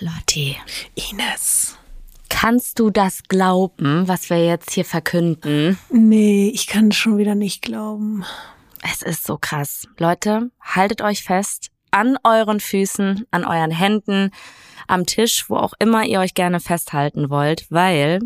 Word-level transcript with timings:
Lotti, 0.00 0.56
Ines. 0.94 1.76
kannst 2.30 2.78
du 2.78 2.88
das 2.88 3.24
glauben, 3.24 4.08
was 4.08 4.30
wir 4.30 4.42
jetzt 4.42 4.70
hier 4.72 4.86
verkünden? 4.86 5.78
Nee, 5.90 6.50
ich 6.54 6.66
kann 6.66 6.90
schon 6.90 7.18
wieder 7.18 7.34
nicht 7.34 7.60
glauben. 7.60 8.24
Es 8.82 9.02
ist 9.02 9.26
so 9.26 9.36
krass. 9.38 9.86
Leute, 9.98 10.50
haltet 10.62 11.02
euch 11.02 11.22
fest 11.22 11.70
an 11.90 12.16
euren 12.24 12.60
Füßen, 12.60 13.26
an 13.30 13.44
euren 13.44 13.70
Händen, 13.70 14.30
am 14.88 15.04
Tisch, 15.04 15.50
wo 15.50 15.56
auch 15.56 15.74
immer 15.78 16.06
ihr 16.06 16.20
euch 16.20 16.32
gerne 16.32 16.60
festhalten 16.60 17.28
wollt, 17.28 17.66
weil 17.68 18.20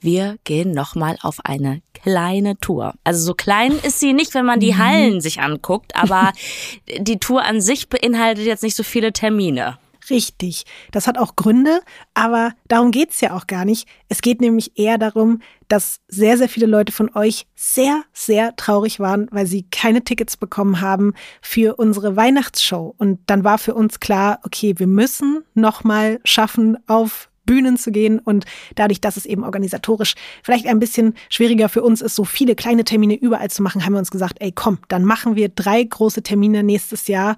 wir 0.00 0.38
gehen 0.42 0.72
nochmal 0.72 1.16
auf 1.22 1.38
eine 1.44 1.82
kleine 1.92 2.58
Tour. 2.58 2.94
Also 3.04 3.24
so 3.24 3.34
klein 3.34 3.78
ist 3.84 4.00
sie 4.00 4.12
nicht, 4.12 4.34
wenn 4.34 4.44
man 4.44 4.58
die 4.58 4.76
Hallen 4.76 5.20
sich 5.20 5.40
anguckt, 5.40 5.94
aber 5.94 6.32
die 6.98 7.20
Tour 7.20 7.44
an 7.44 7.60
sich 7.60 7.88
beinhaltet 7.88 8.44
jetzt 8.44 8.64
nicht 8.64 8.74
so 8.74 8.82
viele 8.82 9.12
Termine. 9.12 9.78
Richtig. 10.10 10.64
Das 10.92 11.06
hat 11.06 11.18
auch 11.18 11.36
Gründe, 11.36 11.80
aber 12.12 12.52
darum 12.68 12.90
geht's 12.90 13.20
ja 13.20 13.34
auch 13.34 13.46
gar 13.46 13.64
nicht. 13.64 13.88
Es 14.08 14.20
geht 14.20 14.40
nämlich 14.40 14.78
eher 14.78 14.98
darum, 14.98 15.40
dass 15.68 16.00
sehr, 16.08 16.36
sehr 16.36 16.48
viele 16.48 16.66
Leute 16.66 16.92
von 16.92 17.14
euch 17.14 17.46
sehr, 17.54 18.02
sehr 18.12 18.54
traurig 18.56 19.00
waren, 19.00 19.28
weil 19.30 19.46
sie 19.46 19.64
keine 19.70 20.04
Tickets 20.04 20.36
bekommen 20.36 20.80
haben 20.80 21.14
für 21.40 21.76
unsere 21.76 22.16
Weihnachtsshow. 22.16 22.94
Und 22.98 23.20
dann 23.26 23.44
war 23.44 23.58
für 23.58 23.74
uns 23.74 24.00
klar, 24.00 24.40
okay, 24.44 24.74
wir 24.78 24.86
müssen 24.86 25.44
nochmal 25.54 26.20
schaffen, 26.24 26.76
auf 26.86 27.30
Bühnen 27.46 27.76
zu 27.76 27.90
gehen 27.92 28.18
und 28.18 28.46
dadurch, 28.74 29.00
dass 29.00 29.16
es 29.16 29.26
eben 29.26 29.44
organisatorisch 29.44 30.14
vielleicht 30.42 30.66
ein 30.66 30.80
bisschen 30.80 31.14
schwieriger 31.28 31.68
für 31.68 31.82
uns 31.82 32.00
ist, 32.00 32.14
so 32.14 32.24
viele 32.24 32.54
kleine 32.54 32.84
Termine 32.84 33.14
überall 33.14 33.50
zu 33.50 33.62
machen, 33.62 33.84
haben 33.84 33.92
wir 33.92 33.98
uns 33.98 34.10
gesagt, 34.10 34.36
ey, 34.40 34.52
komm, 34.52 34.78
dann 34.88 35.04
machen 35.04 35.36
wir 35.36 35.50
drei 35.50 35.82
große 35.82 36.22
Termine 36.22 36.62
nächstes 36.62 37.06
Jahr 37.06 37.36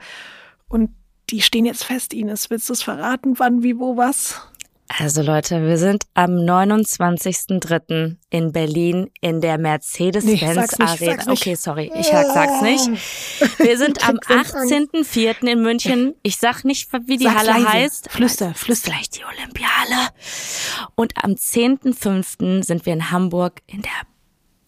und 0.68 0.90
die 1.30 1.42
stehen 1.42 1.66
jetzt 1.66 1.84
fest, 1.84 2.12
Ines. 2.14 2.50
Willst 2.50 2.68
du 2.68 2.72
es 2.72 2.82
verraten, 2.82 3.38
wann, 3.38 3.62
wie, 3.62 3.78
wo, 3.78 3.96
was? 3.96 4.40
Also 4.88 5.22
Leute, 5.22 5.66
wir 5.66 5.78
sind 5.78 6.04
am 6.14 6.30
29.03. 6.36 8.16
in 8.30 8.52
Berlin 8.52 9.10
in 9.20 9.40
der 9.40 9.58
Mercedes-Benz 9.58 10.78
Arena. 10.78 11.24
Okay, 11.26 11.56
sorry, 11.56 11.90
ich 11.92 12.06
sag, 12.06 12.26
sag's 12.32 12.62
nicht. 12.62 13.58
Wir 13.58 13.78
sind 13.78 14.08
am 14.08 14.20
krieg 14.20 14.36
Angst. 14.36 14.54
18.04. 14.54 15.44
in 15.48 15.62
München. 15.62 16.14
Ich 16.22 16.36
sag 16.36 16.64
nicht, 16.64 16.88
wie 17.06 17.16
die 17.16 17.24
Sag's 17.24 17.36
Halle 17.36 17.50
leise. 17.50 17.68
heißt. 17.68 18.10
Flüster, 18.12 18.54
flüster. 18.54 18.92
Vielleicht 18.92 19.18
die 19.18 19.24
Olympiale. 19.24 20.08
Und 20.94 21.14
am 21.22 21.32
10.05. 21.32 22.62
sind 22.62 22.86
wir 22.86 22.92
in 22.92 23.10
Hamburg 23.10 23.62
in 23.66 23.82
der 23.82 23.90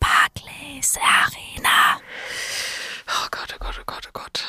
Barclays 0.01 0.97
Arena. 0.97 2.01
Oh 3.07 3.29
Gott, 3.31 3.55
oh 3.55 3.65
Gott, 3.65 3.79
oh 3.81 3.85
Gott, 3.87 4.09
oh 4.09 4.11
Gott. 4.13 4.45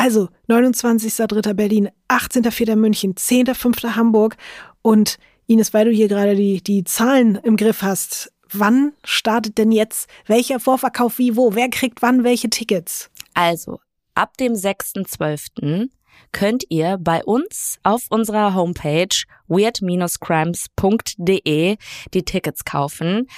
Also, 0.00 0.30
29.03. 0.48 1.52
Berlin, 1.52 1.90
18.04. 2.08 2.74
München, 2.74 3.14
10.05. 3.16 3.96
Hamburg. 3.96 4.38
Und 4.80 5.18
Ines, 5.46 5.74
weil 5.74 5.84
du 5.84 5.90
hier 5.90 6.08
gerade 6.08 6.34
die, 6.34 6.62
die 6.62 6.84
Zahlen 6.84 7.34
im 7.34 7.58
Griff 7.58 7.82
hast, 7.82 8.32
wann 8.50 8.94
startet 9.04 9.58
denn 9.58 9.72
jetzt 9.72 10.08
welcher 10.24 10.58
Vorverkauf 10.58 11.18
wie 11.18 11.36
wo? 11.36 11.54
Wer 11.54 11.68
kriegt 11.68 12.00
wann 12.00 12.24
welche 12.24 12.48
Tickets? 12.48 13.10
Also, 13.34 13.78
ab 14.14 14.38
dem 14.38 14.54
6.12. 14.54 15.90
könnt 16.32 16.64
ihr 16.70 16.96
bei 16.98 17.22
uns 17.22 17.78
auf 17.82 18.06
unserer 18.08 18.54
Homepage 18.54 19.14
weird-crimes.de 19.48 21.76
die 22.14 22.24
Tickets 22.24 22.64
kaufen. 22.64 23.28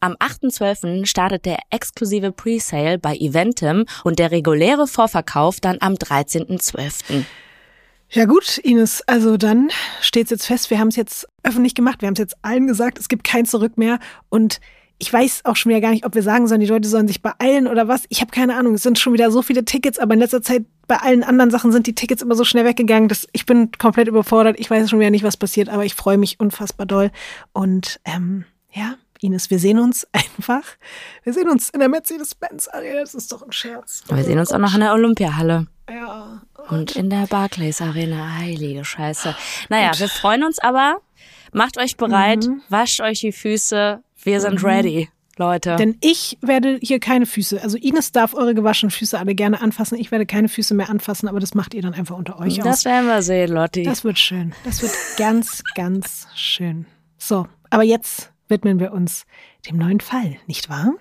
Am 0.00 0.14
8.12. 0.14 1.04
startet 1.04 1.44
der 1.44 1.58
exklusive 1.70 2.32
Presale 2.32 2.98
bei 2.98 3.14
Eventim 3.16 3.84
und 4.02 4.18
der 4.18 4.30
reguläre 4.30 4.86
Vorverkauf 4.86 5.60
dann 5.60 5.76
am 5.80 5.94
13.12. 5.94 7.24
Ja 8.08 8.24
gut, 8.24 8.58
Ines, 8.58 9.02
also 9.06 9.36
dann 9.36 9.68
steht's 10.00 10.30
jetzt 10.30 10.46
fest, 10.46 10.70
wir 10.70 10.78
haben 10.78 10.88
es 10.88 10.96
jetzt 10.96 11.28
öffentlich 11.44 11.74
gemacht, 11.74 12.00
wir 12.00 12.06
haben 12.06 12.14
es 12.14 12.18
jetzt 12.18 12.36
allen 12.42 12.66
gesagt, 12.66 12.98
es 12.98 13.08
gibt 13.08 13.22
kein 13.24 13.44
Zurück 13.44 13.78
mehr 13.78 14.00
und 14.30 14.60
ich 14.98 15.12
weiß 15.12 15.44
auch 15.44 15.56
schon 15.56 15.70
wieder 15.70 15.80
gar 15.80 15.90
nicht, 15.90 16.04
ob 16.04 16.14
wir 16.14 16.22
sagen 16.22 16.46
sollen, 16.46 16.60
die 16.60 16.66
Leute 16.66 16.88
sollen 16.88 17.08
sich 17.08 17.22
beeilen 17.22 17.66
oder 17.66 17.88
was. 17.88 18.04
Ich 18.10 18.20
habe 18.20 18.30
keine 18.30 18.56
Ahnung. 18.56 18.74
Es 18.74 18.82
sind 18.82 18.98
schon 18.98 19.14
wieder 19.14 19.30
so 19.30 19.40
viele 19.40 19.64
Tickets, 19.64 19.98
aber 19.98 20.12
in 20.12 20.20
letzter 20.20 20.42
Zeit 20.42 20.66
bei 20.86 20.96
allen 20.96 21.22
anderen 21.22 21.50
Sachen 21.50 21.72
sind 21.72 21.86
die 21.86 21.94
Tickets 21.94 22.20
immer 22.20 22.34
so 22.34 22.44
schnell 22.44 22.66
weggegangen, 22.66 23.08
dass 23.08 23.26
ich 23.32 23.46
bin 23.46 23.70
komplett 23.72 24.08
überfordert. 24.08 24.60
Ich 24.60 24.70
weiß 24.70 24.90
schon 24.90 25.00
wieder 25.00 25.10
nicht, 25.10 25.24
was 25.24 25.38
passiert, 25.38 25.70
aber 25.70 25.86
ich 25.86 25.94
freue 25.94 26.18
mich 26.18 26.38
unfassbar 26.38 26.84
doll. 26.84 27.10
Und 27.54 27.98
ähm, 28.04 28.44
ja, 28.72 28.96
Ines, 29.20 29.50
wir 29.50 29.58
sehen 29.58 29.78
uns 29.78 30.06
einfach. 30.12 30.62
Wir 31.24 31.32
sehen 31.32 31.48
uns 31.48 31.70
in 31.70 31.80
der 31.80 31.88
Mercedes-Benz 31.88 32.68
Arena. 32.68 33.00
Das 33.00 33.14
ist 33.14 33.30
doch 33.32 33.42
ein 33.42 33.52
Scherz. 33.52 34.02
Wir 34.08 34.24
sehen 34.24 34.38
uns 34.38 34.52
auch 34.52 34.58
noch 34.58 34.74
in 34.74 34.80
der 34.80 34.92
Olympiahalle 34.92 35.66
Ja. 35.90 36.42
und 36.68 36.96
in 36.96 37.10
der 37.10 37.26
Barclays 37.26 37.80
Arena. 37.80 38.38
Heilige 38.38 38.84
Scheiße. 38.84 39.34
Naja, 39.68 39.92
wir 39.98 40.08
freuen 40.08 40.44
uns 40.44 40.58
aber. 40.58 41.00
Macht 41.52 41.78
euch 41.78 41.96
bereit, 41.96 42.46
wascht 42.68 43.00
euch 43.00 43.20
die 43.20 43.32
Füße. 43.32 44.00
Wir 44.22 44.40
sind 44.40 44.62
ready, 44.62 45.08
Leute. 45.36 45.74
Denn 45.76 45.96
ich 46.00 46.38
werde 46.42 46.78
hier 46.80 47.00
keine 47.00 47.26
Füße, 47.26 47.60
also 47.62 47.76
Ines 47.76 48.12
darf 48.12 48.34
eure 48.34 48.54
gewaschenen 48.54 48.90
Füße 48.92 49.18
alle 49.18 49.34
gerne 49.34 49.60
anfassen. 49.60 49.98
Ich 49.98 50.12
werde 50.12 50.26
keine 50.26 50.48
Füße 50.48 50.74
mehr 50.74 50.88
anfassen, 50.90 51.28
aber 51.28 51.40
das 51.40 51.54
macht 51.54 51.74
ihr 51.74 51.82
dann 51.82 51.92
einfach 51.94 52.16
unter 52.16 52.38
euch 52.38 52.58
das 52.58 52.66
aus. 52.66 52.84
werden 52.84 53.06
wir 53.08 53.22
sehen, 53.22 53.50
Lotti. 53.52 53.82
Das 53.82 54.04
wird 54.04 54.18
schön. 54.18 54.54
Das 54.64 54.80
wird 54.80 54.92
ganz, 55.16 55.62
ganz 55.74 56.28
schön. 56.36 56.86
So, 57.18 57.48
aber 57.68 57.82
jetzt 57.82 58.30
widmen 58.50 58.80
wir 58.80 58.92
uns 58.92 59.26
dem 59.68 59.76
neuen 59.76 60.00
Fall, 60.00 60.36
nicht 60.46 60.68
wahr? 60.68 60.94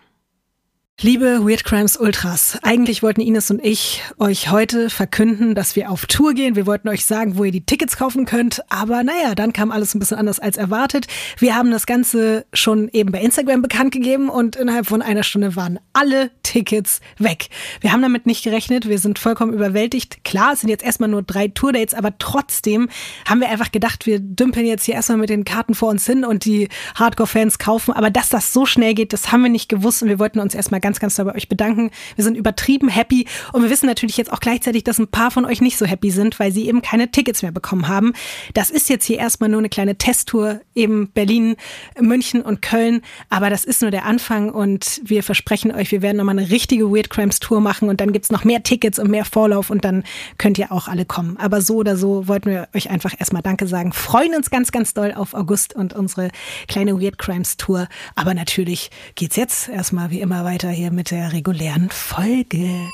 Liebe 1.02 1.48
Weird 1.48 1.64
Crimes 1.64 1.96
Ultras, 1.96 2.60
eigentlich 2.62 3.02
wollten 3.02 3.22
Ines 3.22 3.50
und 3.50 3.64
ich 3.64 4.04
euch 4.18 4.52
heute 4.52 4.90
verkünden, 4.90 5.56
dass 5.56 5.78
wir 5.78 5.92
auf 5.92 6.06
Tour 6.08 6.34
gehen. 6.34 6.58
Wir 6.58 6.66
wollten 6.66 6.90
euch 6.90 7.06
sagen, 7.06 7.38
wo 7.38 7.46
ihr 7.46 7.54
die 7.54 7.66
Tickets 7.66 7.96
kaufen 7.96 8.26
könnt. 8.26 8.62
Aber 8.70 9.02
naja, 9.02 9.34
dann 9.34 9.54
kam 9.54 9.72
alles 9.72 9.96
ein 9.96 10.00
bisschen 10.00 10.18
anders 10.18 10.42
als 10.42 10.58
erwartet. 10.58 11.08
Wir 11.38 11.56
haben 11.56 11.72
das 11.72 11.86
Ganze 11.86 12.46
schon 12.52 12.90
eben 12.92 13.14
bei 13.14 13.22
Instagram 13.22 13.62
bekannt 13.62 13.94
gegeben 13.94 14.28
und 14.28 14.58
innerhalb 14.58 14.88
von 14.88 15.02
einer 15.02 15.24
Stunde 15.24 15.56
waren 15.56 15.80
alle 15.94 16.32
Tickets 16.44 17.00
weg. 17.18 17.48
Wir 17.80 17.94
haben 17.94 18.02
damit 18.02 18.26
nicht 18.26 18.44
gerechnet. 18.44 18.90
Wir 18.90 19.00
sind 19.00 19.20
vollkommen 19.20 19.54
überwältigt. 19.54 20.26
Klar, 20.26 20.52
es 20.52 20.60
sind 20.60 20.70
jetzt 20.70 20.84
erstmal 20.84 21.08
nur 21.08 21.22
drei 21.22 21.48
Tourdates, 21.48 21.94
aber 21.94 22.18
trotzdem 22.20 22.90
haben 23.24 23.40
wir 23.40 23.48
einfach 23.48 23.72
gedacht, 23.72 24.06
wir 24.06 24.20
dümpeln 24.20 24.66
jetzt 24.66 24.84
hier 24.84 24.96
erstmal 24.96 25.20
mit 25.20 25.30
den 25.30 25.46
Karten 25.46 25.76
vor 25.76 25.92
uns 25.92 26.06
hin 26.06 26.26
und 26.26 26.44
die 26.44 26.68
Hardcore-Fans 26.96 27.58
kaufen. 27.58 27.94
Aber 27.94 28.10
dass 28.10 28.28
das 28.28 28.52
so 28.52 28.66
schnell 28.66 28.96
geht, 28.96 29.14
das 29.14 29.32
haben 29.32 29.44
wir 29.44 29.50
nicht 29.50 29.70
gewusst 29.70 30.04
und 30.04 30.10
wir 30.10 30.20
wollten 30.20 30.40
uns 30.40 30.54
erstmal 30.54 30.82
ganz, 30.82 30.89
ganz 30.98 31.16
doll 31.16 31.26
bei 31.26 31.36
euch 31.36 31.50
bedanken. 31.50 31.92
Wir 32.16 32.24
sind 32.24 32.36
übertrieben 32.36 32.90
happy 32.90 33.28
und 33.54 33.62
wir 33.62 33.70
wissen 33.70 33.86
natürlich 33.86 34.18
jetzt 34.18 34.34
auch 34.34 34.40
gleichzeitig, 34.40 34.84
dass 34.84 34.98
ein 34.98 35.10
paar 35.10 35.30
von 35.30 35.46
euch 35.46 35.62
nicht 35.62 35.78
so 35.78 35.86
happy 35.86 36.10
sind, 36.10 36.40
weil 36.40 36.52
sie 36.52 36.68
eben 36.68 36.82
keine 36.82 37.12
Tickets 37.12 37.44
mehr 37.44 37.52
bekommen 37.52 37.88
haben. 37.88 38.14
Das 38.54 38.72
ist 38.72 38.90
jetzt 38.90 39.06
hier 39.06 39.20
erstmal 39.20 39.50
nur 39.50 39.60
eine 39.60 39.70
kleine 39.70 39.98
Testtour, 39.98 40.62
eben 40.74 41.12
Berlin, 41.12 41.56
München 42.00 42.42
und 42.42 42.62
Köln. 42.62 43.02
Aber 43.30 43.50
das 43.50 43.66
ist 43.66 43.82
nur 43.82 43.92
der 43.92 44.06
Anfang 44.06 44.50
und 44.50 45.02
wir 45.04 45.22
versprechen 45.22 45.72
euch, 45.72 45.92
wir 45.92 46.02
werden 46.02 46.18
nochmal 46.18 46.40
eine 46.40 46.50
richtige 46.50 46.90
Weird 46.90 47.10
Crimes 47.10 47.40
Tour 47.40 47.62
machen 47.62 47.90
und 47.90 48.02
dann 48.02 48.14
gibt's 48.14 48.32
noch 48.32 48.44
mehr 48.44 48.64
Tickets 48.64 48.98
und 48.98 49.12
mehr 49.12 49.26
Vorlauf 49.26 49.70
und 49.70 49.86
dann 49.86 50.04
könnt 50.38 50.58
ihr 50.58 50.72
auch 50.72 50.88
alle 50.88 51.06
kommen. 51.06 51.38
Aber 51.38 51.62
so 51.62 51.76
oder 51.76 51.98
so 51.98 52.28
wollten 52.28 52.50
wir 52.50 52.70
euch 52.74 52.90
einfach 52.90 53.14
erstmal 53.20 53.42
Danke 53.42 53.68
sagen. 53.68 53.94
Freuen 53.94 54.34
uns 54.36 54.50
ganz, 54.50 54.72
ganz 54.72 54.94
doll 54.94 55.14
auf 55.14 55.34
August 55.34 55.76
und 55.76 55.94
unsere 55.94 56.30
kleine 56.68 57.00
Weird 57.02 57.18
Crimes 57.18 57.58
Tour. 57.58 57.88
Aber 58.16 58.34
natürlich 58.34 58.90
geht's 59.16 59.36
jetzt 59.36 59.70
erstmal 59.70 60.12
wie 60.12 60.22
immer 60.22 60.46
weiter 60.46 60.70
hier 60.80 60.92
mit 60.92 61.12
der 61.12 61.34
regulären 61.34 61.90
Folge. 61.90 62.88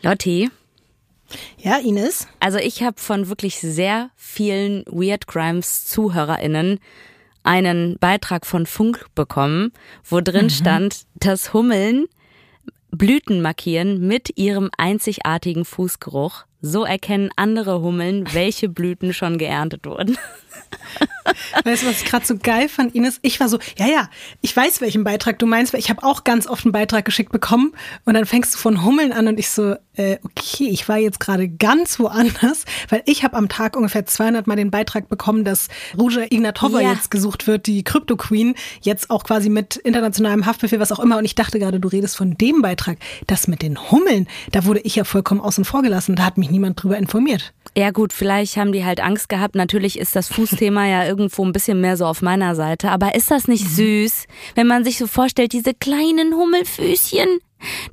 Lotti, 0.00 0.50
Ja, 1.58 1.76
Ines? 1.76 2.28
also 2.40 2.56
ich 2.56 2.82
habe 2.82 2.98
von 2.98 3.28
wirklich 3.28 3.58
sehr 3.58 4.08
vielen 4.16 4.82
Weird 4.86 5.26
Crimes 5.26 5.84
ZuhörerInnen 5.84 6.80
einen 7.42 7.98
Beitrag 7.98 8.46
von 8.46 8.64
Funk 8.64 9.04
bekommen, 9.14 9.72
wo 10.02 10.22
drin 10.22 10.48
stand, 10.48 11.02
dass 11.14 11.52
Hummeln 11.52 12.06
Blüten 12.90 13.42
markieren 13.42 14.06
mit 14.06 14.38
ihrem 14.38 14.70
einzigartigen 14.78 15.66
Fußgeruch. 15.66 16.46
So 16.64 16.84
erkennen 16.84 17.30
andere 17.36 17.82
Hummeln, 17.82 18.32
welche 18.32 18.68
Blüten 18.68 19.12
schon 19.12 19.36
geerntet 19.36 19.84
wurden. 19.84 20.16
Weißt 21.64 21.82
du, 21.82 21.86
was 21.88 22.02
ich 22.02 22.04
gerade 22.04 22.24
so 22.26 22.36
geil 22.36 22.68
fand, 22.68 22.94
Ines? 22.94 23.18
Ich 23.22 23.40
war 23.40 23.48
so, 23.48 23.58
ja, 23.78 23.86
ja, 23.86 24.08
ich 24.40 24.56
weiß, 24.56 24.80
welchen 24.80 25.04
Beitrag 25.04 25.38
du 25.38 25.46
meinst, 25.46 25.72
weil 25.72 25.80
ich 25.80 25.90
habe 25.90 26.02
auch 26.02 26.24
ganz 26.24 26.46
oft 26.46 26.64
einen 26.64 26.72
Beitrag 26.72 27.04
geschickt 27.04 27.32
bekommen 27.32 27.72
und 28.04 28.14
dann 28.14 28.26
fängst 28.26 28.54
du 28.54 28.58
von 28.58 28.84
Hummeln 28.84 29.12
an 29.12 29.28
und 29.28 29.38
ich 29.38 29.48
so, 29.50 29.74
äh, 29.94 30.18
okay, 30.24 30.68
ich 30.68 30.88
war 30.88 30.98
jetzt 30.98 31.20
gerade 31.20 31.48
ganz 31.48 31.98
woanders, 31.98 32.64
weil 32.88 33.02
ich 33.06 33.24
habe 33.24 33.36
am 33.36 33.48
Tag 33.48 33.76
ungefähr 33.76 34.06
200 34.06 34.46
Mal 34.46 34.56
den 34.56 34.70
Beitrag 34.70 35.08
bekommen, 35.08 35.44
dass 35.44 35.68
Ruja 35.98 36.24
Ignatova 36.30 36.80
Ja. 36.80 36.92
jetzt 36.92 37.10
gesucht 37.10 37.46
wird, 37.46 37.66
die 37.66 37.82
Crypto 37.84 38.16
Queen, 38.16 38.54
jetzt 38.80 39.10
auch 39.10 39.24
quasi 39.24 39.48
mit 39.48 39.76
internationalem 39.76 40.46
Haftbefehl, 40.46 40.80
was 40.80 40.92
auch 40.92 41.00
immer 41.00 41.18
und 41.18 41.24
ich 41.24 41.34
dachte 41.34 41.58
gerade, 41.58 41.80
du 41.80 41.88
redest 41.88 42.16
von 42.16 42.36
dem 42.36 42.62
Beitrag. 42.62 42.98
Das 43.26 43.48
mit 43.48 43.62
den 43.62 43.90
Hummeln, 43.90 44.28
da 44.50 44.64
wurde 44.64 44.80
ich 44.80 44.96
ja 44.96 45.04
vollkommen 45.04 45.40
außen 45.40 45.64
vor 45.64 45.82
gelassen, 45.82 46.16
da 46.16 46.24
hat 46.24 46.38
mich 46.38 46.50
niemand 46.52 46.80
drüber 46.80 46.96
informiert. 46.96 47.52
Ja 47.76 47.90
gut, 47.90 48.12
vielleicht 48.12 48.56
haben 48.56 48.72
die 48.72 48.84
halt 48.84 49.00
Angst 49.00 49.28
gehabt. 49.28 49.54
Natürlich 49.54 49.98
ist 49.98 50.14
das 50.14 50.28
Fußthema 50.28 50.86
ja 50.86 51.06
irgendwo 51.06 51.44
ein 51.44 51.52
bisschen 51.52 51.80
mehr 51.80 51.96
so 51.96 52.04
auf 52.04 52.20
meiner 52.20 52.54
Seite. 52.54 52.90
Aber 52.90 53.14
ist 53.14 53.30
das 53.30 53.48
nicht 53.48 53.66
süß, 53.66 54.26
wenn 54.54 54.66
man 54.66 54.84
sich 54.84 54.98
so 54.98 55.06
vorstellt, 55.06 55.52
diese 55.52 55.72
kleinen 55.72 56.34
Hummelfüßchen, 56.34 57.40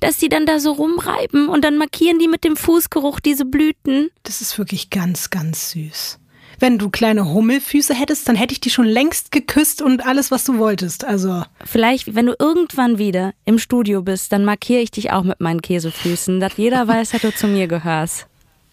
dass 0.02 0.18
die 0.18 0.30
dann 0.30 0.46
da 0.46 0.60
so 0.60 0.74
rumreiben 0.74 1.48
und 1.48 1.64
dann 1.64 1.78
markieren 1.78 2.20
die 2.20 2.28
mit 2.28 2.44
dem 2.44 2.58
Fußgeruch 2.58 3.22
diese 3.22 3.46
Blüten? 3.46 4.10
Das 4.24 4.42
ist 4.42 4.58
wirklich 4.58 4.90
ganz, 4.90 5.30
ganz 5.30 5.72
süß. 5.72 6.20
Wenn 6.60 6.78
du 6.78 6.90
kleine 6.90 7.26
Hummelfüße 7.26 7.94
hättest, 7.94 8.28
dann 8.28 8.36
hätte 8.36 8.52
ich 8.52 8.60
die 8.60 8.70
schon 8.70 8.86
längst 8.86 9.32
geküsst 9.32 9.82
und 9.82 10.06
alles, 10.06 10.30
was 10.30 10.44
du 10.44 10.58
wolltest. 10.58 11.06
Also. 11.06 11.44
Vielleicht, 11.64 12.16
wenn 12.16 12.26
du 12.26 12.36
irgendwann 12.38 12.98
wieder 12.98 13.34
im 13.46 13.60
Studio 13.60 14.02
bist, 14.02 14.34
dann 14.34 14.44
markiere 14.44 14.82
ich 14.82 14.92
dich 14.92 15.12
auch 15.12 15.24
mit 15.24 15.40
meinen 15.40 15.62
Käsefüßen, 15.62 16.42
dass 16.42 16.58
jeder 16.58 16.86
weiß, 16.88 17.12
dass 17.12 17.22
du 17.22 17.34
zu 17.34 17.48
mir 17.48 17.68
gehörst. 17.68 18.29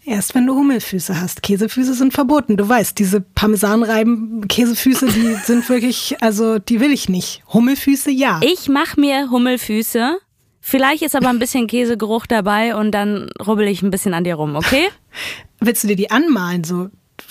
Erst 0.07 0.35
wenn 0.37 0.47
du 0.47 0.55
Hummelfüße 0.55 1.21
hast. 1.21 1.43
Käsefüße 1.43 1.93
sind 1.95 2.13
verboten. 2.15 2.57
Du 2.57 2.69
weißt, 2.69 2.97
diese 2.97 3.21
Parmesanreiben, 3.21 4.47
Käsefüße, 4.47 5.07
die 5.07 5.35
sind 5.45 5.69
wirklich, 5.69 6.15
also 6.21 6.61
die 6.61 6.79
will 6.79 6.93
ich 6.93 7.09
nicht. 7.09 7.43
Hummelfüße, 7.53 8.13
ja. 8.13 8.41
Ich 8.45 8.69
mach 8.69 8.97
mir 8.97 9.31
Hummelfüße. 9.31 10.19
Vielleicht 10.61 11.03
ist 11.03 11.17
aber 11.17 11.29
ein 11.29 11.41
bisschen 11.41 11.67
Käsegeruch 11.73 12.27
dabei 12.27 12.77
und 12.77 12.93
dann 12.93 13.31
rubbel 13.45 13.67
ich 13.67 13.83
ein 13.83 13.91
bisschen 13.91 14.15
an 14.15 14.23
dir 14.23 14.37
rum, 14.37 14.55
okay? 14.55 14.87
Willst 15.61 15.83
du 15.83 15.89
dir 15.89 15.97
die 15.97 16.13
anmalen, 16.13 16.63
so 16.63 16.89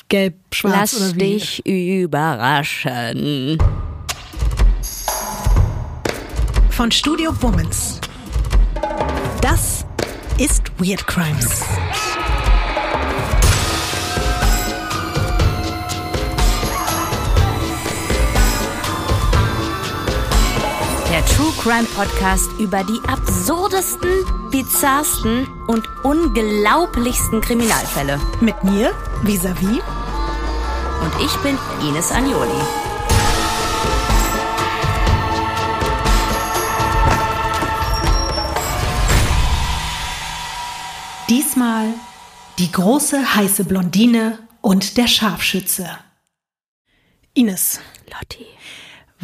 gelb, 0.09 0.35
schwarz 0.51 0.75
Lass 0.93 0.97
oder 1.01 1.15
wie? 1.15 1.35
dich 1.35 1.65
überraschen. 1.65 3.57
Von 6.71 6.91
Studio 6.91 7.33
Womans. 7.41 8.01
Das 9.41 9.85
ist 10.37 10.63
Weird 10.77 11.07
Crimes. 11.07 11.61
True 21.35 21.51
Crime 21.61 21.83
Podcast 21.83 22.49
über 22.59 22.85
die 22.85 23.01
absurdesten, 23.09 24.09
bizarrsten 24.51 25.45
und 25.67 25.85
unglaublichsten 26.05 27.41
Kriminalfälle. 27.41 28.21
Mit 28.39 28.63
mir, 28.63 28.93
vis-à-vis. 29.23 29.81
Und 31.01 31.25
ich 31.25 31.35
bin 31.43 31.57
Ines 31.85 32.09
Agnoli. 32.13 32.61
Diesmal 41.27 41.93
die 42.59 42.71
große 42.71 43.35
heiße 43.35 43.65
Blondine 43.65 44.39
und 44.61 44.95
der 44.95 45.07
Scharfschütze. 45.07 45.89
Ines, 47.33 47.81
Lotti. 48.09 48.45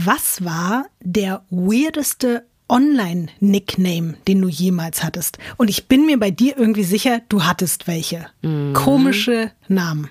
Was 0.05 0.43
war 0.43 0.85
der 0.99 1.43
weirdeste 1.49 2.45
Online-Nickname, 2.69 4.15
den 4.27 4.41
du 4.41 4.47
jemals 4.47 5.03
hattest? 5.03 5.37
Und 5.57 5.69
ich 5.69 5.87
bin 5.87 6.05
mir 6.05 6.19
bei 6.19 6.31
dir 6.31 6.57
irgendwie 6.57 6.83
sicher, 6.83 7.21
du 7.29 7.43
hattest 7.43 7.87
welche. 7.87 8.27
Komische 8.73 9.51
Namen. 9.67 10.09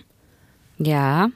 Ja. 0.79 1.31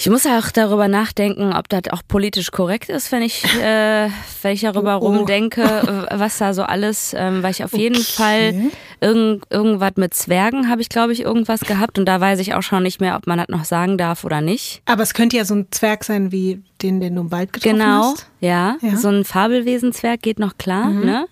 Ich 0.00 0.08
muss 0.08 0.24
auch 0.26 0.52
darüber 0.52 0.86
nachdenken, 0.86 1.52
ob 1.52 1.68
das 1.68 1.82
auch 1.90 2.02
politisch 2.06 2.52
korrekt 2.52 2.88
ist, 2.88 3.10
wenn 3.10 3.20
ich, 3.22 3.42
äh, 3.60 4.08
wenn 4.42 4.52
ich 4.52 4.60
darüber 4.60 5.02
Oh, 5.02 5.06
oh. 5.06 5.08
rumdenke, 5.16 6.06
was 6.12 6.38
da 6.38 6.54
so 6.54 6.62
alles, 6.62 7.14
ähm, 7.18 7.42
weil 7.42 7.50
ich 7.50 7.64
auf 7.64 7.72
jeden 7.72 7.96
Okay. 7.96 8.04
Fall 8.04 8.54
irgend, 9.00 9.44
irgendwas 9.50 9.92
mit 9.96 10.14
Zwergen 10.14 10.70
habe 10.70 10.82
ich, 10.82 10.88
glaube 10.88 11.12
ich, 11.12 11.22
irgendwas 11.22 11.60
gehabt 11.62 11.98
und 11.98 12.04
da 12.04 12.20
weiß 12.20 12.38
ich 12.38 12.54
auch 12.54 12.62
schon 12.62 12.84
nicht 12.84 13.00
mehr, 13.00 13.16
ob 13.16 13.26
man 13.26 13.38
das 13.38 13.48
noch 13.48 13.64
sagen 13.64 13.98
darf 13.98 14.22
oder 14.22 14.40
nicht. 14.40 14.82
Aber 14.86 15.02
es 15.02 15.14
könnte 15.14 15.36
ja 15.36 15.44
so 15.44 15.54
ein 15.56 15.66
Zwerg 15.72 16.04
sein 16.04 16.30
wie 16.30 16.62
den, 16.80 17.00
den 17.00 17.16
du 17.16 17.22
im 17.22 17.32
Wald 17.32 17.52
getroffen 17.52 17.78
Genau, 17.78 18.12
hast. 18.12 18.26
ja. 18.40 18.76
Ja. 18.80 18.90
Mhm. 18.92 18.96
So 18.98 19.08
ein 19.08 19.24
Fabelwesenzwerg 19.24 20.22
geht 20.22 20.38
noch 20.38 20.58
klar, 20.58 20.90
ne? 20.90 21.26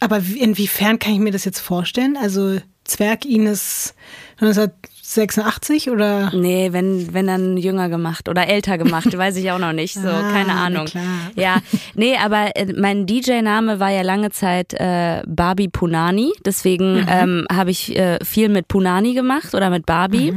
Aber 0.00 0.26
wie- 0.26 0.40
inwiefern 0.40 0.98
kann 0.98 1.12
ich 1.12 1.20
mir 1.20 1.30
das 1.30 1.44
jetzt 1.44 1.60
vorstellen? 1.60 2.16
Also 2.20 2.58
Zwerg 2.82 3.24
Ines 3.26 3.94
1986 5.16 5.90
oder? 5.90 6.30
Nee, 6.34 6.72
wenn, 6.72 7.12
wenn 7.12 7.26
dann 7.26 7.56
jünger 7.56 7.88
gemacht 7.88 8.28
oder 8.28 8.46
älter 8.48 8.78
gemacht, 8.78 9.16
weiß 9.18 9.36
ich 9.36 9.50
auch 9.50 9.58
noch 9.58 9.72
nicht. 9.72 9.94
So, 9.94 10.08
Ah, 10.08 10.30
keine 10.32 10.52
Ahnung. 10.52 10.84
klar. 10.86 11.02
Ja, 11.34 11.56
nee, 11.94 12.16
aber 12.16 12.50
äh, 12.56 12.72
mein 12.76 13.06
DJ-Name 13.06 13.80
war 13.80 13.90
ja 13.90 14.02
lange 14.02 14.30
Zeit 14.30 14.72
äh, 14.74 15.22
Barbie 15.26 15.68
Punani. 15.68 16.32
Deswegen 16.44 17.04
ähm, 17.08 17.46
habe 17.52 17.70
ich 17.70 17.96
äh, 17.96 18.18
viel 18.24 18.48
mit 18.48 18.68
Punani 18.68 19.14
gemacht 19.14 19.54
oder 19.54 19.68
mit 19.70 19.84
Barbie. 19.86 20.32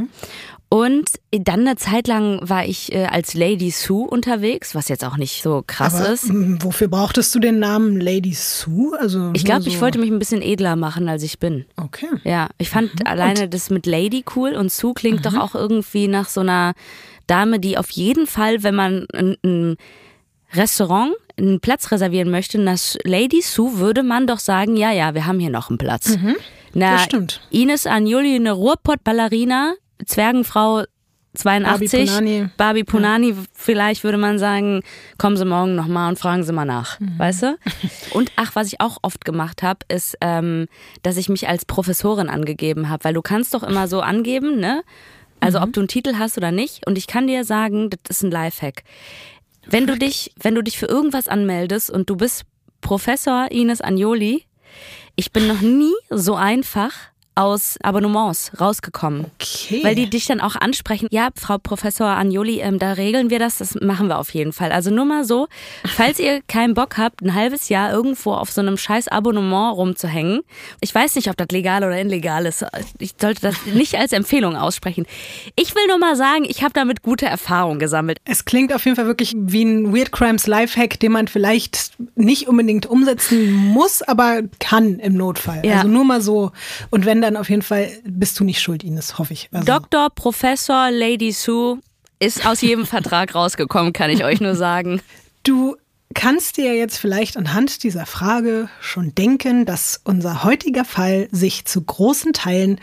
Und 0.74 1.06
dann 1.30 1.60
eine 1.60 1.75
Zeit 1.75 2.08
lang 2.08 2.40
war 2.50 2.66
ich 2.66 2.92
äh, 2.94 3.06
als 3.06 3.36
Lady 3.36 3.70
Sue 3.70 4.08
unterwegs, 4.10 4.74
was 4.74 4.88
jetzt 4.90 5.06
auch 5.06 5.18
nicht 5.18 5.44
so 5.44 5.64
krass 5.68 5.94
Aber, 5.94 6.10
ist. 6.10 6.28
m, 6.31 6.58
wofür 6.64 6.88
brauchtest 6.88 7.36
du 7.36 7.40
den 7.40 7.60
Namen 7.60 8.02
Lady 8.02 8.34
Sue? 8.34 8.98
Also 9.00 9.30
Ich 9.36 9.46
glaube, 9.46 9.62
so. 9.62 9.70
ich 9.70 9.80
wollte 9.81 10.00
mich 10.00 10.10
ein 10.10 10.18
bisschen 10.18 10.42
edler 10.42 10.75
machen, 10.75 11.08
als 11.10 11.22
ich 11.22 11.38
bin. 11.38 11.66
Okay. 11.78 12.08
Ja, 12.24 12.50
ich 12.58 12.72
fand 12.72 13.06
alleine 13.06 13.48
das 13.48 13.70
mit 13.70 13.86
Lady 13.86 14.25
cool 14.36 14.54
und 14.54 14.72
Sue 14.72 14.96
klingt 14.96 15.28
doch 15.28 15.36
auch 15.36 15.54
irgendwie 15.54 16.08
nach 16.08 16.28
so 16.28 16.42
einer 16.42 16.74
Dame, 17.28 17.60
die 17.60 17.78
auf 17.78 17.92
jeden 17.92 18.25
Fall, 18.25 18.64
wenn 18.64 18.74
man 18.74 19.06
ein, 19.14 19.38
ein 19.46 19.78
Restaurant 20.54 21.14
einen 21.38 21.60
Platz 21.60 21.92
reservieren 21.92 22.31
möchte, 22.31 22.58
nach 22.60 22.80
Lady 23.04 23.44
Sue 23.44 23.78
würde 23.78 24.02
man 24.02 24.25
doch 24.25 24.40
sagen, 24.40 24.75
ja, 24.75 24.92
ja, 24.92 25.14
wir 25.14 25.28
haben 25.28 25.38
hier 25.40 25.52
noch 25.52 25.70
einen 25.70 25.78
Platz. 25.78 26.18
Na, 26.74 26.94
das 26.94 27.04
stimmt. 27.04 27.42
Ines 27.52 27.86
Agnoli, 27.86 28.36
eine 28.38 28.54
Ruhrpott-Ballerina, 28.54 29.75
Zwergenfrau 30.06 30.84
82, 31.36 31.66
Barbie 31.66 32.06
Punani. 32.06 32.50
Barbie 32.57 32.84
Punani, 32.84 33.36
vielleicht 33.54 34.04
würde 34.04 34.19
man 34.19 34.38
sagen, 34.38 34.84
kommen 35.18 35.36
Sie 35.36 35.45
morgen 35.45 35.74
nochmal 35.74 36.10
und 36.10 36.19
fragen 36.19 36.44
Sie 36.44 36.54
mal 36.54 36.66
nach, 36.66 37.00
Mhm. 37.00 37.18
weißt 37.18 37.44
du? 37.44 37.57
Und 38.12 38.31
ach, 38.36 38.51
was 38.56 38.68
ich 38.68 38.80
auch 38.80 38.98
oft 39.01 39.25
gemacht 39.25 39.63
habe, 39.63 39.80
ist, 39.88 40.16
ähm, 40.22 40.68
dass 41.01 41.18
ich 41.18 41.30
mich 41.30 41.48
als 41.50 41.66
Professorin 41.66 42.30
angegeben 42.30 42.88
habe, 42.90 43.04
weil 43.06 43.13
du 43.16 43.24
kannst 43.24 43.54
doch 43.56 43.63
immer 43.63 43.88
so 43.88 44.01
angeben, 44.01 44.60
ne? 44.60 44.84
Also 45.40 45.57
Mhm. 45.57 45.63
ob 45.63 45.74
du 45.74 45.80
einen 45.81 45.88
Titel 45.88 46.16
hast 46.19 46.38
oder 46.38 46.51
nicht. 46.51 46.86
Und 46.86 46.98
ich 47.00 47.07
kann 47.07 47.25
dir 47.25 47.44
sagen, 47.46 47.89
das 47.89 48.18
ist 48.18 48.24
ein 48.24 48.31
Lifehack. 48.31 48.84
Wenn 49.66 49.88
du 49.88 49.98
dich, 49.98 50.31
wenn 50.39 50.54
du 50.54 50.62
dich 50.62 50.78
für 50.78 50.86
irgendwas 50.86 51.28
anmeldest 51.28 51.89
und 51.89 52.10
du 52.12 52.16
bist 52.16 52.44
Professor 52.81 53.48
Ines 53.51 53.81
Agnoli, 53.81 54.46
ich 55.16 55.31
bin 55.31 55.48
noch 55.48 55.62
nie 55.62 55.94
so 56.12 56.36
einfach 56.36 56.92
aus 57.36 57.78
Abonnements 57.82 58.52
rausgekommen. 58.60 59.26
Okay. 59.40 59.84
Weil 59.84 59.96
die 59.96 60.10
dich 60.10 60.26
dann 60.28 60.40
auch 60.40 60.56
ansprechen, 60.56 61.08
ja, 61.12 61.30
Frau 61.36 61.58
Professor 61.58 62.08
Agnoli, 62.08 62.60
ähm, 62.60 62.80
da 62.80 62.94
regeln 62.94 63.30
wir 63.30 63.40
das, 63.40 63.58
das 63.58 63.76
machen 63.82 64.08
wir 64.08 64.20
auf 64.20 64.34
jeden 64.34 64.54
Fall. 64.54 64.72
Also 64.72 64.92
nur 64.92 65.06
mal 65.06 65.26
so, 65.26 65.48
falls 65.86 66.20
ihr 66.20 66.42
keinen 66.48 66.74
Bock 66.76 66.98
habt, 66.98 67.22
ein 67.22 67.34
halbes 67.34 67.70
Jahr 67.70 67.92
irgendwo 67.92 68.34
auf 68.34 68.52
so 68.52 68.62
einem 68.62 68.78
scheiß 68.78 69.08
Abonnement 69.08 69.76
rumzuhängen. 69.76 70.42
Ich 70.82 70.94
weiß 70.94 71.16
nicht, 71.16 71.30
ob 71.30 71.38
das 71.38 71.48
legal 71.52 71.84
oder 71.84 72.00
illegal 72.00 72.46
ist. 72.46 72.66
Ich 73.00 73.14
sollte 73.20 73.42
das 73.42 73.66
nicht 73.66 73.96
als 73.96 74.12
Empfehlung 74.12 74.56
aussprechen. 74.56 75.06
Ich 75.56 75.74
will 75.76 75.88
nur 75.88 75.98
mal 75.98 76.16
sagen, 76.16 76.46
ich 76.48 76.64
habe 76.64 76.74
damit 76.74 77.02
gute 77.02 77.25
Erfahrungen 77.25 77.80
gesammelt. 77.80 78.20
Es 78.25 78.46
klingt 78.46 78.74
auf 78.74 78.86
jeden 78.86 78.96
Fall 78.96 79.08
wirklich 79.08 79.34
wie 79.36 79.63
ein 79.63 79.96
Weird 79.96 80.12
Crimes 80.12 80.46
Lifehack, 80.46 81.00
den 81.00 81.12
man 81.12 81.28
vielleicht 81.28 81.94
nicht 82.16 82.48
unbedingt 82.48 82.86
umsetzen 82.86 83.54
muss, 83.54 84.04
aber 84.04 84.42
kann 84.60 85.00
im 85.00 85.16
Notfall. 85.16 85.66
Ja. 85.66 85.78
Also 85.78 85.88
nur 85.88 86.06
mal 86.06 86.22
so. 86.22 86.52
Und 86.92 87.06
wenn 87.06 87.23
dann 87.24 87.38
auf 87.38 87.50
jeden 87.50 87.62
Fall 87.62 87.89
bist 88.03 88.39
du 88.39 88.44
nicht 88.44 88.62
schuld, 88.62 88.84
Ines, 88.84 89.18
hoffe 89.18 89.34
ich. 89.34 89.50
Also, 89.51 89.65
Dr. 89.65 90.10
Professor 90.10 90.92
Lady 90.92 91.32
Sue 91.32 91.80
ist 92.20 92.46
aus 92.46 92.62
jedem 92.62 92.86
Vertrag 92.86 93.34
rausgekommen, 93.36 93.94
kann 93.94 94.10
ich 94.10 94.24
euch 94.24 94.42
nur 94.42 94.56
sagen. 94.56 95.01
Du 95.44 95.75
kannst 96.13 96.58
dir 96.58 96.75
jetzt 96.75 96.98
vielleicht 96.98 97.38
anhand 97.38 97.84
dieser 97.84 98.06
Frage 98.06 98.70
schon 98.80 99.15
denken, 99.15 99.65
dass 99.65 100.01
unser 100.03 100.44
heutiger 100.44 100.86
Fall 100.86 101.27
sich 101.32 101.65
zu 101.65 101.82
großen 101.82 102.34
Teilen 102.34 102.80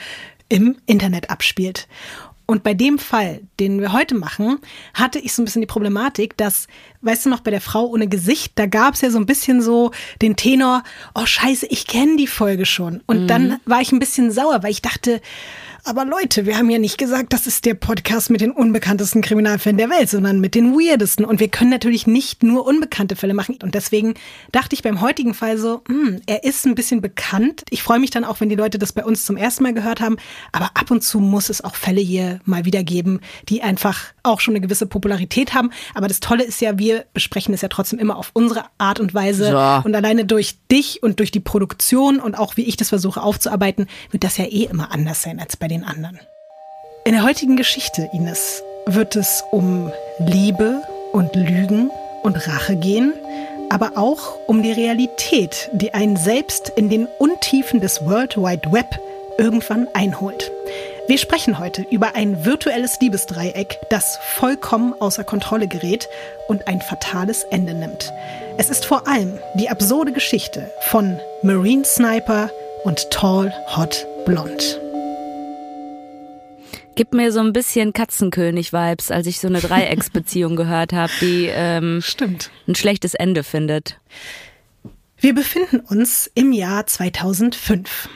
im 0.49 0.77
Internet 0.87 1.31
abspielt. 1.31 1.87
Und 2.51 2.65
bei 2.65 2.75
dem 2.75 2.99
Fall, 2.99 3.43
den 3.61 3.81
wir 3.81 3.93
heute 3.93 4.17
machen, 4.17 4.59
hatte 4.93 5.21
ich 5.21 5.33
so 5.33 5.41
ein 5.41 5.45
bisschen 5.45 5.61
die 5.61 5.69
Problematik, 5.69 6.37
dass, 6.37 6.67
weißt 7.01 7.27
du 7.27 7.31
noch, 7.31 7.43
bei 7.43 7.53
der 7.53 7.61
Frau 7.61 7.87
ohne 7.87 8.09
Gesicht, 8.09 8.55
da 8.57 8.67
gab 8.67 8.95
es 8.95 9.03
ja 9.03 9.11
so 9.13 9.19
ein 9.19 9.27
bisschen 9.27 9.63
so 9.63 9.93
den 10.21 10.35
Tenor, 10.35 10.83
oh 11.15 11.27
scheiße, 11.27 11.67
ich 11.67 11.87
kenne 11.87 12.17
die 12.17 12.27
Folge 12.27 12.67
schon. 12.67 13.05
Und 13.07 13.29
dann 13.29 13.61
war 13.67 13.81
ich 13.81 13.93
ein 13.93 14.01
bisschen 14.01 14.33
sauer, 14.33 14.65
weil 14.65 14.73
ich 14.73 14.83
dachte, 14.83 15.21
aber 15.85 16.05
Leute, 16.05 16.47
wir 16.47 16.57
haben 16.59 16.69
ja 16.71 16.79
nicht 16.79 16.99
gesagt, 16.99 17.33
das 17.33 17.47
ist 17.47 17.65
der 17.65 17.75
Podcast 17.75 18.31
mit 18.31 18.41
den 18.41 18.51
unbekanntesten 18.51 19.23
Kriminalfällen 19.23 19.79
der 19.79 19.89
Welt, 19.91 20.11
sondern 20.11 20.41
mit 20.41 20.55
den 20.55 20.75
weirdesten. 20.75 21.25
Und 21.25 21.41
wir 21.41 21.49
können 21.49 21.71
natürlich 21.71 22.07
nicht 22.07 22.43
nur 22.43 22.67
unbekannte 22.67 23.17
Fälle 23.17 23.35
machen. 23.35 23.59
Und 23.63 23.75
deswegen 23.75 24.15
dachte 24.53 24.75
ich 24.75 24.83
beim 24.83 25.01
heutigen 25.01 25.35
Fall 25.35 25.59
so, 25.59 25.83
hm, 25.89 26.21
er 26.27 26.45
ist 26.45 26.67
ein 26.67 26.75
bisschen 26.75 27.01
bekannt. 27.01 27.65
Ich 27.71 27.83
freue 27.83 27.99
mich 27.99 28.11
dann 28.11 28.25
auch, 28.25 28.41
wenn 28.41 28.49
die 28.49 28.57
Leute 28.57 28.79
das 28.79 28.93
bei 28.93 29.05
uns 29.05 29.25
zum 29.25 29.37
ersten 29.37 29.63
Mal 29.63 29.75
gehört 29.75 30.01
haben. 30.01 30.17
Aber 30.53 30.71
ab 30.75 30.91
und 30.91 31.03
zu 31.03 31.19
muss 31.19 31.49
es 31.49 31.65
auch 31.65 31.75
Fälle 31.75 32.01
hier 32.01 32.41
mal 32.45 32.65
wieder 32.65 32.85
geben, 32.85 33.21
die 33.49 33.63
einfach 33.63 34.05
auch 34.23 34.41
schon 34.41 34.53
eine 34.53 34.61
gewisse 34.61 34.87
Popularität 34.87 35.55
haben. 35.55 35.71
Aber 35.95 36.09
das 36.09 36.21
Tolle 36.21 36.45
ist 36.45 36.61
ja, 36.61 36.79
wir 36.79 37.07
besprechen 37.15 37.55
es 37.55 37.63
ja 37.63 37.69
trotzdem 37.69 37.99
immer 37.99 38.17
auf 38.17 38.31
unsere 38.35 38.65
Art 38.79 39.01
und 39.01 39.15
Weise. 39.15 39.51
So. 39.51 39.89
Und 39.89 39.95
alleine 39.95 40.27
durch 40.27 40.59
dich 40.71 41.03
und 41.03 41.19
durch 41.19 41.31
die 41.31 41.41
Produktion 41.41 42.21
und 42.21 42.39
auch 42.39 42.57
wie 42.57 42.65
ich 42.65 42.77
das 42.77 42.91
versuche 42.91 43.23
aufzuarbeiten, 43.23 43.87
wird 44.11 44.25
das 44.25 44.37
ja 44.37 44.45
eh 44.45 44.65
immer 44.65 44.93
anders 44.93 45.23
sein 45.23 45.41
als 45.41 45.57
bei 45.57 45.70
den 45.71 45.85
anderen. 45.85 46.21
In 47.05 47.13
der 47.13 47.23
heutigen 47.23 47.57
Geschichte, 47.57 48.09
Ines, 48.13 48.63
wird 48.87 49.17
es 49.17 49.43
um 49.51 49.91
Liebe 50.19 50.83
und 51.13 51.35
Lügen 51.35 51.91
und 52.23 52.47
Rache 52.47 52.77
gehen, 52.77 53.13
aber 53.71 53.93
auch 53.97 54.37
um 54.47 54.63
die 54.63 54.73
Realität, 54.73 55.71
die 55.73 55.95
einen 55.95 56.17
selbst 56.17 56.71
in 56.77 56.91
den 56.91 57.07
Untiefen 57.19 57.81
des 57.81 58.05
World 58.05 58.37
Wide 58.37 58.73
Web 58.73 58.99
irgendwann 59.39 59.89
einholt. 59.95 60.51
Wir 61.09 61.19
sprechen 61.19 61.59
heute 61.59 61.83
über 61.91 62.15
ein 62.15 62.45
virtuelles 62.45 63.01
Liebesdreieck, 63.01 63.79
das 63.89 64.19
vollkommen 64.37 64.95
außer 65.01 65.25
Kontrolle 65.25 65.67
gerät 65.67 66.09
und 66.47 66.69
ein 66.69 66.81
fatales 66.81 67.45
Ende 67.45 67.75
nimmt. 67.75 68.13
Es 68.59 68.71
ist 68.71 68.85
vor 68.85 69.09
allem 69.09 69.39
die 69.55 69.71
absurde 69.71 70.13
Geschichte 70.13 70.71
von 70.83 71.19
Marine 71.43 71.85
Sniper 71.85 72.51
und 72.85 73.11
Tall 73.11 73.53
Hot 73.77 74.07
Blonde. 74.27 74.90
Gibt 77.01 77.15
mir 77.15 77.33
so 77.33 77.41
ein 77.41 77.55
bisschen 77.55 77.95
Katzenkönig-Vibes, 77.95 79.11
als 79.11 79.27
ich 79.27 79.41
so 79.41 79.49
eine 79.49 79.61
Dreiecksbeziehung 79.61 80.55
gehört 80.57 80.93
habe, 80.93 81.11
die 81.23 81.47
ähm, 81.51 82.03
Stimmt. 82.03 82.51
ein 82.69 82.75
schlechtes 82.75 83.15
Ende 83.15 83.43
findet. 83.43 83.99
Wir 85.17 85.35
befinden 85.35 85.81
uns 85.81 86.31
im 86.35 86.53
Jahr 86.53 86.85
2005. 86.85 88.11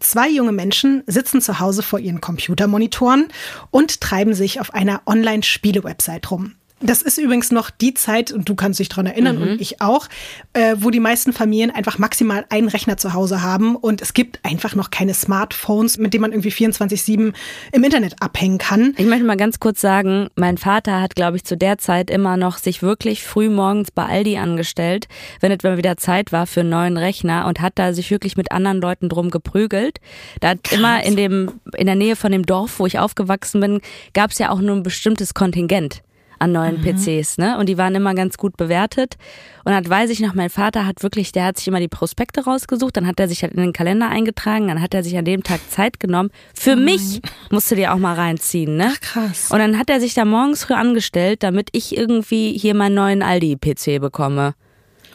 Zwei 0.00 0.30
junge 0.30 0.52
Menschen 0.52 1.02
sitzen 1.06 1.42
zu 1.42 1.60
Hause 1.60 1.82
vor 1.82 1.98
ihren 1.98 2.22
Computermonitoren 2.22 3.28
und 3.70 4.00
treiben 4.00 4.32
sich 4.32 4.60
auf 4.60 4.72
einer 4.72 5.02
Online-Spiele-Website 5.04 6.30
rum. 6.30 6.54
Das 6.82 7.02
ist 7.02 7.18
übrigens 7.18 7.52
noch 7.52 7.70
die 7.70 7.94
Zeit, 7.94 8.32
und 8.32 8.48
du 8.48 8.54
kannst 8.54 8.80
dich 8.80 8.88
dran 8.88 9.06
erinnern 9.06 9.36
mhm. 9.36 9.42
und 9.42 9.60
ich 9.60 9.80
auch, 9.80 10.08
äh, 10.52 10.74
wo 10.78 10.90
die 10.90 11.00
meisten 11.00 11.32
Familien 11.32 11.70
einfach 11.70 11.98
maximal 11.98 12.44
einen 12.48 12.68
Rechner 12.68 12.96
zu 12.96 13.14
Hause 13.14 13.42
haben 13.42 13.76
und 13.76 14.02
es 14.02 14.14
gibt 14.14 14.40
einfach 14.42 14.74
noch 14.74 14.90
keine 14.90 15.14
Smartphones, 15.14 15.98
mit 15.98 16.12
denen 16.12 16.22
man 16.22 16.32
irgendwie 16.32 16.50
24-7 16.50 17.32
im 17.72 17.84
Internet 17.84 18.20
abhängen 18.20 18.58
kann. 18.58 18.94
Ich 18.96 19.06
möchte 19.06 19.24
mal 19.24 19.36
ganz 19.36 19.60
kurz 19.60 19.80
sagen, 19.80 20.28
mein 20.34 20.58
Vater 20.58 21.00
hat, 21.00 21.14
glaube 21.14 21.36
ich, 21.36 21.44
zu 21.44 21.56
der 21.56 21.78
Zeit 21.78 22.10
immer 22.10 22.36
noch 22.36 22.58
sich 22.58 22.82
wirklich 22.82 23.22
früh 23.22 23.48
morgens 23.48 23.90
bei 23.90 24.04
Aldi 24.04 24.38
angestellt, 24.38 25.06
wenn 25.40 25.52
etwa 25.52 25.76
wieder 25.76 25.96
Zeit 25.96 26.32
war 26.32 26.46
für 26.46 26.60
einen 26.60 26.70
neuen 26.70 26.96
Rechner 26.96 27.46
und 27.46 27.60
hat 27.60 27.74
da 27.76 27.92
sich 27.92 28.10
wirklich 28.10 28.36
mit 28.36 28.50
anderen 28.50 28.80
Leuten 28.80 29.08
drum 29.08 29.30
geprügelt. 29.30 29.98
Da 30.40 30.50
hat 30.50 30.64
Krass. 30.64 30.78
immer 30.78 31.04
in 31.04 31.16
dem, 31.16 31.60
in 31.76 31.86
der 31.86 31.94
Nähe 31.94 32.16
von 32.16 32.32
dem 32.32 32.44
Dorf, 32.44 32.78
wo 32.78 32.86
ich 32.86 32.98
aufgewachsen 32.98 33.60
bin, 33.60 33.80
gab 34.14 34.32
es 34.32 34.38
ja 34.38 34.50
auch 34.50 34.60
nur 34.60 34.74
ein 34.74 34.82
bestimmtes 34.82 35.34
Kontingent 35.34 36.02
an 36.42 36.52
neuen 36.52 36.80
mhm. 36.80 36.96
PCs, 36.96 37.38
ne? 37.38 37.56
Und 37.58 37.68
die 37.68 37.78
waren 37.78 37.94
immer 37.94 38.14
ganz 38.14 38.36
gut 38.36 38.56
bewertet. 38.56 39.16
Und 39.64 39.72
dann 39.72 39.88
weiß 39.88 40.10
ich 40.10 40.20
noch, 40.20 40.34
mein 40.34 40.50
Vater 40.50 40.86
hat 40.86 41.02
wirklich, 41.02 41.30
der 41.30 41.44
hat 41.44 41.56
sich 41.56 41.68
immer 41.68 41.78
die 41.78 41.88
Prospekte 41.88 42.44
rausgesucht, 42.44 42.96
dann 42.96 43.06
hat 43.06 43.20
er 43.20 43.28
sich 43.28 43.42
halt 43.42 43.52
in 43.54 43.60
den 43.60 43.72
Kalender 43.72 44.08
eingetragen, 44.08 44.68
dann 44.68 44.82
hat 44.82 44.92
er 44.92 45.04
sich 45.04 45.16
an 45.16 45.24
dem 45.24 45.44
Tag 45.44 45.60
Zeit 45.70 46.00
genommen. 46.00 46.30
Für 46.52 46.74
mhm. 46.74 46.84
mich 46.84 47.20
musst 47.50 47.70
du 47.70 47.76
dir 47.76 47.94
auch 47.94 47.98
mal 47.98 48.14
reinziehen, 48.14 48.76
ne? 48.76 48.92
Ach, 48.92 49.00
krass. 49.00 49.50
Und 49.50 49.58
dann 49.60 49.78
hat 49.78 49.88
er 49.88 50.00
sich 50.00 50.14
da 50.14 50.24
morgens 50.24 50.64
früh 50.64 50.74
angestellt, 50.74 51.42
damit 51.42 51.68
ich 51.72 51.96
irgendwie 51.96 52.58
hier 52.58 52.74
meinen 52.74 52.94
neuen 52.94 53.22
Aldi-PC 53.22 54.00
bekomme. 54.00 54.54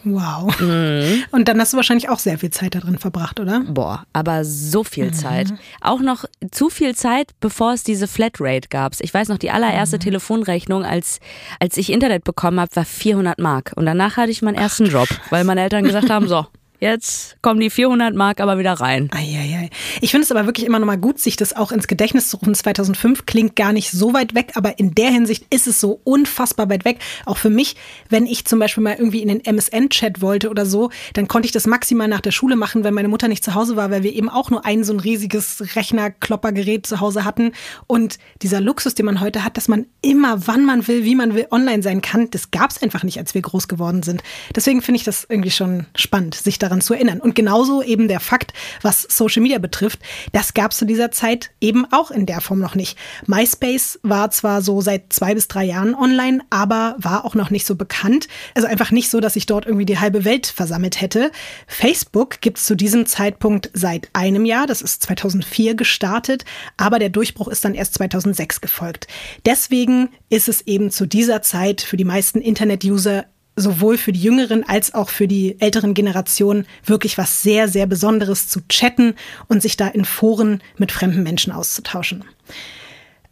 Wow. 0.04 0.60
Mhm. 0.60 1.24
Und 1.32 1.48
dann 1.48 1.60
hast 1.60 1.74
du 1.74 1.78
wahrscheinlich 1.78 2.10
auch 2.10 2.20
sehr 2.20 2.38
viel 2.38 2.50
Zeit 2.50 2.76
da 2.76 2.80
drin 2.80 2.98
verbracht, 2.98 3.40
oder? 3.40 3.62
Boah, 3.68 4.04
aber 4.14 4.46
so 4.46 4.84
viel 4.84 5.08
mhm. 5.08 5.14
Zeit. 5.14 5.54
Auch 5.82 6.00
noch 6.00 6.26
zu 6.52 6.70
viel 6.70 6.96
Zeit, 6.96 7.32
bevor 7.40 7.74
es 7.74 7.84
diese 7.84 8.08
Flatrate 8.08 8.70
gab. 8.70 8.94
Ich 9.00 9.14
weiß 9.14 9.28
noch, 9.30 9.38
die 9.38 9.52
allererste 9.52 9.98
mhm. 9.98 10.02
Telefonrechnung, 10.02 10.84
als, 10.84 11.20
als 11.60 11.78
ich 11.78 11.92
Internet 11.92 12.24
bekommen 12.24 12.60
habe, 12.60 12.76
war 12.76 12.86
400 12.86 13.40
Mark. 13.40 13.74
Und 13.76 13.86
danach 13.86 14.18
hatte 14.18 14.32
ich 14.32 14.42
meinen 14.42 14.56
ersten 14.56 14.86
Job, 14.86 15.08
weil 15.30 15.44
meine 15.44 15.62
Eltern 15.62 15.84
gesagt 15.84 16.10
haben, 16.10 16.28
so, 16.28 16.46
Jetzt 16.80 17.42
kommen 17.42 17.60
die 17.60 17.72
400 17.72 18.14
Mark 18.14 18.40
aber 18.40 18.60
wieder 18.60 18.74
rein. 18.74 19.10
Eieiei. 19.12 19.72
Ich 20.00 20.12
finde 20.12 20.26
es 20.26 20.32
aber 20.32 20.46
wirklich 20.46 20.68
immer 20.68 20.78
noch 20.78 20.86
mal 20.86 20.98
gut, 20.98 21.20
sich 21.20 21.36
das 21.36 21.56
auch 21.56 21.72
ins 21.72 21.88
Gedächtnis 21.88 22.30
zu 22.30 22.38
rufen. 22.38 22.54
2005 22.54 23.26
klingt 23.26 23.56
gar 23.56 23.74
nicht 23.74 23.90
so 23.90 24.14
weit 24.14 24.36
weg, 24.36 24.52
aber 24.54 24.78
in 24.78 24.94
der 24.94 25.10
Hinsicht 25.10 25.48
ist 25.50 25.66
es 25.66 25.82
so 25.82 26.00
unfassbar 26.04 26.70
weit 26.70 26.86
weg. 26.86 27.00
Auch 27.26 27.38
für 27.38 27.50
mich, 27.50 27.78
wenn 28.10 28.28
ich 28.28 28.46
zum 28.46 28.60
Beispiel 28.60 28.84
mal 28.84 28.94
irgendwie 28.94 29.24
in 29.24 29.30
den 29.30 29.44
MSN-Chat 29.44 30.22
wollte 30.22 30.52
oder 30.52 30.68
so, 30.68 30.92
dann 31.14 31.28
konnte 31.28 31.48
ich 31.48 31.52
das 31.52 31.66
maximal 31.66 32.08
nach 32.08 32.22
der 32.22 32.30
Schule 32.32 32.56
machen, 32.56 32.84
wenn 32.84 32.94
meine 32.94 33.08
Mutter 33.08 33.28
nicht 33.28 33.44
zu 33.44 33.56
Hause 33.56 33.76
war, 33.76 33.90
weil 33.90 34.04
wir 34.04 34.14
eben 34.14 34.30
auch 34.30 34.52
nur 34.52 34.64
ein 34.64 34.84
so 34.84 34.94
ein 34.94 35.00
riesiges 35.00 35.76
Rechner-Kloppergerät 35.76 36.86
zu 36.86 37.00
Hause 37.00 37.26
hatten. 37.26 37.54
Und 37.88 38.20
dieser 38.44 38.62
Luxus, 38.62 38.94
den 38.94 39.08
man 39.08 39.20
heute 39.20 39.44
hat, 39.44 39.58
dass 39.58 39.68
man 39.68 39.88
immer, 40.04 40.46
wann 40.46 40.64
man 40.64 40.88
will, 40.88 41.04
wie 41.04 41.16
man 41.16 41.34
will, 41.34 41.48
online 41.50 41.82
sein 41.82 42.04
kann, 42.04 42.30
das 42.30 42.52
gab 42.52 42.70
es 42.70 42.84
einfach 42.84 43.02
nicht, 43.02 43.18
als 43.18 43.34
wir 43.34 43.42
groß 43.42 43.68
geworden 43.68 44.04
sind. 44.04 44.22
Deswegen 44.56 44.84
finde 44.84 44.98
ich 44.98 45.04
das 45.04 45.26
irgendwie 45.28 45.50
schon 45.50 45.88
spannend, 45.96 46.36
sich 46.36 46.60
da 46.60 46.67
daran 46.68 46.82
zu 46.82 46.94
erinnern. 46.94 47.20
Und 47.20 47.36
genauso 47.36 47.82
eben 47.82 48.08
der 48.08 48.20
Fakt, 48.20 48.54
was 48.82 49.02
Social 49.04 49.42
Media 49.42 49.58
betrifft, 49.58 50.00
das 50.34 50.54
gab 50.54 50.72
es 50.72 50.78
zu 50.78 50.86
dieser 50.86 51.12
Zeit 51.12 51.52
eben 51.62 51.86
auch 51.92 52.12
in 52.12 52.26
der 52.26 52.42
Form 52.42 52.60
noch 52.60 52.76
nicht. 52.76 52.98
MySpace 53.26 54.00
war 54.04 54.30
zwar 54.32 54.62
so 54.62 54.82
seit 54.82 55.14
zwei 55.14 55.34
bis 55.34 55.48
drei 55.48 55.64
Jahren 55.64 55.96
online, 55.96 56.40
aber 56.50 56.96
war 57.00 57.26
auch 57.26 57.36
noch 57.36 57.50
nicht 57.50 57.66
so 57.66 57.76
bekannt. 57.76 58.28
Also 58.54 58.68
einfach 58.68 58.92
nicht 58.92 59.10
so, 59.10 59.20
dass 59.20 59.34
sich 59.34 59.46
dort 59.46 59.66
irgendwie 59.66 59.86
die 59.86 60.00
halbe 60.00 60.26
Welt 60.26 60.48
versammelt 60.48 61.02
hätte. 61.02 61.32
Facebook 61.68 62.42
gibt 62.42 62.58
es 62.58 62.66
zu 62.66 62.76
diesem 62.76 63.06
Zeitpunkt 63.06 63.70
seit 63.74 64.10
einem 64.14 64.46
Jahr, 64.46 64.68
das 64.68 64.82
ist 64.82 65.04
2004 65.04 65.76
gestartet, 65.76 66.46
aber 66.76 67.00
der 67.00 67.10
Durchbruch 67.10 67.48
ist 67.48 67.64
dann 67.66 67.76
erst 67.76 67.96
2006 67.96 68.62
gefolgt. 68.62 69.08
Deswegen 69.46 70.10
ist 70.30 70.50
es 70.50 70.62
eben 70.62 70.92
zu 70.92 71.06
dieser 71.06 71.42
Zeit 71.42 71.82
für 71.82 71.98
die 71.98 72.04
meisten 72.04 72.42
Internet-User 72.42 73.26
sowohl 73.58 73.98
für 73.98 74.14
die 74.14 74.22
jüngeren 74.22 74.64
als 74.64 74.94
auch 74.94 75.10
für 75.10 75.28
die 75.28 75.60
älteren 75.60 75.94
Generationen 75.94 76.66
wirklich 76.86 77.18
was 77.18 77.42
sehr, 77.42 77.68
sehr 77.68 77.88
Besonderes 77.88 78.48
zu 78.48 78.62
chatten 78.70 79.16
und 79.48 79.62
sich 79.62 79.76
da 79.76 79.88
in 79.88 80.06
Foren 80.06 80.62
mit 80.78 80.92
fremden 80.94 81.24
Menschen 81.24 81.52
auszutauschen. 81.52 82.24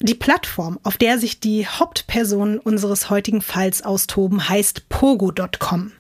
Die 0.02 0.14
Plattform, 0.14 0.78
auf 0.84 0.98
der 0.98 1.20
sich 1.20 1.40
die 1.40 1.66
Hauptpersonen 1.66 2.60
unseres 2.60 3.10
heutigen 3.10 3.42
Falls 3.42 3.82
austoben, 3.82 4.50
heißt 4.50 4.90
pogo.com. 4.90 5.94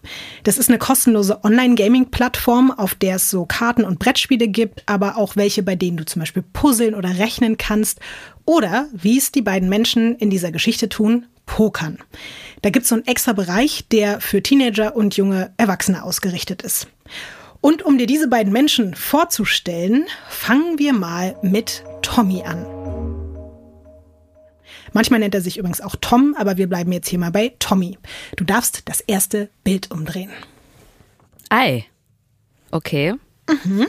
Das 0.43 0.57
ist 0.57 0.69
eine 0.69 0.79
kostenlose 0.79 1.45
Online-Gaming-Plattform, 1.45 2.71
auf 2.71 2.93
der 2.93 3.15
es 3.15 3.29
so 3.29 3.45
Karten 3.45 3.85
und 3.85 3.99
Brettspiele 3.99 4.49
gibt, 4.49 4.83
aber 4.85 5.15
auch 5.17 5.37
welche, 5.37 5.63
bei 5.63 5.75
denen 5.75 5.95
du 5.95 6.05
zum 6.05 6.19
Beispiel 6.19 6.43
puzzeln 6.43 6.93
oder 6.93 7.17
rechnen 7.19 7.57
kannst. 7.57 8.01
Oder, 8.43 8.87
wie 8.91 9.17
es 9.17 9.31
die 9.31 9.41
beiden 9.41 9.69
Menschen 9.69 10.15
in 10.17 10.29
dieser 10.29 10.51
Geschichte 10.51 10.89
tun, 10.89 11.25
pokern. 11.45 11.99
Da 12.65 12.71
gibt 12.71 12.85
es 12.85 12.89
so 12.89 12.95
einen 12.95 13.05
extra 13.05 13.33
Bereich, 13.33 13.85
der 13.91 14.19
für 14.19 14.41
Teenager 14.41 14.95
und 14.95 15.15
junge 15.15 15.53
Erwachsene 15.55 16.01
ausgerichtet 16.01 16.63
ist. 16.63 16.87
Und 17.61 17.83
um 17.83 17.99
dir 17.99 18.07
diese 18.07 18.27
beiden 18.27 18.51
Menschen 18.51 18.95
vorzustellen, 18.95 20.07
fangen 20.29 20.79
wir 20.79 20.91
mal 20.91 21.35
mit 21.43 21.83
Tommy 22.01 22.41
an. 22.41 22.65
Manchmal 24.93 25.19
nennt 25.19 25.35
er 25.35 25.41
sich 25.41 25.59
übrigens 25.59 25.79
auch 25.79 25.95
Tom, 26.01 26.33
aber 26.39 26.57
wir 26.57 26.67
bleiben 26.67 26.91
jetzt 26.91 27.07
hier 27.07 27.19
mal 27.19 27.29
bei 27.29 27.53
Tommy. 27.59 27.99
Du 28.35 28.43
darfst 28.43 28.81
das 28.85 28.99
erste 28.99 29.49
Bild 29.63 29.91
umdrehen. 29.91 30.31
Ei. 31.49 31.85
Okay. 32.71 33.13
Mhm. 33.63 33.85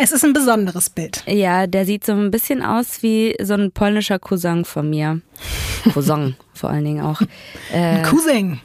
Es 0.00 0.12
ist 0.12 0.24
ein 0.24 0.32
besonderes 0.32 0.90
Bild. 0.90 1.24
Ja, 1.26 1.66
der 1.66 1.84
sieht 1.84 2.06
so 2.06 2.12
ein 2.12 2.30
bisschen 2.30 2.62
aus 2.62 3.02
wie 3.02 3.34
so 3.42 3.54
ein 3.54 3.72
polnischer 3.72 4.20
Cousin 4.20 4.64
von 4.64 4.88
mir. 4.88 5.20
Cousin 5.92 6.36
vor 6.54 6.70
allen 6.70 6.84
Dingen 6.84 7.04
auch. 7.04 7.20
Äh, 7.72 7.76
ein 7.76 8.02
Cousin. 8.04 8.60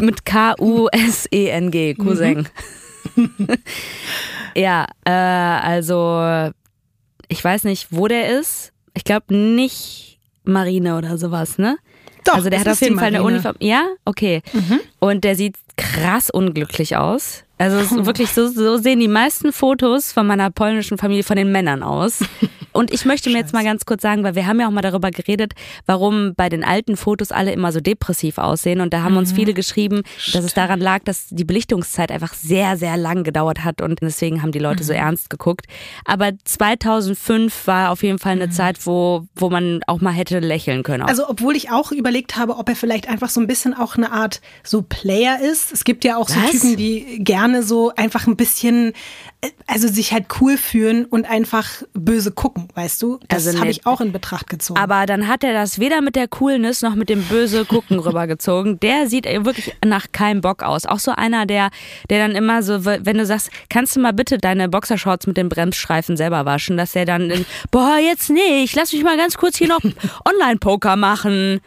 Mit 0.00 0.24
K-U-S-E-N-G. 0.24 1.94
Cousin. 1.94 2.48
Mhm. 3.16 3.48
ja, 4.56 4.86
äh, 5.04 5.10
also 5.10 6.50
ich 7.28 7.44
weiß 7.44 7.64
nicht, 7.64 7.88
wo 7.90 8.08
der 8.08 8.38
ist. 8.40 8.72
Ich 8.94 9.04
glaube 9.04 9.34
nicht 9.34 10.18
Marine 10.44 10.96
oder 10.96 11.18
sowas, 11.18 11.58
ne? 11.58 11.76
Doch, 12.24 12.34
also 12.34 12.50
der 12.50 12.60
hat 12.60 12.68
auf 12.68 12.80
jeden 12.80 12.98
Fall 12.98 13.08
eine 13.08 13.22
Uniform. 13.22 13.56
Ja, 13.60 13.86
okay. 14.04 14.42
Mhm. 14.52 14.80
Und 14.98 15.24
der 15.24 15.36
sieht 15.36 15.56
krass 15.80 16.30
unglücklich 16.30 16.96
aus. 16.96 17.44
Also 17.58 17.78
wirklich 18.06 18.30
so, 18.30 18.48
so 18.48 18.76
sehen 18.76 19.00
die 19.00 19.08
meisten 19.08 19.52
Fotos 19.52 20.12
von 20.12 20.26
meiner 20.26 20.50
polnischen 20.50 20.98
Familie 20.98 21.24
von 21.24 21.36
den 21.36 21.52
Männern 21.52 21.82
aus. 21.82 22.20
Und 22.72 22.92
ich 22.92 23.04
möchte 23.04 23.30
mir 23.30 23.38
jetzt 23.38 23.52
mal 23.52 23.64
ganz 23.64 23.84
kurz 23.84 24.02
sagen, 24.02 24.22
weil 24.22 24.34
wir 24.34 24.46
haben 24.46 24.60
ja 24.60 24.66
auch 24.66 24.72
mal 24.72 24.82
darüber 24.82 25.10
geredet, 25.10 25.54
warum 25.86 26.34
bei 26.34 26.48
den 26.48 26.64
alten 26.64 26.96
Fotos 26.96 27.32
alle 27.32 27.52
immer 27.52 27.72
so 27.72 27.80
depressiv 27.80 28.38
aussehen. 28.38 28.80
Und 28.80 28.94
da 28.94 29.02
haben 29.02 29.12
mhm. 29.12 29.18
uns 29.18 29.32
viele 29.32 29.54
geschrieben, 29.54 30.02
Stimmt. 30.18 30.36
dass 30.36 30.44
es 30.44 30.54
daran 30.54 30.80
lag, 30.80 31.00
dass 31.04 31.26
die 31.28 31.44
Belichtungszeit 31.44 32.12
einfach 32.12 32.34
sehr, 32.34 32.76
sehr 32.76 32.96
lang 32.96 33.24
gedauert 33.24 33.64
hat 33.64 33.80
und 33.82 34.00
deswegen 34.02 34.42
haben 34.42 34.52
die 34.52 34.58
Leute 34.58 34.82
mhm. 34.82 34.86
so 34.86 34.92
ernst 34.92 35.30
geguckt. 35.30 35.66
Aber 36.04 36.32
2005 36.44 37.66
war 37.66 37.90
auf 37.90 38.02
jeden 38.02 38.18
Fall 38.18 38.32
eine 38.32 38.46
mhm. 38.46 38.52
Zeit, 38.52 38.86
wo, 38.86 39.26
wo 39.34 39.50
man 39.50 39.80
auch 39.86 40.00
mal 40.00 40.12
hätte 40.12 40.38
lächeln 40.38 40.82
können. 40.82 41.02
Auch. 41.02 41.08
Also 41.08 41.28
obwohl 41.28 41.56
ich 41.56 41.70
auch 41.70 41.92
überlegt 41.92 42.36
habe, 42.36 42.56
ob 42.56 42.68
er 42.68 42.76
vielleicht 42.76 43.08
einfach 43.08 43.28
so 43.30 43.40
ein 43.40 43.46
bisschen 43.46 43.74
auch 43.74 43.96
eine 43.96 44.12
Art 44.12 44.40
so 44.62 44.82
Player 44.82 45.40
ist. 45.40 45.72
Es 45.72 45.84
gibt 45.84 46.04
ja 46.04 46.16
auch 46.16 46.28
so 46.28 46.40
Was? 46.40 46.50
Typen, 46.50 46.76
die 46.76 47.22
gerne 47.22 47.62
so 47.62 47.92
einfach 47.94 48.26
ein 48.26 48.36
bisschen 48.36 48.92
also 49.66 49.88
sich 49.88 50.12
halt 50.12 50.26
cool 50.40 50.56
fühlen 50.56 51.04
und 51.06 51.28
einfach 51.28 51.82
böse 51.94 52.30
gucken, 52.30 52.59
weißt 52.74 53.02
du? 53.02 53.20
Das 53.28 53.46
also 53.46 53.58
habe 53.58 53.70
ich 53.70 53.86
auch 53.86 54.00
in 54.00 54.12
Betracht 54.12 54.48
gezogen. 54.48 54.78
Aber 54.78 55.06
dann 55.06 55.28
hat 55.28 55.44
er 55.44 55.52
das 55.52 55.78
weder 55.78 56.00
mit 56.00 56.16
der 56.16 56.28
Coolness 56.28 56.82
noch 56.82 56.94
mit 56.94 57.08
dem 57.08 57.22
böse 57.22 57.64
gucken 57.64 57.98
rübergezogen. 58.00 58.80
Der 58.80 59.08
sieht 59.08 59.24
wirklich 59.26 59.74
nach 59.84 60.06
keinem 60.12 60.40
Bock 60.40 60.62
aus. 60.62 60.86
Auch 60.86 60.98
so 60.98 61.12
einer, 61.12 61.46
der, 61.46 61.70
der 62.08 62.26
dann 62.26 62.36
immer 62.36 62.62
so, 62.62 62.84
wenn 62.84 63.18
du 63.18 63.26
sagst, 63.26 63.50
kannst 63.68 63.96
du 63.96 64.00
mal 64.00 64.12
bitte 64.12 64.38
deine 64.38 64.68
Boxershorts 64.68 65.26
mit 65.26 65.36
den 65.36 65.48
Bremsstreifen 65.48 66.16
selber 66.16 66.44
waschen, 66.44 66.76
dass 66.76 66.94
er 66.94 67.04
dann, 67.04 67.30
in, 67.30 67.46
boah, 67.70 67.98
jetzt 67.98 68.30
nicht, 68.30 68.74
lass 68.74 68.92
mich 68.92 69.02
mal 69.02 69.16
ganz 69.16 69.36
kurz 69.36 69.56
hier 69.56 69.68
noch 69.68 69.80
Online-Poker 70.24 70.96
machen. 70.96 71.60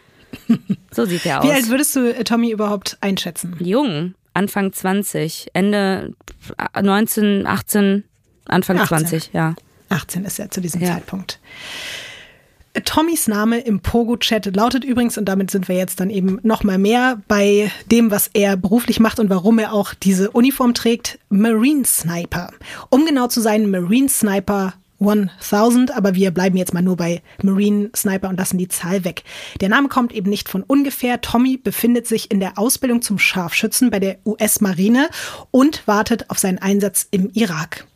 So 0.90 1.04
sieht 1.04 1.26
er 1.26 1.40
aus. 1.40 1.46
Wie 1.46 1.52
alt 1.52 1.68
würdest 1.68 1.94
du 1.96 2.14
äh, 2.14 2.24
Tommy 2.24 2.50
überhaupt 2.50 2.98
einschätzen? 3.00 3.56
Jung. 3.60 4.14
Anfang 4.34 4.72
20, 4.72 5.50
Ende 5.52 6.12
19, 6.80 7.46
18, 7.46 8.04
Anfang 8.46 8.78
18. 8.78 8.98
20, 8.98 9.30
ja. 9.32 9.54
18 9.94 10.24
ist 10.24 10.38
er 10.38 10.50
zu 10.50 10.60
diesem 10.60 10.80
ja. 10.80 10.94
Zeitpunkt. 10.94 11.40
Tommys 12.84 13.28
Name 13.28 13.60
im 13.60 13.80
Pogo-Chat 13.80 14.54
lautet 14.56 14.84
übrigens, 14.84 15.16
und 15.16 15.26
damit 15.26 15.50
sind 15.50 15.68
wir 15.68 15.76
jetzt 15.76 16.00
dann 16.00 16.10
eben 16.10 16.40
noch 16.42 16.64
mal 16.64 16.78
mehr 16.78 17.20
bei 17.28 17.70
dem, 17.90 18.10
was 18.10 18.28
er 18.34 18.56
beruflich 18.56 18.98
macht 18.98 19.20
und 19.20 19.30
warum 19.30 19.60
er 19.60 19.72
auch 19.72 19.94
diese 19.94 20.30
Uniform 20.32 20.74
trägt, 20.74 21.20
Marine 21.28 21.84
Sniper. 21.84 22.50
Um 22.90 23.06
genau 23.06 23.28
zu 23.28 23.40
sein, 23.40 23.70
Marine 23.70 24.08
Sniper 24.08 24.74
1000, 25.00 25.96
aber 25.96 26.14
wir 26.14 26.30
bleiben 26.30 26.56
jetzt 26.56 26.74
mal 26.74 26.82
nur 26.82 26.96
bei 26.96 27.22
Marine 27.42 27.90
Sniper 27.94 28.28
und 28.28 28.38
lassen 28.38 28.58
die 28.58 28.68
Zahl 28.68 29.04
weg. 29.04 29.24
Der 29.60 29.68
Name 29.68 29.88
kommt 29.88 30.12
eben 30.12 30.30
nicht 30.30 30.48
von 30.48 30.62
ungefähr. 30.62 31.20
Tommy 31.20 31.56
befindet 31.56 32.06
sich 32.06 32.30
in 32.30 32.40
der 32.40 32.58
Ausbildung 32.58 33.02
zum 33.02 33.18
Scharfschützen 33.18 33.90
bei 33.90 33.98
der 33.98 34.18
US-Marine 34.24 35.08
und 35.50 35.86
wartet 35.86 36.30
auf 36.30 36.38
seinen 36.38 36.58
Einsatz 36.58 37.06
im 37.10 37.30
Irak. 37.34 37.86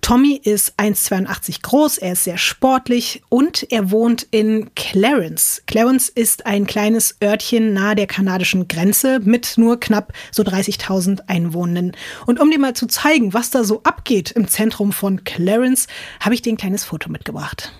Tommy 0.00 0.40
ist 0.42 0.74
1,82 0.78 1.62
groß, 1.62 1.98
er 1.98 2.12
ist 2.12 2.24
sehr 2.24 2.38
sportlich 2.38 3.22
und 3.28 3.66
er 3.70 3.90
wohnt 3.90 4.26
in 4.30 4.70
Clarence. 4.74 5.62
Clarence 5.66 6.08
ist 6.08 6.46
ein 6.46 6.66
kleines 6.66 7.16
Örtchen 7.22 7.72
nahe 7.72 7.94
der 7.94 8.06
kanadischen 8.06 8.68
Grenze 8.68 9.20
mit 9.20 9.58
nur 9.58 9.78
knapp 9.80 10.12
so 10.30 10.42
30.000 10.42 11.20
Einwohnern. 11.26 11.92
Und 12.26 12.40
um 12.40 12.50
dir 12.50 12.58
mal 12.58 12.74
zu 12.74 12.86
zeigen, 12.86 13.34
was 13.34 13.50
da 13.50 13.64
so 13.64 13.82
abgeht 13.82 14.30
im 14.32 14.48
Zentrum 14.48 14.92
von 14.92 15.24
Clarence, 15.24 15.86
habe 16.20 16.34
ich 16.34 16.42
dir 16.46 16.52
ein 16.52 16.56
kleines 16.56 16.84
Foto 16.84 17.10
mitgebracht. 17.10 17.72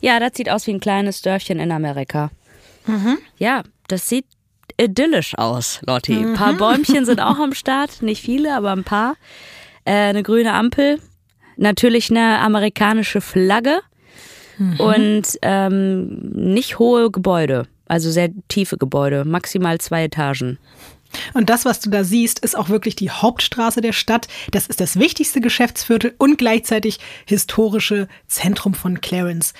Ja, 0.00 0.20
das 0.20 0.32
sieht 0.34 0.50
aus 0.50 0.66
wie 0.66 0.72
ein 0.72 0.80
kleines 0.80 1.22
Dörfchen 1.22 1.60
in 1.60 1.72
Amerika. 1.72 2.30
Mhm. 2.86 3.18
Ja, 3.38 3.62
das 3.88 4.08
sieht 4.08 4.26
idyllisch 4.78 5.36
aus, 5.38 5.80
Lotti. 5.86 6.14
Mhm. 6.14 6.28
Ein 6.28 6.34
paar 6.34 6.52
Bäumchen 6.54 7.04
sind 7.04 7.20
auch 7.20 7.38
am 7.38 7.54
Start, 7.54 8.02
nicht 8.02 8.22
viele, 8.22 8.54
aber 8.54 8.72
ein 8.72 8.84
paar. 8.84 9.16
Äh, 9.84 9.92
eine 9.92 10.22
grüne 10.22 10.52
Ampel, 10.52 11.00
natürlich 11.56 12.10
eine 12.10 12.40
amerikanische 12.40 13.20
Flagge 13.20 13.80
mhm. 14.58 14.80
und 14.80 15.22
ähm, 15.42 16.08
nicht 16.32 16.78
hohe 16.78 17.10
Gebäude, 17.10 17.66
also 17.86 18.10
sehr 18.10 18.30
tiefe 18.48 18.76
Gebäude, 18.76 19.24
maximal 19.24 19.78
zwei 19.78 20.04
Etagen. 20.04 20.58
Und 21.34 21.50
das, 21.50 21.64
was 21.64 21.80
du 21.80 21.90
da 21.90 22.04
siehst, 22.04 22.38
ist 22.40 22.56
auch 22.56 22.68
wirklich 22.68 22.96
die 22.96 23.10
Hauptstraße 23.10 23.80
der 23.80 23.92
Stadt. 23.92 24.28
Das 24.50 24.66
ist 24.66 24.80
das 24.80 24.98
wichtigste 24.98 25.40
Geschäftsviertel 25.40 26.14
und 26.18 26.38
gleichzeitig 26.38 26.98
historische 27.26 28.08
Zentrum 28.28 28.74
von 28.74 29.00
Clarence. 29.00 29.54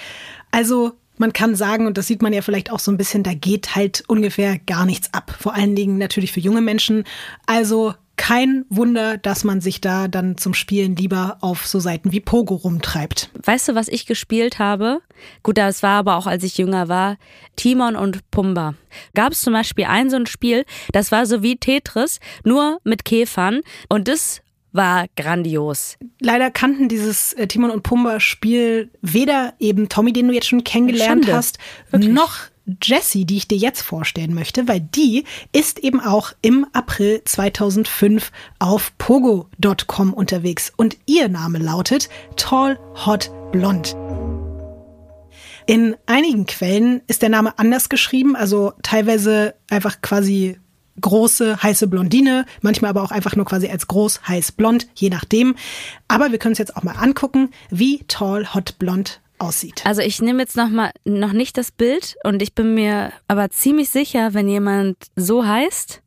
Also 0.50 0.92
man 1.18 1.32
kann 1.32 1.56
sagen, 1.56 1.86
und 1.86 1.96
das 1.98 2.06
sieht 2.06 2.22
man 2.22 2.32
ja 2.32 2.42
vielleicht 2.42 2.70
auch 2.70 2.78
so 2.78 2.90
ein 2.90 2.98
bisschen, 2.98 3.22
da 3.22 3.34
geht 3.34 3.74
halt 3.74 4.04
ungefähr 4.06 4.58
gar 4.58 4.84
nichts 4.84 5.12
ab. 5.14 5.34
Vor 5.38 5.54
allen 5.54 5.74
Dingen 5.74 5.98
natürlich 5.98 6.32
für 6.32 6.40
junge 6.40 6.60
Menschen. 6.60 7.04
Also 7.46 7.94
kein 8.16 8.64
Wunder, 8.68 9.18
dass 9.18 9.44
man 9.44 9.60
sich 9.60 9.80
da 9.80 10.08
dann 10.08 10.36
zum 10.38 10.54
Spielen 10.54 10.96
lieber 10.96 11.38
auf 11.40 11.66
so 11.66 11.80
Seiten 11.80 12.12
wie 12.12 12.20
Pogo 12.20 12.54
rumtreibt. 12.54 13.30
Weißt 13.44 13.68
du, 13.68 13.74
was 13.74 13.88
ich 13.88 14.06
gespielt 14.06 14.58
habe? 14.58 15.00
Gut, 15.42 15.58
das 15.58 15.82
war 15.82 15.98
aber 15.98 16.16
auch, 16.16 16.26
als 16.26 16.42
ich 16.42 16.58
jünger 16.58 16.88
war. 16.88 17.16
Timon 17.56 17.96
und 17.96 18.30
Pumba. 18.30 18.74
Gab 19.14 19.32
es 19.32 19.40
zum 19.40 19.52
Beispiel 19.52 19.84
ein 19.84 20.10
so 20.10 20.16
ein 20.16 20.26
Spiel, 20.26 20.64
das 20.92 21.12
war 21.12 21.26
so 21.26 21.42
wie 21.42 21.56
Tetris, 21.56 22.20
nur 22.44 22.78
mit 22.84 23.04
Käfern. 23.04 23.60
Und 23.88 24.08
das 24.08 24.40
war 24.72 25.06
grandios. 25.16 25.96
Leider 26.20 26.50
kannten 26.50 26.88
dieses 26.88 27.32
äh, 27.32 27.46
Timon 27.46 27.70
und 27.70 27.82
Pumba 27.82 28.20
Spiel 28.20 28.90
weder 29.00 29.54
eben 29.58 29.88
Tommy, 29.88 30.12
den 30.12 30.28
du 30.28 30.34
jetzt 30.34 30.48
schon 30.48 30.64
kennengelernt 30.64 31.24
Schande. 31.24 31.36
hast, 31.36 31.58
Wirklich? 31.90 32.12
noch 32.12 32.36
Jessie, 32.82 33.24
die 33.24 33.36
ich 33.36 33.48
dir 33.48 33.58
jetzt 33.58 33.82
vorstellen 33.82 34.34
möchte, 34.34 34.66
weil 34.66 34.80
die 34.80 35.24
ist 35.52 35.78
eben 35.78 36.00
auch 36.00 36.32
im 36.42 36.66
April 36.72 37.22
2005 37.24 38.32
auf 38.58 38.92
pogo.com 38.98 40.12
unterwegs 40.12 40.72
und 40.76 40.96
ihr 41.06 41.28
Name 41.28 41.58
lautet 41.58 42.08
Tall 42.36 42.78
Hot 43.06 43.30
Blond. 43.52 43.96
In 45.66 45.96
einigen 46.06 46.46
Quellen 46.46 47.02
ist 47.06 47.22
der 47.22 47.28
Name 47.28 47.58
anders 47.58 47.88
geschrieben, 47.88 48.36
also 48.36 48.72
teilweise 48.82 49.54
einfach 49.68 50.00
quasi 50.00 50.58
große, 51.00 51.62
heiße 51.62 51.88
Blondine, 51.88 52.46
manchmal 52.62 52.90
aber 52.90 53.02
auch 53.02 53.10
einfach 53.10 53.36
nur 53.36 53.44
quasi 53.44 53.68
als 53.68 53.86
groß, 53.86 54.28
heiß, 54.28 54.52
blond, 54.52 54.86
je 54.94 55.10
nachdem. 55.10 55.56
Aber 56.08 56.30
wir 56.30 56.38
können 56.38 56.52
uns 56.52 56.58
jetzt 56.58 56.76
auch 56.76 56.82
mal 56.82 56.92
angucken, 56.92 57.50
wie 57.70 58.04
Tall 58.08 58.54
Hot 58.54 58.78
Blond 58.78 59.20
aussieht. 59.38 59.82
Also 59.84 60.02
ich 60.02 60.20
nehme 60.22 60.40
jetzt 60.42 60.56
noch 60.56 60.68
mal 60.68 60.90
noch 61.04 61.32
nicht 61.32 61.58
das 61.58 61.70
Bild 61.70 62.16
und 62.24 62.42
ich 62.42 62.54
bin 62.54 62.74
mir 62.74 63.12
aber 63.28 63.50
ziemlich 63.50 63.90
sicher, 63.90 64.34
wenn 64.34 64.48
jemand 64.48 64.96
so 65.16 65.46
heißt, 65.46 66.02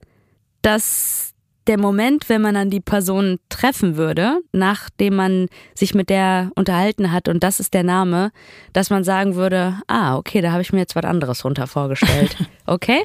dass 0.62 1.34
der 1.68 1.78
Moment, 1.80 2.30
wenn 2.30 2.42
man 2.42 2.56
dann 2.56 2.72
die 2.72 2.80
Person 2.80 3.38
treffen 3.50 3.96
würde, 3.96 4.40
nachdem 4.52 5.16
man 5.16 5.48
sich 5.76 5.94
mit 5.94 6.10
der 6.10 6.52
unterhalten 6.56 7.12
hat 7.12 7.28
und 7.28 7.44
das 7.44 7.60
ist 7.60 7.76
der 7.76 7.84
Name, 7.84 8.32
dass 8.74 8.90
man 8.90 9.04
sagen 9.04 9.36
würde, 9.36 9.80
ah, 9.88 10.18
okay, 10.18 10.42
da 10.42 10.52
habe 10.52 10.64
ich 10.64 10.74
mir 10.74 10.80
jetzt 10.80 10.96
was 10.96 11.06
anderes 11.06 11.46
runter 11.46 11.68
vorgestellt. 11.68 12.36
Okay? 12.66 13.04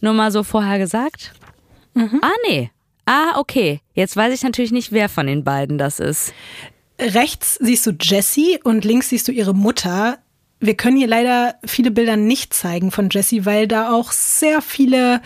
Nur 0.00 0.14
mal 0.14 0.30
so 0.30 0.42
vorher 0.42 0.78
gesagt. 0.78 1.32
Mhm. 1.94 2.20
Ah, 2.22 2.32
nee. 2.48 2.70
Ah, 3.04 3.38
okay. 3.38 3.80
Jetzt 3.94 4.16
weiß 4.16 4.32
ich 4.32 4.42
natürlich 4.42 4.72
nicht, 4.72 4.90
wer 4.90 5.08
von 5.08 5.26
den 5.26 5.44
beiden 5.44 5.76
das 5.76 6.00
ist. 6.00 6.32
Rechts 6.98 7.58
siehst 7.60 7.86
du 7.86 7.92
Jessie 8.00 8.58
und 8.62 8.84
links 8.84 9.10
siehst 9.10 9.28
du 9.28 9.32
ihre 9.32 9.54
Mutter. 9.54 10.18
Wir 10.58 10.74
können 10.74 10.96
hier 10.96 11.06
leider 11.06 11.56
viele 11.66 11.90
Bilder 11.90 12.16
nicht 12.16 12.54
zeigen 12.54 12.90
von 12.90 13.10
Jessie, 13.10 13.44
weil 13.44 13.68
da 13.68 13.92
auch 13.92 14.10
sehr 14.10 14.62
viele, 14.62 15.20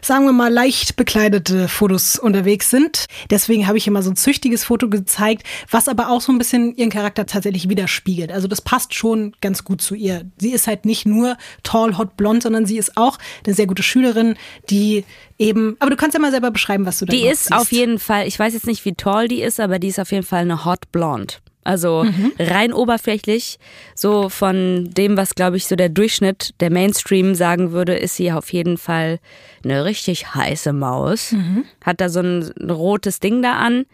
sagen 0.00 0.24
wir 0.24 0.32
mal, 0.32 0.52
leicht 0.52 0.96
bekleidete 0.96 1.68
Fotos 1.68 2.18
unterwegs 2.18 2.68
sind. 2.68 3.06
Deswegen 3.30 3.68
habe 3.68 3.78
ich 3.78 3.84
hier 3.84 3.92
mal 3.92 4.02
so 4.02 4.10
ein 4.10 4.16
züchtiges 4.16 4.64
Foto 4.64 4.88
gezeigt, 4.88 5.44
was 5.70 5.86
aber 5.86 6.08
auch 6.08 6.20
so 6.20 6.32
ein 6.32 6.38
bisschen 6.38 6.74
ihren 6.74 6.90
Charakter 6.90 7.26
tatsächlich 7.26 7.68
widerspiegelt. 7.68 8.32
Also 8.32 8.48
das 8.48 8.60
passt 8.60 8.92
schon 8.94 9.36
ganz 9.40 9.62
gut 9.62 9.80
zu 9.80 9.94
ihr. 9.94 10.24
Sie 10.38 10.50
ist 10.50 10.66
halt 10.66 10.84
nicht 10.84 11.06
nur 11.06 11.36
tall, 11.62 11.96
hot, 11.96 12.16
blond, 12.16 12.42
sondern 12.42 12.66
sie 12.66 12.76
ist 12.76 12.96
auch 12.96 13.18
eine 13.46 13.54
sehr 13.54 13.68
gute 13.68 13.84
Schülerin, 13.84 14.34
die 14.68 15.04
eben, 15.38 15.76
aber 15.78 15.90
du 15.90 15.96
kannst 15.96 16.14
ja 16.14 16.20
mal 16.20 16.32
selber 16.32 16.50
beschreiben, 16.50 16.86
was 16.86 16.98
du 16.98 17.04
da 17.04 17.12
Die 17.12 17.26
ist 17.28 17.44
siehst. 17.44 17.52
auf 17.52 17.70
jeden 17.70 18.00
Fall, 18.00 18.26
ich 18.26 18.36
weiß 18.36 18.52
jetzt 18.52 18.66
nicht, 18.66 18.84
wie 18.84 18.94
tall 18.94 19.28
die 19.28 19.42
ist, 19.42 19.60
aber 19.60 19.78
die 19.78 19.88
ist 19.88 20.00
auf 20.00 20.10
jeden 20.10 20.24
Fall 20.26 20.40
eine 20.40 20.64
hot 20.64 20.90
blond. 20.90 21.40
Also 21.64 22.04
mhm. 22.04 22.32
rein 22.38 22.72
oberflächlich, 22.72 23.58
so 23.94 24.28
von 24.28 24.90
dem, 24.92 25.16
was, 25.16 25.34
glaube 25.34 25.56
ich, 25.56 25.66
so 25.66 25.76
der 25.76 25.88
Durchschnitt, 25.88 26.54
der 26.60 26.70
Mainstream 26.70 27.34
sagen 27.34 27.72
würde, 27.72 27.94
ist 27.94 28.16
sie 28.16 28.32
auf 28.32 28.52
jeden 28.52 28.78
Fall 28.78 29.20
eine 29.64 29.84
richtig 29.84 30.34
heiße 30.34 30.72
Maus. 30.72 31.32
Mhm. 31.32 31.64
Hat 31.84 32.00
da 32.00 32.08
so 32.08 32.20
ein, 32.20 32.50
ein 32.60 32.70
rotes 32.70 33.20
Ding 33.20 33.42
da 33.42 33.58
an. 33.58 33.86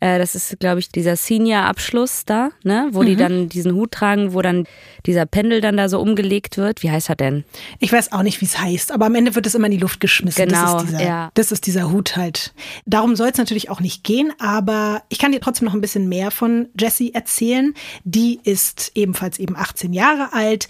Äh, 0.00 0.18
das 0.18 0.34
ist, 0.34 0.58
glaube 0.58 0.80
ich, 0.80 0.90
dieser 0.90 1.16
Senior-Abschluss 1.16 2.24
da, 2.24 2.50
ne? 2.64 2.88
wo 2.92 3.02
mhm. 3.02 3.06
die 3.06 3.16
dann 3.16 3.48
diesen 3.48 3.74
Hut 3.74 3.92
tragen, 3.92 4.32
wo 4.32 4.42
dann 4.42 4.66
dieser 5.06 5.26
Pendel 5.26 5.60
dann 5.60 5.76
da 5.76 5.88
so 5.88 6.00
umgelegt 6.00 6.56
wird. 6.56 6.82
Wie 6.82 6.90
heißt 6.90 7.10
er 7.10 7.16
denn? 7.16 7.44
Ich 7.78 7.92
weiß 7.92 8.12
auch 8.12 8.22
nicht, 8.22 8.40
wie 8.40 8.46
es 8.46 8.58
heißt, 8.58 8.92
aber 8.92 9.06
am 9.06 9.14
Ende 9.14 9.34
wird 9.34 9.46
es 9.46 9.54
immer 9.54 9.66
in 9.66 9.72
die 9.72 9.78
Luft 9.78 10.00
geschmissen. 10.00 10.48
Genau, 10.48 10.74
das 10.74 10.82
ist 10.82 10.90
dieser, 10.90 11.04
ja. 11.04 11.30
das 11.34 11.52
ist 11.52 11.66
dieser 11.66 11.92
Hut 11.92 12.16
halt. 12.16 12.54
Darum 12.86 13.14
soll 13.14 13.28
es 13.28 13.38
natürlich 13.38 13.70
auch 13.70 13.80
nicht 13.80 14.02
gehen, 14.02 14.32
aber 14.38 15.02
ich 15.08 15.18
kann 15.18 15.32
dir 15.32 15.40
trotzdem 15.40 15.66
noch 15.66 15.74
ein 15.74 15.80
bisschen 15.80 16.08
mehr 16.08 16.30
von 16.30 16.68
Jessie 16.78 17.12
erzählen. 17.14 17.74
Die 18.04 18.40
ist 18.42 18.92
ebenfalls 18.94 19.38
eben 19.38 19.56
18 19.56 19.92
Jahre 19.92 20.32
alt, 20.32 20.68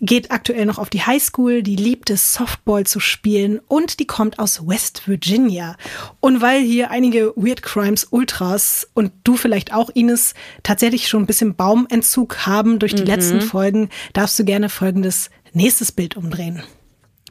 geht 0.00 0.30
aktuell 0.30 0.66
noch 0.66 0.78
auf 0.78 0.90
die 0.90 1.02
Highschool, 1.02 1.62
die 1.62 1.76
liebt 1.76 2.10
es, 2.10 2.32
Softball 2.34 2.84
zu 2.84 3.00
spielen 3.00 3.60
und 3.66 3.98
die 4.00 4.06
kommt 4.06 4.38
aus 4.38 4.66
West 4.66 5.08
Virginia. 5.08 5.76
Und 6.20 6.40
weil 6.40 6.62
hier 6.62 6.90
einige 6.90 7.32
Weird 7.36 7.62
Crimes 7.62 8.06
Ultras 8.10 8.88
und 8.94 9.12
du 9.24 9.36
vielleicht 9.36 9.72
auch, 9.74 9.90
Ines, 9.90 10.34
tatsächlich 10.62 11.08
schon 11.08 11.22
ein 11.22 11.26
bisschen 11.26 11.56
Baumentzug 11.56 12.46
haben 12.46 12.78
durch 12.78 12.94
die 12.94 13.02
mhm. 13.02 13.08
letzten 13.08 13.40
Folgen, 13.40 13.88
darfst 14.12 14.38
du 14.38 14.44
gerne 14.44 14.68
folgendes 14.68 15.30
nächstes 15.52 15.92
Bild 15.92 16.16
umdrehen. 16.16 16.62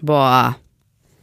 Boah. 0.01 0.58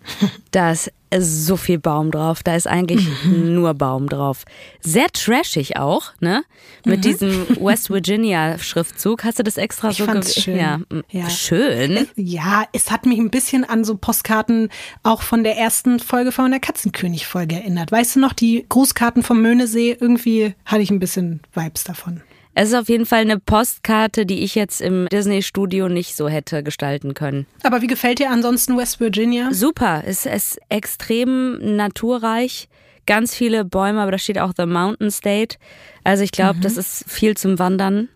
Das 0.50 0.90
so 1.18 1.56
viel 1.56 1.78
Baum 1.78 2.10
drauf. 2.10 2.42
Da 2.42 2.56
ist 2.56 2.66
eigentlich 2.66 3.06
mhm. 3.24 3.54
nur 3.54 3.74
Baum 3.74 4.08
drauf. 4.08 4.44
Sehr 4.80 5.06
trashig 5.08 5.76
auch, 5.76 6.12
ne? 6.20 6.44
Mit 6.84 6.98
mhm. 6.98 7.02
diesem 7.02 7.46
West 7.60 7.90
Virginia 7.90 8.58
Schriftzug. 8.58 9.24
Hast 9.24 9.38
du 9.38 9.42
das 9.42 9.56
extra 9.56 9.90
ich 9.90 9.98
so 9.98 10.22
schön. 10.22 10.56
Ja. 10.56 10.80
ja. 11.10 11.30
Schön. 11.30 12.08
Ja, 12.16 12.64
es 12.72 12.90
hat 12.90 13.06
mich 13.06 13.18
ein 13.18 13.30
bisschen 13.30 13.64
an 13.64 13.84
so 13.84 13.96
Postkarten 13.96 14.70
auch 15.02 15.22
von 15.22 15.44
der 15.44 15.56
ersten 15.56 16.00
Folge 16.00 16.32
von 16.32 16.50
der 16.50 16.60
Katzenkönig 16.60 17.26
Folge 17.26 17.56
erinnert. 17.56 17.92
Weißt 17.92 18.16
du 18.16 18.20
noch, 18.20 18.32
die 18.32 18.66
Grußkarten 18.68 19.22
vom 19.22 19.40
Möhnesee? 19.40 19.96
Irgendwie 19.98 20.54
hatte 20.64 20.82
ich 20.82 20.90
ein 20.90 21.00
bisschen 21.00 21.40
Vibes 21.54 21.84
davon. 21.84 22.22
Es 22.56 22.68
ist 22.68 22.74
auf 22.74 22.88
jeden 22.88 23.04
Fall 23.04 23.22
eine 23.22 23.38
Postkarte, 23.38 24.26
die 24.26 24.44
ich 24.44 24.54
jetzt 24.54 24.80
im 24.80 25.08
Disney-Studio 25.10 25.88
nicht 25.88 26.14
so 26.14 26.28
hätte 26.28 26.62
gestalten 26.62 27.14
können. 27.14 27.46
Aber 27.64 27.82
wie 27.82 27.88
gefällt 27.88 28.20
dir 28.20 28.30
ansonsten 28.30 28.76
West 28.76 29.00
Virginia? 29.00 29.52
Super, 29.52 30.04
es 30.06 30.24
ist 30.24 30.58
extrem 30.68 31.76
naturreich. 31.76 32.68
Ganz 33.06 33.34
viele 33.34 33.64
Bäume, 33.64 34.00
aber 34.00 34.12
da 34.12 34.18
steht 34.18 34.38
auch 34.38 34.52
The 34.56 34.66
Mountain 34.66 35.10
State. 35.10 35.56
Also 36.04 36.22
ich 36.22 36.30
glaube, 36.30 36.58
mhm. 36.58 36.62
das 36.62 36.76
ist 36.76 37.04
viel 37.10 37.36
zum 37.36 37.58
Wandern. 37.58 38.08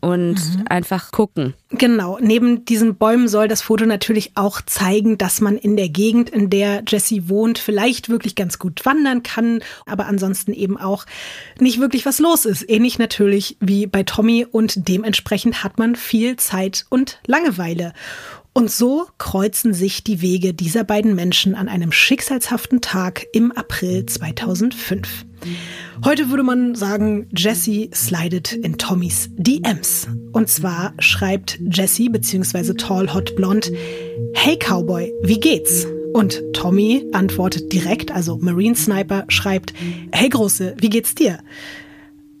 Und 0.00 0.34
mhm. 0.34 0.64
einfach 0.68 1.10
gucken. 1.12 1.54
Genau. 1.70 2.18
Neben 2.20 2.64
diesen 2.64 2.96
Bäumen 2.96 3.28
soll 3.28 3.48
das 3.48 3.62
Foto 3.62 3.86
natürlich 3.86 4.32
auch 4.34 4.60
zeigen, 4.62 5.18
dass 5.18 5.40
man 5.40 5.56
in 5.56 5.76
der 5.76 5.88
Gegend, 5.88 6.30
in 6.30 6.50
der 6.50 6.82
Jesse 6.86 7.28
wohnt, 7.28 7.58
vielleicht 7.58 8.08
wirklich 8.08 8.34
ganz 8.34 8.58
gut 8.58 8.86
wandern 8.86 9.22
kann, 9.22 9.60
aber 9.84 10.06
ansonsten 10.06 10.52
eben 10.52 10.78
auch 10.78 11.06
nicht 11.58 11.80
wirklich 11.80 12.06
was 12.06 12.18
los 12.18 12.44
ist. 12.44 12.68
Ähnlich 12.68 12.98
natürlich 12.98 13.56
wie 13.60 13.86
bei 13.86 14.02
Tommy 14.02 14.46
und 14.50 14.88
dementsprechend 14.88 15.64
hat 15.64 15.78
man 15.78 15.96
viel 15.96 16.36
Zeit 16.36 16.86
und 16.88 17.20
Langeweile. 17.26 17.92
Und 18.56 18.70
so 18.70 19.06
kreuzen 19.18 19.74
sich 19.74 20.02
die 20.02 20.22
Wege 20.22 20.54
dieser 20.54 20.82
beiden 20.82 21.14
Menschen 21.14 21.54
an 21.54 21.68
einem 21.68 21.92
schicksalshaften 21.92 22.80
Tag 22.80 23.26
im 23.34 23.52
April 23.52 24.06
2005. 24.06 25.25
Heute 26.04 26.30
würde 26.30 26.42
man 26.42 26.74
sagen, 26.74 27.26
Jesse 27.34 27.88
slidet 27.94 28.52
in 28.52 28.78
Tommys 28.78 29.30
DMs. 29.36 30.08
Und 30.32 30.48
zwar 30.48 30.94
schreibt 30.98 31.58
Jesse 31.70 32.10
bzw. 32.10 32.74
Tall 32.74 33.12
Hot 33.14 33.34
Blonde, 33.36 33.68
Hey 34.34 34.58
Cowboy, 34.58 35.12
wie 35.22 35.40
geht's? 35.40 35.86
Und 36.12 36.42
Tommy 36.52 37.04
antwortet 37.12 37.72
direkt, 37.72 38.10
also 38.10 38.38
Marine 38.38 38.76
Sniper 38.76 39.24
schreibt, 39.28 39.74
Hey 40.12 40.28
Große, 40.28 40.76
wie 40.78 40.90
geht's 40.90 41.14
dir? 41.14 41.38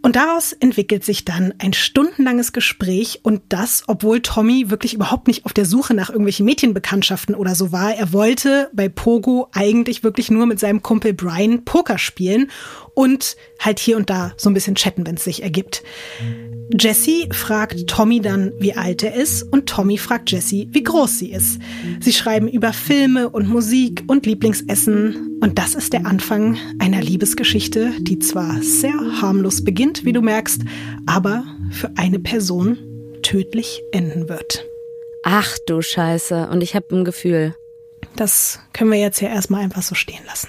Und 0.06 0.14
daraus 0.14 0.52
entwickelt 0.52 1.04
sich 1.04 1.24
dann 1.24 1.52
ein 1.58 1.72
stundenlanges 1.72 2.52
Gespräch 2.52 3.18
und 3.24 3.42
das, 3.48 3.82
obwohl 3.88 4.20
Tommy 4.20 4.70
wirklich 4.70 4.94
überhaupt 4.94 5.26
nicht 5.26 5.44
auf 5.44 5.52
der 5.52 5.64
Suche 5.64 5.94
nach 5.94 6.10
irgendwelchen 6.10 6.46
Mädchenbekanntschaften 6.46 7.34
oder 7.34 7.56
so 7.56 7.72
war. 7.72 7.92
Er 7.92 8.12
wollte 8.12 8.70
bei 8.72 8.88
Pogo 8.88 9.48
eigentlich 9.52 10.04
wirklich 10.04 10.30
nur 10.30 10.46
mit 10.46 10.60
seinem 10.60 10.80
Kumpel 10.80 11.12
Brian 11.12 11.64
Poker 11.64 11.98
spielen 11.98 12.52
und 12.96 13.36
halt 13.58 13.78
hier 13.78 13.98
und 13.98 14.08
da 14.08 14.32
so 14.38 14.48
ein 14.48 14.54
bisschen 14.54 14.74
chatten, 14.74 15.06
wenn 15.06 15.16
es 15.16 15.24
sich 15.24 15.42
ergibt. 15.42 15.82
Jessie 16.72 17.28
fragt 17.30 17.86
Tommy 17.86 18.20
dann, 18.20 18.54
wie 18.58 18.72
alt 18.72 19.02
er 19.02 19.14
ist 19.14 19.42
und 19.42 19.68
Tommy 19.68 19.98
fragt 19.98 20.32
Jessie, 20.32 20.68
wie 20.72 20.82
groß 20.82 21.18
sie 21.18 21.30
ist. 21.30 21.58
Sie 22.00 22.12
schreiben 22.14 22.48
über 22.48 22.72
Filme 22.72 23.28
und 23.28 23.48
Musik 23.48 24.02
und 24.06 24.24
Lieblingsessen 24.24 25.38
und 25.42 25.58
das 25.58 25.74
ist 25.74 25.92
der 25.92 26.06
Anfang 26.06 26.56
einer 26.78 27.02
Liebesgeschichte, 27.02 27.92
die 28.00 28.18
zwar 28.18 28.62
sehr 28.62 28.98
harmlos 29.20 29.62
beginnt, 29.62 30.06
wie 30.06 30.14
du 30.14 30.22
merkst, 30.22 30.62
aber 31.04 31.44
für 31.70 31.90
eine 31.96 32.18
Person 32.18 32.78
tödlich 33.20 33.82
enden 33.92 34.30
wird. 34.30 34.66
Ach 35.22 35.58
du 35.66 35.82
Scheiße, 35.82 36.48
und 36.48 36.62
ich 36.62 36.74
habe 36.74 36.96
ein 36.96 37.04
Gefühl. 37.04 37.54
Das 38.16 38.60
können 38.72 38.90
wir 38.90 38.98
jetzt 38.98 39.20
ja 39.20 39.28
erstmal 39.28 39.62
einfach 39.62 39.82
so 39.82 39.94
stehen 39.94 40.24
lassen. 40.26 40.48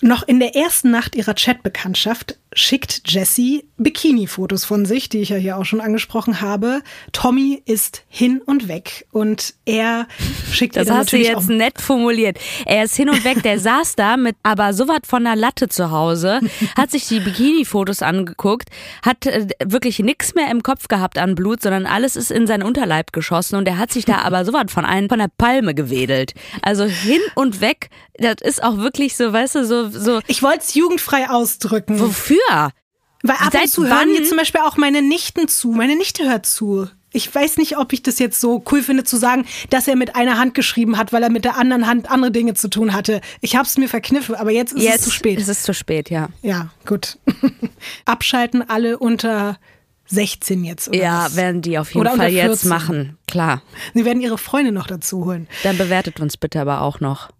Noch 0.00 0.26
in 0.26 0.38
der 0.38 0.54
ersten 0.54 0.90
Nacht 0.90 1.16
ihrer 1.16 1.34
Chatbekanntschaft 1.34 2.38
schickt 2.54 3.02
Jessie 3.06 3.64
Bikini-Fotos 3.76 4.64
von 4.64 4.84
sich, 4.84 5.08
die 5.08 5.18
ich 5.18 5.28
ja 5.28 5.36
hier 5.36 5.58
auch 5.58 5.64
schon 5.64 5.80
angesprochen 5.80 6.40
habe. 6.40 6.82
Tommy 7.12 7.62
ist 7.64 8.02
hin 8.08 8.40
und 8.44 8.68
weg 8.68 9.06
und 9.12 9.54
er 9.64 10.08
schickt 10.50 10.76
Das 10.76 10.90
hast 10.90 11.12
du 11.12 11.16
jetzt 11.16 11.48
nett 11.48 11.80
formuliert. 11.80 12.38
Er 12.66 12.84
ist 12.84 12.96
hin 12.96 13.08
und 13.08 13.22
weg, 13.24 13.42
der 13.42 13.60
saß 13.60 13.94
da 13.96 14.16
mit 14.16 14.36
aber 14.42 14.72
so 14.72 14.88
was 14.88 15.00
von 15.04 15.24
der 15.24 15.36
Latte 15.36 15.68
zu 15.68 15.90
Hause, 15.90 16.40
hat 16.76 16.90
sich 16.90 17.06
die 17.06 17.20
Bikini-Fotos 17.20 18.02
angeguckt, 18.02 18.70
hat 19.02 19.26
äh, 19.26 19.46
wirklich 19.64 19.98
nichts 20.00 20.34
mehr 20.34 20.50
im 20.50 20.62
Kopf 20.62 20.88
gehabt 20.88 21.18
an 21.18 21.34
Blut, 21.34 21.62
sondern 21.62 21.86
alles 21.86 22.16
ist 22.16 22.30
in 22.30 22.46
seinen 22.46 22.62
Unterleib 22.62 23.12
geschossen 23.12 23.56
und 23.56 23.68
er 23.68 23.78
hat 23.78 23.92
sich 23.92 24.04
da 24.04 24.18
aber 24.22 24.44
so 24.44 24.52
was 24.52 24.72
von 24.72 24.84
einem 24.84 25.08
von 25.08 25.18
der 25.18 25.30
Palme 25.36 25.74
gewedelt. 25.74 26.34
Also 26.62 26.84
hin 26.84 27.20
und 27.34 27.60
weg, 27.60 27.90
das 28.18 28.36
ist 28.40 28.62
auch 28.62 28.78
wirklich 28.78 29.16
so, 29.16 29.32
weißt 29.32 29.56
du, 29.56 29.64
so 29.64 29.88
so. 29.90 30.20
Ich 30.26 30.42
wollte 30.42 30.60
es 30.60 30.74
jugendfrei 30.74 31.30
ausdrücken. 31.30 32.00
Wofür? 32.00 32.37
Weil 33.22 33.36
ab 33.36 33.52
Seit 33.52 33.62
und 33.62 33.68
zu 33.68 33.86
hören 33.86 34.10
hier 34.10 34.24
zum 34.24 34.36
Beispiel 34.36 34.60
auch 34.60 34.76
meine 34.76 35.02
Nichten 35.02 35.48
zu. 35.48 35.70
Meine 35.70 35.96
Nichte 35.96 36.28
hört 36.28 36.46
zu. 36.46 36.88
Ich 37.12 37.34
weiß 37.34 37.56
nicht, 37.56 37.78
ob 37.78 37.92
ich 37.92 38.02
das 38.02 38.18
jetzt 38.18 38.38
so 38.40 38.62
cool 38.70 38.82
finde 38.82 39.02
zu 39.02 39.16
sagen, 39.16 39.46
dass 39.70 39.88
er 39.88 39.96
mit 39.96 40.14
einer 40.14 40.38
Hand 40.38 40.54
geschrieben 40.54 40.98
hat, 40.98 41.12
weil 41.12 41.22
er 41.22 41.30
mit 41.30 41.44
der 41.44 41.56
anderen 41.56 41.86
Hand 41.86 42.10
andere 42.10 42.30
Dinge 42.30 42.54
zu 42.54 42.68
tun 42.68 42.92
hatte. 42.92 43.22
Ich 43.40 43.56
habe 43.56 43.64
es 43.64 43.78
mir 43.78 43.88
verkniffen, 43.88 44.34
aber 44.34 44.50
jetzt 44.50 44.74
ist 44.74 44.82
jetzt 44.82 44.98
es 44.98 45.04
zu 45.04 45.10
spät. 45.10 45.38
Jetzt 45.38 45.48
ist 45.48 45.58
es 45.58 45.62
zu 45.62 45.72
spät, 45.72 46.10
ja. 46.10 46.28
Ja, 46.42 46.68
gut. 46.84 47.18
Abschalten 48.04 48.68
alle 48.68 48.98
unter 48.98 49.58
16 50.06 50.64
jetzt. 50.64 50.88
Oder 50.88 50.98
ja, 50.98 51.24
was? 51.24 51.36
werden 51.36 51.62
die 51.62 51.78
auf 51.78 51.94
jeden 51.94 52.06
oder 52.06 52.16
Fall 52.16 52.30
jetzt 52.30 52.66
machen, 52.66 53.16
klar. 53.26 53.62
Sie 53.94 54.04
werden 54.04 54.20
ihre 54.20 54.38
Freunde 54.38 54.70
noch 54.70 54.86
dazu 54.86 55.24
holen. 55.24 55.48
Dann 55.62 55.78
bewertet 55.78 56.20
uns 56.20 56.36
bitte 56.36 56.60
aber 56.60 56.82
auch 56.82 57.00
noch 57.00 57.30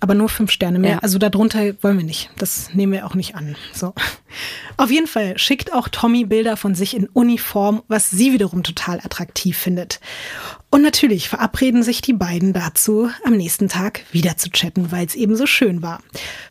aber 0.00 0.14
nur 0.14 0.30
fünf 0.30 0.50
Sterne 0.50 0.78
mehr. 0.78 0.92
Ja. 0.92 0.98
Also 1.00 1.18
darunter 1.18 1.60
wollen 1.82 1.98
wir 1.98 2.04
nicht. 2.04 2.30
Das 2.38 2.74
nehmen 2.74 2.92
wir 2.92 3.06
auch 3.06 3.14
nicht 3.14 3.34
an. 3.36 3.54
So. 3.74 3.94
Auf 4.76 4.90
jeden 4.90 5.06
Fall 5.06 5.38
schickt 5.38 5.72
auch 5.72 5.88
Tommy 5.88 6.24
Bilder 6.24 6.56
von 6.56 6.74
sich 6.74 6.96
in 6.96 7.06
Uniform, 7.08 7.82
was 7.88 8.10
sie 8.10 8.32
wiederum 8.32 8.62
total 8.62 8.98
attraktiv 9.00 9.56
findet. 9.56 10.00
Und 10.72 10.82
natürlich 10.82 11.28
verabreden 11.28 11.82
sich 11.82 12.00
die 12.00 12.12
beiden 12.12 12.52
dazu, 12.52 13.10
am 13.24 13.36
nächsten 13.36 13.68
Tag 13.68 14.04
wieder 14.12 14.36
zu 14.36 14.50
chatten, 14.50 14.92
weil 14.92 15.04
es 15.04 15.16
eben 15.16 15.34
so 15.34 15.44
schön 15.44 15.82
war. 15.82 16.00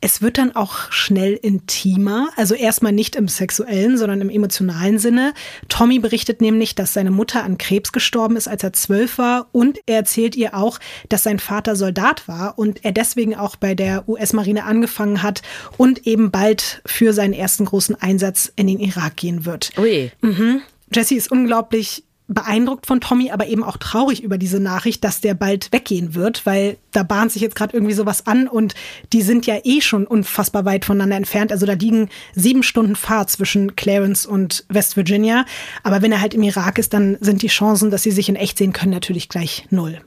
Es 0.02 0.22
wird 0.22 0.38
dann 0.38 0.54
auch 0.54 0.92
schnell 0.92 1.36
intimer, 1.36 2.28
also 2.36 2.54
erstmal 2.54 2.92
nicht 2.92 3.16
im 3.16 3.30
sexuellen, 3.30 3.98
sondern 3.98 4.20
im 4.20 4.30
emotionalen 4.30 5.00
Sinne. 5.00 5.34
Tommy 5.70 6.00
berichtet 6.00 6.42
nämlich, 6.42 6.76
dass 6.76 6.94
seine 6.94 7.12
Mutter 7.12 7.46
an 7.46 7.58
Krebs 7.58 7.94
gestorben 7.94 8.36
ist, 8.36 8.50
als 8.50 8.62
er 8.62 8.74
zwölf 8.74 9.18
war 9.18 9.48
und 9.54 9.80
er 9.86 9.96
erzählt 9.96 10.36
ihr 10.36 10.54
auch, 10.54 10.80
dass 11.08 11.24
sein 11.24 11.40
Vater 11.40 11.78
Soldat 11.78 12.28
war 12.28 12.60
und 12.60 12.84
er 12.84 12.92
deswegen 12.92 13.36
auch 13.36 13.56
bei 13.56 13.74
der 13.74 14.10
US-Marine 14.10 14.66
angefangen 14.66 15.24
hat 15.24 15.44
und 15.78 16.06
eben 16.06 16.30
bald 16.30 16.82
für 16.86 17.14
seinen 17.14 17.34
ersten 17.34 17.64
großen 17.70 17.96
Einsatz 18.02 18.52
in 18.56 18.68
den 18.68 18.80
Irak 18.80 19.16
gehen 19.18 19.46
wird. 19.46 19.72
Ui. 19.78 20.12
Mhm. 20.22 20.62
Jesse 20.94 21.16
ist 21.16 21.32
unglaublich 21.32 22.04
beeindruckt 22.30 22.86
von 22.86 23.02
Tommy, 23.02 23.32
aber 23.32 23.48
eben 23.48 23.64
auch 23.64 23.78
traurig 23.78 24.22
über 24.24 24.38
diese 24.38 24.60
Nachricht, 24.60 25.04
dass 25.04 25.20
der 25.20 25.34
bald 25.34 25.72
weggehen 25.74 26.14
wird, 26.14 26.46
weil 26.46 26.78
da 26.92 27.02
bahnt 27.02 27.32
sich 27.32 27.42
jetzt 27.42 27.56
gerade 27.56 27.76
irgendwie 27.76 27.94
sowas 27.94 28.28
an 28.28 28.48
und 28.48 28.76
die 29.12 29.24
sind 29.24 29.48
ja 29.48 29.58
eh 29.64 29.82
schon 29.82 30.06
unfassbar 30.06 30.64
weit 30.64 30.86
voneinander 30.86 31.18
entfernt. 31.18 31.52
Also 31.52 31.66
da 31.66 31.74
liegen 31.74 32.10
sieben 32.36 32.62
Stunden 32.62 32.96
Fahrt 32.96 33.32
zwischen 33.32 33.76
Clarence 33.76 34.28
und 34.28 34.64
West 34.70 34.96
Virginia. 34.96 35.46
Aber 35.82 36.04
wenn 36.04 36.12
er 36.12 36.22
halt 36.22 36.36
im 36.36 36.44
Irak 36.44 36.78
ist, 36.78 36.94
dann 36.94 37.18
sind 37.20 37.42
die 37.42 37.48
Chancen, 37.48 37.90
dass 37.90 38.04
sie 38.04 38.12
sich 38.12 38.30
in 38.30 38.36
echt 38.36 38.60
sehen 38.60 38.74
können, 38.74 38.92
natürlich 38.92 39.28
gleich 39.28 39.66
null. 39.72 40.00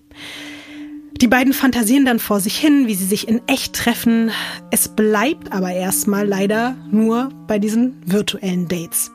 Die 1.21 1.29
beiden 1.29 1.53
fantasieren 1.53 2.05
dann 2.05 2.19
vor 2.19 2.41
sich 2.41 2.57
hin, 2.57 2.87
wie 2.87 2.95
sie 2.95 3.05
sich 3.05 3.29
in 3.29 3.41
echt 3.47 3.75
treffen. 3.75 4.31
Es 4.71 4.89
bleibt 4.89 5.53
aber 5.53 5.73
erstmal 5.73 6.27
leider 6.27 6.77
nur 6.91 7.29
bei 7.47 7.59
diesen 7.59 8.01
virtuellen 8.05 8.67
Dates. 8.67 9.13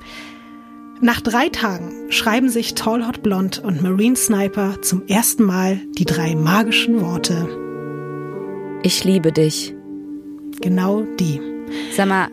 Nach 1.01 1.21
drei 1.21 1.49
Tagen 1.49 2.11
schreiben 2.11 2.49
sich 2.49 2.73
Tall 2.73 3.05
Hot 3.07 3.21
Blonde 3.21 3.61
und 3.61 3.83
Marine 3.83 4.15
Sniper 4.15 4.81
zum 4.81 5.05
ersten 5.07 5.43
Mal 5.43 5.79
die 5.97 6.05
drei 6.05 6.33
magischen 6.33 7.01
Worte. 7.01 7.47
Ich 8.83 9.03
liebe 9.03 9.31
dich. 9.31 9.75
Genau 10.61 11.03
die. 11.19 11.39
Sag 11.95 12.07
mal, 12.07 12.29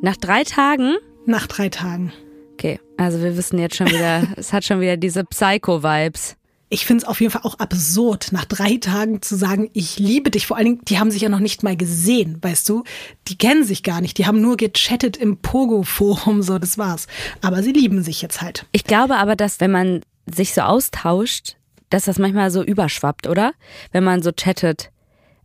nach 0.00 0.16
drei 0.16 0.44
Tagen? 0.44 0.94
Nach 1.26 1.46
drei 1.46 1.68
Tagen. 1.68 2.12
Okay, 2.54 2.80
also 2.96 3.20
wir 3.22 3.36
wissen 3.36 3.58
jetzt 3.58 3.76
schon 3.76 3.88
wieder, 3.88 4.28
es 4.36 4.52
hat 4.52 4.64
schon 4.64 4.80
wieder 4.80 4.96
diese 4.96 5.24
Psycho-Vibes 5.24 6.36
ich 6.74 6.86
finde 6.86 7.02
es 7.02 7.08
auf 7.08 7.20
jeden 7.20 7.32
Fall 7.32 7.42
auch 7.44 7.60
absurd, 7.60 8.32
nach 8.32 8.44
drei 8.44 8.78
Tagen 8.78 9.22
zu 9.22 9.36
sagen, 9.36 9.70
ich 9.74 10.00
liebe 10.00 10.30
dich. 10.30 10.48
Vor 10.48 10.56
allen 10.56 10.66
Dingen, 10.66 10.80
die 10.86 10.98
haben 10.98 11.12
sich 11.12 11.22
ja 11.22 11.28
noch 11.28 11.38
nicht 11.38 11.62
mal 11.62 11.76
gesehen, 11.76 12.38
weißt 12.42 12.68
du? 12.68 12.82
Die 13.28 13.38
kennen 13.38 13.64
sich 13.64 13.84
gar 13.84 14.00
nicht. 14.00 14.18
Die 14.18 14.26
haben 14.26 14.40
nur 14.40 14.56
gechattet 14.56 15.16
im 15.16 15.36
Pogo-Forum, 15.36 16.42
so, 16.42 16.58
das 16.58 16.76
war's. 16.76 17.06
Aber 17.42 17.62
sie 17.62 17.70
lieben 17.70 18.02
sich 18.02 18.20
jetzt 18.22 18.42
halt. 18.42 18.66
Ich 18.72 18.82
glaube 18.82 19.16
aber, 19.16 19.36
dass 19.36 19.60
wenn 19.60 19.70
man 19.70 20.00
sich 20.26 20.52
so 20.52 20.62
austauscht, 20.62 21.56
dass 21.90 22.06
das 22.06 22.18
manchmal 22.18 22.50
so 22.50 22.64
überschwappt, 22.64 23.28
oder? 23.28 23.52
Wenn 23.92 24.02
man 24.02 24.20
so 24.22 24.32
chattet. 24.32 24.90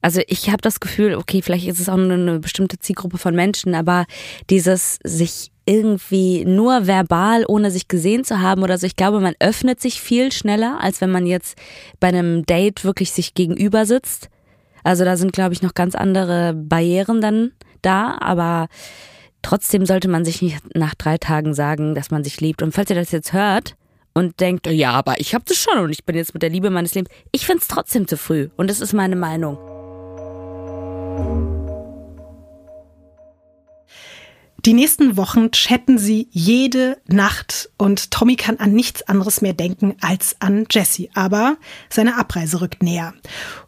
Also 0.01 0.21
ich 0.27 0.49
habe 0.49 0.61
das 0.61 0.79
Gefühl, 0.79 1.13
okay, 1.13 1.43
vielleicht 1.43 1.67
ist 1.67 1.79
es 1.79 1.89
auch 1.89 1.97
nur 1.97 2.13
eine 2.13 2.39
bestimmte 2.39 2.79
Zielgruppe 2.79 3.19
von 3.19 3.35
Menschen, 3.35 3.75
aber 3.75 4.07
dieses 4.49 4.97
sich 5.03 5.51
irgendwie 5.69 6.45
nur 6.45 6.87
verbal, 6.87 7.45
ohne 7.47 7.69
sich 7.69 7.87
gesehen 7.87 8.23
zu 8.23 8.41
haben 8.41 8.63
oder 8.63 8.79
so. 8.79 8.87
Ich 8.87 8.95
glaube, 8.95 9.19
man 9.19 9.35
öffnet 9.39 9.79
sich 9.79 10.01
viel 10.01 10.31
schneller, 10.31 10.79
als 10.81 10.99
wenn 10.99 11.11
man 11.11 11.27
jetzt 11.27 11.59
bei 11.99 12.07
einem 12.07 12.43
Date 12.43 12.83
wirklich 12.83 13.11
sich 13.11 13.35
gegenüber 13.35 13.85
sitzt. 13.85 14.29
Also 14.83 15.05
da 15.05 15.15
sind, 15.15 15.31
glaube 15.31 15.53
ich, 15.53 15.61
noch 15.61 15.75
ganz 15.75 15.93
andere 15.93 16.53
Barrieren 16.55 17.21
dann 17.21 17.51
da, 17.83 18.17
aber 18.19 18.67
trotzdem 19.43 19.85
sollte 19.85 20.07
man 20.07 20.25
sich 20.25 20.41
nicht 20.41 20.75
nach 20.75 20.95
drei 20.95 21.19
Tagen 21.19 21.53
sagen, 21.53 21.93
dass 21.93 22.09
man 22.09 22.23
sich 22.23 22.41
liebt. 22.41 22.63
Und 22.63 22.71
falls 22.71 22.89
ihr 22.89 22.95
das 22.95 23.11
jetzt 23.11 23.33
hört 23.33 23.75
und 24.15 24.39
denkt, 24.39 24.65
ja, 24.65 24.91
aber 24.93 25.19
ich 25.19 25.35
habe 25.35 25.45
das 25.47 25.57
schon 25.57 25.77
und 25.77 25.91
ich 25.91 26.03
bin 26.03 26.15
jetzt 26.15 26.33
mit 26.33 26.41
der 26.41 26.49
Liebe 26.49 26.71
meines 26.71 26.95
Lebens, 26.95 27.11
ich 27.31 27.45
finde 27.45 27.61
es 27.61 27.67
trotzdem 27.67 28.07
zu 28.07 28.17
früh 28.17 28.49
und 28.57 28.71
das 28.71 28.81
ist 28.81 28.93
meine 28.93 29.15
Meinung. 29.15 29.59
Die 34.65 34.73
nächsten 34.73 35.15
Wochen 35.15 35.51
chatten 35.51 35.97
sie 35.97 36.27
jede 36.31 36.97
Nacht 37.07 37.69
und 37.77 38.11
Tommy 38.11 38.35
kann 38.35 38.57
an 38.57 38.73
nichts 38.73 39.03
anderes 39.03 39.41
mehr 39.41 39.53
denken 39.53 39.95
als 40.01 40.35
an 40.39 40.65
Jesse. 40.69 41.07
Aber 41.13 41.57
seine 41.89 42.17
Abreise 42.17 42.61
rückt 42.61 42.83
näher. 42.83 43.13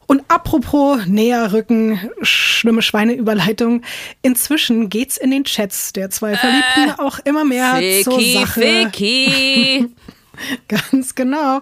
Und 0.08 0.24
apropos 0.28 1.06
näher 1.06 1.54
rücken, 1.54 2.12
schlimme 2.22 2.82
Schweineüberleitung. 2.82 3.84
Inzwischen 4.22 4.90
geht's 4.90 5.16
in 5.16 5.32
den 5.32 5.46
Chats 5.46 5.94
der 5.94 6.10
zwei 6.10 6.36
Verliebten 6.36 6.90
äh, 6.90 7.02
auch 7.02 7.20
immer 7.20 7.46
mehr 7.46 7.76
Ficky, 7.76 8.04
zur 8.04 8.22
Sache. 8.22 8.62
Ficky. 8.62 9.88
Ganz 10.68 11.16
genau. 11.16 11.62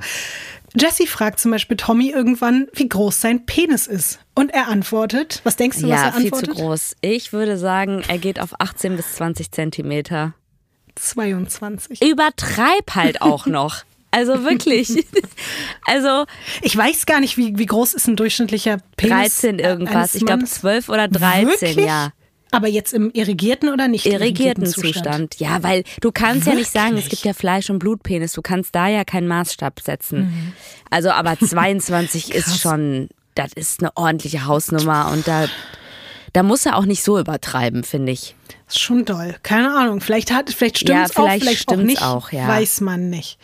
Jesse 0.75 1.07
fragt 1.07 1.39
zum 1.39 1.51
Beispiel 1.51 1.77
Tommy 1.77 2.09
irgendwann, 2.09 2.67
wie 2.73 2.89
groß 2.89 3.21
sein 3.21 3.45
Penis 3.45 3.87
ist. 3.87 4.19
Und 4.35 4.53
er 4.53 4.67
antwortet, 4.67 5.41
was 5.43 5.55
denkst 5.55 5.79
du, 5.79 5.87
ja, 5.87 5.95
was 5.95 6.01
er 6.01 6.15
antwortet? 6.15 6.31
Ja, 6.31 6.53
viel 6.53 6.55
zu 6.55 6.61
groß. 6.63 6.95
Ich 7.01 7.33
würde 7.33 7.57
sagen, 7.57 8.03
er 8.07 8.17
geht 8.17 8.39
auf 8.39 8.59
18 8.59 8.95
bis 8.95 9.15
20 9.15 9.51
Zentimeter. 9.51 10.33
22. 10.95 12.01
Übertreib 12.01 12.95
halt 12.95 13.21
auch 13.21 13.45
noch. 13.45 13.83
Also 14.11 14.43
wirklich. 14.43 15.05
also. 15.85 16.25
Ich 16.61 16.75
weiß 16.75 17.05
gar 17.05 17.19
nicht, 17.19 17.37
wie, 17.37 17.57
wie 17.57 17.65
groß 17.65 17.93
ist 17.93 18.07
ein 18.07 18.15
durchschnittlicher 18.15 18.77
Penis? 18.97 19.41
13 19.41 19.59
irgendwas. 19.59 20.15
Ich 20.15 20.25
glaube 20.25 20.45
12 20.45 20.89
oder 20.89 21.07
13, 21.07 21.47
wirklich? 21.47 21.85
ja. 21.85 22.11
Aber 22.51 22.67
jetzt 22.67 22.93
im 22.93 23.11
irrigierten 23.11 23.69
oder 23.69 23.87
nicht 23.87 24.05
irrigierten, 24.05 24.63
irrigierten 24.63 24.65
Zustand? 24.65 25.33
Zustand? 25.33 25.39
Ja, 25.39 25.61
weil 25.61 25.83
du 26.01 26.11
kannst 26.11 26.45
Wirklich? 26.45 26.53
ja 26.53 26.59
nicht 26.59 26.71
sagen, 26.71 26.97
es 26.97 27.09
gibt 27.09 27.23
ja 27.23 27.33
Fleisch- 27.33 27.69
und 27.69 27.79
Blutpenis. 27.79 28.33
Du 28.33 28.41
kannst 28.41 28.73
da 28.73 28.87
ja 28.87 29.03
keinen 29.03 29.27
Maßstab 29.27 29.79
setzen. 29.79 30.21
Mhm. 30.21 30.53
Also, 30.89 31.11
aber 31.11 31.37
22 31.39 32.33
ist 32.33 32.59
schon, 32.59 33.09
das 33.35 33.53
ist 33.53 33.81
eine 33.81 33.95
ordentliche 33.95 34.45
Hausnummer 34.45 35.11
und 35.11 35.27
da, 35.27 35.47
da 36.33 36.43
muss 36.43 36.65
er 36.65 36.77
auch 36.77 36.85
nicht 36.85 37.03
so 37.03 37.19
übertreiben, 37.19 37.83
finde 37.83 38.11
ich. 38.11 38.35
Das 38.65 38.75
ist 38.75 38.81
schon 38.81 39.05
doll. 39.05 39.35
Keine 39.43 39.75
Ahnung. 39.75 40.01
Vielleicht 40.01 40.31
hat, 40.31 40.51
vielleicht 40.51 40.79
stimmt 40.79 41.07
es 41.09 41.15
ja, 41.15 41.23
auch, 41.23 41.31
vielleicht 41.31 41.69
auch 41.69 41.75
nicht. 41.77 42.01
Auch, 42.01 42.31
ja. 42.31 42.47
Weiß 42.47 42.81
man 42.81 43.09
nicht. 43.09 43.37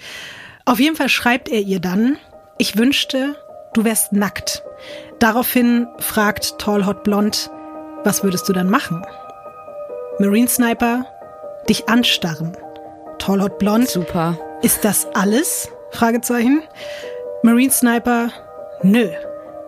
Auf 0.65 0.79
jeden 0.79 0.95
Fall 0.95 1.09
schreibt 1.09 1.49
er 1.49 1.61
ihr 1.61 1.79
dann, 1.79 2.17
ich 2.57 2.77
wünschte, 2.77 3.35
du 3.73 3.83
wärst 3.83 4.13
nackt. 4.13 4.63
Daraufhin 5.19 5.87
fragt 5.99 6.57
Tall 6.59 6.85
Hot 6.85 7.03
Blond, 7.03 7.49
was 8.05 8.23
würdest 8.23 8.47
du 8.47 8.53
dann 8.53 8.69
machen? 8.69 9.03
Marine 10.19 10.47
Sniper, 10.47 11.05
dich 11.67 11.89
anstarren. 11.89 12.55
Tall 13.17 13.41
Hot 13.41 13.57
Blond. 13.57 13.89
Super. 13.89 14.37
Ist 14.61 14.85
das 14.85 15.07
alles? 15.13 15.69
Fragezeichen. 15.91 16.63
Marine 17.43 17.71
Sniper, 17.71 18.29
nö. 18.81 19.09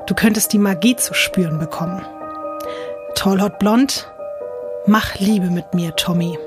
Du 0.06 0.16
könntest 0.16 0.54
die 0.54 0.58
Magie 0.58 0.96
zu 0.96 1.14
spüren 1.14 1.60
bekommen. 1.60 2.06
Tall 3.16 3.42
Hot 3.42 3.60
Blond, 3.60 4.10
mach 4.86 5.16
Liebe 5.20 5.48
mit 5.48 5.74
mir, 5.74 5.96
Tommy. 5.96 6.38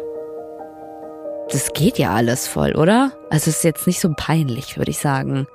Das 1.50 1.72
geht 1.72 1.98
ja 1.98 2.14
alles 2.14 2.46
voll, 2.46 2.76
oder? 2.76 3.12
Also 3.28 3.50
es 3.50 3.56
ist 3.58 3.64
jetzt 3.64 3.86
nicht 3.86 4.00
so 4.00 4.12
peinlich, 4.16 4.78
würde 4.78 4.92
ich 4.92 4.98
sagen. 4.98 5.46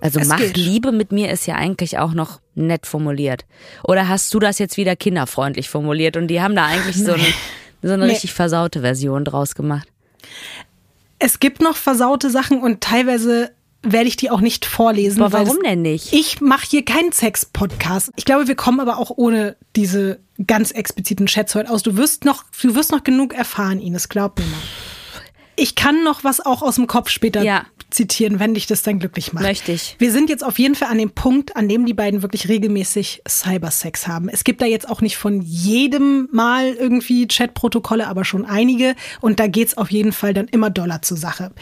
Also 0.00 0.20
es 0.20 0.28
mach 0.28 0.38
geht. 0.38 0.56
Liebe 0.56 0.90
mit 0.90 1.12
mir 1.12 1.30
ist 1.30 1.46
ja 1.46 1.56
eigentlich 1.56 1.98
auch 1.98 2.12
noch 2.12 2.40
nett 2.58 2.86
formuliert. 2.86 3.44
Oder 3.84 4.08
hast 4.08 4.32
du 4.34 4.38
das 4.38 4.58
jetzt 4.58 4.76
wieder 4.76 4.96
kinderfreundlich 4.96 5.68
formuliert 5.68 6.16
und 6.16 6.28
die 6.28 6.40
haben 6.40 6.56
da 6.56 6.66
eigentlich 6.66 6.96
so, 6.96 7.12
ein, 7.12 7.20
so 7.82 7.92
eine 7.92 8.06
nee. 8.06 8.12
richtig 8.12 8.32
versaute 8.32 8.80
Version 8.80 9.24
draus 9.24 9.54
gemacht? 9.54 9.88
Es 11.18 11.40
gibt 11.40 11.60
noch 11.60 11.76
versaute 11.76 12.30
Sachen 12.30 12.60
und 12.60 12.80
teilweise 12.80 13.50
werde 13.82 14.08
ich 14.08 14.16
die 14.16 14.30
auch 14.30 14.40
nicht 14.40 14.66
vorlesen. 14.66 15.22
Aber 15.22 15.44
warum 15.44 15.62
denn 15.62 15.82
nicht? 15.82 16.12
Ich 16.12 16.40
mache 16.40 16.66
hier 16.68 16.84
keinen 16.84 17.12
Sex-Podcast. 17.12 18.10
Ich 18.16 18.24
glaube, 18.24 18.48
wir 18.48 18.56
kommen 18.56 18.80
aber 18.80 18.98
auch 18.98 19.12
ohne 19.16 19.56
diese 19.76 20.20
ganz 20.46 20.70
expliziten 20.72 21.26
Chats 21.26 21.54
heute 21.54 21.70
aus. 21.70 21.82
Du 21.82 21.96
wirst 21.96 22.24
noch, 22.24 22.44
du 22.60 22.74
wirst 22.74 22.92
noch 22.92 23.04
genug 23.04 23.34
erfahren, 23.34 23.80
Ines, 23.80 24.08
glaub 24.08 24.38
mir 24.38 24.46
mal. 24.46 24.60
Ich 25.58 25.74
kann 25.74 26.04
noch 26.04 26.24
was 26.24 26.44
auch 26.44 26.62
aus 26.62 26.76
dem 26.76 26.86
Kopf 26.86 27.10
später 27.10 27.42
ja 27.42 27.66
zitieren, 27.90 28.38
wenn 28.38 28.54
dich 28.54 28.66
das 28.66 28.82
dann 28.82 28.98
glücklich 28.98 29.32
macht. 29.32 29.44
Möchte 29.44 29.72
ich. 29.72 29.96
Wir 29.98 30.12
sind 30.12 30.28
jetzt 30.28 30.44
auf 30.44 30.58
jeden 30.58 30.74
Fall 30.74 30.88
an 30.88 30.98
dem 30.98 31.10
Punkt, 31.10 31.56
an 31.56 31.68
dem 31.68 31.86
die 31.86 31.94
beiden 31.94 32.22
wirklich 32.22 32.48
regelmäßig 32.48 33.22
Cybersex 33.26 34.06
haben. 34.06 34.28
Es 34.28 34.44
gibt 34.44 34.60
da 34.60 34.66
jetzt 34.66 34.88
auch 34.88 35.00
nicht 35.00 35.16
von 35.16 35.40
jedem 35.40 36.28
Mal 36.32 36.74
irgendwie 36.74 37.26
Chatprotokolle, 37.26 38.06
aber 38.06 38.24
schon 38.24 38.44
einige. 38.44 38.94
Und 39.20 39.40
da 39.40 39.46
geht's 39.46 39.76
auf 39.76 39.90
jeden 39.90 40.12
Fall 40.12 40.34
dann 40.34 40.48
immer 40.48 40.70
doller 40.70 41.02
zur 41.02 41.16
Sache. 41.16 41.52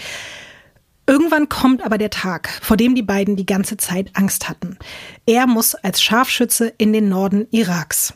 Irgendwann 1.09 1.48
kommt 1.48 1.85
aber 1.87 1.98
der 1.98 2.11
Tag, 2.11 2.50
vor 2.61 2.76
dem 2.76 2.96
die 2.96 3.02
beiden 3.02 3.37
die 3.37 3.46
ganze 3.46 3.76
Zeit 3.76 4.11
Angst 4.14 4.48
hatten. 4.48 4.76
Er 5.24 5.46
muss 5.46 5.76
als 5.76 6.02
Scharfschütze 6.02 6.72
in 6.78 6.92
den 6.92 7.09
Norden 7.09 7.46
Iraks. 7.52 8.14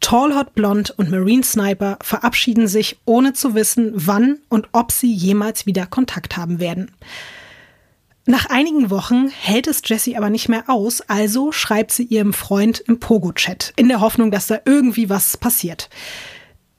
Tall 0.00 0.34
Hot 0.34 0.54
Blond 0.54 0.90
und 0.90 1.10
Marine 1.10 1.44
Sniper 1.44 1.98
verabschieden 2.02 2.66
sich, 2.66 2.98
ohne 3.04 3.32
zu 3.32 3.54
wissen, 3.54 3.92
wann 3.94 4.38
und 4.48 4.68
ob 4.72 4.92
sie 4.92 5.12
jemals 5.12 5.66
wieder 5.66 5.86
Kontakt 5.86 6.36
haben 6.36 6.58
werden. 6.58 6.90
Nach 8.26 8.46
einigen 8.46 8.90
Wochen 8.90 9.28
hält 9.28 9.66
es 9.66 9.82
Jessie 9.84 10.16
aber 10.16 10.30
nicht 10.30 10.48
mehr 10.48 10.64
aus, 10.68 11.00
also 11.02 11.52
schreibt 11.52 11.90
sie 11.92 12.04
ihrem 12.04 12.32
Freund 12.32 12.80
im 12.80 13.00
Pogo-Chat, 13.00 13.72
in 13.76 13.88
der 13.88 14.00
Hoffnung, 14.00 14.30
dass 14.30 14.46
da 14.46 14.58
irgendwie 14.64 15.08
was 15.08 15.36
passiert. 15.36 15.90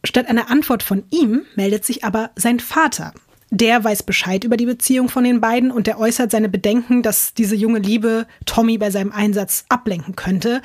Statt 0.03 0.27
einer 0.27 0.49
Antwort 0.49 0.81
von 0.81 1.03
ihm 1.11 1.45
meldet 1.55 1.85
sich 1.85 2.03
aber 2.03 2.31
sein 2.35 2.59
Vater, 2.59 3.13
der 3.53 3.83
weiß 3.83 4.03
Bescheid 4.03 4.45
über 4.45 4.55
die 4.55 4.65
Beziehung 4.65 5.09
von 5.09 5.25
den 5.25 5.41
beiden 5.41 5.71
und 5.71 5.85
der 5.85 5.99
äußert 5.99 6.31
seine 6.31 6.47
Bedenken, 6.47 7.03
dass 7.03 7.33
diese 7.33 7.53
junge 7.55 7.79
Liebe 7.79 8.25
Tommy 8.45 8.77
bei 8.77 8.89
seinem 8.91 9.11
Einsatz 9.11 9.65
ablenken 9.67 10.15
könnte. 10.15 10.61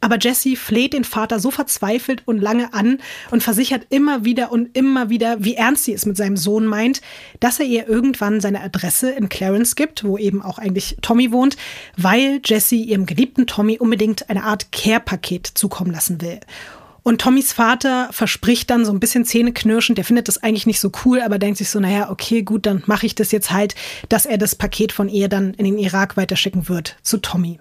Aber 0.00 0.18
Jesse 0.18 0.56
fleht 0.56 0.94
den 0.94 1.04
Vater 1.04 1.38
so 1.38 1.50
verzweifelt 1.50 2.22
und 2.24 2.38
lange 2.38 2.72
an 2.72 2.98
und 3.30 3.42
versichert 3.42 3.86
immer 3.90 4.24
wieder 4.24 4.50
und 4.52 4.74
immer 4.74 5.10
wieder, 5.10 5.44
wie 5.44 5.54
ernst 5.54 5.84
sie 5.84 5.92
es 5.92 6.06
mit 6.06 6.16
seinem 6.16 6.38
Sohn 6.38 6.64
meint, 6.64 7.02
dass 7.40 7.60
er 7.60 7.66
ihr 7.66 7.86
irgendwann 7.86 8.40
seine 8.40 8.62
Adresse 8.62 9.10
in 9.10 9.28
Clarence 9.28 9.76
gibt, 9.76 10.02
wo 10.02 10.16
eben 10.16 10.40
auch 10.40 10.58
eigentlich 10.58 10.96
Tommy 11.02 11.32
wohnt, 11.32 11.58
weil 11.98 12.40
Jesse 12.42 12.76
ihrem 12.76 13.04
geliebten 13.04 13.46
Tommy 13.46 13.78
unbedingt 13.78 14.30
eine 14.30 14.44
Art 14.44 14.72
Care-Paket 14.72 15.46
zukommen 15.46 15.92
lassen 15.92 16.22
will. 16.22 16.40
Und 17.10 17.20
Tommys 17.20 17.52
Vater 17.52 18.08
verspricht 18.12 18.70
dann 18.70 18.84
so 18.84 18.92
ein 18.92 19.00
bisschen 19.00 19.24
zähneknirschend, 19.24 19.98
der 19.98 20.04
findet 20.04 20.28
das 20.28 20.40
eigentlich 20.44 20.68
nicht 20.68 20.78
so 20.78 20.92
cool, 21.04 21.20
aber 21.20 21.40
denkt 21.40 21.58
sich 21.58 21.68
so, 21.68 21.80
naja, 21.80 22.08
okay, 22.08 22.42
gut, 22.42 22.66
dann 22.66 22.84
mache 22.86 23.04
ich 23.04 23.16
das 23.16 23.32
jetzt 23.32 23.50
halt, 23.50 23.74
dass 24.08 24.26
er 24.26 24.38
das 24.38 24.54
Paket 24.54 24.92
von 24.92 25.08
ihr 25.08 25.26
dann 25.26 25.52
in 25.54 25.64
den 25.64 25.76
Irak 25.76 26.16
weiterschicken 26.16 26.68
wird 26.68 26.98
zu 27.02 27.18
Tommy. 27.18 27.58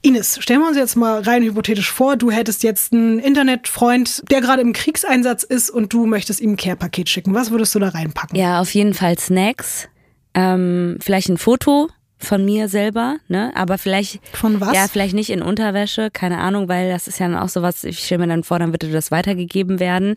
Ines, 0.00 0.38
stellen 0.40 0.60
wir 0.60 0.68
uns 0.68 0.78
jetzt 0.78 0.96
mal 0.96 1.20
rein 1.20 1.42
hypothetisch 1.42 1.92
vor, 1.92 2.16
du 2.16 2.30
hättest 2.30 2.62
jetzt 2.62 2.94
einen 2.94 3.18
Internetfreund, 3.18 4.22
der 4.30 4.40
gerade 4.40 4.62
im 4.62 4.72
Kriegseinsatz 4.72 5.42
ist 5.42 5.68
und 5.68 5.92
du 5.92 6.06
möchtest 6.06 6.40
ihm 6.40 6.52
ein 6.52 6.56
Care-Paket 6.56 7.10
schicken. 7.10 7.34
Was 7.34 7.50
würdest 7.50 7.74
du 7.74 7.78
da 7.78 7.90
reinpacken? 7.90 8.38
Ja, 8.38 8.58
auf 8.58 8.72
jeden 8.72 8.94
Fall 8.94 9.18
Snacks, 9.18 9.90
ähm, 10.32 10.96
vielleicht 10.98 11.28
ein 11.28 11.36
Foto 11.36 11.90
von 12.22 12.44
mir 12.44 12.68
selber, 12.68 13.16
ne? 13.28 13.52
Aber 13.54 13.78
vielleicht. 13.78 14.20
Von 14.36 14.60
was? 14.60 14.74
Ja, 14.74 14.86
vielleicht 14.88 15.14
nicht 15.14 15.30
in 15.30 15.42
Unterwäsche, 15.42 16.10
keine 16.10 16.38
Ahnung, 16.38 16.68
weil 16.68 16.90
das 16.90 17.08
ist 17.08 17.18
ja 17.18 17.28
dann 17.28 17.38
auch 17.38 17.48
sowas, 17.48 17.84
ich 17.84 17.98
stelle 17.98 18.26
mir 18.26 18.28
dann 18.28 18.44
vor, 18.44 18.58
dann 18.58 18.72
würde 18.72 18.90
das 18.90 19.10
weitergegeben 19.10 19.80
werden. 19.80 20.16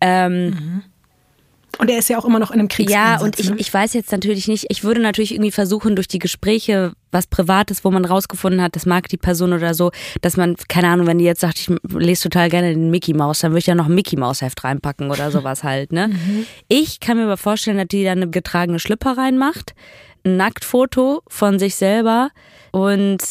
Ähm, 0.00 0.44
mhm. 0.44 0.82
Und 1.78 1.90
er 1.90 1.98
ist 1.98 2.10
ja 2.10 2.18
auch 2.18 2.26
immer 2.26 2.38
noch 2.38 2.50
in 2.50 2.58
einem 2.58 2.68
Kriegseinsatz. 2.68 3.20
Ja, 3.20 3.24
und 3.24 3.40
ich, 3.40 3.50
ne? 3.50 3.56
ich 3.58 3.72
weiß 3.72 3.94
jetzt 3.94 4.12
natürlich 4.12 4.46
nicht, 4.46 4.66
ich 4.68 4.84
würde 4.84 5.00
natürlich 5.00 5.32
irgendwie 5.32 5.50
versuchen, 5.50 5.96
durch 5.96 6.06
die 6.06 6.18
Gespräche, 6.18 6.92
was 7.10 7.26
Privates, 7.26 7.82
wo 7.82 7.90
man 7.90 8.04
rausgefunden 8.04 8.60
hat, 8.60 8.76
das 8.76 8.84
mag 8.84 9.08
die 9.08 9.16
Person 9.16 9.54
oder 9.54 9.72
so, 9.72 9.90
dass 10.20 10.36
man, 10.36 10.56
keine 10.68 10.88
Ahnung, 10.88 11.06
wenn 11.06 11.18
die 11.18 11.24
jetzt 11.24 11.40
sagt, 11.40 11.58
ich 11.58 11.70
lese 11.98 12.24
total 12.24 12.50
gerne 12.50 12.74
den 12.74 12.90
Mickey 12.90 13.14
Maus, 13.14 13.40
dann 13.40 13.52
würde 13.52 13.60
ich 13.60 13.66
ja 13.66 13.74
noch 13.74 13.86
ein 13.86 13.94
Mickey 13.94 14.16
Maus 14.16 14.42
Heft 14.42 14.62
reinpacken 14.64 15.10
oder 15.10 15.30
sowas 15.30 15.64
halt, 15.64 15.92
ne? 15.92 16.08
Mhm. 16.08 16.46
Ich 16.68 17.00
kann 17.00 17.16
mir 17.16 17.24
aber 17.24 17.38
vorstellen, 17.38 17.78
dass 17.78 17.88
die 17.88 18.04
da 18.04 18.12
eine 18.12 18.28
getragene 18.28 18.78
Schlüpper 18.78 19.16
reinmacht 19.16 19.74
ein 20.24 20.36
Nacktfoto 20.36 21.22
von 21.28 21.58
sich 21.58 21.74
selber 21.74 22.30
und 22.70 23.22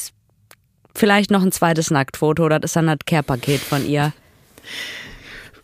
vielleicht 0.93 1.31
noch 1.31 1.41
ein 1.41 1.51
zweites 1.51 1.91
Nacktfoto. 1.91 2.49
Das 2.49 2.59
ist 2.63 2.75
dann 2.75 2.87
das 2.87 2.99
Care-Paket 3.05 3.61
von 3.61 3.87
ihr. 3.87 4.13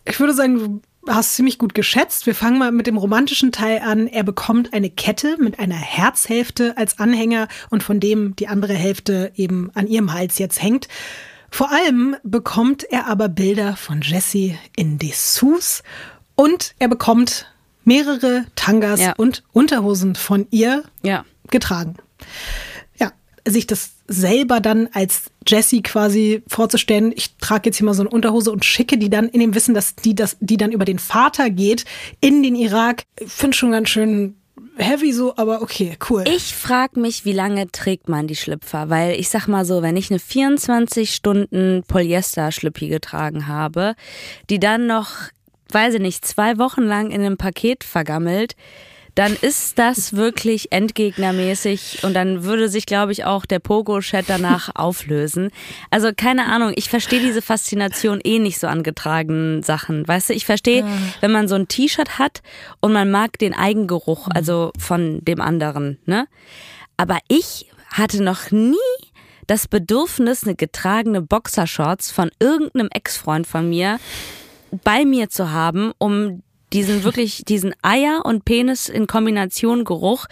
Ich 0.05 0.19
würde 0.19 0.33
sagen, 0.33 0.81
du 1.05 1.13
hast 1.13 1.35
ziemlich 1.35 1.57
gut 1.57 1.73
geschätzt. 1.73 2.25
Wir 2.25 2.35
fangen 2.35 2.59
mal 2.59 2.71
mit 2.71 2.87
dem 2.87 2.97
romantischen 2.97 3.51
Teil 3.51 3.79
an. 3.79 4.07
Er 4.07 4.23
bekommt 4.23 4.73
eine 4.73 4.89
Kette 4.89 5.37
mit 5.39 5.59
einer 5.59 5.75
Herzhälfte 5.75 6.77
als 6.77 6.99
Anhänger 6.99 7.47
und 7.69 7.83
von 7.83 7.99
dem 7.99 8.35
die 8.35 8.47
andere 8.47 8.73
Hälfte 8.73 9.31
eben 9.35 9.69
an 9.73 9.87
ihrem 9.87 10.13
Hals 10.13 10.37
jetzt 10.37 10.61
hängt. 10.61 10.87
Vor 11.49 11.71
allem 11.71 12.15
bekommt 12.23 12.83
er 12.83 13.07
aber 13.07 13.29
Bilder 13.29 13.75
von 13.75 14.01
Jessie 14.01 14.57
in 14.75 14.97
Dessous 14.97 15.81
und 16.35 16.75
er 16.77 16.87
bekommt 16.87 17.47
mehrere 17.87 18.45
Tangas 18.55 18.99
ja. 18.99 19.13
und 19.15 19.43
Unterhosen 19.53 20.15
von 20.15 20.45
ihr 20.51 20.83
ja. 21.03 21.25
getragen. 21.49 21.95
Ja, 22.99 23.13
sich 23.47 23.65
das 23.65 23.91
selber 24.07 24.59
dann 24.59 24.89
als 24.91 25.31
Jessie 25.47 25.81
quasi 25.81 26.43
vorzustellen, 26.47 27.13
ich 27.15 27.37
trage 27.37 27.69
jetzt 27.69 27.77
hier 27.77 27.85
mal 27.85 27.93
so 27.93 28.01
eine 28.01 28.09
Unterhose 28.09 28.51
und 28.51 28.65
schicke 28.65 28.97
die 28.97 29.09
dann 29.09 29.29
in 29.29 29.39
dem 29.39 29.55
Wissen, 29.55 29.73
dass 29.73 29.95
die, 29.95 30.15
das, 30.15 30.35
die 30.41 30.57
dann 30.57 30.73
über 30.73 30.85
den 30.85 30.99
Vater 30.99 31.49
geht 31.49 31.85
in 32.19 32.43
den 32.43 32.55
Irak, 32.55 33.03
finde 33.25 33.55
schon 33.55 33.71
ganz 33.71 33.89
schön 33.89 34.35
heavy 34.77 35.13
so, 35.13 35.35
aber 35.37 35.61
okay, 35.61 35.97
cool. 36.09 36.23
Ich 36.27 36.55
frage 36.55 36.99
mich, 36.99 37.25
wie 37.25 37.33
lange 37.33 37.71
trägt 37.71 38.09
man 38.09 38.27
die 38.27 38.35
Schlüpfer? 38.35 38.89
Weil 38.89 39.19
ich 39.19 39.29
sag 39.29 39.47
mal 39.47 39.65
so, 39.65 39.81
wenn 39.81 39.97
ich 39.97 40.11
eine 40.11 40.19
24 40.19 41.13
Stunden 41.13 41.83
Polyester-Schlüppi 41.87 42.89
getragen 42.89 43.47
habe, 43.47 43.95
die 44.49 44.59
dann 44.59 44.87
noch 44.87 45.11
weiß 45.71 45.95
ich 45.95 46.01
nicht, 46.01 46.25
zwei 46.25 46.57
Wochen 46.57 46.83
lang 46.83 47.11
in 47.11 47.21
einem 47.21 47.37
Paket 47.37 47.83
vergammelt, 47.83 48.55
dann 49.17 49.35
ist 49.41 49.79
das 49.79 50.13
wirklich 50.15 50.71
endgegnermäßig 50.71 52.03
und 52.03 52.13
dann 52.13 52.43
würde 52.43 52.69
sich, 52.69 52.85
glaube 52.85 53.11
ich, 53.11 53.25
auch 53.25 53.45
der 53.45 53.59
Pogo-Chat 53.59 54.25
danach 54.27 54.69
auflösen. 54.75 55.49
Also 55.89 56.11
keine 56.15 56.45
Ahnung, 56.45 56.71
ich 56.75 56.89
verstehe 56.89 57.19
diese 57.19 57.41
Faszination 57.41 58.21
eh 58.23 58.39
nicht 58.39 58.59
so 58.59 58.67
an 58.67 58.83
getragenen 58.83 59.63
Sachen. 59.63 60.07
Weißt 60.07 60.29
du, 60.29 60.33
ich 60.33 60.45
verstehe, 60.45 60.81
ja. 60.81 60.87
wenn 61.21 61.31
man 61.31 61.47
so 61.47 61.55
ein 61.55 61.67
T-Shirt 61.67 62.19
hat 62.19 62.41
und 62.79 62.93
man 62.93 63.09
mag 63.09 63.39
den 63.39 63.55
Eigengeruch, 63.55 64.27
also 64.29 64.71
von 64.77 65.23
dem 65.25 65.41
anderen, 65.41 65.97
ne? 66.05 66.27
Aber 66.99 67.19
ich 67.27 67.67
hatte 67.91 68.23
noch 68.23 68.49
nie 68.49 68.75
das 69.45 69.67
Bedürfnis, 69.67 70.43
eine 70.43 70.55
getragene 70.55 71.21
Boxershorts 71.21 72.11
von 72.11 72.29
irgendeinem 72.39 72.89
Ex-Freund 72.91 73.47
von 73.47 73.69
mir 73.69 73.99
bei 74.83 75.05
mir 75.05 75.29
zu 75.29 75.51
haben, 75.51 75.91
um 75.97 76.41
diesen 76.73 77.03
wirklich, 77.03 77.43
diesen 77.45 77.73
Eier 77.81 78.21
und 78.25 78.43
Penis 78.43 78.89
in 78.89 79.07
Kombination 79.07 79.85
Geruch, 79.85 80.25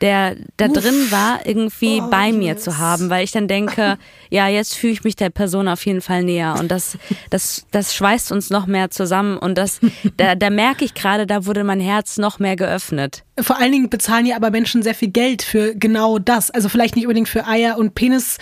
der 0.00 0.36
da 0.56 0.66
Uff. 0.66 0.72
drin 0.72 1.10
war, 1.10 1.44
irgendwie 1.44 2.00
oh, 2.00 2.08
bei 2.08 2.32
mir 2.32 2.54
yes. 2.54 2.62
zu 2.62 2.78
haben, 2.78 3.10
weil 3.10 3.24
ich 3.24 3.32
dann 3.32 3.46
denke, 3.46 3.98
ja, 4.30 4.48
jetzt 4.48 4.74
fühle 4.74 4.94
ich 4.94 5.04
mich 5.04 5.16
der 5.16 5.28
Person 5.28 5.68
auf 5.68 5.84
jeden 5.84 6.00
Fall 6.00 6.22
näher 6.22 6.56
und 6.58 6.70
das, 6.70 6.96
das, 7.28 7.66
das 7.72 7.94
schweißt 7.94 8.32
uns 8.32 8.48
noch 8.48 8.66
mehr 8.66 8.90
zusammen 8.90 9.36
und 9.36 9.58
das, 9.58 9.80
da, 10.16 10.34
da 10.34 10.48
merke 10.48 10.84
ich 10.84 10.94
gerade, 10.94 11.26
da 11.26 11.44
wurde 11.44 11.62
mein 11.62 11.80
Herz 11.80 12.16
noch 12.16 12.38
mehr 12.38 12.56
geöffnet. 12.56 13.24
Vor 13.38 13.58
allen 13.58 13.72
Dingen 13.72 13.90
bezahlen 13.90 14.24
ja 14.24 14.36
aber 14.36 14.50
Menschen 14.50 14.82
sehr 14.82 14.94
viel 14.94 15.10
Geld 15.10 15.42
für 15.42 15.74
genau 15.74 16.18
das. 16.18 16.50
Also 16.50 16.68
vielleicht 16.68 16.96
nicht 16.96 17.06
unbedingt 17.06 17.28
für 17.28 17.46
Eier 17.46 17.78
und 17.78 17.94
Penis 17.94 18.38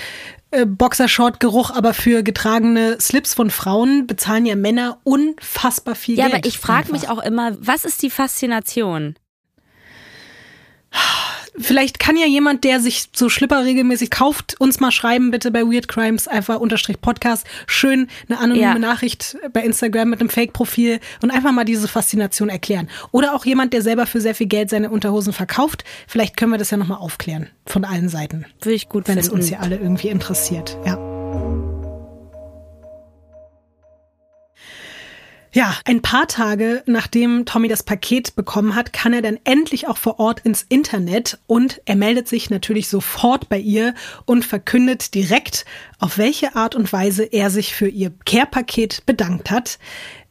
äh, 0.51 0.67
Boxershort-Geruch, 0.67 1.71
aber 1.71 1.95
für 1.95 2.23
getragene 2.23 3.01
Slips 3.01 3.35
von 3.35 3.51
Frauen 3.51 4.07
bezahlen 4.07 4.47
ja 4.47 4.57
Männer 4.57 4.99
unfassbar 5.05 5.95
viel 5.95 6.17
ja, 6.17 6.25
Geld. 6.25 6.33
Ja, 6.33 6.39
aber 6.39 6.47
ich 6.49 6.59
frage 6.59 6.93
mich 6.93 7.09
auch 7.09 7.23
immer, 7.23 7.57
was 7.61 7.85
ist 7.85 8.03
die 8.03 8.11
Faszination? 8.11 9.15
Vielleicht 11.61 11.99
kann 11.99 12.17
ja 12.17 12.27
jemand, 12.27 12.65
der 12.65 12.81
sich 12.81 13.09
so 13.15 13.29
Schlipper 13.29 13.65
regelmäßig 13.65 14.11
kauft, 14.11 14.61
uns 14.61 14.81
mal 14.81 14.91
schreiben, 14.91 15.31
bitte 15.31 15.51
bei 15.51 15.63
Weird 15.63 15.89
Crimes, 15.89 16.29
einfach 16.29 16.59
unterstrich 16.59 17.01
Podcast. 17.01 17.47
Schön 17.67 18.09
eine 18.29 18.39
anonyme 18.39 18.63
ja. 18.65 18.79
Nachricht 18.79 19.37
bei 19.53 19.63
Instagram 19.63 20.11
mit 20.11 20.21
einem 20.21 20.31
Fake-Profil 20.31 21.01
und 21.23 21.31
einfach 21.31 21.53
mal 21.53 21.65
diese 21.65 21.89
Faszination 21.89 22.49
erklären. 22.49 22.89
Oder 23.13 23.35
auch 23.35 23.45
jemand, 23.45 23.73
der 23.73 23.83
selber 23.83 24.07
für 24.07 24.21
sehr 24.21 24.35
viel 24.35 24.47
Geld 24.47 24.71
seine 24.71 24.91
Unterhosen 24.91 25.33
verkauft. 25.33 25.85
Vielleicht 26.07 26.37
können 26.37 26.53
wir 26.53 26.59
das 26.59 26.71
ja 26.71 26.77
nochmal 26.77 26.99
aufklären. 26.99 27.49
Von 27.67 27.85
allen 27.85 28.09
Seiten. 28.09 28.47
Würde 28.61 28.75
ich 28.75 28.89
gut 28.89 29.09
Wenn 29.09 29.15
finden. 29.15 29.27
es 29.27 29.33
uns 29.33 29.51
ja 29.51 29.59
alle 29.59 29.77
irgendwie 29.77 30.09
interessiert. 30.09 30.77
Ja. 30.87 31.10
Ja, 35.61 35.77
ein 35.85 36.01
paar 36.01 36.27
Tage 36.27 36.83
nachdem 36.87 37.45
Tommy 37.45 37.69
das 37.69 37.83
Paket 37.83 38.35
bekommen 38.35 38.75
hat, 38.75 38.95
kann 38.95 39.13
er 39.13 39.21
dann 39.21 39.39
endlich 39.45 39.89
auch 39.89 39.99
vor 39.99 40.19
Ort 40.19 40.41
ins 40.41 40.65
Internet 40.67 41.39
und 41.47 41.83
er 41.85 41.97
meldet 41.97 42.29
sich 42.29 42.49
natürlich 42.49 42.89
sofort 42.89 43.51
bei 43.51 43.59
ihr 43.59 43.95
und 44.25 44.47
verkündet 44.47 45.13
direkt, 45.15 45.67
auf 45.99 46.17
welche 46.17 46.57
Art 46.57 46.77
und 46.77 46.91
Weise 46.95 47.25
er 47.25 47.51
sich 47.51 47.75
für 47.75 47.89
ihr 47.89 48.11
Care-Paket 48.25 49.05
bedankt 49.05 49.51
hat. 49.51 49.79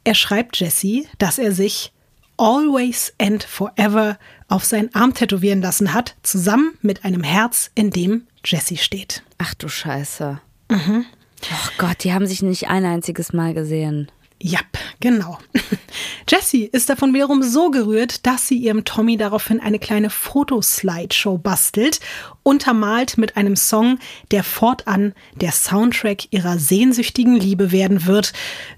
Er 0.03 0.15
schreibt 0.15 0.59
Jessie, 0.59 1.07
dass 1.19 1.37
er 1.37 1.51
sich 1.51 1.93
Always 2.37 3.13
and 3.21 3.43
Forever 3.43 4.17
auf 4.47 4.65
seinen 4.65 4.95
Arm 4.95 5.13
tätowieren 5.13 5.61
lassen 5.61 5.93
hat, 5.93 6.15
zusammen 6.23 6.73
mit 6.81 7.05
einem 7.05 7.21
Herz, 7.21 7.69
in 7.75 7.91
dem 7.91 8.23
Jessie 8.43 8.77
steht. 8.77 9.21
Ach 9.37 9.53
du 9.53 9.69
Scheiße. 9.69 10.41
Mhm. 10.69 11.05
Oh 11.43 11.69
Gott, 11.77 12.03
die 12.03 12.13
haben 12.13 12.25
sich 12.25 12.41
nicht 12.41 12.67
ein 12.67 12.83
einziges 12.83 13.31
Mal 13.31 13.53
gesehen. 13.53 14.09
Ja, 14.41 14.60
genau. 15.02 15.38
Jessie 16.30 16.65
ist 16.65 16.89
davon 16.89 17.13
wiederum 17.13 17.43
so 17.43 17.71
gerührt, 17.71 18.25
dass 18.25 18.47
sie 18.47 18.58
ihrem 18.58 18.86
Tommy 18.86 19.17
daraufhin 19.17 19.60
eine 19.60 19.80
kleine 19.80 20.10
Fotoslideshow 20.10 21.38
bastelt, 21.38 21.99
untermalt 22.43 23.17
mit 23.17 23.36
einem 23.36 23.58
Song, 23.58 23.99
der 24.32 24.45
fortan 24.45 25.13
der 25.36 25.52
Soundtrack 25.52 26.32
ihrer 26.32 26.58
sehnsüchtigen 26.58 27.36
Liebe 27.36 27.73
werden 27.73 28.06
wird. 28.06 28.32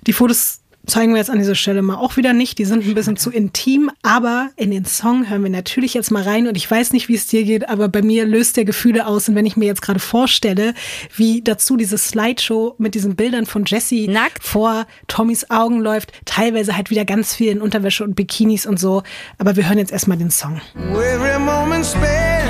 Die 0.08 0.14
Fotos 0.14 0.61
zeigen 0.86 1.14
wir 1.14 1.20
jetzt 1.20 1.30
an 1.30 1.38
dieser 1.38 1.56
Stelle 1.56 1.82
mal 1.82 1.96
auch 1.96 2.18
wieder 2.18 2.34
nicht. 2.34 2.58
Die 2.58 2.66
sind 2.66 2.86
ein 2.86 2.94
bisschen 2.94 3.18
zu 3.18 3.32
intim, 3.32 3.92
aber 4.02 4.50
in 4.56 4.72
den 4.72 4.86
Song 4.86 5.30
hören 5.30 5.44
wir 5.44 5.50
natürlich 5.50 5.94
jetzt 5.94 6.12
mal 6.12 6.24
rein 6.24 6.48
und 6.48 6.56
ich 6.56 6.70
weiß 6.70 6.94
nicht, 6.94 7.08
wie 7.08 7.16
es 7.16 7.28
dir 7.28 7.44
geht, 7.44 7.70
aber 7.70 7.88
bei 7.88 8.02
mir 8.02 8.26
löst 8.26 8.58
der 8.58 8.66
Gefühle 8.66 9.08
aus 9.08 9.30
und 9.30 9.36
wenn 9.36 9.46
ich 9.46 9.58
mir 9.58 9.66
jetzt 9.66 9.82
gerade 9.82 10.00
vorstelle, 10.00 10.74
wie 11.16 11.42
dazu 11.42 11.78
diese 11.78 11.98
Slideshow 11.98 12.76
mit 12.78 12.96
diesen 12.96 13.16
Bildern 13.16 13.46
von 13.46 13.66
Jessie 13.66 14.08
Nackt. 14.08 14.44
vor 14.44 14.88
Tommys 15.08 15.50
Augen 15.50 15.80
läuft, 15.80 16.14
teilweise 16.26 16.76
halt 16.76 16.90
wieder 16.90 17.06
ganz 17.06 17.36
viel 17.36 17.52
in 17.52 17.62
Unterwäsche 17.62 18.04
und 18.04 18.16
Bikinis 18.16 18.66
und 18.66 18.80
so, 18.80 19.04
aber 19.38 19.56
wir 19.56 19.68
hören 19.68 19.78
jetzt 19.78 19.92
erstmal 19.92 20.18
den 20.18 20.32
Song. 20.32 20.62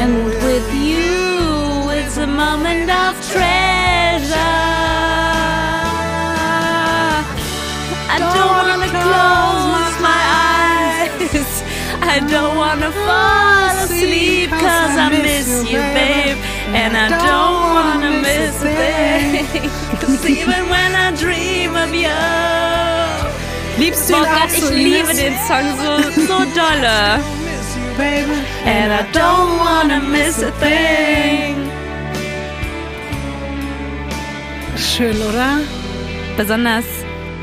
And 0.01 0.25
with 0.41 0.63
you 0.73 1.89
it's 1.91 2.17
a 2.17 2.27
moment 2.27 2.89
of 2.89 3.15
treasure 3.31 3.80
close 9.11 9.95
my 10.09 10.21
eyes. 10.47 11.53
I 12.13 12.17
don't 12.33 12.55
wanna 12.63 12.91
fall 13.05 13.73
asleep 13.85 14.49
cause 14.49 14.95
I 15.05 15.09
miss 15.27 15.49
you, 15.71 15.81
babe. 15.97 16.37
And 16.79 16.91
I 17.05 17.07
don't 17.29 17.63
wanna 17.75 18.11
miss 18.27 18.55
a 18.63 18.71
thing. 18.81 19.69
Cause 20.01 20.25
even 20.25 20.61
when 20.73 20.91
I 20.95 21.07
dream 21.23 21.75
of 21.75 21.91
you. 21.93 22.19
Liebst 23.77 24.09
du 24.09 24.13
ihn 24.13 24.19
oh 24.21 24.25
Gott, 24.35 24.51
ich 24.53 24.69
liebe 24.69 25.13
den 25.13 25.35
Song 25.47 25.67
so, 25.81 25.91
so 26.27 26.37
dolle. 26.55 27.19
And 28.65 28.93
I 28.93 29.03
don't 29.11 29.59
wanna 29.59 29.99
miss 29.99 30.41
a 30.41 30.51
thing. 30.59 31.69
Schön, 34.77 35.21
oder? 35.21 35.59
Besonders 36.37 36.85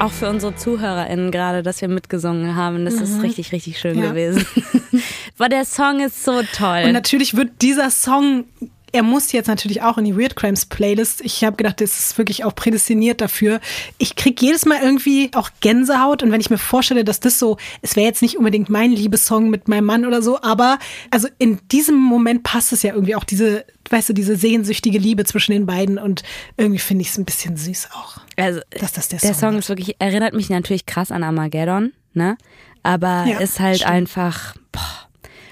auch 0.00 0.12
für 0.12 0.28
unsere 0.28 0.54
ZuhörerInnen 0.54 1.30
gerade, 1.30 1.62
dass 1.62 1.80
wir 1.80 1.88
mitgesungen 1.88 2.54
haben. 2.54 2.84
Das 2.84 2.96
mhm. 2.96 3.02
ist 3.02 3.22
richtig, 3.22 3.52
richtig 3.52 3.78
schön 3.78 3.98
ja. 3.98 4.10
gewesen. 4.10 4.44
Weil 5.36 5.48
der 5.48 5.64
Song 5.64 6.00
ist 6.00 6.24
so 6.24 6.42
toll. 6.52 6.82
Und 6.84 6.92
natürlich 6.92 7.36
wird 7.36 7.62
dieser 7.62 7.90
Song 7.90 8.44
er 8.92 9.02
muss 9.02 9.32
jetzt 9.32 9.46
natürlich 9.46 9.82
auch 9.82 9.98
in 9.98 10.04
die 10.04 10.16
Weird 10.16 10.36
Crimes 10.36 10.66
Playlist. 10.66 11.20
Ich 11.22 11.44
habe 11.44 11.56
gedacht, 11.56 11.80
das 11.80 11.98
ist 11.98 12.18
wirklich 12.18 12.44
auch 12.44 12.54
prädestiniert 12.54 13.20
dafür. 13.20 13.60
Ich 13.98 14.16
kriege 14.16 14.46
jedes 14.46 14.64
Mal 14.66 14.80
irgendwie 14.82 15.30
auch 15.34 15.50
Gänsehaut 15.60 16.22
und 16.22 16.32
wenn 16.32 16.40
ich 16.40 16.50
mir 16.50 16.58
vorstelle, 16.58 17.04
dass 17.04 17.20
das 17.20 17.38
so, 17.38 17.56
es 17.82 17.96
wäre 17.96 18.06
jetzt 18.06 18.22
nicht 18.22 18.36
unbedingt 18.36 18.70
mein 18.70 18.92
Liebessong 18.92 19.50
mit 19.50 19.68
meinem 19.68 19.84
Mann 19.84 20.06
oder 20.06 20.22
so, 20.22 20.40
aber 20.42 20.78
also 21.10 21.28
in 21.38 21.58
diesem 21.70 21.96
Moment 21.96 22.42
passt 22.42 22.72
es 22.72 22.82
ja 22.82 22.94
irgendwie 22.94 23.14
auch 23.14 23.24
diese, 23.24 23.64
weißt 23.90 24.08
du, 24.10 24.12
diese 24.12 24.36
sehnsüchtige 24.36 24.98
Liebe 24.98 25.24
zwischen 25.24 25.52
den 25.52 25.66
beiden 25.66 25.98
und 25.98 26.22
irgendwie 26.56 26.80
finde 26.80 27.02
ich 27.02 27.10
es 27.10 27.18
ein 27.18 27.24
bisschen 27.24 27.56
süß 27.56 27.88
auch. 27.92 28.18
Also, 28.36 28.60
dass 28.70 28.92
das 28.92 29.08
der, 29.08 29.18
der 29.18 29.34
Song, 29.34 29.50
Song 29.50 29.58
ist 29.58 29.68
wirklich 29.68 29.96
erinnert 29.98 30.34
mich 30.34 30.48
natürlich 30.48 30.86
krass 30.86 31.10
an 31.10 31.22
Armageddon, 31.22 31.92
ne? 32.14 32.36
Aber 32.82 33.24
ja, 33.26 33.38
ist 33.38 33.60
halt 33.60 33.78
stimmt. 33.78 33.90
einfach 33.90 34.54
boah, 34.72 35.08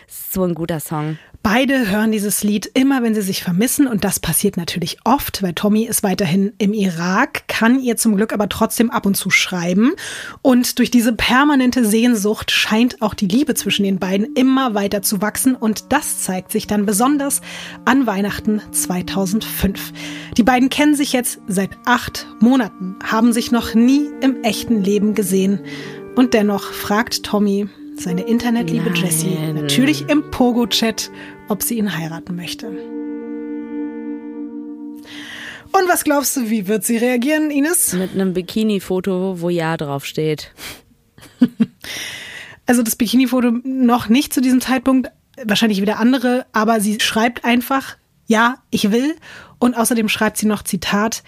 so 0.08 0.44
ein 0.44 0.54
guter 0.54 0.80
Song. 0.80 1.18
Beide 1.48 1.88
hören 1.92 2.10
dieses 2.10 2.42
Lied 2.42 2.68
immer, 2.74 3.04
wenn 3.04 3.14
sie 3.14 3.22
sich 3.22 3.44
vermissen 3.44 3.86
und 3.86 4.02
das 4.02 4.18
passiert 4.18 4.56
natürlich 4.56 4.98
oft, 5.04 5.44
weil 5.44 5.52
Tommy 5.52 5.84
ist 5.84 6.02
weiterhin 6.02 6.52
im 6.58 6.72
Irak, 6.72 7.46
kann 7.46 7.78
ihr 7.78 7.96
zum 7.96 8.16
Glück 8.16 8.32
aber 8.32 8.48
trotzdem 8.48 8.90
ab 8.90 9.06
und 9.06 9.16
zu 9.16 9.30
schreiben 9.30 9.92
und 10.42 10.80
durch 10.80 10.90
diese 10.90 11.12
permanente 11.12 11.84
Sehnsucht 11.84 12.50
scheint 12.50 13.00
auch 13.00 13.14
die 13.14 13.28
Liebe 13.28 13.54
zwischen 13.54 13.84
den 13.84 14.00
beiden 14.00 14.34
immer 14.34 14.74
weiter 14.74 15.02
zu 15.02 15.22
wachsen 15.22 15.54
und 15.54 15.92
das 15.92 16.24
zeigt 16.24 16.50
sich 16.50 16.66
dann 16.66 16.84
besonders 16.84 17.42
an 17.84 18.08
Weihnachten 18.08 18.60
2005. 18.72 19.92
Die 20.36 20.42
beiden 20.42 20.68
kennen 20.68 20.96
sich 20.96 21.12
jetzt 21.12 21.38
seit 21.46 21.70
acht 21.84 22.26
Monaten, 22.40 22.96
haben 23.04 23.32
sich 23.32 23.52
noch 23.52 23.72
nie 23.72 24.10
im 24.20 24.42
echten 24.42 24.82
Leben 24.82 25.14
gesehen 25.14 25.60
und 26.16 26.34
dennoch 26.34 26.72
fragt 26.72 27.22
Tommy, 27.22 27.68
seine 27.98 28.22
Internetliebe. 28.22 28.90
Jessie, 28.94 29.36
natürlich 29.54 30.08
im 30.08 30.30
Pogo-Chat, 30.30 31.10
ob 31.48 31.62
sie 31.62 31.78
ihn 31.78 31.96
heiraten 31.96 32.36
möchte. 32.36 32.68
Und 35.72 35.88
was 35.88 36.04
glaubst 36.04 36.36
du, 36.36 36.48
wie 36.48 36.68
wird 36.68 36.84
sie 36.84 36.96
reagieren, 36.96 37.50
Ines? 37.50 37.92
Mit 37.92 38.12
einem 38.12 38.32
Bikini-Foto, 38.32 39.40
wo 39.40 39.50
Ja 39.50 39.76
draufsteht. 39.76 40.52
also 42.66 42.82
das 42.82 42.96
Bikini-Foto 42.96 43.50
noch 43.62 44.08
nicht 44.08 44.32
zu 44.32 44.40
diesem 44.40 44.60
Zeitpunkt, 44.60 45.10
wahrscheinlich 45.44 45.82
wieder 45.82 45.98
andere, 45.98 46.46
aber 46.52 46.80
sie 46.80 46.98
schreibt 47.00 47.44
einfach, 47.44 47.96
ja, 48.26 48.56
ich 48.70 48.90
will. 48.90 49.16
Und 49.58 49.76
außerdem 49.76 50.08
schreibt 50.08 50.38
sie 50.38 50.46
noch 50.46 50.62
Zitat, 50.62 51.22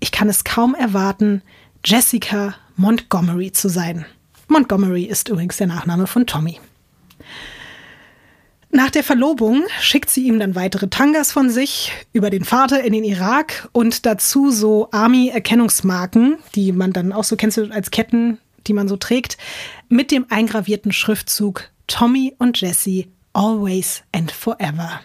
ich 0.00 0.12
kann 0.12 0.28
es 0.28 0.44
kaum 0.44 0.74
erwarten, 0.74 1.42
Jessica 1.84 2.54
Montgomery 2.76 3.52
zu 3.52 3.68
sein. 3.68 4.04
Montgomery 4.48 5.04
ist 5.04 5.28
übrigens 5.28 5.56
der 5.56 5.66
Nachname 5.68 6.06
von 6.06 6.26
Tommy. 6.26 6.60
Nach 8.70 8.90
der 8.90 9.04
Verlobung 9.04 9.64
schickt 9.80 10.10
sie 10.10 10.26
ihm 10.26 10.38
dann 10.38 10.54
weitere 10.54 10.88
Tangas 10.88 11.32
von 11.32 11.50
sich 11.50 11.92
über 12.12 12.30
den 12.30 12.44
Vater 12.44 12.82
in 12.82 12.92
den 12.92 13.04
Irak 13.04 13.68
und 13.72 14.04
dazu 14.06 14.50
so 14.50 14.88
Army-Erkennungsmarken, 14.90 16.38
die 16.54 16.72
man 16.72 16.92
dann 16.92 17.12
auch 17.12 17.24
so 17.24 17.36
kennst 17.36 17.58
als 17.58 17.90
Ketten, 17.90 18.38
die 18.66 18.72
man 18.72 18.88
so 18.88 18.96
trägt, 18.96 19.38
mit 19.88 20.10
dem 20.10 20.26
eingravierten 20.30 20.92
Schriftzug 20.92 21.70
Tommy 21.86 22.34
und 22.38 22.60
Jesse, 22.60 23.06
always 23.32 24.02
and 24.12 24.32
forever. 24.32 25.00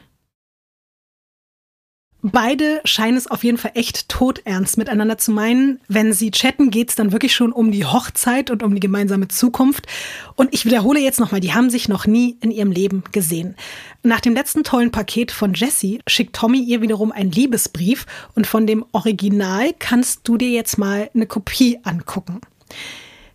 Beide 2.24 2.82
scheinen 2.86 3.18
es 3.18 3.26
auf 3.26 3.44
jeden 3.44 3.58
Fall 3.58 3.72
echt 3.74 4.08
todernst 4.08 4.78
miteinander 4.78 5.18
zu 5.18 5.32
meinen. 5.32 5.80
Wenn 5.88 6.14
sie 6.14 6.30
chatten, 6.30 6.70
geht's 6.70 6.96
dann 6.96 7.12
wirklich 7.12 7.34
schon 7.34 7.52
um 7.52 7.72
die 7.72 7.86
Hochzeit 7.86 8.52
und 8.52 8.62
um 8.62 8.76
die 8.76 8.80
gemeinsame 8.80 9.28
Zukunft. 9.28 9.88
Und 10.36 10.54
ich 10.54 10.66
wiederhole 10.66 11.00
jetzt 11.00 11.20
nochmal, 11.20 11.42
die 11.42 11.54
haben 11.54 11.72
sich 11.72 11.90
noch 11.90 12.06
nie 12.06 12.38
in 12.42 12.52
ihrem 12.52 12.72
Leben 12.72 13.04
gesehen. 13.12 13.56
Nach 14.04 14.20
dem 14.20 14.36
letzten 14.36 14.64
tollen 14.64 14.92
Paket 14.92 15.32
von 15.32 15.56
Jessie 15.56 16.00
schickt 16.06 16.36
Tommy 16.36 16.60
ihr 16.60 16.82
wiederum 16.82 17.12
einen 17.12 17.32
Liebesbrief 17.32 18.06
und 18.36 18.46
von 18.46 18.68
dem 18.68 18.86
Original 18.92 19.74
kannst 19.80 20.28
du 20.28 20.38
dir 20.38 20.50
jetzt 20.50 20.78
mal 20.78 21.10
eine 21.16 21.26
Kopie 21.26 21.80
angucken. 21.84 22.42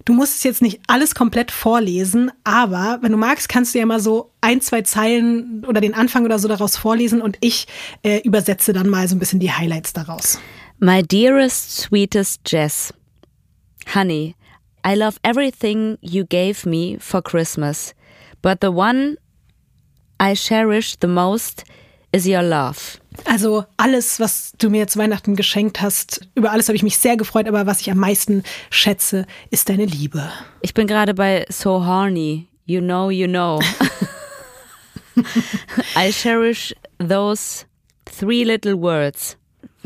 Du 0.07 0.13
musst 0.13 0.37
es 0.37 0.45
jetzt 0.45 0.63
nicht 0.63 0.81
alles 0.87 1.17
komplett 1.17 1.51
vorlesen, 1.51 2.31
aber 2.45 2.99
wenn 3.03 3.11
du 3.11 3.19
magst, 3.19 3.49
kannst 3.49 3.75
du 3.75 3.81
ja 3.81 3.87
mal 3.87 3.99
so 3.99 4.31
ein, 4.41 4.61
zwei 4.61 4.83
Zeilen 4.83 5.65
oder 5.67 5.81
den 5.81 5.95
Anfang 5.95 6.25
oder 6.25 6.39
so 6.39 6.47
daraus 6.47 6.77
vorlesen 6.77 7.21
und 7.21 7.37
ich 7.41 7.67
äh, 8.05 8.21
übersetze 8.21 8.73
dann 8.73 8.89
mal 8.89 9.09
so 9.09 9.17
ein 9.17 9.19
bisschen 9.19 9.41
die 9.41 9.51
Highlights 9.51 9.93
daraus. 9.93 10.39
My 10.79 11.03
dearest, 11.03 11.77
sweetest 11.77 12.43
Jess. 12.47 12.95
Honey, 13.95 14.37
I 14.87 14.95
love 14.95 15.19
everything 15.25 15.99
you 16.01 16.25
gave 16.25 16.65
me 16.65 16.99
for 17.01 17.21
Christmas, 17.21 17.93
but 18.43 18.59
the 18.61 18.71
one 18.71 19.17
I 20.23 20.37
cherish 20.37 20.95
the 21.01 21.09
most 21.09 21.65
is 22.13 22.29
your 22.29 22.45
love. 22.45 23.01
Also 23.25 23.64
alles, 23.77 24.21
was 24.21 24.53
du 24.59 24.71
mir 24.71 24.87
zu 24.87 24.99
Weihnachten 24.99 25.37
geschenkt 25.37 25.81
hast, 25.81 26.29
über 26.35 26.53
alles 26.53 26.69
habe 26.69 26.77
ich 26.77 26.83
mich 26.83 26.99
sehr 26.99 27.17
gefreut, 27.17 27.49
aber 27.49 27.67
was 27.67 27.81
ich 27.81 27.91
am 27.91 27.99
meisten 27.99 28.43
schätze, 28.71 29.27
ist 29.51 29.69
deine 29.69 29.85
Liebe. 29.85 30.31
Ich 30.61 30.75
bin 30.75 30.87
gerade 30.87 31.14
bei 31.14 31.47
So 31.49 31.85
Horny. 31.87 32.49
You 32.67 32.81
know, 32.81 33.11
you 33.11 33.29
know. 33.29 33.61
I 35.97 36.11
cherish 36.11 36.75
those 36.99 37.64
three 38.05 38.45
little 38.45 38.75
words. 38.75 39.37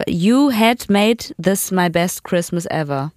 You 0.06 0.50
had 0.50 0.88
made 0.88 1.34
this 1.38 1.70
my 1.70 1.90
best 1.90 2.24
Christmas 2.24 2.66
ever. 2.70 3.12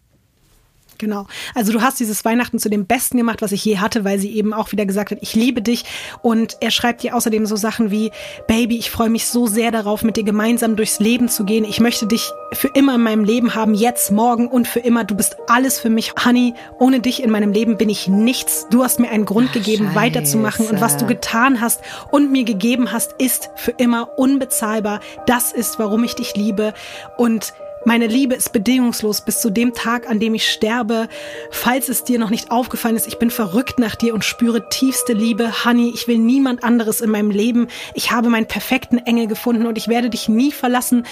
Genau. 1.04 1.28
Also 1.54 1.74
du 1.74 1.82
hast 1.82 2.00
dieses 2.00 2.24
Weihnachten 2.24 2.60
zu 2.60 2.70
dem 2.70 2.86
Besten 2.86 3.18
gemacht, 3.18 3.42
was 3.42 3.52
ich 3.52 3.66
je 3.66 3.80
hatte, 3.80 4.06
weil 4.06 4.20
sie 4.20 4.34
eben 4.38 4.54
auch 4.54 4.72
wieder 4.72 4.86
gesagt 4.86 5.12
hat, 5.12 5.18
ich 5.20 5.36
liebe 5.36 5.62
dich. 5.62 5.84
Und 6.22 6.56
er 6.62 6.72
schreibt 6.72 7.04
dir 7.04 7.14
außerdem 7.14 7.46
so 7.46 7.58
Sachen 7.58 7.92
wie, 7.92 8.12
Baby, 8.48 8.78
ich 8.78 8.90
freue 8.90 9.10
mich 9.10 9.28
so 9.28 9.46
sehr 9.46 9.72
darauf, 9.72 10.04
mit 10.04 10.16
dir 10.16 10.24
gemeinsam 10.24 10.78
durchs 10.78 11.00
Leben 11.02 11.28
zu 11.28 11.44
gehen. 11.44 11.66
Ich 11.66 11.82
möchte 11.82 12.08
dich 12.08 12.32
für 12.54 12.70
immer 12.70 12.96
in 12.96 13.04
meinem 13.04 13.26
Leben 13.26 13.54
haben, 13.54 13.74
jetzt, 13.74 14.12
morgen 14.14 14.48
und 14.48 14.66
für 14.66 14.80
immer. 14.80 15.04
Du 15.04 15.14
bist 15.16 15.36
alles 15.48 15.78
für 15.78 15.90
mich. 15.90 16.14
Honey, 16.24 16.54
ohne 16.80 17.02
dich 17.02 17.22
in 17.22 17.30
meinem 17.30 17.52
Leben 17.52 17.76
bin 17.76 17.90
ich 17.90 18.08
nichts. 18.08 18.66
Du 18.70 18.82
hast 18.82 19.02
mir 19.02 19.10
einen 19.10 19.26
Grund 19.26 19.50
Ach, 19.50 19.56
gegeben, 19.56 19.88
Scheiße. 19.88 19.96
weiterzumachen. 19.96 20.68
Und 20.68 20.80
was 20.80 20.96
du 20.96 21.06
getan 21.06 21.60
hast 21.60 21.82
und 22.12 22.32
mir 22.32 22.46
gegeben 22.46 22.94
hast, 22.94 23.12
ist 23.18 23.50
für 23.58 23.72
immer 23.72 24.18
unbezahlbar. 24.18 25.02
Das 25.26 25.52
ist, 25.52 25.80
warum 25.80 26.06
ich 26.06 26.16
dich 26.16 26.34
liebe. 26.38 26.74
Und 27.18 27.54
meine 27.86 28.08
Liebe 28.08 28.36
ist 28.36 28.54
bedingungslos 28.54 29.22
bis 29.22 29.42
zu 29.42 29.50
dem 29.50 29.74
Tag, 29.74 30.10
an 30.10 30.20
dem 30.20 30.34
ich 30.34 30.50
sterbe. 30.50 31.10
Falls 31.52 31.90
es 31.90 32.04
dir 32.04 32.18
noch 32.18 32.30
nicht 32.30 32.50
aufgefallen 32.50 32.96
ist, 32.96 33.08
ich 33.08 33.20
bin 33.20 33.30
verrückt 33.30 33.78
nach 33.78 33.96
dir 33.96 34.14
und 34.14 34.24
spüre 34.24 34.70
tiefste 34.70 35.14
Liebe. 35.14 35.66
Honey, 35.66 35.92
ich 35.94 36.08
will 36.08 36.18
niemand 36.18 36.64
anderes 36.64 37.02
in 37.02 37.10
meinem 37.10 37.32
Leben. 37.32 37.68
Ich 37.94 38.12
habe 38.12 38.30
meinen 38.30 38.48
perfekten 38.48 39.00
Engel 39.00 39.28
gefunden 39.28 39.66
und 39.66 39.78
ich 39.78 39.90
werde 39.90 40.10
dich 40.10 40.30
nie 40.30 40.52
verlassen 40.52 41.06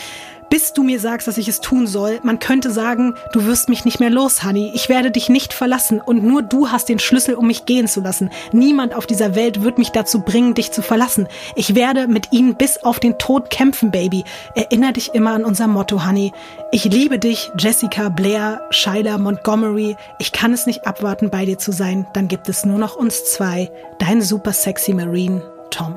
bis 0.52 0.74
du 0.74 0.84
mir 0.84 1.00
sagst, 1.00 1.28
dass 1.28 1.40
ich 1.40 1.48
es 1.48 1.62
tun 1.62 1.88
soll. 1.88 2.20
Man 2.24 2.38
könnte 2.38 2.70
sagen, 2.72 3.16
du 3.32 3.46
wirst 3.46 3.70
mich 3.70 3.86
nicht 3.86 4.00
mehr 4.00 4.10
los, 4.10 4.44
Honey. 4.44 4.72
Ich 4.76 4.90
werde 4.90 5.10
dich 5.10 5.30
nicht 5.30 5.54
verlassen 5.54 6.02
und 6.02 6.24
nur 6.24 6.44
du 6.44 6.70
hast 6.70 6.90
den 6.90 7.00
Schlüssel, 7.00 7.36
um 7.36 7.48
mich 7.48 7.66
gehen 7.66 7.88
zu 7.88 8.02
lassen. 8.02 8.30
Niemand 8.52 8.94
auf 8.94 9.08
dieser 9.08 9.34
Welt 9.34 9.64
wird 9.64 9.78
mich 9.78 9.92
dazu 9.92 10.20
bringen, 10.20 10.54
dich 10.54 10.72
zu 10.72 10.82
verlassen. 10.82 11.28
Ich 11.56 11.74
werde 11.74 12.08
mit 12.08 12.34
ihnen 12.34 12.56
bis 12.56 12.84
auf 12.84 13.00
den 13.00 13.18
Tod 13.18 13.50
kämpfen, 13.50 13.92
Baby. 13.92 14.26
Erinner 14.54 14.92
dich 14.92 15.16
immer 15.16 15.32
an 15.32 15.46
unser 15.46 15.68
Motto, 15.68 16.06
Honey. 16.06 16.34
Ich 16.74 16.84
liebe 16.84 17.18
dich, 17.18 17.50
Jessica, 17.58 18.10
Blair, 18.10 18.62
Shyla, 18.72 19.18
Montgomery. 19.18 19.96
Ich 20.20 20.34
kann 20.34 20.54
es 20.54 20.66
nicht 20.66 20.86
abwarten, 20.86 21.30
bei 21.30 21.46
dir 21.46 21.58
zu 21.58 21.72
sein. 21.72 22.06
Dann 22.14 22.28
gibt 22.28 22.50
es 22.50 22.66
nur 22.66 22.78
noch 22.78 22.98
uns 22.98 23.24
zwei. 23.24 23.72
Dein 24.00 24.22
super 24.22 24.52
sexy 24.52 24.94
Marine, 24.94 25.42
Tom. 25.70 25.96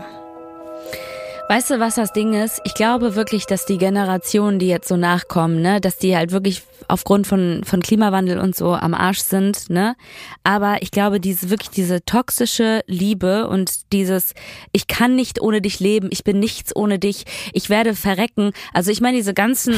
Weißt 1.46 1.70
du, 1.70 1.78
was 1.78 1.96
das 1.96 2.14
Ding 2.14 2.32
ist? 2.32 2.62
Ich 2.64 2.72
glaube 2.72 3.16
wirklich, 3.16 3.44
dass 3.44 3.66
die 3.66 3.76
Generationen, 3.76 4.58
die 4.58 4.66
jetzt 4.66 4.88
so 4.88 4.96
nachkommen, 4.96 5.60
ne, 5.60 5.78
dass 5.78 5.98
die 5.98 6.16
halt 6.16 6.32
wirklich 6.32 6.62
aufgrund 6.88 7.26
von, 7.26 7.62
von 7.64 7.82
Klimawandel 7.82 8.38
und 8.38 8.56
so 8.56 8.72
am 8.72 8.94
Arsch 8.94 9.20
sind, 9.20 9.68
ne? 9.68 9.94
Aber 10.42 10.78
ich 10.80 10.90
glaube, 10.90 11.20
diese, 11.20 11.50
wirklich 11.50 11.68
diese 11.68 12.02
toxische 12.02 12.80
Liebe 12.86 13.46
und 13.46 13.92
dieses, 13.92 14.32
ich 14.72 14.86
kann 14.86 15.16
nicht 15.16 15.38
ohne 15.38 15.60
dich 15.60 15.80
leben, 15.80 16.08
ich 16.10 16.24
bin 16.24 16.38
nichts 16.38 16.74
ohne 16.74 16.98
dich, 16.98 17.24
ich 17.52 17.68
werde 17.68 17.94
verrecken. 17.94 18.52
Also 18.72 18.90
ich 18.90 19.02
meine, 19.02 19.18
diese 19.18 19.34
ganzen 19.34 19.76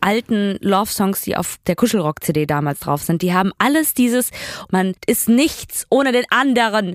alten 0.00 0.56
Love-Songs, 0.60 1.22
die 1.22 1.36
auf 1.36 1.56
der 1.66 1.74
Kuschelrock-CD 1.74 2.46
damals 2.46 2.78
drauf 2.78 3.02
sind, 3.02 3.22
die 3.22 3.34
haben 3.34 3.50
alles 3.58 3.92
dieses, 3.92 4.30
man 4.70 4.94
ist 5.06 5.28
nichts 5.28 5.84
ohne 5.90 6.12
den 6.12 6.24
anderen. 6.30 6.94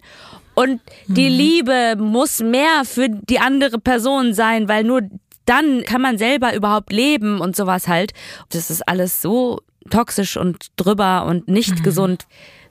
Und 0.55 0.81
die 1.07 1.29
mhm. 1.29 1.35
Liebe 1.35 1.95
muss 1.97 2.39
mehr 2.39 2.83
für 2.83 3.09
die 3.09 3.39
andere 3.39 3.79
Person 3.79 4.33
sein, 4.33 4.67
weil 4.67 4.83
nur 4.83 5.01
dann 5.45 5.83
kann 5.83 6.01
man 6.01 6.17
selber 6.17 6.55
überhaupt 6.55 6.91
leben 6.91 7.41
und 7.41 7.55
sowas 7.55 7.87
halt. 7.87 8.13
Das 8.49 8.69
ist 8.69 8.87
alles 8.87 9.21
so 9.21 9.59
toxisch 9.89 10.37
und 10.37 10.67
drüber 10.75 11.25
und 11.25 11.47
nicht 11.47 11.79
mhm. 11.79 11.83
gesund. 11.83 12.27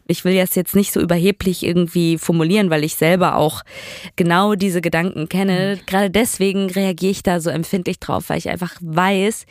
Ich 0.06 0.24
will 0.24 0.36
das 0.36 0.54
jetzt 0.54 0.74
nicht 0.74 0.92
so 0.92 1.00
überheblich 1.00 1.62
irgendwie 1.62 2.18
formulieren, 2.18 2.70
weil 2.70 2.84
ich 2.84 2.96
selber 2.96 3.36
auch 3.36 3.62
genau 4.16 4.54
diese 4.54 4.80
Gedanken 4.80 5.28
kenne. 5.28 5.76
Mhm. 5.76 5.86
Gerade 5.86 6.10
deswegen 6.10 6.70
reagiere 6.70 7.12
ich 7.12 7.22
da 7.22 7.40
so 7.40 7.50
empfindlich 7.50 8.00
drauf, 8.00 8.28
weil 8.28 8.38
ich 8.38 8.48
einfach 8.48 8.74
weiß, 8.80 9.46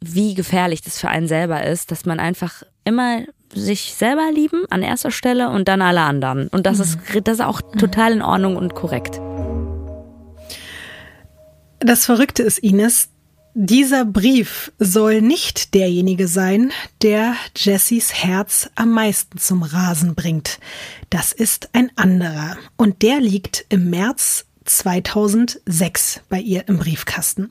wie 0.00 0.34
gefährlich 0.34 0.82
das 0.82 0.98
für 1.00 1.08
einen 1.08 1.28
selber 1.28 1.64
ist, 1.64 1.90
dass 1.90 2.06
man 2.06 2.20
einfach 2.20 2.62
immer 2.84 3.24
sich 3.54 3.94
selber 3.94 4.30
lieben 4.32 4.64
an 4.70 4.82
erster 4.82 5.10
Stelle 5.10 5.50
und 5.50 5.68
dann 5.68 5.82
alle 5.82 6.00
anderen. 6.00 6.48
Und 6.48 6.66
das, 6.66 6.78
mhm. 6.78 6.84
ist, 6.84 6.98
das 7.24 7.34
ist 7.34 7.44
auch 7.44 7.60
total 7.78 8.12
in 8.12 8.22
Ordnung 8.22 8.56
und 8.56 8.74
korrekt. 8.74 9.20
Das 11.80 12.06
Verrückte 12.06 12.42
ist, 12.42 12.58
Ines, 12.58 13.08
dieser 13.54 14.06
Brief 14.06 14.72
soll 14.78 15.20
nicht 15.20 15.74
derjenige 15.74 16.26
sein, 16.26 16.72
der 17.02 17.34
Jessys 17.54 18.14
Herz 18.14 18.70
am 18.76 18.92
meisten 18.92 19.36
zum 19.36 19.62
Rasen 19.62 20.14
bringt. 20.14 20.58
Das 21.10 21.32
ist 21.32 21.68
ein 21.74 21.90
anderer. 21.96 22.56
Und 22.76 23.02
der 23.02 23.20
liegt 23.20 23.66
im 23.68 23.90
März 23.90 24.46
2006 24.64 26.22
bei 26.30 26.40
ihr 26.40 26.66
im 26.68 26.78
Briefkasten. 26.78 27.50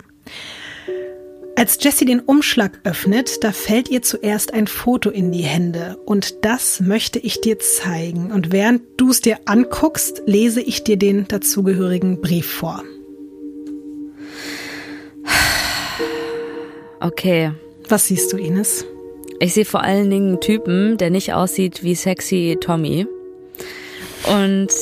Als 1.61 1.77
Jessie 1.79 2.05
den 2.05 2.21
Umschlag 2.21 2.79
öffnet, 2.85 3.43
da 3.43 3.51
fällt 3.51 3.87
ihr 3.87 4.01
zuerst 4.01 4.51
ein 4.51 4.65
Foto 4.65 5.11
in 5.11 5.31
die 5.31 5.43
Hände 5.43 5.99
und 6.07 6.43
das 6.43 6.79
möchte 6.79 7.19
ich 7.19 7.39
dir 7.39 7.59
zeigen. 7.59 8.31
Und 8.31 8.51
während 8.51 8.81
du 8.97 9.11
es 9.11 9.21
dir 9.21 9.37
anguckst, 9.45 10.23
lese 10.25 10.59
ich 10.59 10.83
dir 10.83 10.97
den 10.97 11.27
dazugehörigen 11.27 12.19
Brief 12.19 12.51
vor. 12.51 12.81
Okay. 16.99 17.51
Was 17.87 18.07
siehst 18.07 18.33
du, 18.33 18.37
Ines? 18.37 18.83
Ich 19.39 19.53
sehe 19.53 19.65
vor 19.65 19.83
allen 19.83 20.09
Dingen 20.09 20.29
einen 20.29 20.41
Typen, 20.41 20.97
der 20.97 21.11
nicht 21.11 21.31
aussieht 21.35 21.83
wie 21.83 21.93
sexy 21.93 22.57
Tommy. 22.59 23.05
Und 24.35 24.73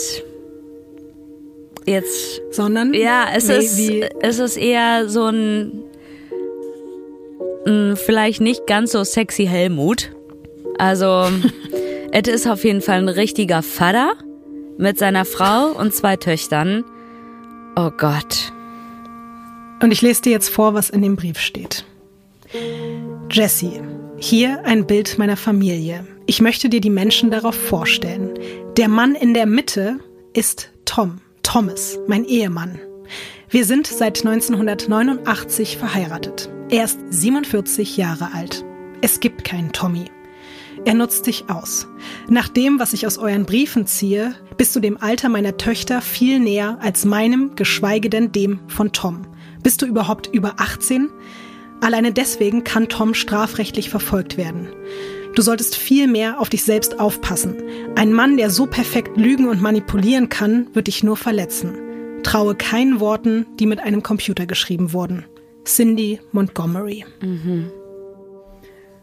jetzt. 1.86 2.42
Sondern? 2.52 2.94
Ja, 2.94 3.26
es, 3.36 3.50
nee, 3.50 3.58
ist, 3.58 4.12
es 4.22 4.40
ist 4.40 4.56
eher 4.56 5.10
so 5.10 5.26
ein 5.26 5.84
mh, 7.66 7.96
vielleicht 7.96 8.42
nicht 8.42 8.68
ganz 8.68 8.92
so 8.92 9.04
sexy 9.04 9.46
Helmut. 9.46 10.12
Also, 10.78 11.28
es 12.12 12.28
ist 12.28 12.48
auf 12.48 12.64
jeden 12.64 12.82
Fall 12.82 13.00
ein 13.00 13.10
richtiger 13.10 13.62
Vater 13.62 14.14
mit 14.78 14.98
seiner 14.98 15.26
Frau 15.26 15.68
und 15.72 15.94
zwei 15.94 16.16
Töchtern. 16.16 16.86
Oh 17.76 17.92
Gott. 17.92 18.54
Und 19.82 19.92
ich 19.92 20.02
lese 20.02 20.24
dir 20.24 20.32
jetzt 20.32 20.50
vor, 20.50 20.74
was 20.74 20.90
in 20.90 21.02
dem 21.02 21.16
Brief 21.16 21.40
steht. 21.40 21.86
Jessie, 23.32 23.82
hier 24.18 24.66
ein 24.66 24.88
Bild 24.88 25.18
meiner 25.18 25.38
Familie. 25.38 26.06
Ich 26.26 26.42
möchte 26.42 26.70
dir 26.70 26.82
die 26.82 26.90
Menschen 26.90 27.32
darauf 27.32 27.56
vorstellen. 27.56 28.38
Der 28.78 28.88
Mann 28.88 29.16
in 29.16 29.34
der 29.34 29.46
Mitte 29.46 30.00
ist 30.34 30.72
Tom, 30.86 31.22
Thomas, 31.44 32.00
mein 32.08 32.26
Ehemann. 32.26 32.80
Wir 33.50 33.66
sind 33.66 33.88
seit 33.88 34.26
1989 34.26 35.78
verheiratet. 35.78 36.50
Er 36.72 36.86
ist 36.86 37.00
47 37.10 37.98
Jahre 37.98 38.32
alt. 38.36 38.64
Es 39.02 39.20
gibt 39.20 39.44
keinen 39.44 39.72
Tommy. 39.72 40.06
Er 40.86 40.94
nutzt 40.94 41.26
dich 41.26 41.50
aus. 41.50 41.88
Nach 42.30 42.48
dem, 42.48 42.80
was 42.80 42.94
ich 42.94 43.08
aus 43.08 43.18
euren 43.18 43.48
Briefen 43.48 43.88
ziehe, 43.88 44.36
bist 44.56 44.76
du 44.76 44.80
dem 44.80 45.02
Alter 45.02 45.30
meiner 45.30 45.58
Töchter 45.58 46.00
viel 46.00 46.40
näher 46.40 46.78
als 46.80 47.06
meinem, 47.06 47.56
geschweige 47.56 48.12
denn 48.12 48.32
dem 48.32 48.60
von 48.68 48.92
Tom. 48.92 49.24
Bist 49.64 49.82
du 49.82 49.88
überhaupt 49.88 50.28
über 50.32 50.60
18? 50.60 51.10
Alleine 51.82 52.14
deswegen 52.14 52.64
kann 52.64 52.88
Tom 52.88 53.16
strafrechtlich 53.16 53.90
verfolgt 53.90 54.38
werden. 54.38 54.68
Du 55.34 55.42
solltest 55.42 55.76
viel 55.76 56.06
mehr 56.06 56.40
auf 56.40 56.50
dich 56.50 56.64
selbst 56.64 57.00
aufpassen. 57.00 57.56
Ein 57.96 58.14
Mann, 58.14 58.38
der 58.38 58.52
so 58.52 58.68
perfekt 58.68 59.18
lügen 59.18 59.48
und 59.48 59.60
manipulieren 59.60 60.30
kann, 60.30 60.68
wird 60.76 60.86
dich 60.86 61.02
nur 61.02 61.18
verletzen. 61.18 61.74
Traue 62.22 62.54
keinen 62.54 63.00
Worten, 63.00 63.48
die 63.60 63.66
mit 63.66 63.80
einem 63.80 64.04
Computer 64.04 64.46
geschrieben 64.46 64.94
wurden. 64.94 65.26
Cindy 65.70 66.20
Montgomery. 66.32 67.06
Mhm. 67.22 67.72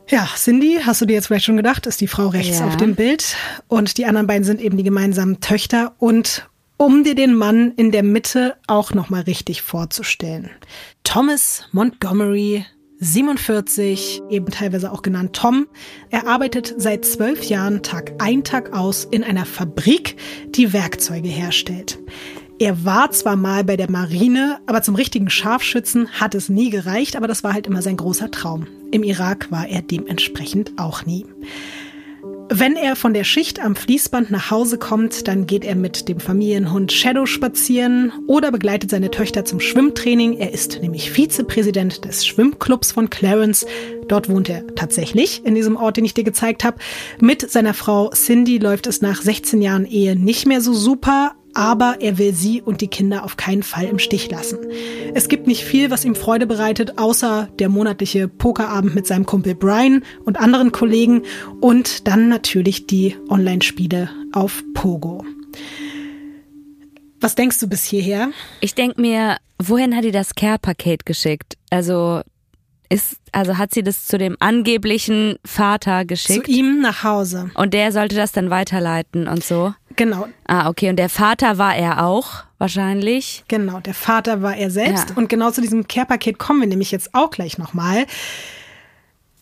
Ja, 0.09 0.29
Cindy, 0.37 0.79
hast 0.85 1.01
du 1.01 1.07
dir 1.07 1.15
jetzt 1.15 1.27
vielleicht 1.27 1.47
schon 1.47 1.57
gedacht, 1.57 1.87
ist 1.87 2.01
die 2.01 2.07
Frau 2.07 2.29
rechts 2.29 2.61
ja. 2.61 2.67
auf 2.67 2.77
dem 2.77 2.95
Bild. 2.95 3.37
Und 3.67 3.99
die 3.99 4.07
anderen 4.07 4.27
beiden 4.27 4.45
sind 4.45 4.61
eben 4.61 4.77
die 4.77 4.85
gemeinsamen 4.85 5.41
Töchter. 5.41 5.95
Und 5.99 6.49
um 6.77 7.03
dir 7.03 7.15
den 7.15 7.35
Mann 7.35 7.73
in 7.77 7.91
der 7.91 8.03
Mitte 8.03 8.57
auch 8.67 8.93
nochmal 8.95 9.23
richtig 9.23 9.63
vorzustellen. 9.63 10.51
Thomas 11.03 11.65
Montgomery 11.73 12.67
47, 12.99 14.23
eben 14.31 14.47
teilweise 14.47 14.93
auch 14.93 15.03
genannt 15.03 15.35
Tom. 15.35 15.67
Er 16.11 16.27
arbeitet 16.27 16.75
seit 16.79 17.05
zwölf 17.05 17.45
Jahren 17.45 17.83
Tag 17.83 18.13
ein, 18.19 18.45
Tag 18.45 18.73
aus 18.73 19.05
in 19.05 19.23
einer 19.23 19.45
Fabrik, 19.45 20.17
die 20.51 20.73
Werkzeuge 20.73 21.29
herstellt. 21.29 21.99
Er 22.59 22.87
war 22.87 23.11
zwar 23.11 23.37
mal 23.37 23.65
bei 23.65 23.77
der 23.77 23.91
Marine, 23.91 24.59
aber 24.65 24.81
zum 24.81 24.95
richtigen 24.95 25.29
Scharfschützen 25.29 26.09
hat 26.13 26.35
es 26.35 26.49
nie 26.49 26.71
gereicht, 26.71 27.15
aber 27.15 27.29
das 27.29 27.45
war 27.45 27.53
halt 27.53 27.67
immer 27.67 27.83
sein 27.83 27.99
großer 27.99 28.31
Traum. 28.31 28.67
Im 28.91 29.03
Irak 29.03 29.51
war 29.51 29.69
er 29.69 29.83
dementsprechend 29.83 30.73
auch 30.79 31.05
nie. 31.05 31.27
Wenn 32.49 32.77
er 32.77 32.97
von 32.97 33.13
der 33.13 33.25
Schicht 33.25 33.61
am 33.61 33.77
Fließband 33.77 34.31
nach 34.31 34.51
Hause 34.51 34.79
kommt, 34.79 35.29
dann 35.29 35.47
geht 35.47 35.65
er 35.65 35.75
mit 35.75 36.09
dem 36.09 36.19
Familienhund 36.19 36.93
Shadow 36.93 37.27
spazieren 37.27 38.13
oder 38.27 38.51
begleitet 38.53 38.89
seine 38.89 39.11
Töchter 39.11 39.45
zum 39.45 39.61
Schwimmtraining. 39.61 40.39
Er 40.39 40.55
ist 40.55 40.81
nämlich 40.81 41.11
Vizepräsident 41.11 42.07
des 42.07 42.25
Schwimmclubs 42.25 42.93
von 42.93 43.11
Clarence. 43.11 43.67
Dort 44.09 44.31
wohnt 44.31 44.49
er 44.49 44.67
tatsächlich, 44.77 45.45
in 45.45 45.57
diesem 45.57 45.77
Ort, 45.77 45.99
den 45.99 46.05
ich 46.07 46.15
dir 46.15 46.25
gezeigt 46.25 46.65
habe. 46.65 46.79
Mit 47.21 47.51
seiner 47.51 47.75
Frau 47.75 48.11
Cindy 48.11 48.57
läuft 48.59 48.87
es 48.87 49.03
nach 49.03 49.21
16 49.21 49.61
Jahren 49.61 49.85
Ehe 49.85 50.17
nicht 50.17 50.47
mehr 50.47 50.61
so 50.63 50.73
super, 50.73 51.35
aber 51.57 51.97
er 52.01 52.19
will 52.19 52.35
sie 52.35 52.61
und 52.61 52.83
die 52.83 52.89
Kinder 52.89 53.25
auf 53.25 53.39
keinen 53.39 53.63
Fall 53.63 53.85
im 53.85 53.99
Stich 53.99 54.31
lassen. 54.31 54.59
Es 55.15 55.29
gibt 55.29 55.47
nicht 55.47 55.65
viel, 55.65 55.91
was 55.91 56.05
ihm 56.05 56.15
Freude 56.15 56.47
bereitet, 56.47 56.99
außer 56.99 57.49
der 57.59 57.71
monatliche 57.71 58.29
Pokerabend 58.29 58.95
mit 58.95 59.07
seinem 59.07 59.25
Kumpel 59.25 59.55
Brian 59.55 60.05
und 60.27 60.39
anderen 60.39 60.71
Kollegen 60.71 61.23
und 61.61 62.07
dann 62.07 62.29
natürlich 62.29 62.87
die 62.87 63.17
Online-Spiele 63.31 64.11
auf 64.33 64.63
Pogo. 64.75 65.25
Was 67.21 67.35
denkst 67.35 67.59
du 67.59 67.69
bis 67.69 67.85
hierher? 67.85 68.31
Ich 68.61 68.75
denke 68.75 69.01
mir, 69.01 69.39
wohin 69.59 69.97
hat 69.97 70.05
die 70.05 70.13
das 70.13 70.35
Care-Paket 70.35 71.07
geschickt? 71.07 71.57
Also 71.71 72.21
ist, 72.89 73.17
also 73.33 73.59
hat 73.59 73.75
sie 73.75 73.83
das 73.83 74.07
zu 74.07 74.19
dem 74.19 74.37
angeblichen 74.41 75.39
Vater 75.45 76.05
geschickt? 76.05 76.47
Zu 76.47 76.53
ihm 76.53 76.81
nach 76.81 77.03
Hause. 77.03 77.51
Und 77.55 77.75
der 77.75 77.93
sollte 77.93 78.17
das 78.17 78.33
dann 78.33 78.51
weiterleiten 78.51 79.29
und 79.29 79.45
so? 79.45 79.75
Genau. 79.97 80.29
Ah, 80.47 80.69
okay. 80.69 80.91
Und 80.91 80.97
der 80.97 81.09
Vater 81.09 81.59
war 81.59 81.75
er 81.75 82.05
auch 82.05 82.45
wahrscheinlich? 82.59 83.45
Genau, 83.49 83.81
der 83.81 83.95
Vater 83.95 84.43
war 84.43 84.57
er 84.57 84.71
selbst. 84.71 85.11
Ja. 85.11 85.17
Und 85.17 85.29
genau 85.29 85.51
zu 85.51 85.61
diesem 85.61 85.89
Care-Paket 85.89 86.39
kommen 86.39 86.61
wir 86.61 86.69
nämlich 86.69 86.91
jetzt 86.91 87.15
auch 87.15 87.31
gleich 87.31 87.59
nochmal. 87.59 88.07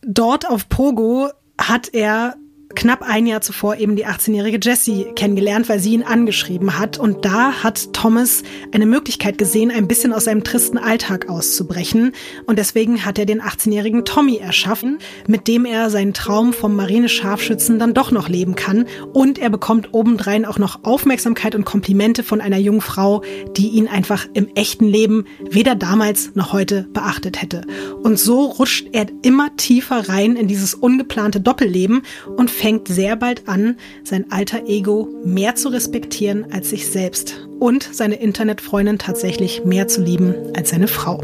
Dort 0.03 0.49
auf 0.49 0.69
Pogo 0.69 1.31
hat 1.59 1.93
er 1.93 2.37
knapp 2.75 3.03
ein 3.03 3.27
Jahr 3.27 3.41
zuvor 3.41 3.77
eben 3.77 3.97
die 3.97 4.07
18-jährige 4.07 4.59
Jessie 4.63 5.07
kennengelernt, 5.17 5.69
weil 5.69 5.81
sie 5.81 5.95
ihn 5.95 6.03
angeschrieben 6.03 6.79
hat. 6.79 6.99
Und 6.99 7.25
da 7.25 7.63
hat 7.63 7.93
Thomas 7.93 8.43
eine 8.73 8.87
Möglichkeit 8.87 9.39
gesehen, 9.39 9.71
ein 9.71 9.89
bisschen 9.89 10.13
aus 10.13 10.25
seinem 10.25 10.45
tristen 10.45 10.79
Alltag 10.79 11.29
auszubrechen. 11.29 12.13
Und 12.47 12.59
deswegen 12.59 13.05
hat 13.05 13.19
er 13.19 13.27
den 13.27 13.43
18-jährigen 13.43 14.05
Tommy 14.05 14.37
erschaffen, 14.37 14.99
mit 15.27 15.49
dem 15.49 15.65
er 15.65 15.91
seinen 15.91 16.15
Traum 16.15 16.53
vom 16.53 16.77
Marinescharfschützen 16.77 17.79
dann 17.79 17.95
doch 17.95 18.11
noch 18.11 18.29
leben 18.29 18.55
kann. 18.55 18.87
Und 19.13 19.39
er 19.39 19.51
bekommt 19.51 19.89
obendrein 19.93 20.45
auch 20.45 20.59
noch 20.59 20.85
Aufmerksamkeit 20.85 21.55
und 21.55 21.65
Komplimente 21.65 22.23
von 22.23 22.41
einer 22.41 22.59
jungen 22.59 22.81
Frau, 22.81 23.23
die 23.57 23.69
ihn 23.71 23.89
einfach 23.89 24.27
im 24.35 24.49
echten 24.55 24.87
Leben 24.87 25.27
weder 25.51 25.75
damals 25.75 26.35
noch 26.35 26.53
heute 26.53 26.87
beachtet 26.93 27.41
hätte. 27.41 27.63
Und 28.03 28.19
so 28.19 28.47
rutscht 28.47 28.89
er 28.93 29.07
immer 29.23 29.55
tiefer 29.57 30.09
rein 30.09 30.37
in 30.37 30.49
dieses 30.49 30.75
ungeplante 30.75 31.41
Doppelleben 31.41 32.03
und 32.37 32.51
fängt 32.65 32.89
sehr 32.89 33.15
bald 33.15 33.47
an, 33.47 33.77
sein 34.05 34.33
alter 34.33 34.65
Ego 34.67 35.11
mehr 35.23 35.55
zu 35.55 35.69
respektieren 35.69 36.51
als 36.51 36.71
sich 36.71 36.87
selbst 36.87 37.47
und 37.61 37.87
seine 37.93 38.15
Internetfreundin 38.15 38.99
tatsächlich 38.99 39.67
mehr 39.67 39.87
zu 39.87 40.01
lieben 40.01 40.35
als 40.57 40.71
seine 40.71 40.89
Frau. 40.89 41.19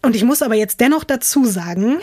Und 0.00 0.14
ich 0.14 0.22
muss 0.22 0.42
aber 0.42 0.54
jetzt 0.54 0.78
dennoch 0.78 1.02
dazu 1.02 1.44
sagen, 1.44 1.98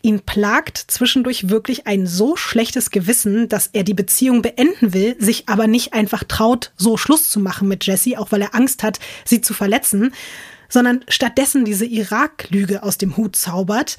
ihn 0.00 0.20
plagt 0.20 0.78
zwischendurch 0.78 1.48
wirklich 1.48 1.88
ein 1.88 2.06
so 2.06 2.36
schlechtes 2.36 2.92
Gewissen, 2.92 3.48
dass 3.48 3.68
er 3.72 3.82
die 3.82 3.94
Beziehung 3.94 4.42
beenden 4.42 4.94
will, 4.94 5.16
sich 5.18 5.48
aber 5.48 5.66
nicht 5.66 5.92
einfach 5.92 6.22
traut, 6.22 6.70
so 6.76 6.96
Schluss 6.96 7.28
zu 7.28 7.40
machen 7.40 7.66
mit 7.66 7.84
Jessie, 7.84 8.16
auch 8.16 8.30
weil 8.30 8.42
er 8.42 8.54
Angst 8.54 8.84
hat, 8.84 9.00
sie 9.24 9.40
zu 9.40 9.54
verletzen, 9.54 10.12
sondern 10.72 11.04
stattdessen 11.08 11.64
diese 11.64 11.84
Irak-Lüge 11.84 12.82
aus 12.82 12.96
dem 12.96 13.16
Hut 13.16 13.36
zaubert. 13.36 13.98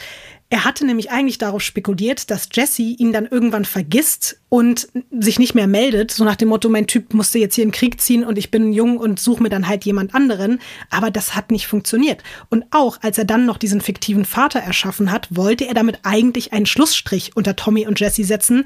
Er 0.53 0.65
hatte 0.65 0.85
nämlich 0.85 1.09
eigentlich 1.09 1.39
darauf 1.39 1.63
spekuliert, 1.63 2.29
dass 2.29 2.47
Jesse 2.53 2.83
ihn 2.83 3.11
dann 3.11 3.25
irgendwann 3.25 3.65
vergisst 3.65 4.39
und 4.49 4.87
sich 5.09 5.39
nicht 5.39 5.55
mehr 5.55 5.65
meldet, 5.65 6.11
so 6.11 6.23
nach 6.23 6.35
dem 6.35 6.49
Motto, 6.49 6.69
mein 6.69 6.85
Typ 6.85 7.15
musste 7.15 7.39
jetzt 7.39 7.55
hier 7.55 7.63
in 7.63 7.69
den 7.69 7.75
Krieg 7.75 7.99
ziehen 7.99 8.23
und 8.23 8.37
ich 8.37 8.51
bin 8.51 8.71
jung 8.71 8.99
und 8.99 9.19
suche 9.19 9.41
mir 9.41 9.49
dann 9.49 9.67
halt 9.67 9.83
jemand 9.83 10.13
anderen. 10.13 10.59
Aber 10.91 11.09
das 11.09 11.35
hat 11.35 11.49
nicht 11.49 11.65
funktioniert. 11.65 12.21
Und 12.51 12.65
auch 12.69 12.99
als 13.01 13.17
er 13.17 13.25
dann 13.25 13.47
noch 13.47 13.57
diesen 13.57 13.81
fiktiven 13.81 14.25
Vater 14.25 14.59
erschaffen 14.59 15.11
hat, 15.11 15.27
wollte 15.31 15.65
er 15.65 15.73
damit 15.73 16.01
eigentlich 16.03 16.53
einen 16.53 16.67
Schlussstrich 16.67 17.35
unter 17.35 17.55
Tommy 17.55 17.87
und 17.87 17.99
Jesse 17.99 18.23
setzen. 18.23 18.65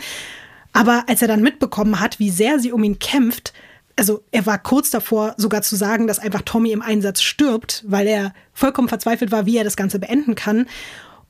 Aber 0.74 1.06
als 1.08 1.22
er 1.22 1.30
dann 1.30 1.42
mitbekommen 1.42 2.02
hat, 2.02 2.20
wie 2.20 2.32
sehr 2.32 2.60
sie 2.60 2.74
um 2.74 2.84
ihn 2.84 3.00
kämpft, 3.00 3.54
also 3.96 4.26
er 4.32 4.46
war 4.46 4.60
kurz 4.60 4.90
davor, 4.90 5.36
sogar 5.38 5.62
zu 5.62 5.78
sagen, 5.78 6.06
dass 6.06 6.20
einfach 6.20 6.42
Tommy 6.42 6.74
im 6.74 6.82
Einsatz 6.82 7.22
stirbt, 7.22 7.86
weil 7.88 8.08
er 8.08 8.34
vollkommen 8.52 8.90
verzweifelt 8.90 9.32
war, 9.32 9.46
wie 9.46 9.56
er 9.56 9.64
das 9.64 9.78
Ganze 9.78 10.00
beenden 10.00 10.36
kann. 10.36 10.68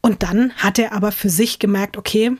Und 0.08 0.24
dann 0.24 0.54
hat 0.54 0.80
er 0.80 0.94
aber 0.94 1.12
für 1.12 1.30
sich 1.30 1.60
gemerkt, 1.60 1.98
okay, 1.98 2.32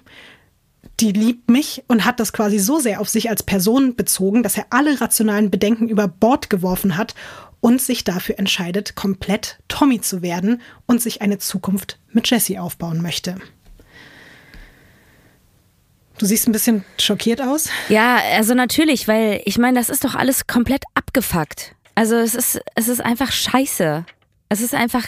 die 1.02 1.12
liebt 1.12 1.50
mich 1.50 1.84
und 1.90 2.06
hat 2.06 2.22
das 2.22 2.32
quasi 2.32 2.60
so 2.60 2.80
sehr 2.80 3.02
auf 3.02 3.10
sich 3.10 3.30
als 3.30 3.44
Person 3.44 3.98
bezogen, 3.98 4.42
dass 4.42 4.56
er 4.56 4.68
alle 4.70 5.02
rationalen 5.02 5.52
Bedenken 5.52 5.90
über 5.90 6.08
Bord 6.08 6.50
geworfen 6.50 6.96
hat 6.96 7.14
und 7.60 7.82
sich 7.82 8.06
dafür 8.06 8.40
entscheidet, 8.40 8.96
komplett 8.96 9.60
Tommy 9.68 10.00
zu 10.00 10.22
werden 10.22 10.62
und 10.86 11.02
sich 11.02 11.22
eine 11.22 11.40
Zukunft 11.40 12.00
mit 12.14 12.30
Jesse 12.30 12.62
aufbauen 12.62 13.02
möchte. 13.02 13.36
Du 16.20 16.26
siehst 16.26 16.48
ein 16.48 16.54
bisschen 16.54 16.86
schockiert 16.98 17.42
aus. 17.42 17.68
Ja, 17.90 18.22
also 18.38 18.54
natürlich, 18.54 19.10
weil 19.10 19.42
ich 19.44 19.58
meine, 19.58 19.78
das 19.78 19.90
ist 19.90 20.06
doch 20.06 20.16
alles 20.16 20.48
komplett 20.48 20.86
abgefuckt. 20.94 21.76
Also 21.96 22.16
es 22.16 22.34
ist, 22.34 22.62
es 22.76 22.88
ist 22.88 23.02
einfach 23.02 23.34
scheiße. 23.34 24.06
Es 24.50 24.62
ist 24.62 24.74
einfach, 24.74 25.04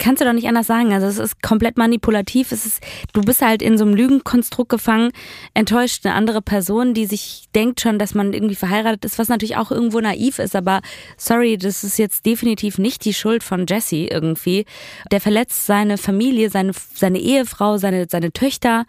kannst 0.00 0.20
du 0.20 0.24
doch 0.24 0.32
nicht 0.32 0.48
anders 0.48 0.66
sagen. 0.66 0.92
Also 0.92 1.06
es 1.06 1.18
ist 1.18 1.42
komplett 1.42 1.76
manipulativ. 1.76 2.50
Es 2.50 2.66
ist, 2.66 2.82
du 3.12 3.20
bist 3.20 3.42
halt 3.42 3.62
in 3.62 3.78
so 3.78 3.84
einem 3.84 3.94
Lügenkonstrukt 3.94 4.70
gefangen, 4.70 5.12
enttäuscht 5.54 6.04
eine 6.04 6.14
andere 6.14 6.42
Person, 6.42 6.94
die 6.94 7.06
sich 7.06 7.44
denkt 7.54 7.80
schon, 7.80 7.98
dass 7.98 8.14
man 8.14 8.32
irgendwie 8.32 8.56
verheiratet 8.56 9.04
ist, 9.04 9.18
was 9.18 9.28
natürlich 9.28 9.56
auch 9.56 9.70
irgendwo 9.70 10.00
naiv 10.00 10.40
ist. 10.40 10.56
Aber 10.56 10.80
sorry, 11.16 11.56
das 11.58 11.84
ist 11.84 11.98
jetzt 11.98 12.26
definitiv 12.26 12.78
nicht 12.78 13.04
die 13.04 13.14
Schuld 13.14 13.44
von 13.44 13.66
Jesse 13.68 14.08
irgendwie. 14.10 14.64
Der 15.12 15.20
verletzt 15.20 15.66
seine 15.66 15.98
Familie, 15.98 16.50
seine, 16.50 16.72
seine 16.94 17.18
Ehefrau, 17.18 17.76
seine, 17.76 18.06
seine 18.08 18.32
Töchter. 18.32 18.86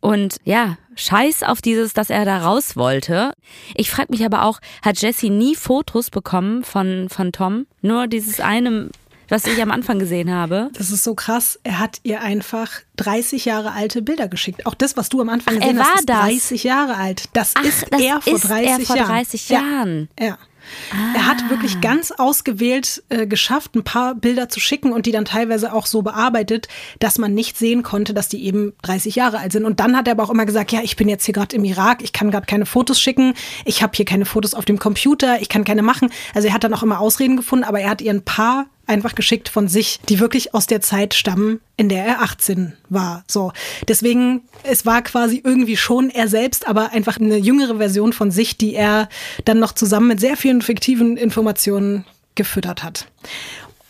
Und 0.00 0.36
ja, 0.44 0.78
scheiß 1.00 1.42
auf 1.42 1.60
dieses, 1.62 1.92
dass 1.92 2.10
er 2.10 2.24
da 2.24 2.38
raus 2.38 2.76
wollte. 2.76 3.32
Ich 3.74 3.90
frage 3.90 4.08
mich 4.10 4.24
aber 4.24 4.44
auch, 4.44 4.60
hat 4.82 5.00
Jesse 5.00 5.30
nie 5.30 5.54
Fotos 5.56 6.10
bekommen 6.10 6.64
von, 6.64 7.08
von 7.08 7.32
Tom? 7.32 7.66
Nur 7.82 8.06
dieses 8.06 8.40
eine, 8.40 8.90
was 9.28 9.46
ich 9.46 9.60
am 9.62 9.70
Anfang 9.70 9.98
gesehen 9.98 10.30
habe. 10.30 10.70
Das 10.74 10.90
ist 10.90 11.04
so 11.04 11.14
krass. 11.14 11.58
Er 11.62 11.78
hat 11.78 12.00
ihr 12.02 12.20
einfach 12.20 12.70
30 12.96 13.44
Jahre 13.44 13.72
alte 13.72 14.02
Bilder 14.02 14.28
geschickt. 14.28 14.66
Auch 14.66 14.74
das, 14.74 14.96
was 14.96 15.08
du 15.08 15.20
am 15.20 15.28
Anfang 15.28 15.56
Ach, 15.56 15.60
gesehen 15.60 15.78
hast, 15.78 16.00
ist 16.00 16.08
30 16.08 16.64
Jahre 16.64 16.96
alt. 16.96 17.24
Das 17.32 17.54
Ach, 17.56 17.64
ist 17.64 17.86
das 17.90 18.00
er 18.00 18.20
vor 18.20 18.38
30 18.38 18.68
er 18.68 18.80
vor 18.80 18.96
30 18.96 19.48
Jahren. 19.48 19.66
Jahren. 19.66 20.08
Ja. 20.18 20.26
ja. 20.26 20.38
Ah. 20.92 21.14
Er 21.14 21.26
hat 21.26 21.50
wirklich 21.50 21.76
ah. 21.76 21.80
ganz 21.80 22.10
ausgewählt 22.10 23.02
äh, 23.08 23.26
geschafft, 23.26 23.74
ein 23.74 23.84
paar 23.84 24.14
Bilder 24.14 24.48
zu 24.48 24.60
schicken 24.60 24.92
und 24.92 25.06
die 25.06 25.12
dann 25.12 25.24
teilweise 25.24 25.72
auch 25.72 25.86
so 25.86 26.02
bearbeitet, 26.02 26.68
dass 26.98 27.18
man 27.18 27.34
nicht 27.34 27.56
sehen 27.56 27.82
konnte, 27.82 28.14
dass 28.14 28.28
die 28.28 28.44
eben 28.44 28.72
30 28.82 29.14
Jahre 29.14 29.38
alt 29.38 29.52
sind. 29.52 29.64
Und 29.64 29.80
dann 29.80 29.96
hat 29.96 30.08
er 30.08 30.12
aber 30.12 30.24
auch 30.24 30.30
immer 30.30 30.46
gesagt, 30.46 30.72
ja, 30.72 30.80
ich 30.82 30.96
bin 30.96 31.08
jetzt 31.08 31.24
hier 31.24 31.34
gerade 31.34 31.54
im 31.56 31.64
Irak, 31.64 32.02
ich 32.02 32.12
kann 32.12 32.30
gerade 32.30 32.46
keine 32.46 32.66
Fotos 32.66 33.00
schicken, 33.00 33.34
ich 33.64 33.82
habe 33.82 33.92
hier 33.94 34.04
keine 34.04 34.26
Fotos 34.26 34.54
auf 34.54 34.64
dem 34.64 34.78
Computer, 34.78 35.40
ich 35.40 35.48
kann 35.48 35.64
keine 35.64 35.82
machen. 35.82 36.10
Also 36.34 36.48
er 36.48 36.54
hat 36.54 36.64
dann 36.64 36.74
auch 36.74 36.82
immer 36.82 37.00
Ausreden 37.00 37.36
gefunden, 37.36 37.64
aber 37.64 37.80
er 37.80 37.90
hat 37.90 38.00
ihr 38.00 38.12
ein 38.12 38.22
paar 38.22 38.66
einfach 38.90 39.14
geschickt 39.14 39.48
von 39.48 39.68
sich, 39.68 40.00
die 40.08 40.20
wirklich 40.20 40.52
aus 40.52 40.66
der 40.66 40.82
Zeit 40.82 41.14
stammen, 41.14 41.60
in 41.76 41.88
der 41.88 42.04
er 42.04 42.20
18 42.20 42.74
war. 42.88 43.24
So. 43.26 43.52
Deswegen, 43.88 44.42
es 44.64 44.84
war 44.84 45.02
quasi 45.02 45.40
irgendwie 45.42 45.76
schon 45.76 46.10
er 46.10 46.28
selbst, 46.28 46.68
aber 46.68 46.92
einfach 46.92 47.18
eine 47.18 47.38
jüngere 47.38 47.78
Version 47.78 48.12
von 48.12 48.30
sich, 48.30 48.58
die 48.58 48.74
er 48.74 49.08
dann 49.44 49.58
noch 49.58 49.72
zusammen 49.72 50.08
mit 50.08 50.20
sehr 50.20 50.36
vielen 50.36 50.60
fiktiven 50.60 51.16
Informationen 51.16 52.04
gefüttert 52.34 52.82
hat. 52.82 53.06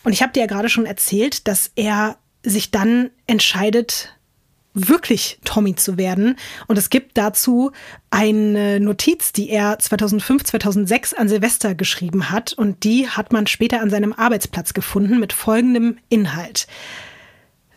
Und 0.03 0.13
ich 0.13 0.21
habe 0.21 0.31
dir 0.33 0.41
ja 0.41 0.47
gerade 0.47 0.69
schon 0.69 0.85
erzählt, 0.85 1.47
dass 1.47 1.71
er 1.75 2.17
sich 2.43 2.71
dann 2.71 3.11
entscheidet, 3.27 4.15
wirklich 4.73 5.39
Tommy 5.43 5.75
zu 5.75 5.97
werden. 5.97 6.37
Und 6.67 6.77
es 6.77 6.89
gibt 6.89 7.17
dazu 7.17 7.71
eine 8.09 8.79
Notiz, 8.79 9.31
die 9.33 9.49
er 9.49 9.79
2005, 9.79 10.43
2006 10.43 11.13
an 11.13 11.27
Silvester 11.27 11.75
geschrieben 11.75 12.29
hat. 12.29 12.53
Und 12.53 12.83
die 12.83 13.09
hat 13.09 13.33
man 13.33 13.47
später 13.47 13.81
an 13.81 13.89
seinem 13.89 14.13
Arbeitsplatz 14.13 14.73
gefunden 14.73 15.19
mit 15.19 15.33
folgendem 15.33 15.97
Inhalt. 16.09 16.67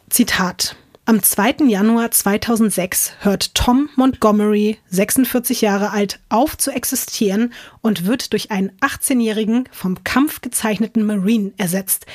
Zitat. 0.09 0.76
Am 1.07 1.22
2. 1.22 1.66
Januar 1.66 2.12
2006 2.12 3.12
hört 3.20 3.55
Tom 3.55 3.90
Montgomery, 3.95 4.78
46 4.88 5.61
Jahre 5.61 5.90
alt, 5.90 6.18
auf 6.30 6.57
zu 6.57 6.70
existieren 6.70 7.53
und 7.82 8.07
wird 8.07 8.32
durch 8.32 8.51
einen 8.51 8.72
18-jährigen, 8.80 9.68
vom 9.70 10.03
Kampf 10.03 10.40
gezeichneten 10.40 11.05
Marine 11.05 11.53
ersetzt. 11.59 12.07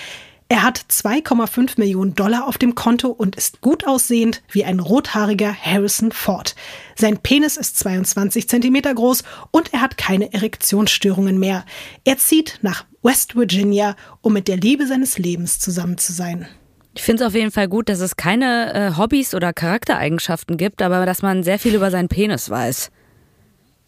Er 0.51 0.63
hat 0.63 0.79
2,5 0.89 1.73
Millionen 1.77 2.15
Dollar 2.15 2.47
auf 2.47 2.57
dem 2.57 2.73
Konto 2.73 3.09
und 3.09 3.35
ist 3.35 3.61
gut 3.61 3.85
aussehend 3.85 4.41
wie 4.49 4.65
ein 4.65 4.79
rothaariger 4.79 5.53
Harrison 5.53 6.11
Ford. 6.11 6.55
Sein 6.95 7.19
Penis 7.19 7.55
ist 7.55 7.77
22 7.77 8.49
Zentimeter 8.49 8.95
groß 8.95 9.23
und 9.51 9.71
er 9.73 9.81
hat 9.81 9.99
keine 9.99 10.33
Erektionsstörungen 10.33 11.37
mehr. 11.37 11.65
Er 12.03 12.17
zieht 12.17 12.57
nach 12.63 12.85
West 13.03 13.35
Virginia, 13.35 13.95
um 14.21 14.33
mit 14.33 14.47
der 14.47 14.57
Liebe 14.57 14.87
seines 14.87 15.19
Lebens 15.19 15.59
zusammen 15.59 15.99
zu 15.99 16.13
sein. 16.13 16.47
Ich 16.95 17.03
finde 17.03 17.23
es 17.23 17.27
auf 17.27 17.35
jeden 17.35 17.51
Fall 17.51 17.67
gut, 17.67 17.87
dass 17.87 17.99
es 17.99 18.17
keine 18.17 18.73
äh, 18.73 18.97
Hobbys 18.97 19.35
oder 19.35 19.53
Charaktereigenschaften 19.53 20.57
gibt, 20.57 20.81
aber 20.81 21.05
dass 21.05 21.21
man 21.21 21.43
sehr 21.43 21.59
viel 21.59 21.75
über 21.75 21.91
seinen 21.91 22.09
Penis 22.09 22.49
weiß. 22.49 22.89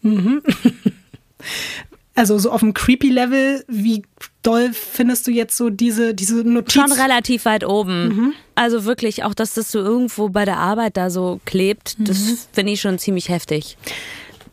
Mhm. 0.03 0.43
Also 2.13 2.37
so 2.37 2.51
auf 2.51 2.59
dem 2.59 2.73
creepy 2.73 3.09
Level, 3.09 3.63
wie 3.67 4.03
doll 4.43 4.73
findest 4.73 5.27
du 5.27 5.31
jetzt 5.31 5.55
so 5.57 5.69
diese, 5.69 6.13
diese 6.13 6.43
Notiz? 6.43 6.73
Schon 6.73 6.91
relativ 6.91 7.45
weit 7.45 7.65
oben. 7.65 8.07
Mhm. 8.07 8.33
Also 8.55 8.85
wirklich, 8.85 9.23
auch 9.23 9.33
dass 9.33 9.53
das 9.53 9.71
so 9.71 9.79
irgendwo 9.79 10.29
bei 10.29 10.45
der 10.45 10.57
Arbeit 10.57 10.97
da 10.97 11.09
so 11.09 11.39
klebt, 11.45 11.97
mhm. 11.99 12.05
das 12.05 12.47
finde 12.51 12.73
ich 12.73 12.81
schon 12.81 12.99
ziemlich 12.99 13.29
heftig. 13.29 13.77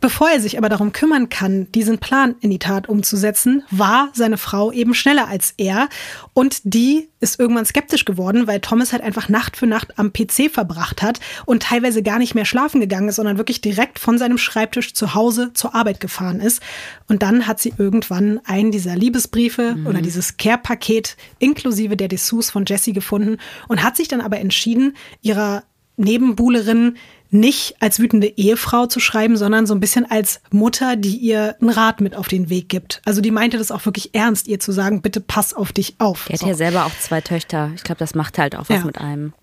Bevor 0.01 0.29
er 0.29 0.39
sich 0.39 0.57
aber 0.57 0.69
darum 0.69 0.93
kümmern 0.93 1.27
kann, 1.27 1.69
diesen 1.73 1.97
Plan 1.97 2.35
in 2.39 2.49
die 2.49 2.59
Tat 2.59 2.87
umzusetzen, 2.87 3.63
war 3.69 4.09
seine 4.13 4.37
Frau 4.37 4.71
eben 4.71 4.93
schneller 4.93 5.27
als 5.27 5.53
er. 5.57 5.89
Und 6.33 6.61
die 6.63 7.09
ist 7.19 7.37
irgendwann 7.37 7.65
skeptisch 7.65 8.05
geworden, 8.05 8.47
weil 8.47 8.61
Thomas 8.61 8.93
halt 8.93 9.03
einfach 9.03 9.27
Nacht 9.27 9.57
für 9.57 9.67
Nacht 9.67 9.99
am 9.99 10.13
PC 10.13 10.49
verbracht 10.51 11.01
hat 11.01 11.19
und 11.45 11.63
teilweise 11.63 12.01
gar 12.01 12.17
nicht 12.17 12.33
mehr 12.33 12.45
schlafen 12.45 12.79
gegangen 12.79 13.09
ist, 13.09 13.17
sondern 13.17 13.37
wirklich 13.37 13.59
direkt 13.59 13.99
von 13.99 14.17
seinem 14.17 14.37
Schreibtisch 14.37 14.93
zu 14.93 15.15
Hause 15.15 15.51
zur 15.53 15.75
Arbeit 15.75 15.99
gefahren 15.99 16.39
ist. 16.39 16.61
Und 17.09 17.21
dann 17.21 17.45
hat 17.45 17.59
sie 17.59 17.73
irgendwann 17.77 18.39
einen 18.45 18.71
dieser 18.71 18.95
Liebesbriefe 18.95 19.75
mhm. 19.75 19.87
oder 19.87 20.01
dieses 20.01 20.37
Care-Paket 20.37 21.17
inklusive 21.39 21.97
der 21.97 22.07
Dessous 22.07 22.49
von 22.51 22.63
Jessie 22.65 22.93
gefunden 22.93 23.37
und 23.67 23.83
hat 23.83 23.97
sich 23.97 24.07
dann 24.07 24.21
aber 24.21 24.39
entschieden, 24.39 24.95
ihrer 25.21 25.63
Nebenbuhlerin 25.97 26.95
nicht 27.31 27.75
als 27.79 27.99
wütende 27.99 28.27
Ehefrau 28.27 28.87
zu 28.87 28.99
schreiben, 28.99 29.37
sondern 29.37 29.67
so 29.67 29.75
ein 29.75 29.79
bisschen 29.79 30.09
als 30.09 30.41
Mutter, 30.51 30.95
die 30.95 31.17
ihr 31.17 31.55
einen 31.61 31.69
Rat 31.69 32.01
mit 32.01 32.15
auf 32.15 32.27
den 32.27 32.49
Weg 32.49 32.69
gibt. 32.69 33.01
Also 33.05 33.21
die 33.21 33.31
meinte 33.31 33.57
das 33.57 33.71
auch 33.71 33.85
wirklich 33.85 34.15
ernst, 34.15 34.47
ihr 34.47 34.59
zu 34.59 34.71
sagen, 34.71 35.01
bitte 35.01 35.21
pass 35.21 35.53
auf 35.53 35.71
dich 35.71 35.95
auf. 35.99 36.25
Die 36.27 36.33
hat 36.33 36.39
so. 36.39 36.47
ja 36.47 36.55
selber 36.55 36.85
auch 36.85 36.97
zwei 36.99 37.21
Töchter. 37.21 37.71
Ich 37.75 37.83
glaube, 37.83 37.99
das 37.99 38.15
macht 38.15 38.37
halt 38.37 38.55
auch 38.55 38.69
was 38.69 38.79
ja. 38.79 38.85
mit 38.85 38.97
einem. 38.99 39.33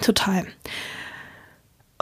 Total. 0.00 0.46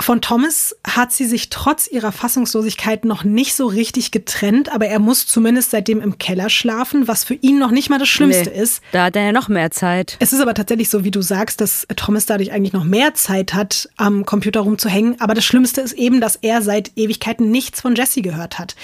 Von 0.01 0.23
Thomas 0.23 0.75
hat 0.87 1.13
sie 1.13 1.27
sich 1.27 1.51
trotz 1.51 1.87
ihrer 1.87 2.11
Fassungslosigkeit 2.11 3.05
noch 3.05 3.23
nicht 3.23 3.55
so 3.55 3.67
richtig 3.67 4.11
getrennt, 4.11 4.73
aber 4.73 4.87
er 4.87 4.99
muss 4.99 5.27
zumindest 5.27 5.71
seitdem 5.71 6.01
im 6.01 6.19
Keller 6.19 6.49
schlafen, 6.49 7.07
was 7.07 7.25
für 7.25 7.35
ihn 7.35 7.59
noch 7.59 7.71
nicht 7.71 7.91
mal 7.91 7.99
das 7.99 8.09
Schlimmste 8.09 8.51
nee, 8.51 8.61
ist. 8.61 8.83
Da 8.93 9.05
hat 9.05 9.17
er 9.17 9.27
ja 9.27 9.33
noch 9.33 9.49
mehr 9.49 9.71
Zeit. 9.71 10.17
Es 10.19 10.33
ist 10.33 10.41
aber 10.41 10.55
tatsächlich 10.55 10.89
so, 10.89 11.05
wie 11.05 11.11
du 11.11 11.21
sagst, 11.21 11.61
dass 11.61 11.87
Thomas 11.97 12.27
dadurch 12.27 12.53
eigentlich 12.53 12.73
noch 12.73 12.85
mehr 12.85 13.15
Zeit 13.15 13.53
hat, 13.53 13.89
am 13.97 14.25
Computer 14.25 14.61
rumzuhängen. 14.61 15.21
Aber 15.21 15.35
das 15.35 15.45
Schlimmste 15.45 15.81
ist 15.83 15.93
eben, 15.93 16.21
dass 16.21 16.37
er 16.37 16.63
seit 16.63 16.93
Ewigkeiten 16.97 17.51
nichts 17.51 17.81
von 17.81 17.95
Jesse 17.95 18.23
gehört 18.23 18.59
hat. 18.59 18.77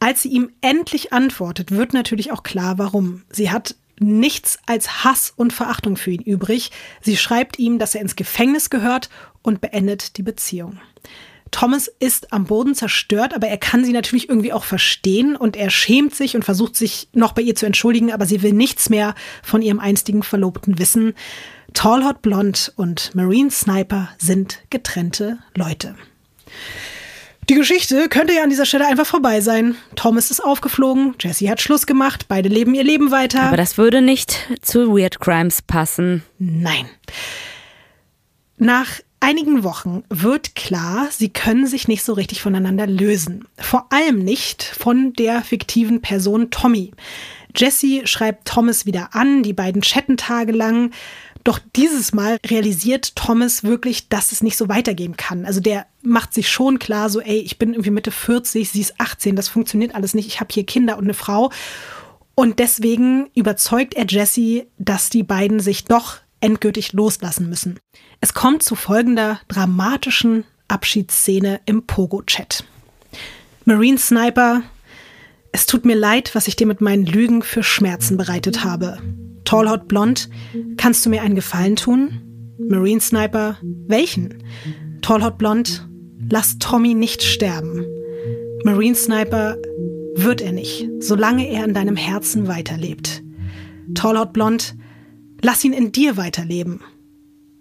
Als 0.00 0.22
sie 0.22 0.28
ihm 0.30 0.50
endlich 0.60 1.12
antwortet, 1.12 1.70
wird 1.70 1.92
natürlich 1.92 2.32
auch 2.32 2.42
klar, 2.42 2.78
warum. 2.78 3.22
Sie 3.30 3.50
hat 3.50 3.76
nichts 3.98 4.58
als 4.66 5.04
Hass 5.04 5.32
und 5.36 5.52
Verachtung 5.52 5.96
für 5.96 6.10
ihn 6.10 6.22
übrig. 6.22 6.70
Sie 7.00 7.16
schreibt 7.16 7.58
ihm, 7.58 7.78
dass 7.78 7.94
er 7.94 8.00
ins 8.00 8.16
Gefängnis 8.16 8.70
gehört 8.70 9.08
und 9.42 9.60
beendet 9.60 10.16
die 10.16 10.22
Beziehung. 10.22 10.80
Thomas 11.50 11.86
ist 12.00 12.32
am 12.32 12.46
Boden 12.46 12.74
zerstört, 12.74 13.32
aber 13.32 13.46
er 13.46 13.58
kann 13.58 13.84
sie 13.84 13.92
natürlich 13.92 14.28
irgendwie 14.28 14.52
auch 14.52 14.64
verstehen 14.64 15.36
und 15.36 15.56
er 15.56 15.70
schämt 15.70 16.12
sich 16.12 16.34
und 16.34 16.44
versucht 16.44 16.74
sich 16.74 17.08
noch 17.12 17.32
bei 17.32 17.42
ihr 17.42 17.54
zu 17.54 17.64
entschuldigen, 17.64 18.12
aber 18.12 18.26
sie 18.26 18.42
will 18.42 18.52
nichts 18.52 18.90
mehr 18.90 19.14
von 19.42 19.62
ihrem 19.62 19.78
einstigen 19.78 20.24
Verlobten 20.24 20.80
wissen. 20.80 21.14
Tall 21.72 22.04
Hot 22.04 22.22
Blond 22.22 22.72
und 22.74 23.14
Marine 23.14 23.52
Sniper 23.52 24.08
sind 24.18 24.62
getrennte 24.70 25.38
Leute. 25.54 25.94
Die 27.48 27.54
Geschichte 27.54 28.08
könnte 28.08 28.32
ja 28.32 28.42
an 28.42 28.48
dieser 28.48 28.64
Stelle 28.64 28.86
einfach 28.86 29.06
vorbei 29.06 29.40
sein. 29.40 29.76
Thomas 29.96 30.30
ist 30.30 30.40
aufgeflogen, 30.40 31.14
Jesse 31.20 31.50
hat 31.50 31.60
Schluss 31.60 31.86
gemacht, 31.86 32.26
beide 32.28 32.48
leben 32.48 32.74
ihr 32.74 32.84
Leben 32.84 33.10
weiter. 33.10 33.42
Aber 33.42 33.56
das 33.58 33.76
würde 33.76 34.00
nicht 34.00 34.48
zu 34.62 34.96
Weird 34.96 35.20
Crimes 35.20 35.60
passen. 35.60 36.22
Nein. 36.38 36.88
Nach 38.56 38.88
einigen 39.20 39.62
Wochen 39.62 40.04
wird 40.08 40.54
klar, 40.54 41.08
sie 41.10 41.28
können 41.28 41.66
sich 41.66 41.86
nicht 41.86 42.02
so 42.02 42.14
richtig 42.14 42.40
voneinander 42.40 42.86
lösen. 42.86 43.46
Vor 43.58 43.86
allem 43.90 44.24
nicht 44.24 44.62
von 44.62 45.12
der 45.12 45.42
fiktiven 45.42 46.00
Person 46.00 46.50
Tommy. 46.50 46.92
Jesse 47.56 48.06
schreibt 48.06 48.48
Thomas 48.48 48.86
wieder 48.86 49.14
an, 49.14 49.42
die 49.42 49.52
beiden 49.52 49.82
chatten 49.82 50.16
tagelang. 50.16 50.92
Doch 51.44 51.60
dieses 51.76 52.14
Mal 52.14 52.38
realisiert 52.46 53.16
Thomas 53.16 53.64
wirklich, 53.64 54.08
dass 54.08 54.32
es 54.32 54.42
nicht 54.42 54.56
so 54.56 54.68
weitergehen 54.70 55.16
kann. 55.16 55.44
Also 55.44 55.60
der 55.60 55.86
macht 56.02 56.32
sich 56.32 56.48
schon 56.48 56.78
klar, 56.78 57.10
so, 57.10 57.20
ey, 57.20 57.38
ich 57.38 57.58
bin 57.58 57.74
irgendwie 57.74 57.90
Mitte 57.90 58.10
40, 58.10 58.70
sie 58.70 58.80
ist 58.80 58.98
18, 58.98 59.36
das 59.36 59.48
funktioniert 59.48 59.94
alles 59.94 60.14
nicht, 60.14 60.26
ich 60.26 60.40
habe 60.40 60.52
hier 60.52 60.64
Kinder 60.64 60.96
und 60.96 61.04
eine 61.04 61.14
Frau. 61.14 61.50
Und 62.34 62.58
deswegen 62.58 63.28
überzeugt 63.34 63.94
er 63.94 64.06
Jesse, 64.08 64.66
dass 64.78 65.10
die 65.10 65.22
beiden 65.22 65.60
sich 65.60 65.84
doch 65.84 66.16
endgültig 66.40 66.94
loslassen 66.94 67.48
müssen. 67.48 67.78
Es 68.20 68.32
kommt 68.32 68.62
zu 68.62 68.74
folgender 68.74 69.38
dramatischen 69.48 70.44
Abschiedsszene 70.68 71.60
im 71.66 71.86
Pogo-Chat. 71.86 72.64
Marine 73.66 73.98
Sniper, 73.98 74.62
es 75.52 75.66
tut 75.66 75.84
mir 75.84 75.94
leid, 75.94 76.34
was 76.34 76.48
ich 76.48 76.56
dir 76.56 76.66
mit 76.66 76.80
meinen 76.80 77.06
Lügen 77.06 77.42
für 77.42 77.62
Schmerzen 77.62 78.16
bereitet 78.16 78.64
habe. 78.64 78.98
Tall 79.44 79.68
Hot 79.70 79.88
Blond, 79.88 80.28
kannst 80.76 81.04
du 81.04 81.10
mir 81.10 81.22
einen 81.22 81.34
Gefallen 81.34 81.76
tun? 81.76 82.20
Marine 82.58 83.00
Sniper, 83.00 83.58
welchen? 83.86 84.42
Tall 85.02 85.22
Hot 85.22 85.38
Blond, 85.38 85.88
lass 86.30 86.58
Tommy 86.58 86.94
nicht 86.94 87.22
sterben. 87.22 87.84
Marine 88.64 88.94
Sniper, 88.94 89.56
wird 90.16 90.40
er 90.40 90.52
nicht, 90.52 90.88
solange 91.00 91.48
er 91.48 91.64
in 91.64 91.74
deinem 91.74 91.96
Herzen 91.96 92.46
weiterlebt. 92.46 93.22
Tall 93.94 94.18
Hot 94.18 94.32
Blond, 94.32 94.76
lass 95.42 95.64
ihn 95.64 95.72
in 95.72 95.92
dir 95.92 96.16
weiterleben. 96.16 96.80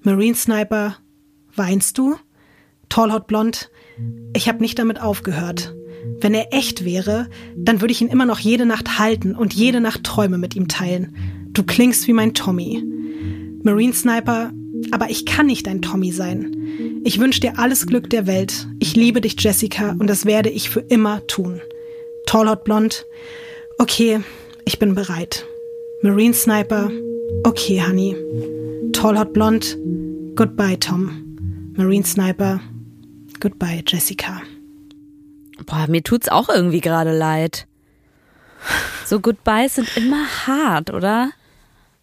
Marine 0.02 0.36
Sniper, 0.36 0.98
weinst 1.56 1.98
du? 1.98 2.16
Tall 2.90 3.12
Hot 3.12 3.28
Blond, 3.28 3.72
ich 4.36 4.48
habe 4.48 4.60
nicht 4.60 4.78
damit 4.80 5.02
aufgehört. 5.02 5.76
Wenn 6.20 6.34
er 6.34 6.54
echt 6.54 6.86
wäre, 6.86 7.30
dann 7.56 7.82
würde 7.82 7.92
ich 7.92 8.02
ihn 8.02 8.10
immer 8.10 8.26
noch 8.26 8.40
jede 8.40 8.66
Nacht 8.66 9.00
halten 9.00 9.36
und 9.36 9.54
jede 9.54 9.82
Nacht 9.82 10.04
Träume 10.04 10.38
mit 10.38 10.56
ihm 10.56 10.68
teilen. 10.68 11.16
Du 11.54 11.64
klingst 11.64 12.08
wie 12.08 12.14
mein 12.14 12.34
Tommy. 12.34 12.84
Marine 13.64 13.94
Sniper, 13.94 14.52
aber 14.92 15.10
ich 15.10 15.26
kann 15.26 15.46
nicht 15.46 15.68
dein 15.68 15.82
Tommy 15.82 16.12
sein. 16.12 17.02
Ich 17.04 17.20
wünsche 17.20 17.42
dir 17.42 17.60
alles 17.60 17.86
Glück 17.86 18.10
der 18.10 18.28
Welt. 18.28 18.68
Ich 18.80 18.96
liebe 18.96 19.22
dich, 19.22 19.36
Jessica, 19.40 19.92
und 19.92 20.08
das 20.08 20.26
werde 20.26 20.50
ich 20.50 20.70
für 20.70 20.80
immer 20.80 21.26
tun. 21.28 21.62
Tall 22.26 22.50
Hot 22.50 22.64
Blond, 22.64 23.06
okay, 23.78 24.22
ich 24.66 24.80
bin 24.80 24.96
bereit. 24.96 25.46
Marine 26.02 26.34
Sniper, 26.34 26.90
okay, 27.44 27.82
Honey. 27.86 28.16
Tall 28.92 29.20
Hot 29.20 29.34
Blond, 29.34 29.78
goodbye, 30.36 30.80
Tom. 30.80 31.74
Marine 31.78 32.06
Sniper, 32.06 32.62
goodbye, 33.40 33.84
Jessica. 33.86 34.42
Boah, 35.66 35.86
mir 35.88 36.04
tut's 36.04 36.30
auch 36.30 36.50
irgendwie 36.50 36.82
gerade 36.82 37.16
leid. 37.16 37.68
So 39.06 39.20
Goodbyes 39.20 39.76
sind 39.76 39.96
immer 39.98 40.26
hart, 40.48 40.92
oder? 40.92 41.32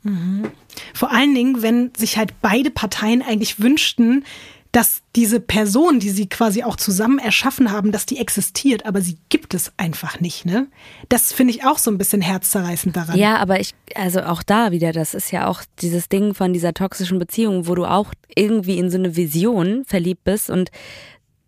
Mhm. 0.02 0.50
Vor 0.94 1.10
allen 1.12 1.34
Dingen, 1.34 1.62
wenn 1.62 1.92
sich 1.96 2.16
halt 2.16 2.40
beide 2.40 2.70
Parteien 2.70 3.22
eigentlich 3.22 3.60
wünschten, 3.60 4.24
dass 4.72 5.02
diese 5.16 5.40
Person, 5.40 5.98
die 5.98 6.10
sie 6.10 6.28
quasi 6.28 6.62
auch 6.62 6.76
zusammen 6.76 7.18
erschaffen 7.18 7.72
haben, 7.72 7.90
dass 7.90 8.06
die 8.06 8.18
existiert, 8.18 8.86
aber 8.86 9.00
sie 9.00 9.18
gibt 9.28 9.52
es 9.52 9.72
einfach 9.76 10.20
nicht, 10.20 10.46
ne? 10.46 10.68
Das 11.08 11.32
finde 11.32 11.52
ich 11.52 11.64
auch 11.64 11.78
so 11.78 11.90
ein 11.90 11.98
bisschen 11.98 12.20
herzzerreißend 12.20 12.94
daran. 12.94 13.18
Ja, 13.18 13.38
aber 13.38 13.58
ich, 13.58 13.74
also 13.96 14.22
auch 14.22 14.44
da 14.44 14.70
wieder, 14.70 14.92
das 14.92 15.14
ist 15.14 15.32
ja 15.32 15.48
auch 15.48 15.62
dieses 15.80 16.08
Ding 16.08 16.34
von 16.34 16.52
dieser 16.52 16.72
toxischen 16.72 17.18
Beziehung, 17.18 17.66
wo 17.66 17.74
du 17.74 17.84
auch 17.84 18.12
irgendwie 18.36 18.78
in 18.78 18.90
so 18.90 18.98
eine 18.98 19.16
Vision 19.16 19.84
verliebt 19.86 20.22
bist 20.22 20.50
und 20.50 20.70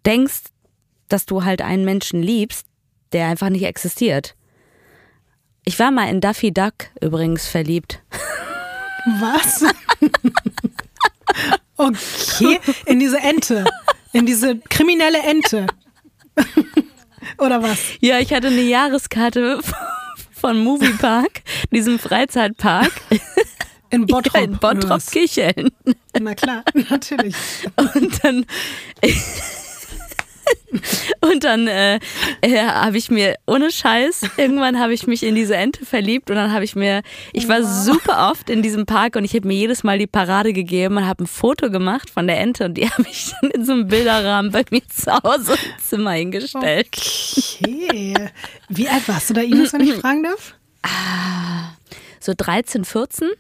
denkst, 0.05 0.43
dass 1.09 1.25
du 1.25 1.45
halt 1.45 1.63
einen 1.63 1.85
Menschen 1.85 2.23
liebst, 2.23 2.67
der 3.13 3.29
einfach 3.29 3.51
nicht 3.51 3.65
existiert. 3.65 4.35
Ich 5.65 5.79
war 5.79 5.91
mal 5.91 6.09
in 6.09 6.21
Duffy 6.21 6.53
Duck 6.53 6.89
übrigens 7.01 7.47
verliebt. 7.47 8.01
Was? 9.21 9.65
Okay, 11.79 12.61
in 12.87 13.01
diese 13.01 13.19
Ente. 13.19 13.65
In 14.13 14.27
diese 14.27 14.57
kriminelle 14.59 15.19
Ente. 15.23 15.67
Oder 17.39 17.63
was? 17.63 17.79
Ja, 18.01 18.19
ich 18.21 18.33
hatte 18.33 18.49
eine 18.49 18.61
Jahreskarte 18.61 19.59
von 20.31 20.63
Moviepark, 20.63 21.43
diesem 21.73 21.99
Freizeitpark. 21.99 22.93
In 23.91 24.07
Bottrop. 24.07 24.35
Ja, 24.37 24.43
in 24.43 24.59
Bottrop-Kicheln. 24.59 25.71
Na 26.21 26.35
klar, 26.35 26.63
natürlich. 26.89 27.35
Und 27.77 28.23
dann 28.23 28.47
Und 31.21 31.45
dann 31.45 31.69
äh, 31.69 31.99
äh, 32.41 32.59
habe 32.59 32.97
ich 32.97 33.11
mir, 33.11 33.37
ohne 33.47 33.71
Scheiß, 33.71 34.23
irgendwann 34.37 34.79
habe 34.81 34.95
ich 34.95 35.07
mich 35.07 35.23
in 35.23 35.35
diese 35.35 35.57
Ente 35.57 35.85
verliebt 35.85 36.31
und 36.31 36.37
dann 36.37 36.53
habe 36.53 36.65
ich 36.65 36.75
mir, 36.75 37.03
ich 37.33 37.49
war 37.49 37.63
super 37.63 38.31
oft 38.31 38.51
in 38.51 38.63
diesem 38.63 38.87
Park 38.87 39.17
und 39.17 39.25
ich 39.25 39.35
habe 39.35 39.47
mir 39.47 39.55
jedes 39.55 39.85
Mal 39.85 39.99
die 39.99 40.07
Parade 40.07 40.53
gegeben 40.53 40.97
und 40.97 41.07
habe 41.07 41.25
ein 41.25 41.27
Foto 41.27 41.71
gemacht 41.71 42.11
von 42.11 42.27
der 42.27 42.41
Ente 42.41 42.65
und 42.65 42.75
die 42.75 42.89
habe 42.91 43.05
ich 43.11 43.33
dann 43.41 43.51
in 43.51 43.65
so 43.65 43.73
einem 43.73 43.87
Bilderrahmen 43.87 44.51
bei 44.51 44.65
mir 44.71 44.83
zu 44.89 45.13
Hause 45.13 45.53
im 45.53 45.83
Zimmer 45.83 46.13
hingestellt. 46.13 46.89
Okay. 46.93 48.15
Wie 48.69 48.89
alt 48.89 49.07
warst 49.09 49.31
du 49.31 49.35
da, 49.35 49.43
Ines, 49.43 49.73
wenn 49.73 49.83
ich 49.83 49.93
fragen 50.01 50.25
darf? 50.25 50.55
So 52.19 52.33
13, 52.37 52.85
14. 52.85 53.31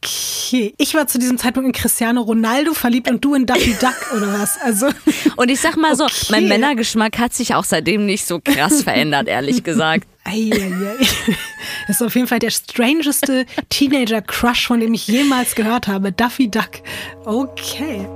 Okay. 0.00 0.74
Ich 0.78 0.94
war 0.94 1.06
zu 1.06 1.18
diesem 1.18 1.38
Zeitpunkt 1.38 1.66
in 1.66 1.72
Cristiano 1.72 2.22
Ronaldo 2.22 2.72
verliebt 2.72 3.10
und 3.10 3.24
du 3.24 3.34
in 3.34 3.46
Duffy 3.46 3.74
Duck 3.80 4.12
oder 4.16 4.32
was? 4.38 4.56
Also. 4.60 4.86
Und 5.36 5.50
ich 5.50 5.60
sag 5.60 5.76
mal 5.76 5.94
so, 5.96 6.04
Okay. 6.04 6.26
mein 6.30 6.48
Männergeschmack 6.48 7.18
hat 7.18 7.34
sich 7.34 7.54
auch 7.54 7.64
seitdem 7.64 8.06
nicht 8.06 8.24
so 8.26 8.40
krass 8.40 8.82
verändert, 8.84 9.28
ehrlich 9.28 9.62
gesagt. 9.64 10.06
Das 11.86 11.96
ist 11.96 12.02
auf 12.02 12.14
jeden 12.14 12.26
Fall 12.28 12.38
der 12.38 12.50
strangeste 12.50 13.44
Teenager-Crush, 13.70 14.66
von 14.66 14.80
dem 14.80 14.94
ich 14.94 15.06
jemals 15.08 15.54
gehört 15.54 15.88
habe. 15.88 16.12
Duffy 16.12 16.50
Duck. 16.50 16.70
Okay. 17.24 18.06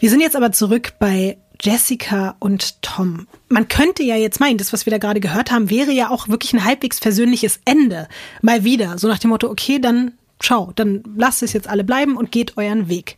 Wir 0.00 0.10
sind 0.10 0.20
jetzt 0.20 0.36
aber 0.36 0.52
zurück 0.52 0.92
bei 0.98 1.38
Jessica 1.60 2.36
und 2.38 2.82
Tom. 2.82 3.26
Man 3.48 3.68
könnte 3.68 4.02
ja 4.02 4.16
jetzt 4.16 4.40
meinen, 4.40 4.58
das, 4.58 4.72
was 4.72 4.86
wir 4.86 4.90
da 4.90 4.98
gerade 4.98 5.20
gehört 5.20 5.50
haben, 5.50 5.70
wäre 5.70 5.92
ja 5.92 6.10
auch 6.10 6.28
wirklich 6.28 6.52
ein 6.52 6.64
halbwegs 6.64 6.98
versöhnliches 6.98 7.60
Ende. 7.64 8.08
Mal 8.42 8.64
wieder. 8.64 8.98
So 8.98 9.08
nach 9.08 9.18
dem 9.18 9.30
Motto, 9.30 9.50
okay, 9.50 9.80
dann 9.80 10.12
schau, 10.40 10.72
dann 10.76 11.02
lasst 11.16 11.42
es 11.42 11.52
jetzt 11.52 11.68
alle 11.68 11.84
bleiben 11.84 12.16
und 12.16 12.30
geht 12.30 12.56
euren 12.56 12.88
Weg. 12.88 13.16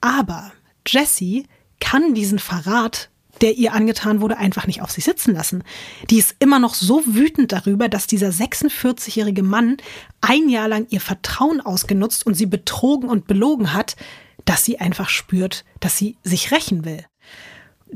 Aber 0.00 0.52
Jessie 0.86 1.46
kann 1.80 2.14
diesen 2.14 2.38
Verrat, 2.38 3.10
der 3.40 3.56
ihr 3.56 3.72
angetan 3.72 4.20
wurde, 4.20 4.38
einfach 4.38 4.66
nicht 4.66 4.82
auf 4.82 4.90
sich 4.90 5.04
sitzen 5.04 5.34
lassen. 5.34 5.64
Die 6.10 6.18
ist 6.18 6.36
immer 6.38 6.58
noch 6.58 6.74
so 6.74 7.02
wütend 7.06 7.52
darüber, 7.52 7.88
dass 7.88 8.06
dieser 8.06 8.28
46-jährige 8.28 9.42
Mann 9.42 9.76
ein 10.20 10.48
Jahr 10.48 10.68
lang 10.68 10.86
ihr 10.90 11.00
Vertrauen 11.00 11.60
ausgenutzt 11.60 12.26
und 12.26 12.34
sie 12.34 12.46
betrogen 12.46 13.08
und 13.08 13.26
belogen 13.26 13.72
hat, 13.72 13.96
dass 14.44 14.64
sie 14.64 14.80
einfach 14.80 15.08
spürt, 15.08 15.64
dass 15.80 15.96
sie 15.96 16.16
sich 16.22 16.50
rächen 16.50 16.84
will. 16.84 17.04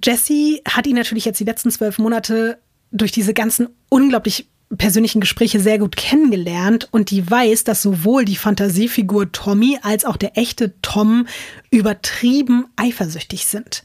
Jessie 0.03 0.63
hat 0.69 0.87
ihn 0.87 0.97
natürlich 0.97 1.25
jetzt 1.25 1.41
die 1.41 1.45
letzten 1.45 1.71
zwölf 1.71 1.99
Monate 1.99 2.59
durch 2.91 3.13
diese 3.13 3.35
ganzen 3.35 3.69
unglaublich 3.89 4.49
persönlichen 4.77 5.21
Gespräche 5.21 5.61
sehr 5.61 5.79
gut 5.79 5.97
kennengelernt 5.97 6.89
und 6.91 7.11
die 7.11 7.31
weiß, 7.31 7.65
dass 7.65 7.83
sowohl 7.83 8.25
die 8.25 8.37
Fantasiefigur 8.37 9.31
Tommy 9.31 9.79
als 9.83 10.05
auch 10.05 10.17
der 10.17 10.37
echte 10.37 10.75
Tom 10.83 11.27
übertrieben 11.71 12.67
eifersüchtig 12.77 13.47
sind. 13.47 13.85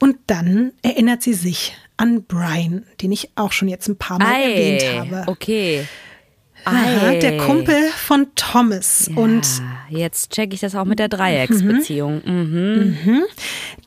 Und 0.00 0.16
dann 0.26 0.72
erinnert 0.82 1.22
sie 1.22 1.34
sich 1.34 1.76
an 1.96 2.24
Brian, 2.24 2.84
den 3.00 3.12
ich 3.12 3.30
auch 3.36 3.52
schon 3.52 3.68
jetzt 3.68 3.86
ein 3.86 3.96
paar 3.96 4.18
Mal 4.18 4.32
erwähnt 4.42 4.82
habe. 4.92 5.30
okay. 5.30 5.86
Aha, 6.64 7.08
Ei. 7.08 7.18
der 7.18 7.38
Kumpel 7.38 7.76
von 7.96 8.26
Thomas. 8.34 9.10
Und 9.14 9.46
Ja, 9.90 9.98
jetzt 9.98 10.32
check 10.32 10.54
ich 10.54 10.60
das 10.60 10.74
auch 10.74 10.84
mit 10.84 10.98
der 10.98 11.08
Dreiecksbeziehung. 11.08 12.22
Mhm. 12.24 13.24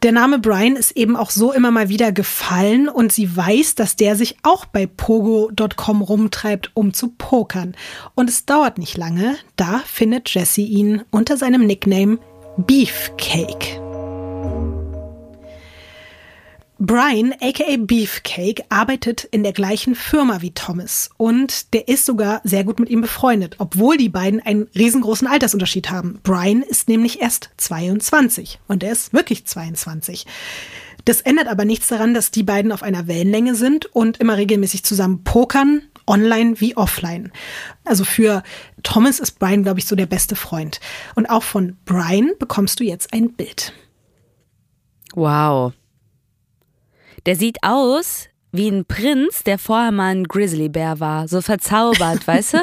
Der 0.04 0.12
Name 0.12 0.40
Brian 0.40 0.76
ist 0.76 0.92
eben 0.92 1.16
auch 1.16 1.30
so 1.32 1.52
immer 1.52 1.72
mal 1.72 1.90
wieder 1.90 2.12
gefallen 2.12 2.90
und 2.90 3.12
sie 3.12 3.36
weiß, 3.36 3.76
dass 3.76 3.96
der 3.96 4.16
sich 4.16 4.38
auch 4.44 4.66
bei 4.66 4.86
pogo.com 4.88 6.02
rumtreibt, 6.02 6.72
um 6.74 6.94
zu 6.94 7.10
pokern. 7.10 7.76
Und 8.14 8.30
es 8.30 8.46
dauert 8.46 8.78
nicht 8.78 8.98
lange, 8.98 9.36
da 9.56 9.82
findet 9.86 10.30
Jesse 10.34 10.62
ihn 10.62 11.02
unter 11.12 11.38
seinem 11.38 11.66
Nickname 11.66 12.20
Beefcake. 12.58 13.85
Brian, 16.78 17.34
aka 17.40 17.78
Beefcake, 17.78 18.66
arbeitet 18.68 19.24
in 19.24 19.44
der 19.44 19.54
gleichen 19.54 19.96
Firma 19.96 20.42
wie 20.42 20.52
Thomas 20.52 21.10
und 21.16 21.74
der 21.74 21.88
ist 21.88 22.06
sogar 22.06 22.42
sehr 22.44 22.66
gut 22.66 22.82
mit 22.82 22.90
ihm 22.90 23.00
befreundet, 23.00 23.56
obwohl 23.60 23.96
die 23.96 24.10
beiden 24.10 24.42
einen 24.42 24.68
riesengroßen 24.76 25.26
Altersunterschied 25.28 25.90
haben. 25.90 26.20
Brian 26.24 26.62
ist 26.62 26.90
nämlich 26.90 27.22
erst 27.22 27.50
22 27.58 28.60
und 28.68 28.84
er 28.84 28.92
ist 28.92 29.14
wirklich 29.14 29.46
22. 29.46 30.26
Das 31.06 31.22
ändert 31.22 31.48
aber 31.48 31.64
nichts 31.64 31.88
daran, 31.88 32.14
dass 32.14 32.32
die 32.32 32.44
beiden 32.44 32.74
auf 32.74 32.84
einer 32.84 33.08
Wellenlänge 33.08 33.56
sind 33.56 33.86
und 33.86 34.18
immer 34.18 34.36
regelmäßig 34.36 34.84
zusammen 34.84 35.24
pokern, 35.24 35.82
online 36.08 36.60
wie 36.60 36.76
offline. 36.76 37.32
Also 37.86 38.04
für 38.04 38.44
Thomas 38.84 39.20
ist 39.20 39.40
Brian, 39.40 39.64
glaube 39.64 39.80
ich, 39.80 39.86
so 39.86 39.96
der 39.96 40.08
beste 40.08 40.36
Freund. 40.36 40.82
Und 41.16 41.28
auch 41.28 41.44
von 41.44 41.78
Brian 41.86 42.32
bekommst 42.38 42.82
du 42.82 42.84
jetzt 42.84 43.14
ein 43.14 43.32
Bild. 43.32 43.72
Wow. 45.14 45.74
Der 47.26 47.36
sieht 47.36 47.58
aus 47.64 48.28
wie 48.52 48.70
ein 48.70 48.86
Prinz, 48.86 49.44
der 49.44 49.58
vorher 49.58 49.92
mal 49.92 50.16
ein 50.16 50.24
Grizzlybär 50.26 51.00
war. 51.00 51.28
So 51.28 51.42
verzaubert, 51.42 52.26
weißt 52.28 52.54
du? 52.56 52.58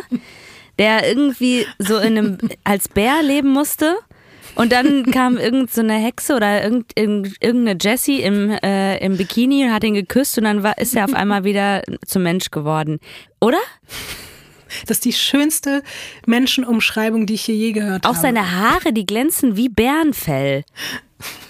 Der 0.78 1.06
irgendwie 1.06 1.66
so 1.78 1.98
in 1.98 2.16
einem, 2.18 2.38
als 2.64 2.88
Bär 2.88 3.22
leben 3.22 3.50
musste. 3.50 3.96
Und 4.54 4.70
dann 4.72 5.04
kam 5.10 5.38
irgend 5.38 5.72
so 5.72 5.82
Hexe 5.82 6.34
oder 6.36 6.62
irgend, 6.62 6.92
irgend- 6.94 7.36
irgendeine 7.40 7.78
Jessie 7.80 8.20
im, 8.22 8.50
äh, 8.50 8.98
im 8.98 9.16
Bikini 9.16 9.64
und 9.64 9.72
hat 9.72 9.84
ihn 9.84 9.94
geküsst 9.94 10.36
und 10.36 10.44
dann 10.44 10.62
war, 10.62 10.76
ist 10.78 10.94
er 10.94 11.04
auf 11.06 11.14
einmal 11.14 11.44
wieder 11.44 11.82
zum 12.06 12.22
Mensch 12.22 12.50
geworden. 12.50 12.98
Oder? 13.40 13.58
Das 14.86 14.98
ist 14.98 15.04
die 15.04 15.12
schönste 15.12 15.82
Menschenumschreibung, 16.26 17.26
die 17.26 17.34
ich 17.34 17.42
hier 17.42 17.54
je 17.54 17.72
gehört 17.72 18.04
Auch 18.04 18.10
habe. 18.10 18.20
seine 18.20 18.50
Haare, 18.52 18.92
die 18.92 19.06
glänzen 19.06 19.56
wie 19.56 19.68
Bärenfell. 19.68 20.64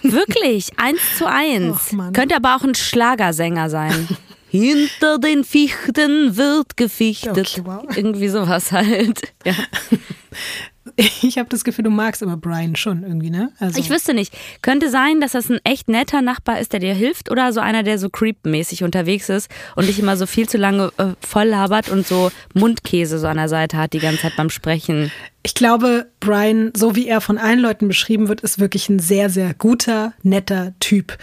Wirklich, 0.02 0.70
eins 0.78 1.00
zu 1.18 1.26
eins. 1.26 1.92
Och. 1.92 2.12
Könnte 2.12 2.36
aber 2.36 2.56
auch 2.56 2.62
ein 2.62 2.74
Schlagersänger 2.74 3.70
sein. 3.70 4.08
Hinter 4.48 5.18
den 5.18 5.44
Fichten 5.44 6.36
wird 6.36 6.76
gefichtet. 6.76 7.58
Okay, 7.58 7.62
wow. 7.64 7.84
Irgendwie 7.96 8.28
sowas 8.28 8.70
halt. 8.70 9.32
Ja. 9.46 9.54
Ich 11.22 11.38
habe 11.38 11.48
das 11.48 11.64
Gefühl, 11.64 11.84
du 11.84 11.90
magst 11.90 12.22
aber 12.22 12.36
Brian 12.36 12.76
schon 12.76 13.02
irgendwie, 13.02 13.30
ne? 13.30 13.52
Also, 13.58 13.78
Ich 13.78 13.90
wüsste 13.90 14.12
nicht. 14.14 14.34
Könnte 14.60 14.90
sein, 14.90 15.20
dass 15.20 15.32
das 15.32 15.50
ein 15.50 15.60
echt 15.64 15.88
netter 15.88 16.20
Nachbar 16.20 16.60
ist, 16.60 16.72
der 16.72 16.80
dir 16.80 16.94
hilft 16.94 17.30
oder 17.30 17.52
so 17.52 17.60
einer, 17.60 17.82
der 17.82 17.98
so 17.98 18.08
creep-mäßig 18.08 18.84
unterwegs 18.84 19.28
ist 19.28 19.50
und 19.76 19.88
dich 19.88 19.98
immer 19.98 20.16
so 20.16 20.26
viel 20.26 20.48
zu 20.48 20.58
lange 20.58 20.92
äh, 20.98 21.14
voll 21.20 21.46
labert 21.46 21.88
und 21.88 22.06
so 22.06 22.30
Mundkäse 22.54 23.18
so 23.18 23.26
an 23.26 23.36
der 23.36 23.48
Seite 23.48 23.76
hat 23.76 23.92
die 23.92 23.98
ganze 24.00 24.22
Zeit 24.22 24.36
beim 24.36 24.50
Sprechen. 24.50 25.10
ich 25.42 25.54
glaube, 25.54 26.06
Brian, 26.20 26.72
so 26.76 26.96
wie 26.96 27.08
er 27.08 27.20
von 27.20 27.38
allen 27.38 27.58
Leuten 27.58 27.88
beschrieben 27.88 28.28
wird, 28.28 28.40
ist 28.40 28.58
wirklich 28.58 28.88
ein 28.88 28.98
sehr, 28.98 29.30
sehr 29.30 29.54
guter, 29.54 30.12
netter 30.22 30.74
Typ. 30.80 31.18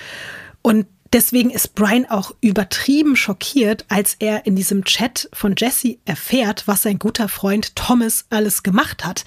Und 0.62 0.88
deswegen 1.14 1.50
ist 1.50 1.76
Brian 1.76 2.06
auch 2.06 2.34
übertrieben 2.42 3.16
schockiert, 3.16 3.86
als 3.90 4.16
er 4.20 4.46
in 4.46 4.56
diesem 4.56 4.84
Chat 4.86 5.30
von 5.34 5.56
Jesse 5.58 5.98
erfährt, 6.06 6.68
was 6.68 6.84
sein 6.84 7.00
guter 7.00 7.30
Freund 7.30 7.76
Thomas 7.76 8.26
alles 8.30 8.64
gemacht 8.64 9.06
hat. 9.06 9.26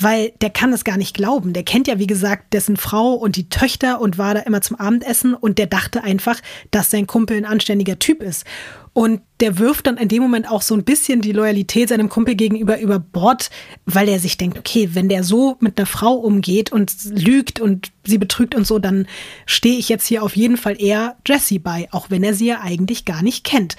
Weil 0.00 0.32
der 0.40 0.50
kann 0.50 0.72
es 0.72 0.84
gar 0.84 0.96
nicht 0.96 1.14
glauben. 1.14 1.52
Der 1.52 1.62
kennt 1.62 1.86
ja, 1.86 1.98
wie 1.98 2.06
gesagt, 2.06 2.54
dessen 2.54 2.76
Frau 2.76 3.12
und 3.12 3.36
die 3.36 3.50
Töchter 3.50 4.00
und 4.00 4.16
war 4.16 4.34
da 4.34 4.40
immer 4.40 4.62
zum 4.62 4.76
Abendessen 4.76 5.34
und 5.34 5.58
der 5.58 5.66
dachte 5.66 6.02
einfach, 6.02 6.40
dass 6.70 6.90
sein 6.90 7.06
Kumpel 7.06 7.36
ein 7.36 7.44
anständiger 7.44 7.98
Typ 7.98 8.22
ist. 8.22 8.46
Und 8.92 9.20
der 9.38 9.58
wirft 9.58 9.86
dann 9.86 9.98
in 9.98 10.08
dem 10.08 10.22
Moment 10.22 10.50
auch 10.50 10.62
so 10.62 10.74
ein 10.74 10.82
bisschen 10.82 11.20
die 11.20 11.32
Loyalität 11.32 11.90
seinem 11.90 12.08
Kumpel 12.08 12.34
gegenüber 12.34 12.80
über 12.80 12.98
Bord, 12.98 13.50
weil 13.86 14.08
er 14.08 14.18
sich 14.18 14.36
denkt, 14.36 14.58
okay, 14.58 14.90
wenn 14.94 15.08
der 15.08 15.22
so 15.22 15.56
mit 15.60 15.78
einer 15.78 15.86
Frau 15.86 16.14
umgeht 16.14 16.72
und 16.72 16.92
lügt 17.04 17.60
und 17.60 17.92
sie 18.04 18.18
betrügt 18.18 18.54
und 18.54 18.66
so, 18.66 18.78
dann 18.78 19.06
stehe 19.46 19.78
ich 19.78 19.88
jetzt 19.88 20.06
hier 20.06 20.24
auf 20.24 20.34
jeden 20.34 20.56
Fall 20.56 20.80
eher 20.80 21.16
Jessie 21.26 21.60
bei, 21.60 21.88
auch 21.92 22.10
wenn 22.10 22.24
er 22.24 22.34
sie 22.34 22.46
ja 22.46 22.60
eigentlich 22.62 23.04
gar 23.04 23.22
nicht 23.22 23.44
kennt. 23.44 23.76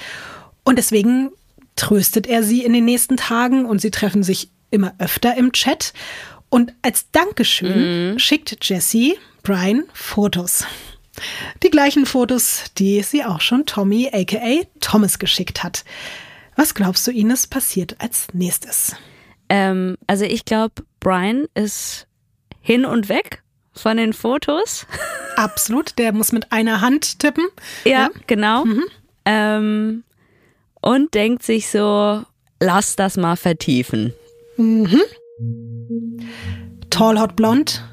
Und 0.63 0.77
deswegen 0.77 1.31
tröstet 1.75 2.27
er 2.27 2.43
sie 2.43 2.63
in 2.63 2.73
den 2.73 2.85
nächsten 2.85 3.17
Tagen 3.17 3.65
und 3.65 3.81
sie 3.81 3.91
treffen 3.91 4.23
sich 4.23 4.49
immer 4.71 4.95
öfter 4.97 5.37
im 5.37 5.51
Chat. 5.51 5.93
Und 6.49 6.73
als 6.81 7.09
Dankeschön 7.11 8.19
schickt 8.19 8.57
Jessie 8.67 9.17
Brian 9.43 9.83
Fotos. 9.93 10.65
Die 11.63 11.69
gleichen 11.69 12.05
Fotos, 12.05 12.65
die 12.77 13.01
sie 13.03 13.23
auch 13.23 13.41
schon 13.41 13.65
Tommy 13.65 14.09
aka 14.11 14.65
Thomas 14.79 15.19
geschickt 15.19 15.63
hat. 15.63 15.83
Was 16.55 16.73
glaubst 16.73 17.05
du, 17.07 17.11
Ines, 17.11 17.47
passiert 17.47 17.95
als 17.99 18.27
nächstes? 18.33 18.95
Ähm, 19.49 19.97
also 20.07 20.25
ich 20.25 20.45
glaube, 20.45 20.83
Brian 20.99 21.47
ist 21.53 22.07
hin 22.61 22.85
und 22.85 23.09
weg 23.09 23.43
von 23.73 23.97
den 23.97 24.13
Fotos. 24.13 24.85
Absolut, 25.35 25.97
der 25.97 26.13
muss 26.13 26.31
mit 26.31 26.51
einer 26.51 26.81
Hand 26.81 27.19
tippen. 27.19 27.47
Ja, 27.85 28.09
genau. 28.27 28.65
Ähm, 29.25 30.03
und 30.81 31.13
denkt 31.13 31.43
sich 31.43 31.69
so, 31.69 32.23
lass 32.59 32.95
das 32.95 33.17
mal 33.17 33.35
vertiefen. 33.35 34.13
Tall, 36.89 37.19
hot, 37.19 37.35
blond, 37.35 37.83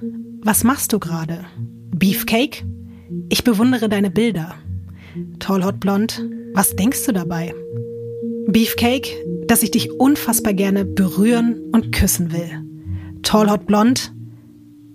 was 0.42 0.64
machst 0.64 0.92
du 0.92 0.98
gerade? 0.98 1.46
Beefcake? 1.94 2.64
Ich 3.28 3.44
bewundere 3.44 3.88
deine 3.88 4.11
Bilder. 4.11 4.54
Tall 5.38 5.64
Hot 5.64 5.80
Blond, 5.80 6.22
was 6.52 6.76
denkst 6.76 7.04
du 7.06 7.12
dabei? 7.12 7.54
Beefcake, 8.46 9.09
dass 9.46 9.62
ich 9.62 9.70
dich 9.70 9.90
unfassbar 9.90 10.52
gerne 10.52 10.84
berühren 10.84 11.70
und 11.72 11.92
küssen 11.92 12.32
will. 12.32 12.62
Tall 13.22 13.50
Hot 13.50 13.66
Blond, 13.66 14.12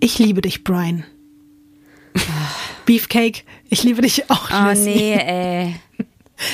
ich 0.00 0.18
liebe 0.18 0.40
dich, 0.40 0.64
Brian. 0.64 1.04
Beefcake, 2.86 3.42
ich 3.68 3.82
liebe 3.82 4.02
dich 4.02 4.30
auch. 4.30 4.50
Oh 4.50 4.54
Lassie. 4.54 4.90
nee, 4.94 5.14
ey. 5.14 5.74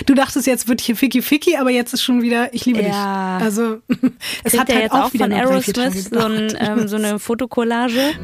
Du 0.07 0.15
dachtest, 0.15 0.47
jetzt 0.47 0.69
wird 0.69 0.81
hier 0.81 0.95
Ficky 0.95 1.23
Ficky, 1.23 1.57
aber 1.57 1.71
jetzt 1.71 1.95
ist 1.95 2.03
schon 2.03 2.23
wieder, 2.23 2.53
ich 2.53 2.67
liebe 2.67 2.83
ja. 2.83 3.39
dich. 3.39 3.45
Also, 3.45 3.79
es 4.45 4.53
Kriegt 4.53 4.59
hat 4.59 4.69
halt 4.69 4.83
jetzt 4.83 4.93
auch, 4.93 5.05
auch 5.05 5.11
von 5.11 5.33
Aerosmith 5.33 6.11
so, 6.11 6.19
ein, 6.19 6.57
ähm, 6.59 6.89
so 6.89 6.97
eine 6.97 7.19
Fotokollage. 7.19 8.15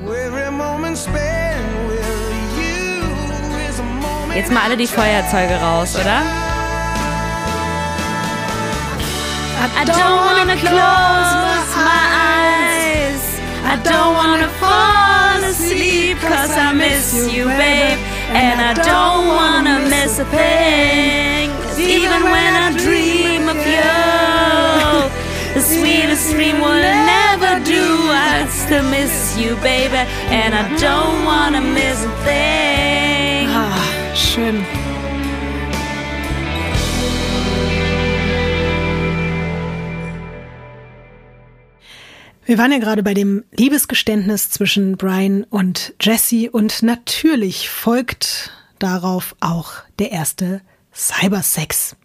Jetzt 4.34 4.52
mal 4.52 4.62
alle 4.64 4.76
die 4.76 4.86
Feuerzeuge 4.86 5.54
raus, 5.54 5.96
oder? 5.96 6.22
I 9.58 9.84
don't 9.84 9.96
wanna 9.96 10.56
close 10.56 11.76
my 11.76 12.04
eyes. 12.12 13.22
I 13.64 13.76
don't 13.82 14.14
wanna 14.14 14.48
fall 14.60 15.42
asleep 15.44 16.18
cause 16.18 16.52
I 16.52 16.72
miss 16.74 17.32
you, 17.32 17.46
babe. 17.46 17.98
And 18.36 18.60
I 18.60 18.74
don't 18.90 19.28
wanna 19.40 19.76
miss 19.88 20.18
a 20.18 20.26
thing. 20.26 21.48
Even 21.78 22.22
when 22.34 22.52
I 22.64 22.68
dream 22.84 23.48
of 23.48 23.60
you, 23.74 23.96
the 25.54 25.62
sweetest 25.62 26.32
dream 26.32 26.60
will 26.60 26.82
never 27.14 27.52
do. 27.64 27.84
I 28.12 28.46
still 28.50 28.84
miss 28.90 29.38
you, 29.38 29.56
baby. 29.56 30.02
And 30.40 30.54
I 30.54 30.64
don't 30.76 31.24
wanna 31.24 31.62
miss 31.62 32.04
a 32.04 32.12
thing. 32.26 33.48
Ah, 33.50 34.14
schön. 34.14 34.85
Wir 42.46 42.58
waren 42.58 42.70
ja 42.70 42.78
gerade 42.78 43.02
bei 43.02 43.12
dem 43.12 43.42
Liebesgeständnis 43.50 44.50
zwischen 44.50 44.96
Brian 44.96 45.42
und 45.50 45.94
Jesse 46.00 46.48
und 46.48 46.84
natürlich 46.84 47.68
folgt 47.68 48.52
darauf 48.78 49.34
auch 49.40 49.72
der 49.98 50.12
erste 50.12 50.60
Cybersex. 50.94 51.96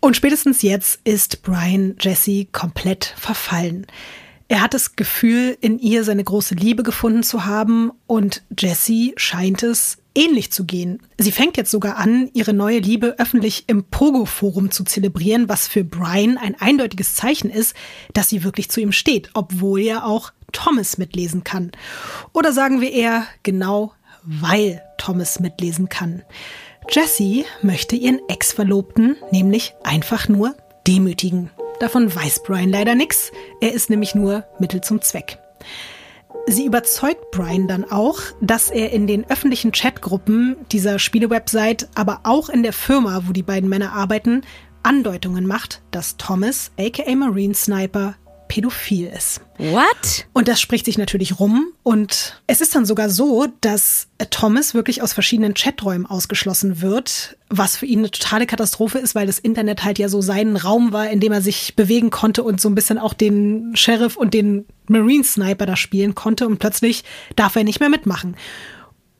Und 0.00 0.16
spätestens 0.16 0.62
jetzt 0.62 0.98
ist 1.04 1.42
Brian 1.42 1.94
Jesse 2.00 2.46
komplett 2.46 3.14
verfallen. 3.16 3.86
Er 4.50 4.62
hat 4.62 4.74
das 4.74 4.96
Gefühl, 4.96 5.56
in 5.60 5.78
ihr 5.78 6.02
seine 6.02 6.24
große 6.24 6.56
Liebe 6.56 6.82
gefunden 6.82 7.22
zu 7.22 7.44
haben 7.44 7.92
und 8.08 8.42
Jesse 8.58 9.12
scheint 9.14 9.62
es 9.62 9.98
ähnlich 10.12 10.50
zu 10.50 10.64
gehen. 10.64 11.00
Sie 11.18 11.30
fängt 11.30 11.56
jetzt 11.56 11.70
sogar 11.70 11.98
an, 11.98 12.28
ihre 12.32 12.52
neue 12.52 12.80
Liebe 12.80 13.14
öffentlich 13.18 13.66
im 13.68 13.84
Pogo-Forum 13.84 14.72
zu 14.72 14.82
zelebrieren, 14.82 15.48
was 15.48 15.68
für 15.68 15.84
Brian 15.84 16.36
ein 16.36 16.60
eindeutiges 16.60 17.14
Zeichen 17.14 17.48
ist, 17.48 17.76
dass 18.12 18.28
sie 18.28 18.42
wirklich 18.42 18.72
zu 18.72 18.80
ihm 18.80 18.90
steht, 18.90 19.30
obwohl 19.34 19.82
er 19.82 20.04
auch 20.04 20.32
Thomas 20.50 20.98
mitlesen 20.98 21.44
kann. 21.44 21.70
Oder 22.32 22.52
sagen 22.52 22.80
wir 22.80 22.90
eher 22.90 23.26
genau, 23.44 23.92
weil 24.24 24.82
Thomas 24.98 25.38
mitlesen 25.38 25.88
kann. 25.88 26.22
Jessie 26.90 27.44
möchte 27.62 27.94
ihren 27.94 28.18
Ex-Verlobten 28.28 29.14
nämlich 29.30 29.74
einfach 29.84 30.26
nur 30.26 30.56
demütigen. 30.88 31.50
Davon 31.80 32.14
weiß 32.14 32.42
Brian 32.42 32.68
leider 32.68 32.94
nichts. 32.94 33.32
Er 33.60 33.72
ist 33.72 33.88
nämlich 33.88 34.14
nur 34.14 34.44
Mittel 34.58 34.82
zum 34.82 35.00
Zweck. 35.00 35.38
Sie 36.46 36.66
überzeugt 36.66 37.30
Brian 37.30 37.68
dann 37.68 37.90
auch, 37.90 38.20
dass 38.40 38.70
er 38.70 38.92
in 38.92 39.06
den 39.06 39.28
öffentlichen 39.28 39.72
Chatgruppen 39.72 40.56
dieser 40.70 40.98
Spielewebsite, 40.98 41.88
aber 41.94 42.20
auch 42.24 42.50
in 42.50 42.62
der 42.62 42.74
Firma, 42.74 43.22
wo 43.26 43.32
die 43.32 43.42
beiden 43.42 43.68
Männer 43.68 43.92
arbeiten, 43.92 44.42
Andeutungen 44.82 45.46
macht, 45.46 45.82
dass 45.90 46.18
Thomas, 46.18 46.70
aka 46.78 47.14
Marine 47.14 47.54
Sniper, 47.54 48.14
pädophil 48.50 49.06
ist. 49.06 49.40
What? 49.58 50.26
Und 50.32 50.48
das 50.48 50.60
spricht 50.60 50.84
sich 50.84 50.98
natürlich 50.98 51.38
rum. 51.38 51.68
Und 51.84 52.42
es 52.48 52.60
ist 52.60 52.74
dann 52.74 52.84
sogar 52.84 53.08
so, 53.08 53.46
dass 53.60 54.08
Thomas 54.30 54.74
wirklich 54.74 55.02
aus 55.02 55.12
verschiedenen 55.12 55.54
Chaträumen 55.54 56.04
ausgeschlossen 56.04 56.80
wird, 56.80 57.38
was 57.48 57.76
für 57.76 57.86
ihn 57.86 58.00
eine 58.00 58.10
totale 58.10 58.46
Katastrophe 58.46 58.98
ist, 58.98 59.14
weil 59.14 59.28
das 59.28 59.38
Internet 59.38 59.84
halt 59.84 60.00
ja 60.00 60.08
so 60.08 60.20
sein 60.20 60.56
Raum 60.56 60.92
war, 60.92 61.08
in 61.08 61.20
dem 61.20 61.30
er 61.30 61.42
sich 61.42 61.76
bewegen 61.76 62.10
konnte 62.10 62.42
und 62.42 62.60
so 62.60 62.68
ein 62.68 62.74
bisschen 62.74 62.98
auch 62.98 63.14
den 63.14 63.70
Sheriff 63.76 64.16
und 64.16 64.34
den 64.34 64.66
Marine 64.88 65.22
Sniper 65.22 65.66
da 65.66 65.76
spielen 65.76 66.16
konnte. 66.16 66.48
Und 66.48 66.58
plötzlich 66.58 67.04
darf 67.36 67.54
er 67.54 67.62
nicht 67.62 67.78
mehr 67.78 67.88
mitmachen. 67.88 68.36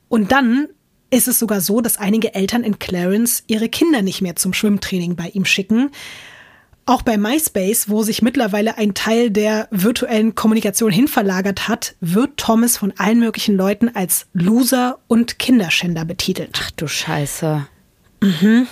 Und 0.09 0.33
dann 0.33 0.67
ist 1.09 1.29
es 1.29 1.39
sogar 1.39 1.61
so, 1.61 1.79
dass 1.79 1.97
einige 1.97 2.35
Eltern 2.35 2.65
in 2.65 2.79
Clarence 2.79 3.43
ihre 3.47 3.69
Kinder 3.69 4.01
nicht 4.01 4.21
mehr 4.21 4.35
zum 4.35 4.53
Schwimmtraining 4.53 5.15
bei 5.15 5.29
ihm 5.29 5.45
schicken, 5.45 5.91
auch 6.85 7.01
bei 7.03 7.17
MySpace, 7.17 7.89
wo 7.89 8.03
sich 8.03 8.21
mittlerweile 8.21 8.77
ein 8.77 8.93
Teil 8.93 9.29
der 9.29 9.67
virtuellen 9.71 10.35
Kommunikation 10.35 10.91
hinverlagert 10.91 11.67
hat, 11.67 11.95
wird 12.01 12.37
Thomas 12.37 12.77
von 12.77 12.93
allen 12.97 13.19
möglichen 13.19 13.55
Leuten 13.55 13.89
als 13.93 14.27
Loser 14.33 14.99
und 15.07 15.39
Kinderschänder 15.39 16.05
betitelt. 16.05 16.51
Ach 16.61 16.71
du 16.71 16.87
Scheiße. 16.87 17.67
Mhm. 18.21 18.67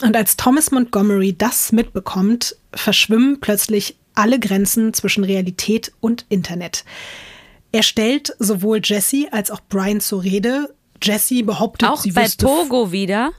Und 0.00 0.16
als 0.16 0.36
Thomas 0.36 0.70
Montgomery 0.70 1.34
das 1.36 1.72
mitbekommt, 1.72 2.56
verschwimmen 2.74 3.40
plötzlich 3.40 3.96
alle 4.14 4.38
Grenzen 4.38 4.92
zwischen 4.94 5.24
Realität 5.24 5.92
und 6.00 6.26
Internet. 6.28 6.84
Er 7.72 7.82
stellt 7.82 8.34
sowohl 8.38 8.80
Jesse 8.82 9.28
als 9.32 9.50
auch 9.50 9.60
Brian 9.68 10.00
zur 10.00 10.22
Rede. 10.22 10.74
Jesse 11.02 11.42
behauptet, 11.42 11.88
auch 11.88 12.02
sie 12.02 12.12
bei 12.12 12.28
Pogo 12.38 12.92
wieder. 12.92 13.32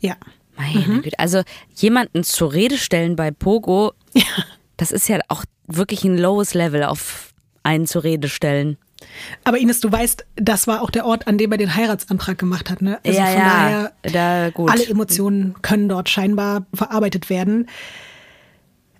Ja. 0.00 0.16
Meine 0.60 0.86
mhm. 0.86 1.02
Güte. 1.02 1.18
Also 1.18 1.42
jemanden 1.74 2.24
zur 2.24 2.52
Rede 2.52 2.78
stellen 2.78 3.16
bei 3.16 3.30
Pogo, 3.30 3.92
ja. 4.12 4.22
das 4.76 4.92
ist 4.92 5.08
ja 5.08 5.18
auch 5.28 5.44
wirklich 5.66 6.04
ein 6.04 6.18
lowes 6.18 6.54
Level 6.54 6.84
auf 6.84 7.32
einen 7.62 7.86
zur 7.86 8.04
Rede 8.04 8.28
stellen. 8.28 8.76
Aber 9.44 9.58
Ines, 9.58 9.80
du 9.80 9.90
weißt, 9.90 10.26
das 10.36 10.66
war 10.66 10.82
auch 10.82 10.90
der 10.90 11.06
Ort, 11.06 11.26
an 11.26 11.38
dem 11.38 11.50
er 11.52 11.58
den 11.58 11.74
Heiratsantrag 11.74 12.36
gemacht 12.36 12.70
hat. 12.70 12.82
Ne? 12.82 12.98
Also 13.04 13.18
ja, 13.18 13.26
von 13.26 13.38
ja, 13.38 13.92
daher, 14.02 14.52
da, 14.52 14.62
alle 14.66 14.86
Emotionen 14.86 15.54
können 15.62 15.88
dort 15.88 16.08
scheinbar 16.08 16.66
verarbeitet 16.74 17.30
werden. 17.30 17.68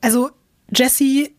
Also 0.00 0.30
Jesse 0.74 1.30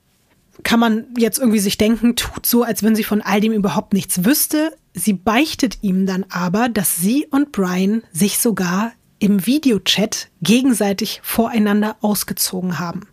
kann 0.64 0.80
man 0.80 1.06
jetzt 1.18 1.40
irgendwie 1.40 1.60
sich 1.60 1.78
denken, 1.78 2.16
tut 2.16 2.46
so, 2.46 2.64
als 2.64 2.84
wenn 2.84 2.96
sie 2.96 3.04
von 3.04 3.22
all 3.22 3.42
dem 3.42 3.54
überhaupt 3.54 3.94
nichts 3.94 4.26
wüsste. 4.26 4.76
Sie 4.94 5.14
beichtet 5.14 5.80
ihm 5.82 6.06
dann 6.06 6.26
aber, 6.30 6.70
dass 6.70 6.98
sie 6.98 7.26
und 7.32 7.52
Brian 7.52 8.04
sich 8.12 8.38
sogar 8.38 8.92
im 9.22 9.46
Videochat 9.46 10.30
gegenseitig 10.42 11.22
voreinander 11.24 11.96
ausgezogen 12.02 12.80
haben. 12.80 13.08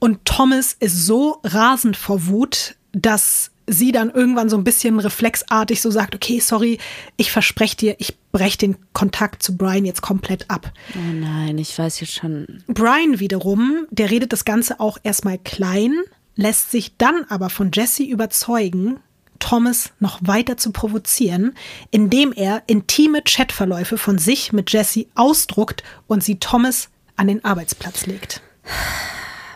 Und 0.00 0.24
Thomas 0.24 0.76
ist 0.78 1.06
so 1.06 1.38
rasend 1.44 1.96
vor 1.96 2.26
Wut, 2.26 2.74
dass 2.90 3.52
sie 3.68 3.92
dann 3.92 4.10
irgendwann 4.10 4.48
so 4.48 4.56
ein 4.56 4.64
bisschen 4.64 4.98
reflexartig 4.98 5.80
so 5.80 5.92
sagt, 5.92 6.16
okay, 6.16 6.40
sorry, 6.40 6.78
ich 7.16 7.30
verspreche 7.30 7.76
dir, 7.76 7.96
ich 7.98 8.18
breche 8.32 8.58
den 8.58 8.76
Kontakt 8.92 9.44
zu 9.44 9.56
Brian 9.56 9.84
jetzt 9.84 10.02
komplett 10.02 10.50
ab. 10.50 10.72
Oh 10.96 11.12
nein, 11.12 11.56
ich 11.56 11.78
weiß 11.78 12.00
jetzt 12.00 12.14
schon. 12.14 12.64
Brian 12.66 13.20
wiederum, 13.20 13.86
der 13.90 14.10
redet 14.10 14.32
das 14.32 14.44
Ganze 14.44 14.80
auch 14.80 14.98
erstmal 15.04 15.38
klein, 15.38 15.94
lässt 16.34 16.72
sich 16.72 16.96
dann 16.96 17.24
aber 17.28 17.48
von 17.48 17.70
Jesse 17.72 18.02
überzeugen, 18.02 18.98
Thomas 19.42 19.90
noch 19.98 20.20
weiter 20.22 20.56
zu 20.56 20.70
provozieren, 20.70 21.54
indem 21.90 22.32
er 22.32 22.62
intime 22.68 23.22
Chatverläufe 23.22 23.98
von 23.98 24.16
sich 24.16 24.52
mit 24.52 24.72
Jesse 24.72 25.06
ausdruckt 25.16 25.82
und 26.06 26.22
sie 26.22 26.38
Thomas 26.38 26.90
an 27.16 27.26
den 27.26 27.44
Arbeitsplatz 27.44 28.06
legt. 28.06 28.40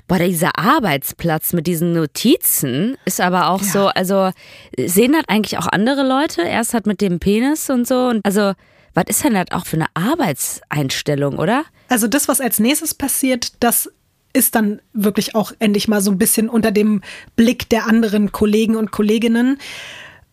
Boah, 0.09 0.18
dieser 0.18 0.59
Arbeitsplatz 0.59 1.53
mit 1.53 1.68
diesen 1.68 1.93
Notizen 1.93 2.97
ist 3.05 3.20
aber 3.20 3.49
auch 3.49 3.62
ja. 3.62 3.68
so, 3.68 3.87
also 3.87 4.30
sehen 4.76 5.12
das 5.12 5.22
eigentlich 5.28 5.57
auch 5.57 5.68
andere 5.68 6.07
Leute? 6.07 6.43
Erst 6.43 6.74
hat 6.74 6.87
mit 6.87 7.01
dem 7.01 7.20
Penis 7.20 7.70
und 7.70 7.87
so 7.87 8.09
und 8.09 8.24
also 8.24 8.55
was 8.93 9.05
ist 9.09 9.22
denn 9.24 9.34
das 9.34 9.53
auch 9.53 9.66
für 9.66 9.76
eine 9.76 9.87
Arbeitseinstellung, 9.95 11.39
oder? 11.39 11.64
Also 11.89 12.09
das, 12.09 12.28
was 12.28 12.41
als 12.41 12.59
nächstes 12.59 12.95
passiert, 12.95 13.62
das 13.62 13.93
ist 14.37 14.55
dann 14.55 14.82
wirklich 14.93 15.34
auch 15.34 15.53
endlich 15.59 15.89
mal 15.89 16.03
so 16.03 16.11
ein 16.11 16.18
bisschen 16.18 16.51
unter 16.51 16.70
dem 16.70 17.01
Blick 17.37 17.70
der 17.70 17.87
anderen 17.87 18.32
Kollegen 18.32 18.76
und 18.76 18.93
Kolleginnen. 18.93 19.59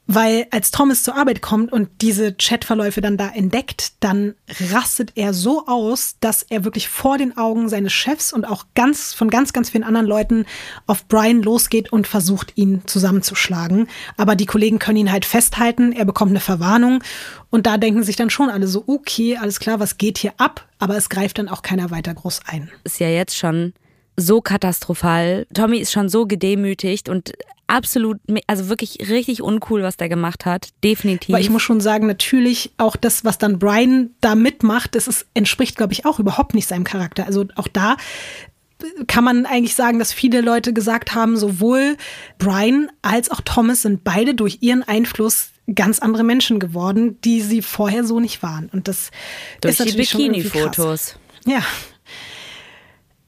Weil 0.05 0.47
als 0.51 0.71
Thomas 0.71 1.03
zur 1.03 1.15
Arbeit 1.15 1.41
kommt 1.41 1.71
und 1.71 1.87
diese 2.01 2.33
Chatverläufe 2.33 2.99
dann 2.99 3.15
da 3.15 3.29
entdeckt, 3.29 3.93
dann 4.01 4.35
rastet 4.73 5.13
er 5.15 5.33
so 5.33 5.65
aus, 5.65 6.17
dass 6.19 6.43
er 6.43 6.65
wirklich 6.65 6.89
vor 6.89 7.17
den 7.17 7.37
Augen 7.37 7.69
seines 7.69 7.93
Chefs 7.93 8.33
und 8.33 8.43
auch 8.43 8.65
ganz 8.75 9.13
von 9.13 9.29
ganz, 9.29 9.53
ganz 9.53 9.69
vielen 9.69 9.85
anderen 9.85 10.05
Leuten 10.05 10.45
auf 10.87 11.07
Brian 11.07 11.41
losgeht 11.41 11.93
und 11.93 12.05
versucht, 12.05 12.51
ihn 12.57 12.81
zusammenzuschlagen. 12.85 13.87
Aber 14.17 14.35
die 14.35 14.45
Kollegen 14.45 14.77
können 14.77 14.97
ihn 14.97 15.11
halt 15.13 15.23
festhalten, 15.23 15.93
er 15.93 16.03
bekommt 16.03 16.31
eine 16.31 16.41
Verwarnung 16.41 17.01
und 17.49 17.65
da 17.65 17.77
denken 17.77 18.03
sich 18.03 18.17
dann 18.17 18.29
schon 18.29 18.49
alle 18.49 18.67
so, 18.67 18.83
okay, 18.87 19.37
alles 19.37 19.61
klar, 19.61 19.79
was 19.79 19.97
geht 19.97 20.17
hier 20.17 20.33
ab? 20.35 20.67
Aber 20.79 20.97
es 20.97 21.07
greift 21.07 21.37
dann 21.37 21.47
auch 21.47 21.61
keiner 21.61 21.91
weiter 21.91 22.13
groß 22.13 22.41
ein. 22.45 22.69
Ist 22.83 22.99
ja 22.99 23.07
jetzt 23.07 23.37
schon 23.37 23.71
so 24.17 24.41
katastrophal. 24.41 25.47
Tommy 25.53 25.77
ist 25.77 25.91
schon 25.91 26.09
so 26.09 26.25
gedemütigt 26.25 27.09
und 27.09 27.33
absolut, 27.67 28.19
also 28.47 28.69
wirklich 28.69 29.09
richtig 29.09 29.41
uncool, 29.41 29.83
was 29.83 29.97
der 29.97 30.09
gemacht 30.09 30.45
hat. 30.45 30.69
Definitiv. 30.83 31.33
Aber 31.33 31.41
ich 31.41 31.49
muss 31.49 31.61
schon 31.61 31.81
sagen, 31.81 32.07
natürlich 32.07 32.71
auch 32.77 32.95
das, 32.95 33.25
was 33.25 33.37
dann 33.37 33.59
Brian 33.59 34.11
da 34.21 34.35
mitmacht, 34.35 34.95
das 34.95 35.07
ist, 35.07 35.25
entspricht, 35.33 35.75
glaube 35.75 35.93
ich, 35.93 36.05
auch 36.05 36.19
überhaupt 36.19 36.53
nicht 36.53 36.67
seinem 36.67 36.83
Charakter. 36.83 37.25
Also 37.25 37.45
auch 37.55 37.67
da 37.67 37.97
kann 39.07 39.23
man 39.23 39.45
eigentlich 39.45 39.75
sagen, 39.75 39.97
dass 39.97 40.11
viele 40.13 40.41
Leute 40.41 40.73
gesagt 40.73 41.15
haben, 41.15 41.37
sowohl 41.37 41.97
Brian 42.37 42.91
als 43.01 43.31
auch 43.31 43.41
Thomas 43.41 43.83
sind 43.83 44.03
beide 44.03 44.35
durch 44.35 44.57
ihren 44.61 44.83
Einfluss 44.83 45.49
ganz 45.73 45.99
andere 45.99 46.23
Menschen 46.23 46.59
geworden, 46.59 47.19
die 47.21 47.41
sie 47.41 47.61
vorher 47.61 48.03
so 48.03 48.19
nicht 48.19 48.43
waren. 48.43 48.69
Und 48.73 48.87
das 48.87 49.11
durch 49.61 49.73
ist 49.73 49.79
natürlich 49.79 50.11
die 50.11 50.29
Bikini-Fotos. 50.29 51.15
Ja. 51.45 51.63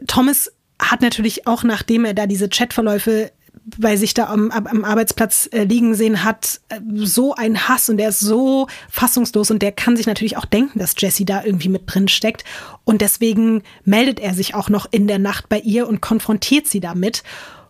Thomas 0.08 0.52
hat 0.80 1.02
natürlich 1.02 1.48
auch, 1.48 1.64
nachdem 1.64 2.06
er 2.06 2.14
da 2.14 2.28
diese 2.28 2.50
Chatverläufe 2.50 3.32
bei 3.78 3.96
sich 3.98 4.14
da 4.14 4.26
am, 4.26 4.52
am 4.52 4.86
Arbeitsplatz 4.86 5.50
äh, 5.52 5.64
liegen 5.64 5.96
sehen 5.96 6.24
hat, 6.24 6.62
äh, 6.70 6.80
so 6.94 7.34
ein 7.34 7.68
Hass 7.68 7.90
und 7.90 7.98
der 7.98 8.10
ist 8.10 8.20
so 8.20 8.68
fassungslos 8.90 9.50
und 9.50 9.62
der 9.62 9.72
kann 9.72 9.98
sich 9.98 10.06
natürlich 10.06 10.38
auch 10.38 10.46
denken, 10.46 10.78
dass 10.80 10.96
Jesse 10.98 11.26
da 11.26 11.44
irgendwie 11.44 11.70
mit 11.70 11.84
drin 11.88 12.08
steckt. 12.08 12.44
Und 12.84 13.02
deswegen 13.02 13.64
meldet 13.84 14.20
er 14.20 14.34
sich 14.34 14.54
auch 14.54 14.70
noch 14.70 14.88
in 14.92 15.08
der 15.08 15.20
Nacht 15.20 15.50
bei 15.50 15.60
ihr 15.60 15.88
und 15.88 16.02
konfrontiert 16.02 16.68
sie 16.68 16.80
damit. 16.80 17.24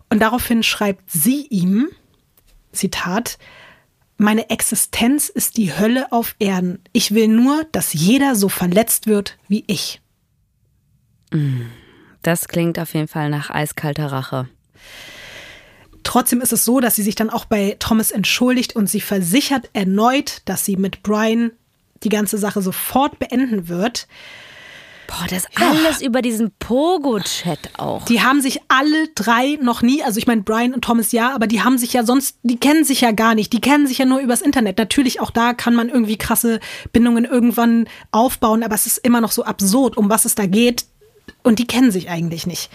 Und 0.10 0.20
daraufhin 0.20 0.64
schreibt 0.64 1.10
sie 1.10 1.48
ihm, 1.50 1.88
Zitat, 2.72 3.38
meine 4.18 4.50
Existenz 4.50 5.30
ist 5.30 5.58
die 5.58 5.78
Hölle 5.78 6.12
auf 6.12 6.36
Erden. 6.40 6.80
Ich 6.94 7.14
will 7.14 7.28
nur, 7.28 7.66
dass 7.72 7.94
jeder 7.94 8.36
so 8.36 8.50
verletzt 8.50 9.08
wird 9.08 9.38
wie 9.48 9.64
ich. 9.68 10.02
Das 12.26 12.48
klingt 12.48 12.80
auf 12.80 12.96
jeden 12.96 13.08
Fall 13.08 13.30
nach 13.30 13.52
eiskalter 13.52 14.08
Rache. 14.08 14.50
Trotzdem 16.02 16.42
ist 16.42 16.54
es 16.54 16.66
so, 16.66 16.80
dass 16.80 16.96
sie 16.96 17.04
sich 17.04 17.14
dann 17.14 17.30
auch 17.30 17.46
bei 17.46 17.76
Thomas 17.78 18.10
entschuldigt 18.10 18.76
und 18.76 18.90
sie 18.90 19.00
versichert 19.00 19.70
erneut, 19.74 20.42
dass 20.46 20.66
sie 20.66 20.76
mit 20.76 21.04
Brian 21.04 21.52
die 22.04 22.10
ganze 22.10 22.40
Sache 22.40 22.64
sofort 22.64 23.20
beenden 23.20 23.68
wird. 23.68 24.08
Boah, 25.06 25.28
das 25.30 25.44
ja. 25.60 25.70
alles 25.70 26.02
über 26.02 26.24
diesen 26.24 26.50
Pogo-Chat 26.58 27.78
auch. 27.78 28.06
Die 28.06 28.24
haben 28.24 28.42
sich 28.42 28.60
alle 28.70 29.08
drei 29.14 29.60
noch 29.62 29.84
nie, 29.84 30.02
also 30.02 30.18
ich 30.18 30.26
meine 30.26 30.42
Brian 30.42 30.74
und 30.74 30.84
Thomas 30.84 31.12
ja, 31.12 31.36
aber 31.36 31.46
die 31.46 31.62
haben 31.62 31.78
sich 31.78 31.94
ja 31.94 32.04
sonst, 32.04 32.40
die 32.42 32.58
kennen 32.58 32.86
sich 32.86 33.02
ja 33.02 33.12
gar 33.12 33.36
nicht, 33.36 33.54
die 33.54 33.62
kennen 33.62 33.86
sich 33.86 34.00
ja 34.00 34.06
nur 34.06 34.18
übers 34.18 34.42
Internet. 34.42 34.80
Natürlich 34.80 35.22
auch 35.22 35.30
da 35.30 35.54
kann 35.54 35.76
man 35.76 35.90
irgendwie 35.90 36.18
krasse 36.18 36.60
Bindungen 36.92 37.24
irgendwann 37.24 37.88
aufbauen, 38.12 38.64
aber 38.64 38.74
es 38.74 38.88
ist 38.88 38.98
immer 38.98 39.22
noch 39.22 39.32
so 39.32 39.44
absurd, 39.44 39.96
um 39.96 40.10
was 40.10 40.26
es 40.26 40.34
da 40.34 40.48
geht 40.48 40.86
und 41.44 41.60
die 41.60 41.68
kennen 41.68 41.92
sich 41.92 42.10
eigentlich 42.10 42.48
nicht. 42.48 42.70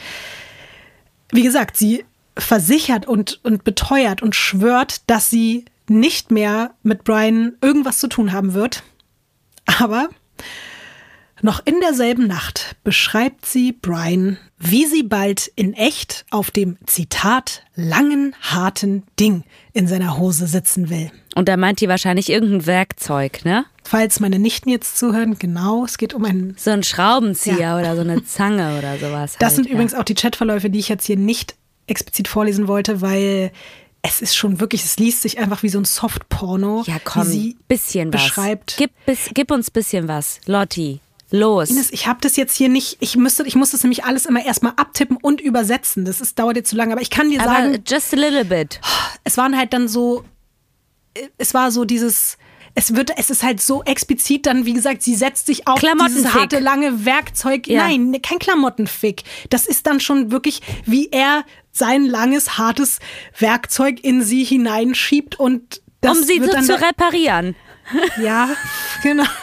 Wie 1.31 1.43
gesagt, 1.43 1.77
sie 1.77 2.05
versichert 2.37 3.07
und, 3.07 3.41
und 3.45 3.65
beteuert 3.65 4.23
und 4.23 4.35
schwört, 4.35 5.09
dass 5.09 5.31
sie 5.31 5.65
nicht 5.89 6.31
mehr 6.31 6.73
mit 6.83 7.05
Brian 7.05 7.57
irgendwas 7.61 7.99
zu 7.99 8.09
tun 8.09 8.33
haben 8.33 8.55
wird. 8.55 8.83
Aber 9.67 10.09
noch 11.43 11.65
in 11.65 11.81
derselben 11.81 12.27
Nacht 12.27 12.77
beschreibt 12.85 13.47
sie 13.47 13.73
Brian, 13.73 14.39
wie 14.59 14.87
sie 14.87 15.03
bald 15.03 15.51
in 15.57 15.75
echt 15.75 16.25
auf 16.31 16.51
dem 16.51 16.77
Zitat 16.87 17.63
langen, 17.75 18.35
harten 18.41 19.05
Ding 19.19 19.45
in 19.73 19.87
seiner 19.87 20.19
Hose 20.19 20.47
sitzen 20.47 20.91
will. 20.91 21.11
Und 21.35 21.49
da 21.49 21.57
meint 21.57 21.81
die 21.81 21.89
wahrscheinlich 21.89 22.31
irgendein 22.31 22.67
Werkzeug, 22.67 23.45
ne? 23.45 23.65
Falls 23.85 24.21
meine 24.21 24.39
Nichten 24.39 24.69
jetzt 24.69 24.99
zuhören, 24.99 25.39
genau, 25.39 25.85
es 25.85 25.99
geht 25.99 26.15
um 26.15 26.25
ein. 26.25 26.55
So 26.59 26.71
ein 26.71 26.83
Schraubenzieher 26.83 27.59
ja. 27.59 27.79
oder 27.79 27.95
so 27.97 28.03
eine 28.03 28.25
Zange 28.25 28.79
oder 28.79 28.99
sowas. 28.99 29.37
Das 29.39 29.49
halt, 29.49 29.57
sind 29.57 29.67
ja. 29.67 29.73
übrigens 29.73 29.95
auch 29.95 30.05
die 30.05 30.15
Chatverläufe, 30.15 30.71
die 30.71 30.79
ich 30.79 30.89
jetzt 30.89 31.07
hier 31.07 31.17
nicht 31.17 31.55
explizit 31.87 32.29
vorlesen 32.29 32.69
wollte, 32.69 33.01
weil 33.01 33.53
es 34.03 34.23
ist 34.23 34.37
schon 34.37 34.61
wirklich, 34.61 34.85
es 34.85 34.99
liest 34.99 35.23
sich 35.23 35.39
einfach 35.39 35.63
wie 35.63 35.69
so 35.69 35.79
ein 35.79 35.85
Soft-Porno. 35.85 36.85
Ja, 36.87 36.97
komm, 37.03 37.27
wie 37.27 37.31
sie 37.31 37.57
bisschen 37.69 38.11
beschreibt. 38.11 38.73
was. 38.73 38.79
Gib, 38.79 38.91
bis, 39.07 39.31
gib 39.35 39.51
uns 39.51 39.71
bisschen 39.71 40.09
was, 40.09 40.41
Lotti. 40.47 41.01
Los. 41.31 41.71
Ines, 41.71 41.93
ich 41.93 42.07
habe 42.07 42.21
das 42.21 42.37
jetzt 42.37 42.57
hier 42.57 42.69
nicht, 42.69 42.97
ich 43.01 43.17
müsste, 43.17 43.45
ich 43.47 43.55
muss 43.55 43.71
das 43.71 43.83
nämlich 43.83 44.05
alles 44.05 44.27
immer 44.27 44.45
erstmal 44.45 44.73
abtippen 44.77 45.17
und 45.17 45.41
übersetzen. 45.41 46.05
Das 46.05 46.21
ist, 46.21 46.39
dauert 46.39 46.57
jetzt 46.57 46.71
zu 46.71 46.77
lange, 46.77 46.93
aber 46.93 47.03
ich 47.03 47.11
kann 47.11 47.31
dir 47.31 47.41
aber 47.41 47.51
sagen. 47.51 47.85
Just 47.87 48.13
a 48.13 48.17
little 48.17 48.45
bit. 48.45 48.81
Es 49.25 49.37
waren 49.37 49.57
halt 49.57 49.73
dann 49.73 49.89
so, 49.89 50.25
es 51.39 51.55
war 51.55 51.71
so 51.71 51.85
dieses, 51.85 52.37
es 52.75 52.95
wird, 52.95 53.13
es 53.17 53.31
ist 53.31 53.43
halt 53.43 53.61
so 53.61 53.83
explizit 53.85 54.47
dann, 54.47 54.65
wie 54.65 54.73
gesagt, 54.73 55.03
sie 55.03 55.15
setzt 55.15 55.47
sich 55.47 55.67
auf 55.67 55.81
dieses 55.81 56.35
harte, 56.35 56.59
lange 56.59 57.05
Werkzeug. 57.05 57.67
Ja. 57.67 57.89
Nein, 57.89 58.21
kein 58.23 58.39
Klamottenfick. 58.39 59.23
Das 59.51 59.67
ist 59.67 59.87
dann 59.87 60.01
schon 60.01 60.31
wirklich, 60.31 60.63
wie 60.85 61.09
er 61.11 61.45
sein 61.73 62.07
langes, 62.07 62.59
hartes 62.59 62.99
Werkzeug 63.39 64.03
in 64.03 64.23
sie 64.23 64.45
hineinschiebt 64.45 65.39
und 65.39 65.83
das 66.01 66.19
Um 66.19 66.25
sie 66.25 66.41
wird 66.41 66.51
so 66.51 66.57
dann 66.57 66.65
zu 66.65 66.81
reparieren. 66.81 67.55
Ja, 68.21 68.49
genau. 69.03 69.25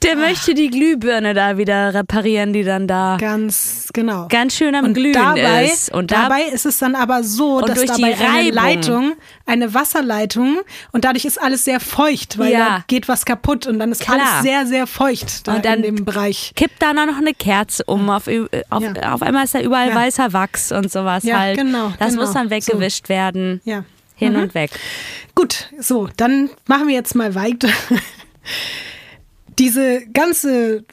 Der 0.00 0.16
möchte 0.16 0.54
die 0.54 0.70
Glühbirne 0.70 1.34
da 1.34 1.58
wieder 1.58 1.94
reparieren, 1.94 2.52
die 2.52 2.64
dann 2.64 2.86
da 2.88 3.16
ganz 3.20 3.88
genau 3.92 4.26
ganz 4.28 4.56
schön 4.56 4.74
am 4.74 4.86
und 4.86 4.94
Glühen 4.94 5.12
dabei, 5.12 5.66
ist. 5.66 5.92
Und 5.92 6.10
da, 6.10 6.22
dabei 6.28 6.42
ist 6.44 6.66
es 6.66 6.78
dann 6.78 6.94
aber 6.94 7.22
so, 7.22 7.60
dass 7.60 7.76
durch 7.78 7.90
dabei 7.90 8.12
die 8.14 8.24
eine. 8.24 8.50
Leitung, 8.50 9.12
eine 9.46 9.74
Wasserleitung 9.74 10.58
und 10.92 11.04
dadurch 11.04 11.24
ist 11.24 11.40
alles 11.40 11.64
sehr 11.64 11.78
feucht, 11.80 12.38
weil 12.38 12.52
Ja. 12.52 12.58
da 12.58 12.84
geht 12.86 13.06
was 13.08 13.24
kaputt 13.24 13.66
und 13.66 13.78
dann 13.78 13.92
ist 13.92 14.00
Klar. 14.02 14.18
alles 14.20 14.42
sehr 14.42 14.66
sehr 14.66 14.86
feucht 14.86 15.46
da 15.46 15.54
Und 15.56 15.64
dann 15.64 15.82
in 15.82 15.96
dem 15.96 16.04
Bereich. 16.04 16.52
kippt 16.56 16.80
da 16.82 16.92
noch 16.92 17.16
eine 17.18 17.34
Kerze 17.34 17.84
um. 17.84 18.08
Auf, 18.10 18.28
auf, 18.70 18.82
Ja. 18.82 19.12
auf 19.14 19.22
einmal 19.22 19.44
ist 19.44 19.54
da 19.54 19.60
überall 19.60 19.88
Ja. 19.90 19.94
weißer 19.94 20.32
Wachs 20.32 20.72
und 20.72 20.90
sowas 20.90 21.22
Ja, 21.24 21.38
halt. 21.40 21.58
genau, 21.58 21.92
Das 21.98 22.10
genau. 22.10 22.22
muss 22.22 22.32
dann 22.32 22.50
weggewischt 22.50 23.08
werden. 23.08 23.60
Ja. 23.64 23.84
Hin 24.16 24.34
Mhm. 24.34 24.42
und 24.42 24.54
weg. 24.54 24.70
Gut, 25.34 25.68
so, 25.78 26.08
dann 26.16 26.50
machen 26.66 26.86
wir 26.88 26.94
jetzt 26.94 27.14
mal 27.14 27.34
weiter. 27.34 27.68
Diese 29.58 30.06
ganze 30.12 30.84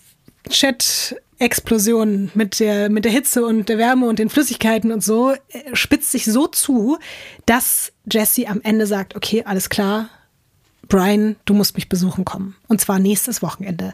Chat-Explosion 0.49 2.31
mit 2.33 2.59
der, 2.59 2.89
mit 2.89 3.05
der 3.05 3.11
Hitze 3.11 3.45
und 3.45 3.69
der 3.69 3.77
Wärme 3.77 4.07
und 4.07 4.19
den 4.19 4.29
Flüssigkeiten 4.29 4.91
und 4.91 5.03
so 5.03 5.31
äh, 5.31 5.37
spitzt 5.73 6.11
sich 6.11 6.25
so 6.25 6.47
zu, 6.47 6.97
dass 7.45 7.91
Jesse 8.11 8.47
am 8.47 8.61
Ende 8.63 8.87
sagt, 8.87 9.15
okay, 9.15 9.43
alles 9.45 9.69
klar, 9.69 10.09
Brian, 10.89 11.35
du 11.45 11.53
musst 11.53 11.75
mich 11.75 11.87
besuchen 11.87 12.25
kommen. 12.25 12.55
Und 12.67 12.81
zwar 12.81 12.97
nächstes 12.97 13.43
Wochenende. 13.43 13.93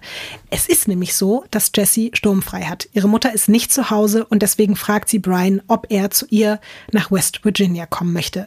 Es 0.49 0.67
ist 0.67 0.87
nämlich 0.87 1.13
so, 1.13 1.43
dass 1.51 1.71
Jessie 1.75 2.11
sturmfrei 2.13 2.61
hat. 2.63 2.87
Ihre 2.93 3.09
Mutter 3.09 3.33
ist 3.33 3.49
nicht 3.49 3.73
zu 3.73 3.89
Hause 3.89 4.25
und 4.25 4.41
deswegen 4.41 4.77
fragt 4.77 5.09
sie 5.09 5.19
Brian, 5.19 5.61
ob 5.67 5.87
er 5.89 6.09
zu 6.09 6.25
ihr 6.29 6.61
nach 6.93 7.11
West 7.11 7.43
Virginia 7.43 7.85
kommen 7.85 8.13
möchte. 8.13 8.45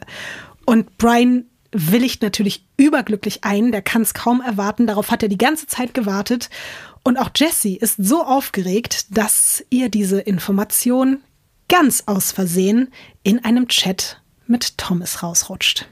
Und 0.65 0.97
Brian 0.97 1.45
willigt 1.71 2.21
natürlich 2.21 2.65
überglücklich 2.77 3.43
ein, 3.43 3.71
der 3.71 3.81
kann 3.81 4.01
es 4.01 4.13
kaum 4.13 4.41
erwarten. 4.41 4.87
Darauf 4.87 5.11
hat 5.11 5.23
er 5.23 5.29
die 5.29 5.37
ganze 5.37 5.67
Zeit 5.67 5.93
gewartet. 5.93 6.49
Und 7.03 7.17
auch 7.17 7.29
Jessie 7.35 7.77
ist 7.77 7.95
so 7.97 8.23
aufgeregt, 8.23 9.17
dass 9.17 9.63
ihr 9.69 9.89
diese 9.89 10.19
Information 10.19 11.19
ganz 11.67 12.03
aus 12.07 12.31
Versehen 12.31 12.91
in 13.23 13.43
einem 13.43 13.67
Chat 13.67 14.21
mit 14.47 14.77
Thomas 14.77 15.23
rausrutscht. 15.23 15.87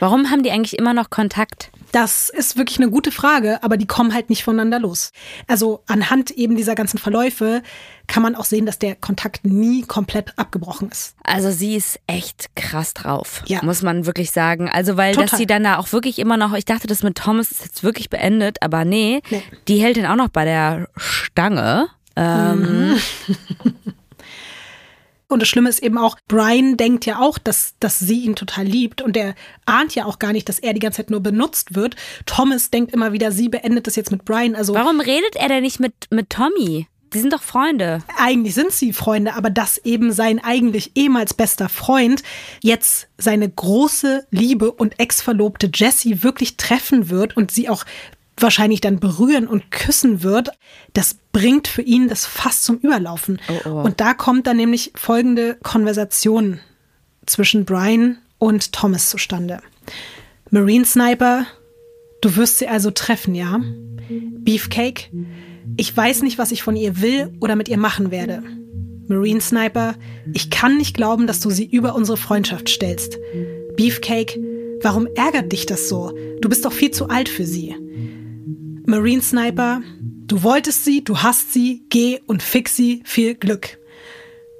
Warum 0.00 0.30
haben 0.30 0.42
die 0.42 0.50
eigentlich 0.50 0.78
immer 0.78 0.94
noch 0.94 1.10
Kontakt? 1.10 1.70
Das 1.92 2.28
ist 2.28 2.56
wirklich 2.56 2.78
eine 2.78 2.90
gute 2.90 3.12
Frage, 3.12 3.62
aber 3.62 3.76
die 3.76 3.86
kommen 3.86 4.12
halt 4.14 4.30
nicht 4.30 4.42
voneinander 4.42 4.80
los. 4.80 5.12
Also 5.46 5.84
anhand 5.86 6.32
eben 6.32 6.56
dieser 6.56 6.74
ganzen 6.74 6.98
Verläufe 6.98 7.62
kann 8.06 8.22
man 8.22 8.34
auch 8.34 8.44
sehen, 8.44 8.66
dass 8.66 8.78
der 8.78 8.94
Kontakt 8.96 9.44
nie 9.44 9.82
komplett 9.82 10.36
abgebrochen 10.38 10.90
ist. 10.90 11.14
Also 11.24 11.50
sie 11.50 11.76
ist 11.76 11.98
echt 12.06 12.54
krass 12.56 12.94
drauf, 12.94 13.42
Ja. 13.46 13.60
muss 13.62 13.82
man 13.82 14.06
wirklich 14.06 14.30
sagen. 14.30 14.68
Also 14.68 14.96
weil 14.96 15.14
dass 15.14 15.24
Total. 15.26 15.38
sie 15.38 15.46
dann 15.46 15.64
da 15.64 15.78
auch 15.78 15.92
wirklich 15.92 16.18
immer 16.18 16.36
noch, 16.36 16.52
ich 16.54 16.64
dachte, 16.64 16.86
das 16.86 17.02
mit 17.02 17.16
Thomas 17.16 17.50
ist 17.50 17.64
jetzt 17.64 17.82
wirklich 17.84 18.10
beendet, 18.10 18.58
aber 18.62 18.84
nee, 18.84 19.20
Nee. 19.30 19.42
die 19.68 19.78
hält 19.82 19.96
ihn 19.96 20.06
auch 20.06 20.16
noch 20.16 20.28
bei 20.28 20.44
der 20.44 20.88
Stange. 20.96 21.88
Ähm, 22.16 22.98
Und 25.28 25.40
das 25.40 25.48
Schlimme 25.48 25.70
ist 25.70 25.82
eben 25.82 25.96
auch, 25.96 26.16
Brian 26.28 26.76
denkt 26.76 27.06
ja 27.06 27.18
auch, 27.18 27.38
dass, 27.38 27.72
dass 27.80 27.98
sie 27.98 28.20
ihn 28.24 28.36
total 28.36 28.66
liebt 28.66 29.00
und 29.00 29.16
er 29.16 29.34
ahnt 29.64 29.94
ja 29.94 30.04
auch 30.04 30.18
gar 30.18 30.32
nicht, 30.34 30.46
dass 30.46 30.58
er 30.58 30.74
die 30.74 30.78
ganze 30.78 30.98
Zeit 30.98 31.08
nur 31.10 31.20
benutzt 31.20 31.74
wird. 31.74 31.96
Thomas 32.26 32.68
denkt 32.70 32.92
immer 32.92 33.14
wieder, 33.14 33.32
sie 33.32 33.48
beendet 33.48 33.86
das 33.86 33.96
jetzt 33.96 34.10
mit 34.10 34.26
Brian. 34.26 34.54
Also 34.54 34.74
Warum 34.74 35.00
redet 35.00 35.34
er 35.36 35.48
denn 35.48 35.62
nicht 35.62 35.80
mit, 35.80 35.94
mit 36.10 36.28
Tommy? 36.28 36.86
Die 37.14 37.18
sind 37.20 37.32
doch 37.32 37.42
Freunde. 37.42 38.02
eigentlich 38.18 38.54
sind 38.54 38.72
sie 38.72 38.92
Freunde, 38.92 39.34
aber 39.34 39.50
dass 39.50 39.78
eben 39.78 40.12
sein 40.12 40.42
eigentlich 40.42 40.92
ehemals 40.94 41.34
bester 41.34 41.68
Freund 41.68 42.22
jetzt 42.62 43.08
seine 43.18 43.48
große 43.48 44.26
Liebe 44.30 44.72
und 44.72 44.98
Ex-Verlobte 44.98 45.70
Jessie 45.72 46.22
wirklich 46.22 46.56
treffen 46.56 47.10
wird 47.10 47.36
und 47.36 47.50
sie 47.50 47.68
auch 47.68 47.84
wahrscheinlich 48.36 48.80
dann 48.80 48.98
berühren 48.98 49.46
und 49.46 49.70
küssen 49.70 50.22
wird, 50.22 50.50
das 50.94 51.16
bringt 51.32 51.68
für 51.68 51.82
ihn 51.82 52.08
das 52.08 52.26
fast 52.26 52.64
zum 52.64 52.78
Überlaufen. 52.78 53.40
Oh, 53.48 53.68
oh. 53.68 53.82
Und 53.82 54.00
da 54.00 54.14
kommt 54.14 54.46
dann 54.46 54.56
nämlich 54.56 54.92
folgende 54.94 55.56
Konversation 55.62 56.60
zwischen 57.26 57.64
Brian 57.64 58.18
und 58.38 58.72
Thomas 58.72 59.10
zustande. 59.10 59.60
Marine 60.50 60.84
Sniper, 60.84 61.46
du 62.20 62.36
wirst 62.36 62.58
sie 62.58 62.68
also 62.68 62.90
treffen, 62.90 63.34
ja? 63.34 63.60
Beefcake, 64.08 65.10
ich 65.76 65.96
weiß 65.96 66.22
nicht, 66.22 66.38
was 66.38 66.52
ich 66.52 66.62
von 66.62 66.76
ihr 66.76 67.00
will 67.00 67.32
oder 67.40 67.56
mit 67.56 67.68
ihr 67.68 67.78
machen 67.78 68.10
werde. 68.10 68.42
Marine 69.08 69.40
Sniper, 69.40 69.94
ich 70.32 70.50
kann 70.50 70.78
nicht 70.78 70.96
glauben, 70.96 71.26
dass 71.26 71.40
du 71.40 71.50
sie 71.50 71.66
über 71.66 71.94
unsere 71.94 72.16
Freundschaft 72.16 72.68
stellst. 72.68 73.18
Beefcake, 73.76 74.38
warum 74.82 75.06
ärgert 75.14 75.52
dich 75.52 75.66
das 75.66 75.88
so? 75.88 76.16
Du 76.40 76.48
bist 76.48 76.64
doch 76.64 76.72
viel 76.72 76.90
zu 76.90 77.08
alt 77.08 77.28
für 77.28 77.44
sie. 77.44 77.74
Marine 78.86 79.22
Sniper, 79.22 79.82
du 80.00 80.42
wolltest 80.42 80.84
sie, 80.84 81.04
du 81.04 81.18
hast 81.18 81.52
sie, 81.52 81.82
geh 81.88 82.20
und 82.26 82.42
fix 82.42 82.76
sie, 82.76 83.02
viel 83.04 83.34
Glück. 83.34 83.78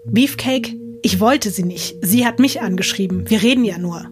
Beefcake, 0.07 0.77
ich 1.03 1.21
wollte 1.21 1.51
sie 1.51 1.65
nicht. 1.65 1.97
Sie 2.03 2.27
hat 2.27 2.39
mich 2.39 2.61
angeschrieben. 2.61 3.29
Wir 3.29 3.43
reden 3.43 3.65
ja 3.65 3.79
nur. 3.79 4.11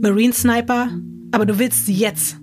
Marine 0.00 0.32
Sniper, 0.32 0.90
aber 1.32 1.46
du 1.46 1.58
willst 1.58 1.86
sie 1.86 1.94
jetzt. 1.94 2.36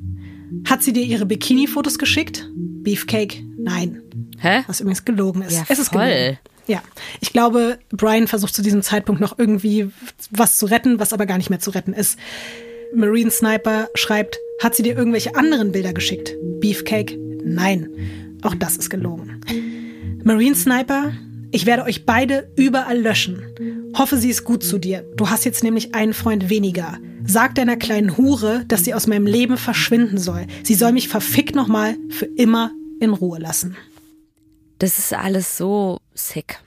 Hat 0.66 0.84
sie 0.84 0.94
dir 0.94 1.04
ihre 1.04 1.26
Bikini-Fotos 1.26 1.98
geschickt? 1.98 2.50
Beefcake, 2.56 3.44
nein. 3.58 4.02
Hä? 4.40 4.64
Was 4.68 4.80
übrigens 4.80 5.06
gelogen 5.06 5.42
ist. 5.42 5.54
Ja, 5.54 5.66
es 5.68 5.80
ist 5.80 5.90
voll. 5.90 6.08
gelogen. 6.08 6.38
Ja, 6.68 6.84
ich 7.20 7.34
glaube, 7.34 7.80
Brian 7.90 8.28
versucht 8.28 8.54
zu 8.54 8.62
diesem 8.62 8.84
Zeitpunkt 8.84 9.20
noch 9.20 9.40
irgendwie 9.40 9.90
was 10.30 10.58
zu 10.60 10.68
retten, 10.68 11.00
was 11.00 11.14
aber 11.14 11.26
gar 11.26 11.38
nicht 11.38 11.50
mehr 11.50 11.60
zu 11.60 11.72
retten 11.72 11.94
ist. 11.94 12.20
Marine 12.94 13.32
Sniper 13.32 13.88
schreibt, 13.96 14.38
hat 14.62 14.76
sie 14.76 14.84
dir 14.84 14.96
irgendwelche 14.96 15.36
anderen 15.36 15.72
Bilder 15.72 15.94
geschickt? 15.94 16.36
Beefcake, 16.60 17.18
nein. 17.44 17.90
Auch 18.44 18.54
das 18.56 18.78
ist 18.78 18.90
gelogen. 18.90 19.42
Marine 20.24 20.56
Sniper, 20.56 21.12
ich 21.52 21.66
werde 21.66 21.84
euch 21.84 22.06
beide 22.06 22.52
überall 22.56 23.00
löschen. 23.00 23.42
Hoffe, 23.98 24.18
sie 24.18 24.30
ist 24.30 24.44
gut 24.44 24.64
zu 24.64 24.78
dir. 24.78 25.04
Du 25.18 25.30
hast 25.30 25.46
jetzt 25.46 25.64
nämlich 25.64 25.96
einen 25.96 26.14
Freund 26.14 26.50
weniger. 26.50 26.98
Sag 27.26 27.56
deiner 27.56 27.76
kleinen 27.78 28.18
Hure, 28.18 28.64
dass 28.68 28.86
sie 28.86 28.94
aus 28.94 29.08
meinem 29.08 29.26
Leben 29.26 29.58
verschwinden 29.58 30.18
soll. 30.18 30.46
Sie 30.64 30.76
soll 30.76 30.92
mich 30.92 31.08
verfickt 31.10 31.56
nochmal 31.56 31.96
für 32.10 32.26
immer 32.26 32.72
in 33.00 33.12
Ruhe 33.12 33.40
lassen. 33.40 33.76
Das 34.80 34.98
ist 35.00 35.14
alles 35.14 35.58
so 35.58 36.00
sick. 36.14 36.60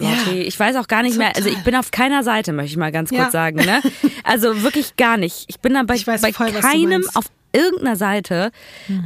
Ja, 0.00 0.10
Okay, 0.22 0.42
ich 0.42 0.58
weiß 0.58 0.76
auch 0.76 0.86
gar 0.86 1.02
nicht 1.02 1.18
mehr, 1.18 1.34
also 1.34 1.48
ich 1.48 1.54
total. 1.56 1.64
bin 1.64 1.74
auf 1.74 1.90
keiner 1.90 2.22
Seite, 2.22 2.52
möchte 2.52 2.70
ich 2.72 2.76
mal 2.76 2.92
ganz 2.92 3.10
kurz 3.10 3.20
Ja. 3.20 3.30
sagen, 3.30 3.56
ne? 3.56 3.80
Also 4.22 4.62
wirklich 4.62 4.94
gar 4.96 5.16
nicht. 5.16 5.44
Ich 5.48 5.58
bin 5.58 5.74
da 5.74 5.82
bei, 5.82 5.96
Ich 5.96 6.06
weiß 6.06 6.20
bei 6.20 6.32
voll, 6.32 6.52
keinem 6.52 7.04
auf 7.14 7.24
irgendeiner 7.52 7.96
Seite. 7.96 8.50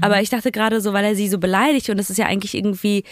Aber 0.01 0.20
ich 0.20 0.30
dachte 0.30 0.51
gerade 0.53 0.80
so, 0.80 0.93
weil 0.93 1.05
er 1.05 1.14
sie 1.14 1.28
so 1.28 1.38
beleidigt 1.38 1.88
und 1.90 1.97
das 1.97 2.11
ist 2.11 2.16
ja 2.18 2.26
eigentlich 2.26 2.55
irgendwie 2.55 3.05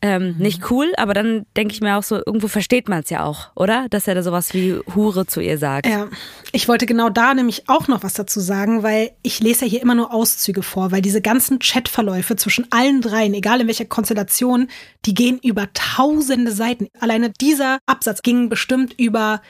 ähm, 0.00 0.34
Mhm. 0.36 0.42
nicht 0.42 0.70
cool, 0.70 0.92
aber 0.96 1.12
dann 1.14 1.44
denke 1.56 1.74
ich 1.74 1.80
mir 1.80 1.96
auch 1.96 2.02
so, 2.02 2.16
irgendwo 2.24 2.46
versteht 2.48 2.88
man 2.88 3.00
es 3.02 3.10
ja 3.10 3.24
auch, 3.24 3.50
oder? 3.56 3.86
Dass 3.90 4.06
er 4.06 4.14
da 4.14 4.22
sowas 4.22 4.54
wie 4.54 4.78
Hure 4.94 5.26
zu 5.26 5.40
ihr 5.40 5.58
sagt. 5.58 5.86
Ja, 5.86 6.08
ich 6.52 6.68
wollte 6.68 6.86
genau 6.86 7.08
da 7.10 7.34
nämlich 7.34 7.68
auch 7.68 7.88
noch 7.88 8.02
was 8.04 8.14
dazu 8.14 8.38
sagen, 8.40 8.82
weil 8.82 9.10
ich 9.22 9.40
lese 9.40 9.64
ja 9.64 9.70
hier 9.72 9.82
immer 9.82 9.94
nur 9.96 10.12
Auszüge 10.14 10.62
vor, 10.62 10.92
weil 10.92 11.02
diese 11.02 11.20
ganzen 11.20 11.58
Chatverläufe 11.58 12.36
zwischen 12.36 12.66
allen 12.70 13.00
dreien, 13.00 13.34
egal 13.34 13.60
in 13.60 13.66
welcher 13.66 13.86
Konstellation, 13.86 14.68
die 15.04 15.14
gehen 15.14 15.40
über 15.42 15.68
tausende 15.74 16.52
Seiten. 16.52 16.88
Alleine 17.00 17.30
dieser 17.30 17.78
Absatz 17.86 18.22
ging 18.22 18.48
bestimmt 18.48 18.94
über 18.98 19.40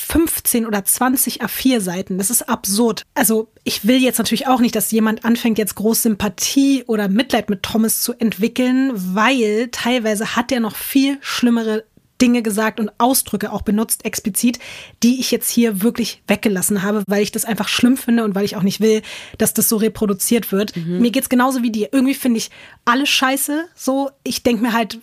15 0.00 0.66
oder 0.66 0.84
20 0.84 1.42
A4-Seiten. 1.42 2.18
Das 2.18 2.30
ist 2.30 2.48
absurd. 2.48 3.04
Also 3.14 3.48
ich 3.64 3.86
will 3.86 4.02
jetzt 4.02 4.18
natürlich 4.18 4.46
auch 4.46 4.60
nicht, 4.60 4.74
dass 4.74 4.90
jemand 4.90 5.24
anfängt, 5.24 5.58
jetzt 5.58 5.74
groß 5.74 6.02
Sympathie 6.02 6.84
oder 6.86 7.08
Mitleid 7.08 7.50
mit 7.50 7.62
Thomas 7.62 8.00
zu 8.00 8.12
entwickeln, 8.14 8.92
weil 8.94 9.68
teilweise 9.70 10.36
hat 10.36 10.52
er 10.52 10.60
noch 10.60 10.76
viel 10.76 11.18
schlimmere 11.20 11.84
Dinge 12.20 12.42
gesagt 12.42 12.80
und 12.80 12.90
Ausdrücke 12.98 13.52
auch 13.52 13.62
benutzt, 13.62 14.04
explizit, 14.04 14.58
die 15.02 15.20
ich 15.20 15.30
jetzt 15.30 15.50
hier 15.50 15.82
wirklich 15.82 16.22
weggelassen 16.26 16.82
habe, 16.82 17.02
weil 17.06 17.22
ich 17.22 17.32
das 17.32 17.44
einfach 17.44 17.68
schlimm 17.68 17.96
finde 17.96 18.24
und 18.24 18.34
weil 18.34 18.44
ich 18.44 18.56
auch 18.56 18.62
nicht 18.62 18.80
will, 18.80 19.02
dass 19.38 19.54
das 19.54 19.68
so 19.68 19.76
reproduziert 19.76 20.52
wird. 20.52 20.76
Mir 20.76 21.10
geht's 21.10 21.28
genauso 21.28 21.62
wie 21.62 21.70
dir. 21.70 21.88
Irgendwie 21.92 22.14
finde 22.14 22.38
ich 22.38 22.50
alles 22.84 23.08
scheiße. 23.08 23.66
So, 23.74 24.10
ich 24.22 24.42
denke 24.42 24.62
mir 24.62 24.72
halt, 24.72 24.98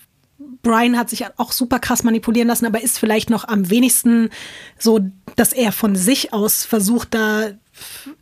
Brian 0.62 0.98
hat 0.98 1.10
sich 1.10 1.26
auch 1.38 1.52
super 1.52 1.80
krass 1.80 2.04
manipulieren 2.04 2.48
lassen, 2.48 2.66
aber 2.66 2.82
ist 2.82 3.00
vielleicht 3.00 3.30
noch 3.30 3.48
am 3.48 3.70
wenigsten 3.70 4.30
so, 4.78 5.00
dass 5.36 5.54
er 5.54 5.72
von 5.72 5.95
sich 5.95 6.34
aus 6.34 6.66
versucht, 6.66 7.14
da 7.14 7.52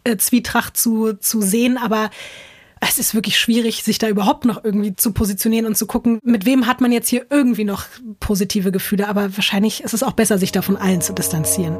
äh, 0.04 0.18
Zwietracht 0.18 0.78
zu, 0.78 1.14
zu 1.14 1.42
sehen. 1.42 1.78
Aber 1.78 2.10
es 2.82 2.98
ist 2.98 3.16
wirklich 3.16 3.40
schwierig, 3.40 3.84
sich 3.84 3.98
da 3.98 4.08
überhaupt 4.08 4.46
noch 4.46 4.64
irgendwie 4.64 4.96
zu 4.96 5.12
positionieren 5.12 5.66
und 5.66 5.78
zu 5.78 5.88
gucken, 5.88 6.20
mit 6.24 6.46
wem 6.46 6.68
hat 6.68 6.82
man 6.82 6.92
jetzt 6.92 7.10
hier 7.10 7.26
irgendwie 7.30 7.64
noch 7.64 7.86
positive 8.20 8.72
Gefühle. 8.72 9.08
Aber 9.08 9.36
wahrscheinlich 9.36 9.84
ist 9.84 9.94
es 9.94 10.04
auch 10.04 10.14
besser, 10.14 10.38
sich 10.38 10.52
da 10.52 10.62
von 10.62 10.78
allen 10.78 11.02
zu 11.02 11.14
distanzieren. 11.14 11.78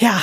Ja, 0.00 0.22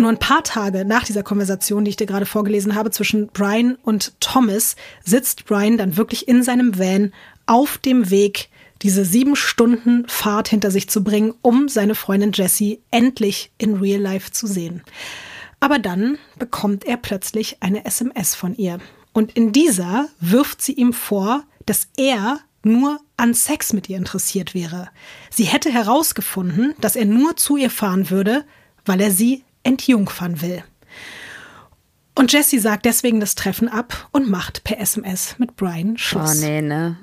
nur 0.00 0.10
ein 0.10 0.18
paar 0.18 0.42
Tage 0.42 0.84
nach 0.84 1.04
dieser 1.04 1.22
Konversation, 1.22 1.84
die 1.84 1.90
ich 1.90 1.96
dir 1.96 2.06
gerade 2.06 2.26
vorgelesen 2.26 2.74
habe, 2.74 2.90
zwischen 2.90 3.28
Brian 3.28 3.76
und 3.82 4.12
Thomas, 4.20 4.76
sitzt 5.04 5.44
Brian 5.46 5.78
dann 5.78 5.96
wirklich 5.96 6.26
in 6.26 6.42
seinem 6.42 6.78
Van 6.78 7.12
auf 7.46 7.78
dem 7.78 8.10
Weg, 8.10 8.48
diese 8.82 9.04
sieben 9.04 9.36
Stunden 9.36 10.08
Fahrt 10.08 10.48
hinter 10.48 10.70
sich 10.70 10.88
zu 10.88 11.04
bringen, 11.04 11.34
um 11.42 11.68
seine 11.68 11.94
Freundin 11.94 12.32
Jessie 12.32 12.80
endlich 12.90 13.52
in 13.58 13.76
Real 13.76 14.00
Life 14.00 14.32
zu 14.32 14.46
sehen. 14.46 14.82
Aber 15.60 15.78
dann 15.78 16.18
bekommt 16.38 16.84
er 16.84 16.96
plötzlich 16.96 17.58
eine 17.60 17.84
SMS 17.84 18.34
von 18.34 18.54
ihr. 18.56 18.78
Und 19.12 19.32
in 19.36 19.52
dieser 19.52 20.08
wirft 20.20 20.62
sie 20.62 20.72
ihm 20.72 20.92
vor, 20.92 21.44
dass 21.66 21.88
er 21.96 22.40
nur 22.62 23.00
an 23.16 23.34
Sex 23.34 23.72
mit 23.72 23.88
ihr 23.88 23.98
interessiert 23.98 24.54
wäre. 24.54 24.88
Sie 25.30 25.44
hätte 25.44 25.70
herausgefunden, 25.70 26.74
dass 26.80 26.96
er 26.96 27.04
nur 27.04 27.36
zu 27.36 27.56
ihr 27.56 27.70
fahren 27.70 28.10
würde, 28.10 28.44
weil 28.84 29.00
er 29.00 29.10
sie 29.10 29.44
entjungfern 29.62 30.40
will. 30.40 30.62
Und 32.14 32.32
Jessie 32.32 32.58
sagt 32.58 32.84
deswegen 32.84 33.20
das 33.20 33.34
Treffen 33.34 33.68
ab 33.68 34.08
und 34.12 34.28
macht 34.28 34.64
per 34.64 34.78
SMS 34.80 35.36
mit 35.38 35.56
Brian 35.56 35.92
Oh 35.94 35.98
Schluss. 35.98 36.40
nee, 36.40 36.60
ne? 36.60 36.96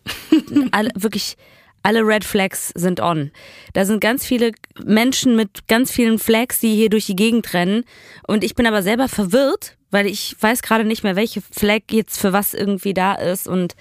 alle, 0.72 0.90
wirklich, 0.94 1.36
alle 1.82 2.06
Red 2.06 2.24
Flags 2.24 2.68
sind 2.74 3.00
on. 3.00 3.32
Da 3.72 3.84
sind 3.84 4.00
ganz 4.00 4.24
viele 4.24 4.52
Menschen 4.84 5.34
mit 5.36 5.66
ganz 5.68 5.90
vielen 5.90 6.18
Flags, 6.18 6.60
die 6.60 6.74
hier 6.76 6.90
durch 6.90 7.06
die 7.06 7.16
Gegend 7.16 7.52
rennen. 7.54 7.84
Und 8.26 8.44
ich 8.44 8.54
bin 8.54 8.66
aber 8.66 8.82
selber 8.82 9.08
verwirrt, 9.08 9.76
weil 9.90 10.06
ich 10.06 10.36
weiß 10.38 10.62
gerade 10.62 10.84
nicht 10.84 11.02
mehr, 11.02 11.16
welche 11.16 11.40
Flag 11.40 11.80
jetzt 11.90 12.20
für 12.20 12.32
was 12.32 12.54
irgendwie 12.54 12.94
da 12.94 13.14
ist 13.14 13.48
und 13.48 13.74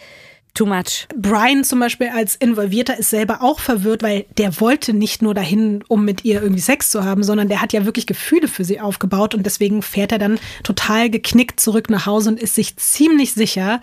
too 0.54 0.66
much. 0.66 1.08
Brian 1.16 1.64
zum 1.64 1.80
Beispiel 1.80 2.10
als 2.10 2.36
Involvierter 2.36 2.97
ist 2.97 3.10
selber 3.10 3.41
auch 3.41 3.60
verwirrt, 3.60 4.04
weil 4.04 4.26
der 4.38 4.60
wollte 4.60 4.93
nicht 4.93 5.22
nur 5.22 5.34
dahin, 5.34 5.84
um 5.88 6.06
mit 6.06 6.26
ihr 6.26 6.41
irgendwie 6.41 6.62
Sex 6.62 6.89
zu 6.89 7.04
haben, 7.04 7.24
sondern 7.24 7.47
der 7.47 7.62
hat 7.62 7.74
ja 7.74 7.86
wirklich 7.86 8.08
Gefühle 8.08 8.47
für 8.47 8.64
sie 8.64 8.80
aufgebaut 8.80 9.34
und 9.36 9.45
deswegen 9.45 9.82
fährt 9.82 10.12
er 10.12 10.20
dann 10.20 10.39
total 10.64 11.10
geknickt 11.10 11.60
zurück 11.60 11.89
nach 11.89 12.06
Hause 12.06 12.32
und 12.32 12.39
ist 12.39 12.56
sich 12.56 12.76
ziemlich 12.78 13.34
sicher, 13.34 13.82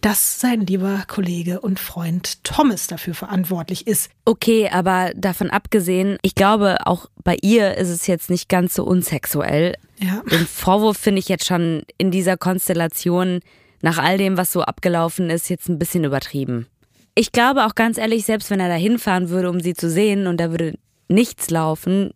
dass 0.00 0.40
sein 0.40 0.66
lieber 0.66 1.04
Kollege 1.08 1.60
und 1.60 1.80
Freund 1.80 2.44
Thomas 2.44 2.86
dafür 2.86 3.14
verantwortlich 3.14 3.86
ist. 3.86 4.10
Okay, 4.24 4.68
aber 4.70 5.12
davon 5.16 5.50
abgesehen, 5.50 6.18
ich 6.22 6.34
glaube, 6.34 6.86
auch 6.86 7.06
bei 7.24 7.36
ihr 7.42 7.76
ist 7.76 7.88
es 7.88 8.06
jetzt 8.06 8.30
nicht 8.30 8.48
ganz 8.48 8.74
so 8.74 8.84
unsexuell. 8.84 9.74
Ja. 9.98 10.22
Den 10.30 10.46
Vorwurf 10.46 10.96
finde 10.96 11.18
ich 11.18 11.28
jetzt 11.28 11.46
schon 11.46 11.82
in 11.98 12.10
dieser 12.10 12.36
Konstellation 12.36 13.40
nach 13.82 13.98
all 13.98 14.18
dem, 14.18 14.36
was 14.36 14.52
so 14.52 14.62
abgelaufen 14.62 15.30
ist, 15.30 15.48
jetzt 15.48 15.68
ein 15.68 15.78
bisschen 15.78 16.04
übertrieben. 16.04 16.66
Ich 17.14 17.32
glaube 17.32 17.66
auch 17.66 17.74
ganz 17.74 17.98
ehrlich, 17.98 18.24
selbst 18.24 18.50
wenn 18.50 18.60
er 18.60 18.68
da 18.68 18.74
hinfahren 18.74 19.30
würde, 19.30 19.50
um 19.50 19.60
sie 19.60 19.74
zu 19.74 19.90
sehen 19.90 20.26
und 20.26 20.38
da 20.38 20.50
würde 20.50 20.74
nichts 21.08 21.50
laufen, 21.50 22.12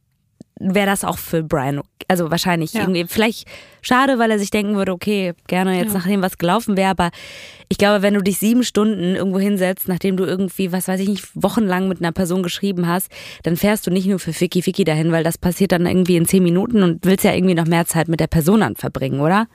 wäre 0.73 0.87
das 0.87 1.05
auch 1.05 1.19
für 1.19 1.43
Brian, 1.43 1.81
also 2.09 2.31
wahrscheinlich 2.31 2.73
Ja. 2.73 2.81
irgendwie, 2.83 3.05
vielleicht 3.09 3.47
schade, 3.83 4.19
weil 4.19 4.31
er 4.31 4.39
sich 4.39 4.51
denken 4.51 4.77
würde, 4.77 4.93
okay, 4.93 5.35
gerne 5.47 5.77
jetzt 5.79 5.93
Ja. 5.93 5.99
nachdem 5.99 6.23
was 6.23 6.39
gelaufen 6.39 6.77
wäre, 6.77 6.91
aber 6.91 7.11
ich 7.69 7.79
glaube, 7.79 8.03
wenn 8.03 8.15
du 8.15 8.23
dich 8.23 8.39
sieben 8.39 8.63
Stunden 8.63 9.15
irgendwo 9.17 9.39
hinsetzt, 9.39 9.89
nachdem 9.89 10.17
du 10.17 10.25
irgendwie, 10.25 10.71
was 10.73 10.87
weiß 10.89 11.01
ich 11.01 11.09
nicht, 11.09 11.27
wochenlang 11.35 11.89
mit 11.89 11.99
einer 12.01 12.13
Person 12.13 12.43
geschrieben 12.43 12.87
hast, 12.87 13.11
dann 13.43 13.57
fährst 13.57 13.87
du 13.87 13.91
nicht 13.91 14.07
nur 14.07 14.19
für 14.19 14.33
Ficky 14.33 14.63
Ficky 14.63 14.85
dahin, 14.85 15.13
weil 15.13 15.25
das 15.25 15.39
passiert 15.39 15.73
dann 15.73 15.87
irgendwie 15.87 16.17
in 16.17 16.27
zehn 16.27 16.43
Minuten 16.43 16.83
und 16.83 17.05
willst 17.05 17.25
ja 17.25 17.33
irgendwie 17.35 17.55
noch 17.55 17.67
mehr 17.67 17.87
Zeit 17.87 18.09
mit 18.09 18.21
der 18.21 18.27
Person 18.27 18.63
an 18.63 18.77
verbringen, 18.77 19.21
oder? 19.21 19.47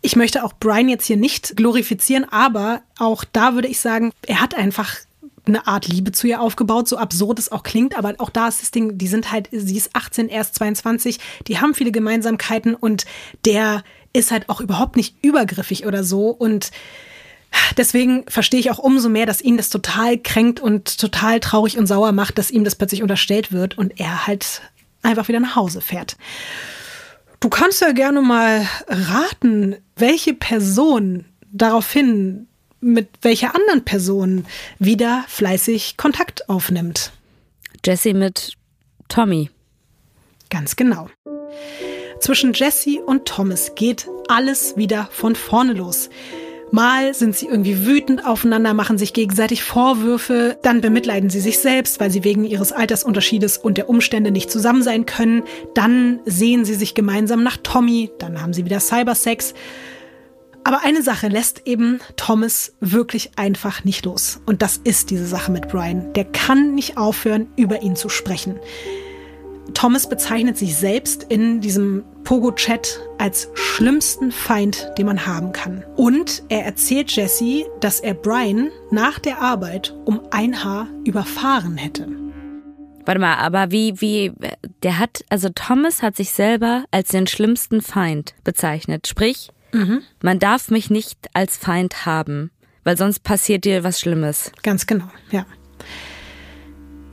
Ich 0.00 0.16
möchte 0.16 0.44
auch 0.44 0.52
Brian 0.58 0.88
jetzt 0.88 1.06
hier 1.06 1.16
nicht 1.16 1.56
glorifizieren, 1.56 2.24
aber 2.30 2.82
auch 2.98 3.24
da 3.32 3.54
würde 3.54 3.68
ich 3.68 3.80
sagen, 3.80 4.12
er 4.26 4.40
hat 4.40 4.54
einfach 4.54 4.94
eine 5.48 5.66
Art 5.66 5.86
Liebe 5.86 6.12
zu 6.12 6.26
ihr 6.26 6.40
aufgebaut, 6.40 6.88
so 6.88 6.96
absurd 6.98 7.38
es 7.38 7.52
auch 7.52 7.62
klingt, 7.62 7.96
aber 7.96 8.14
auch 8.18 8.30
da 8.30 8.48
ist 8.48 8.62
das 8.62 8.70
Ding, 8.70 8.98
die 8.98 9.08
sind 9.08 9.32
halt, 9.32 9.48
sie 9.52 9.76
ist 9.76 9.90
18, 9.94 10.28
er 10.28 10.40
ist 10.40 10.54
22, 10.54 11.18
die 11.46 11.58
haben 11.58 11.74
viele 11.74 11.92
Gemeinsamkeiten 11.92 12.74
und 12.74 13.04
der 13.44 13.84
ist 14.12 14.30
halt 14.30 14.48
auch 14.48 14.60
überhaupt 14.60 14.96
nicht 14.96 15.16
übergriffig 15.22 15.86
oder 15.86 16.04
so 16.04 16.30
und 16.30 16.70
deswegen 17.76 18.24
verstehe 18.28 18.60
ich 18.60 18.70
auch 18.70 18.78
umso 18.78 19.08
mehr, 19.08 19.26
dass 19.26 19.40
ihn 19.40 19.56
das 19.56 19.70
total 19.70 20.18
kränkt 20.18 20.60
und 20.60 20.98
total 20.98 21.40
traurig 21.40 21.78
und 21.78 21.86
sauer 21.86 22.12
macht, 22.12 22.38
dass 22.38 22.50
ihm 22.50 22.64
das 22.64 22.74
plötzlich 22.74 23.02
unterstellt 23.02 23.52
wird 23.52 23.78
und 23.78 24.00
er 24.00 24.26
halt 24.26 24.62
einfach 25.02 25.28
wieder 25.28 25.40
nach 25.40 25.56
Hause 25.56 25.80
fährt. 25.80 26.16
Du 27.40 27.48
kannst 27.48 27.80
ja 27.80 27.92
gerne 27.92 28.22
mal 28.22 28.66
raten, 28.88 29.76
welche 29.96 30.34
Person 30.34 31.26
daraufhin 31.52 32.48
mit 32.86 33.08
welcher 33.22 33.54
anderen 33.54 33.84
Person 33.84 34.46
wieder 34.78 35.24
fleißig 35.28 35.96
Kontakt 35.96 36.48
aufnimmt. 36.48 37.12
Jesse 37.84 38.14
mit 38.14 38.54
Tommy. 39.08 39.50
Ganz 40.50 40.76
genau. 40.76 41.08
Zwischen 42.20 42.52
Jesse 42.54 43.02
und 43.02 43.26
Thomas 43.26 43.74
geht 43.74 44.08
alles 44.28 44.76
wieder 44.76 45.08
von 45.10 45.34
vorne 45.34 45.74
los. 45.74 46.08
Mal 46.72 47.14
sind 47.14 47.36
sie 47.36 47.46
irgendwie 47.46 47.86
wütend 47.86 48.26
aufeinander, 48.26 48.74
machen 48.74 48.98
sich 48.98 49.12
gegenseitig 49.12 49.62
Vorwürfe, 49.62 50.58
dann 50.62 50.80
bemitleiden 50.80 51.30
sie 51.30 51.40
sich 51.40 51.58
selbst, 51.58 52.00
weil 52.00 52.10
sie 52.10 52.24
wegen 52.24 52.44
ihres 52.44 52.72
Altersunterschiedes 52.72 53.58
und 53.58 53.78
der 53.78 53.88
Umstände 53.88 54.32
nicht 54.32 54.50
zusammen 54.50 54.82
sein 54.82 55.06
können, 55.06 55.44
dann 55.74 56.20
sehen 56.24 56.64
sie 56.64 56.74
sich 56.74 56.94
gemeinsam 56.94 57.44
nach 57.44 57.56
Tommy, 57.62 58.10
dann 58.18 58.42
haben 58.42 58.52
sie 58.52 58.64
wieder 58.64 58.80
Cybersex. 58.80 59.54
Aber 60.66 60.82
eine 60.82 61.00
Sache 61.00 61.28
lässt 61.28 61.68
eben 61.68 62.00
Thomas 62.16 62.72
wirklich 62.80 63.30
einfach 63.36 63.84
nicht 63.84 64.04
los. 64.04 64.40
Und 64.46 64.62
das 64.62 64.78
ist 64.78 65.10
diese 65.10 65.24
Sache 65.24 65.52
mit 65.52 65.68
Brian. 65.68 66.12
Der 66.14 66.24
kann 66.24 66.74
nicht 66.74 66.98
aufhören, 66.98 67.46
über 67.54 67.82
ihn 67.82 67.94
zu 67.94 68.08
sprechen. 68.08 68.58
Thomas 69.74 70.08
bezeichnet 70.08 70.58
sich 70.58 70.74
selbst 70.74 71.22
in 71.28 71.60
diesem 71.60 72.02
Pogo-Chat 72.24 73.00
als 73.16 73.48
schlimmsten 73.54 74.32
Feind, 74.32 74.90
den 74.98 75.06
man 75.06 75.24
haben 75.24 75.52
kann. 75.52 75.84
Und 75.94 76.42
er 76.48 76.64
erzählt 76.64 77.12
Jesse, 77.12 77.66
dass 77.78 78.00
er 78.00 78.14
Brian 78.14 78.72
nach 78.90 79.20
der 79.20 79.40
Arbeit 79.40 79.94
um 80.04 80.20
ein 80.32 80.64
Haar 80.64 80.88
überfahren 81.04 81.76
hätte. 81.76 82.08
Warte 83.04 83.20
mal, 83.20 83.36
aber 83.36 83.70
wie, 83.70 84.00
wie, 84.00 84.32
der 84.82 84.98
hat, 84.98 85.24
also 85.28 85.48
Thomas 85.54 86.02
hat 86.02 86.16
sich 86.16 86.32
selber 86.32 86.86
als 86.90 87.10
den 87.10 87.28
schlimmsten 87.28 87.82
Feind 87.82 88.34
bezeichnet. 88.42 89.06
Sprich, 89.06 89.50
mhm. 89.72 90.02
man 90.22 90.38
darf 90.38 90.70
mich 90.70 90.90
nicht 90.90 91.18
als 91.32 91.56
Feind 91.56 92.06
haben, 92.06 92.50
weil 92.84 92.96
sonst 92.96 93.20
passiert 93.20 93.64
dir 93.64 93.84
was 93.84 94.00
Schlimmes. 94.00 94.52
Ganz 94.62 94.86
genau, 94.86 95.08
ja. 95.30 95.46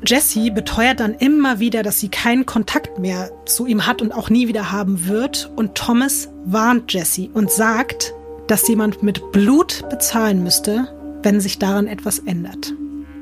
Jessie 0.06 0.52
beteuert 0.52 1.00
dann 1.00 1.14
immer 1.14 1.60
wieder, 1.60 1.82
dass 1.82 2.02
sie 2.02 2.10
keinen 2.10 2.46
Kontakt 2.46 3.00
mehr 3.00 3.32
zu 3.46 3.66
ihm 3.66 3.88
hat 3.88 4.02
und 4.02 4.12
auch 4.12 4.30
nie 4.30 4.50
wieder 4.50 4.72
haben 4.72 5.08
wird. 5.08 5.50
Und 5.56 5.76
Thomas 5.76 6.30
warnt 6.44 6.92
Jessie 6.92 7.30
und 7.34 7.50
sagt, 7.50 8.14
dass 8.48 8.68
jemand 8.68 9.02
mit 9.02 9.32
Blut 9.32 9.88
bezahlen 9.90 10.44
müsste, 10.44 10.90
wenn 11.24 11.40
sich 11.40 11.58
daran 11.58 11.88
etwas 11.88 12.20
ändert. 12.20 12.74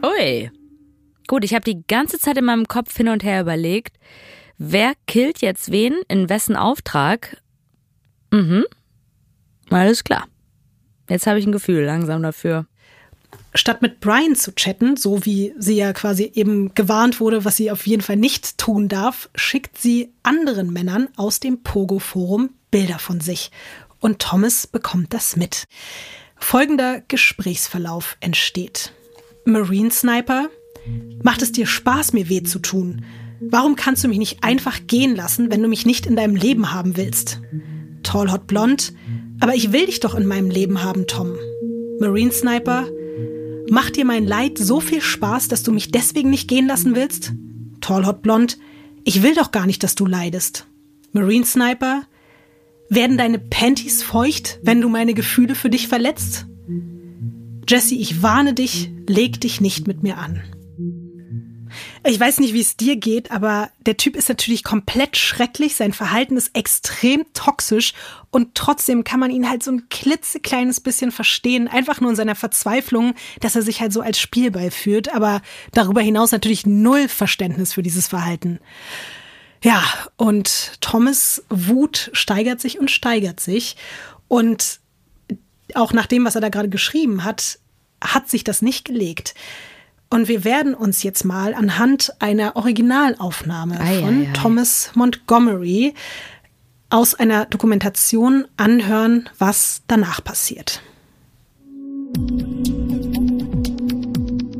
Ui. 0.04 0.50
Gut, 1.28 1.44
ich 1.44 1.54
habe 1.54 1.64
die 1.64 1.84
ganze 1.88 2.18
Zeit 2.18 2.38
in 2.38 2.46
meinem 2.46 2.68
Kopf 2.68 2.98
hin 2.98 3.10
und 3.10 3.24
her 3.24 3.42
überlegt, 3.42 3.98
wer 4.58 4.94
killt 5.06 5.40
jetzt 5.42 5.72
wen, 5.72 6.02
in 6.08 6.30
wessen 6.30 6.56
Auftrag? 6.56 7.38
Mhm. 8.32 8.66
Alles 9.72 10.04
klar. 10.04 10.28
Jetzt 11.10 11.28
habe 11.28 11.40
ich 11.40 11.46
ein 11.46 11.52
Gefühl 11.52 11.84
langsam 11.84 12.22
dafür 12.22 12.68
statt 13.54 13.82
mit 13.82 14.00
Brian 14.00 14.36
zu 14.36 14.54
chatten, 14.54 14.96
so 14.96 15.26
wie 15.26 15.54
sie 15.58 15.76
ja 15.76 15.94
quasi 15.94 16.32
eben 16.34 16.74
gewarnt 16.74 17.20
wurde, 17.20 17.46
was 17.46 17.58
sie 17.58 17.72
auf 17.72 17.86
jeden 17.86 18.02
Fall 18.02 18.16
nicht 18.16 18.58
tun 18.58 18.88
darf, 18.88 19.30
schickt 19.36 19.78
sie 19.78 20.14
anderen 20.24 20.72
Männern 20.72 21.10
aus 21.16 21.40
dem 21.40 21.62
Pogo-Forum 21.64 22.52
Bilder 22.72 23.00
von 23.00 23.20
sich. 23.20 23.52
Und 24.00 24.20
Thomas 24.20 24.68
bekommt 24.68 25.14
das 25.14 25.36
mit. 25.36 25.66
Folgender 26.38 27.02
Gesprächsverlauf 27.08 28.18
entsteht. 28.20 28.94
Marine 29.46 29.92
Sniper, 29.92 30.50
macht 31.22 31.42
es 31.42 31.52
dir 31.52 31.68
Spaß, 31.68 32.14
mir 32.14 32.30
weh 32.30 32.44
zu 32.44 32.60
tun? 32.60 33.04
Warum 33.42 33.76
kannst 33.76 34.04
du 34.04 34.08
mich 34.08 34.18
nicht 34.18 34.44
einfach 34.44 34.80
gehen 34.88 35.16
lassen, 35.16 35.52
wenn 35.52 35.62
du 35.62 35.68
mich 35.68 35.86
nicht 35.86 36.06
in 36.06 36.16
deinem 36.16 36.36
Leben 36.36 36.74
haben 36.74 36.96
willst? 36.96 37.42
Tall 38.04 38.32
Hot 38.32 38.48
Blond, 38.48 38.94
aber 39.42 39.56
ich 39.56 39.74
will 39.74 39.88
dich 39.88 40.00
doch 40.00 40.16
in 40.16 40.26
meinem 40.26 40.50
Leben 40.50 40.84
haben, 40.84 41.08
Tom. 41.08 41.36
Marine 42.00 42.32
Sniper, 42.32 42.88
Macht 43.72 43.96
dir 43.96 44.04
mein 44.04 44.28
Leid 44.28 44.58
so 44.58 44.82
viel 44.82 45.00
Spaß, 45.00 45.48
dass 45.48 45.64
du 45.64 45.72
mich 45.72 45.92
deswegen 45.92 46.30
nicht 46.30 46.50
gehen 46.50 46.68
lassen 46.68 46.94
willst? 46.94 47.32
Tall 47.80 48.06
Hot 48.06 48.22
Blond, 48.22 48.58
ich 49.06 49.24
will 49.24 49.34
doch 49.34 49.52
gar 49.52 49.66
nicht, 49.66 49.82
dass 49.84 49.96
du 49.96 50.06
leidest. 50.06 50.68
Marine 51.14 51.46
Sniper, 51.46 52.04
werden 52.90 53.18
deine 53.18 53.40
Panties 53.40 54.04
feucht, 54.04 54.60
wenn 54.62 54.82
du 54.82 54.90
meine 54.90 55.14
Gefühle 55.14 55.56
für 55.56 55.70
dich 55.70 55.88
verletzt? 55.88 56.48
Jesse, 57.66 57.96
ich 57.96 58.22
warne 58.22 58.54
dich, 58.54 58.92
leg 59.08 59.40
dich 59.40 59.62
nicht 59.62 59.88
mit 59.88 60.04
mir 60.04 60.18
an. 60.18 60.42
Ich 62.04 62.20
weiß 62.20 62.40
nicht, 62.40 62.54
wie 62.54 62.62
es 62.62 62.78
dir 62.78 62.96
geht, 62.96 63.32
aber 63.32 63.70
der 63.80 63.98
Typ 63.98 64.16
ist 64.16 64.30
natürlich 64.30 64.64
komplett 64.64 65.18
schrecklich. 65.18 65.76
Sein 65.76 65.94
Verhalten 65.94 66.38
ist 66.38 66.56
extrem 66.56 67.26
toxisch 67.34 67.94
und 68.30 68.56
trotzdem 68.56 69.04
kann 69.04 69.20
man 69.20 69.32
ihn 69.32 69.50
halt 69.50 69.64
so 69.64 69.72
ein 69.72 69.90
klitzekleines 69.90 70.80
bisschen 70.80 71.12
verstehen. 71.12 71.68
Einfach 71.68 72.02
nur 72.02 72.10
in 72.10 72.16
seiner 72.16 72.36
Verzweiflung, 72.36 73.14
dass 73.40 73.56
er 73.56 73.62
sich 73.62 73.82
halt 73.82 73.94
so 73.94 74.02
als 74.02 74.20
Spielball 74.20 74.72
führt, 74.72 75.14
aber 75.14 75.42
darüber 75.74 76.02
hinaus 76.02 76.32
natürlich 76.32 76.66
null 76.66 77.08
Verständnis 77.08 77.74
für 77.74 77.84
dieses 77.84 78.08
Verhalten. 78.08 78.60
Ja, 79.64 79.84
und 80.18 80.74
Thomas 80.82 81.44
Wut 81.50 82.10
steigert 82.14 82.60
sich 82.62 82.80
und 82.80 82.90
steigert 82.90 83.40
sich. 83.40 83.76
Und 84.28 84.80
auch 85.76 85.94
nach 85.94 86.08
dem, 86.08 86.26
was 86.26 86.36
er 86.36 86.42
da 86.42 86.50
gerade 86.50 86.70
geschrieben 86.70 87.24
hat, 87.24 87.60
hat 88.04 88.30
sich 88.30 88.44
das 88.44 88.62
nicht 88.62 88.86
gelegt. 88.86 89.36
Und 90.14 90.28
wir 90.28 90.44
werden 90.44 90.74
uns 90.74 91.04
jetzt 91.04 91.24
mal 91.24 91.54
anhand 91.54 92.12
einer 92.20 92.58
Originalaufnahme 92.58 93.80
ei, 93.80 94.02
von 94.02 94.24
ei, 94.24 94.28
ei. 94.28 94.34
Thomas 94.34 94.92
Montgomery 94.94 95.94
aus 96.90 97.16
einer 97.16 97.46
Dokumentation 97.46 98.46
anhören, 98.58 99.30
was 99.40 99.84
danach 99.88 100.22
passiert. 100.22 100.82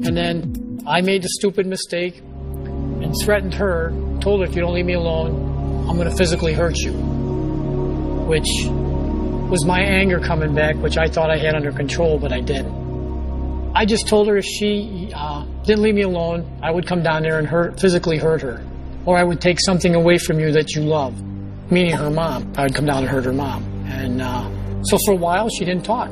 And 0.06 0.16
then 0.16 0.80
I 0.88 1.02
made 1.02 1.22
the 1.22 1.30
stupid 1.38 1.68
mistake 1.68 2.24
and 3.04 3.14
threatened 3.22 3.54
her, 3.56 3.92
told 4.22 4.40
her 4.40 4.48
if 4.48 4.56
you 4.56 4.62
don't 4.62 4.74
leave 4.74 4.86
me 4.86 4.94
alone, 4.94 5.86
I'm 5.90 5.98
going 5.98 6.10
to 6.10 6.16
physically 6.16 6.54
hurt 6.54 6.78
you. 6.78 6.94
Which 8.26 8.48
was 9.50 9.66
my 9.66 9.82
anger 9.82 10.22
coming 10.22 10.56
back, 10.56 10.78
which 10.78 10.98
I 10.98 11.10
thought 11.10 11.30
I 11.30 11.38
had 11.38 11.56
under 11.56 11.74
control, 11.74 12.18
but 12.18 12.32
I 12.32 12.40
didn't. 12.40 12.91
I 13.74 13.86
just 13.86 14.08
told 14.08 14.28
her 14.28 14.38
if 14.38 14.46
she 14.46 15.12
uh, 15.16 15.46
didn't 15.64 15.82
leave 15.82 15.96
me 15.96 16.02
alone, 16.02 16.60
I 16.62 16.72
would 16.72 16.86
come 16.86 17.04
down 17.04 17.24
there 17.24 17.40
and 17.40 17.48
hurt, 17.48 17.80
physically 17.80 18.18
hurt 18.18 18.42
her. 18.42 18.62
Or 19.06 19.18
I 19.18 19.24
would 19.24 19.40
take 19.40 19.60
something 19.62 19.96
away 19.96 20.18
from 20.18 20.40
you 20.40 20.52
that 20.52 20.76
you 20.76 20.82
love, 20.82 21.20
meaning 21.72 21.96
her 21.96 22.10
mom. 22.10 22.54
I 22.58 22.64
would 22.64 22.76
come 22.76 22.86
down 22.86 23.00
and 23.04 23.08
hurt 23.08 23.24
her 23.26 23.34
mom. 23.34 23.64
And 23.86 24.22
uh, 24.22 24.84
so 24.84 24.98
for 25.06 25.14
a 25.14 25.18
while, 25.18 25.50
she 25.50 25.64
didn't 25.64 25.86
talk. 25.86 26.10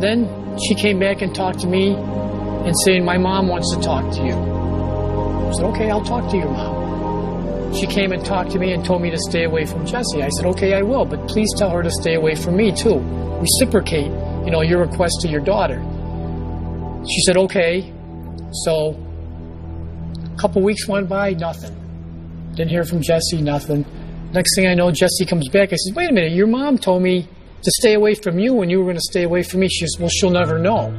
Then 0.00 0.58
she 0.58 0.74
came 0.74 0.98
back 0.98 1.22
and 1.22 1.34
talked 1.34 1.60
to 1.60 1.66
me 1.66 1.94
and 1.94 2.74
saying, 2.84 3.04
My 3.04 3.16
mom 3.16 3.48
wants 3.48 3.74
to 3.74 3.80
talk 3.80 4.12
to 4.16 4.24
you. 4.24 4.34
I 4.34 5.52
said, 5.52 5.64
Okay, 5.64 5.90
I'll 5.90 6.04
talk 6.04 6.30
to 6.30 6.36
your 6.36 6.50
mom. 6.50 7.74
She 7.74 7.86
came 7.86 8.12
and 8.12 8.22
talked 8.22 8.50
to 8.50 8.58
me 8.58 8.74
and 8.74 8.84
told 8.84 9.00
me 9.00 9.10
to 9.10 9.18
stay 9.18 9.44
away 9.44 9.64
from 9.64 9.86
Jesse. 9.86 10.22
I 10.22 10.28
said, 10.28 10.44
Okay, 10.46 10.74
I 10.74 10.82
will, 10.82 11.06
but 11.06 11.26
please 11.26 11.48
tell 11.56 11.70
her 11.70 11.82
to 11.82 11.90
stay 11.90 12.14
away 12.14 12.34
from 12.34 12.54
me 12.54 12.70
too. 12.70 12.98
Reciprocate, 13.40 14.12
you 14.44 14.50
know, 14.50 14.60
your 14.60 14.80
request 14.80 15.20
to 15.22 15.28
your 15.28 15.40
daughter. 15.40 15.82
She 17.08 17.20
said, 17.22 17.36
okay. 17.36 17.92
So 18.64 18.96
a 20.32 20.36
couple 20.38 20.62
weeks 20.62 20.86
went 20.86 21.08
by, 21.08 21.34
nothing. 21.34 21.74
Didn't 22.54 22.70
hear 22.70 22.84
from 22.84 23.02
Jesse, 23.02 23.40
nothing. 23.40 23.84
Next 24.32 24.54
thing 24.54 24.66
I 24.66 24.74
know, 24.74 24.90
Jesse 24.90 25.26
comes 25.26 25.48
back. 25.48 25.72
I 25.72 25.76
said, 25.76 25.96
wait 25.96 26.10
a 26.10 26.12
minute, 26.12 26.32
your 26.32 26.46
mom 26.46 26.78
told 26.78 27.02
me 27.02 27.28
to 27.62 27.70
stay 27.70 27.94
away 27.94 28.14
from 28.14 28.38
you 28.38 28.60
and 28.62 28.70
you 28.70 28.78
were 28.78 28.84
going 28.84 28.96
to 28.96 29.00
stay 29.00 29.24
away 29.24 29.42
from 29.42 29.60
me. 29.60 29.68
She 29.68 29.80
says, 29.80 29.96
well, 29.98 30.08
she'll 30.08 30.30
never 30.30 30.58
know. 30.58 30.92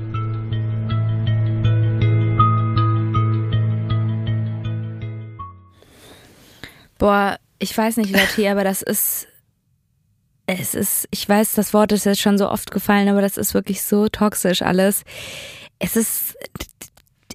Boah, 6.97 7.37
ich 7.59 7.77
weiß 7.77 7.97
nicht, 7.97 8.11
Lotti, 8.11 8.47
aber 8.47 8.63
das 8.63 8.81
ist. 8.81 9.27
Es 10.45 10.75
ist, 10.75 11.07
ich 11.11 11.27
weiß, 11.27 11.53
das 11.53 11.73
Wort 11.73 11.93
ist 11.93 12.05
jetzt 12.05 12.19
schon 12.19 12.37
so 12.37 12.49
oft 12.49 12.69
gefallen, 12.71 13.07
aber 13.07 13.21
das 13.21 13.37
ist 13.37 13.53
wirklich 13.53 13.81
so 13.81 14.09
toxisch 14.09 14.61
alles 14.61 15.05
es 15.83 15.97
ist 15.97 16.37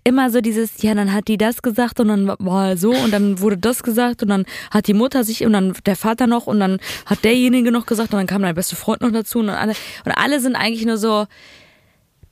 immer 0.05 0.31
so 0.31 0.41
dieses, 0.41 0.81
ja, 0.83 0.95
dann 0.95 1.13
hat 1.13 1.29
die 1.29 1.37
das 1.37 1.61
gesagt 1.61 2.01
und 2.01 2.09
dann 2.09 2.29
war 2.39 2.77
so 2.79 2.93
und 2.93 3.11
dann 3.13 3.41
wurde 3.41 3.59
das 3.59 3.83
gesagt 3.83 4.23
und 4.23 4.31
dann 4.31 4.47
hat 4.71 4.87
die 4.87 4.95
Mutter 4.95 5.23
sich 5.23 5.45
und 5.45 5.53
dann 5.53 5.75
der 5.85 5.97
Vater 5.97 6.27
noch 6.27 6.47
und 6.47 6.61
dann 6.61 6.79
hat 7.05 7.25
derjenige 7.25 7.71
noch 7.71 7.85
gesagt 7.85 8.15
und 8.15 8.19
dann 8.19 8.27
kam 8.27 8.41
dein 8.41 8.55
beste 8.55 8.75
Freund 8.75 9.03
noch 9.03 9.13
dazu 9.13 9.41
und 9.41 9.51
alle, 9.51 9.75
und 10.07 10.13
alle 10.13 10.41
sind 10.41 10.57
eigentlich 10.57 10.87
nur 10.87 10.97
so, 10.97 11.27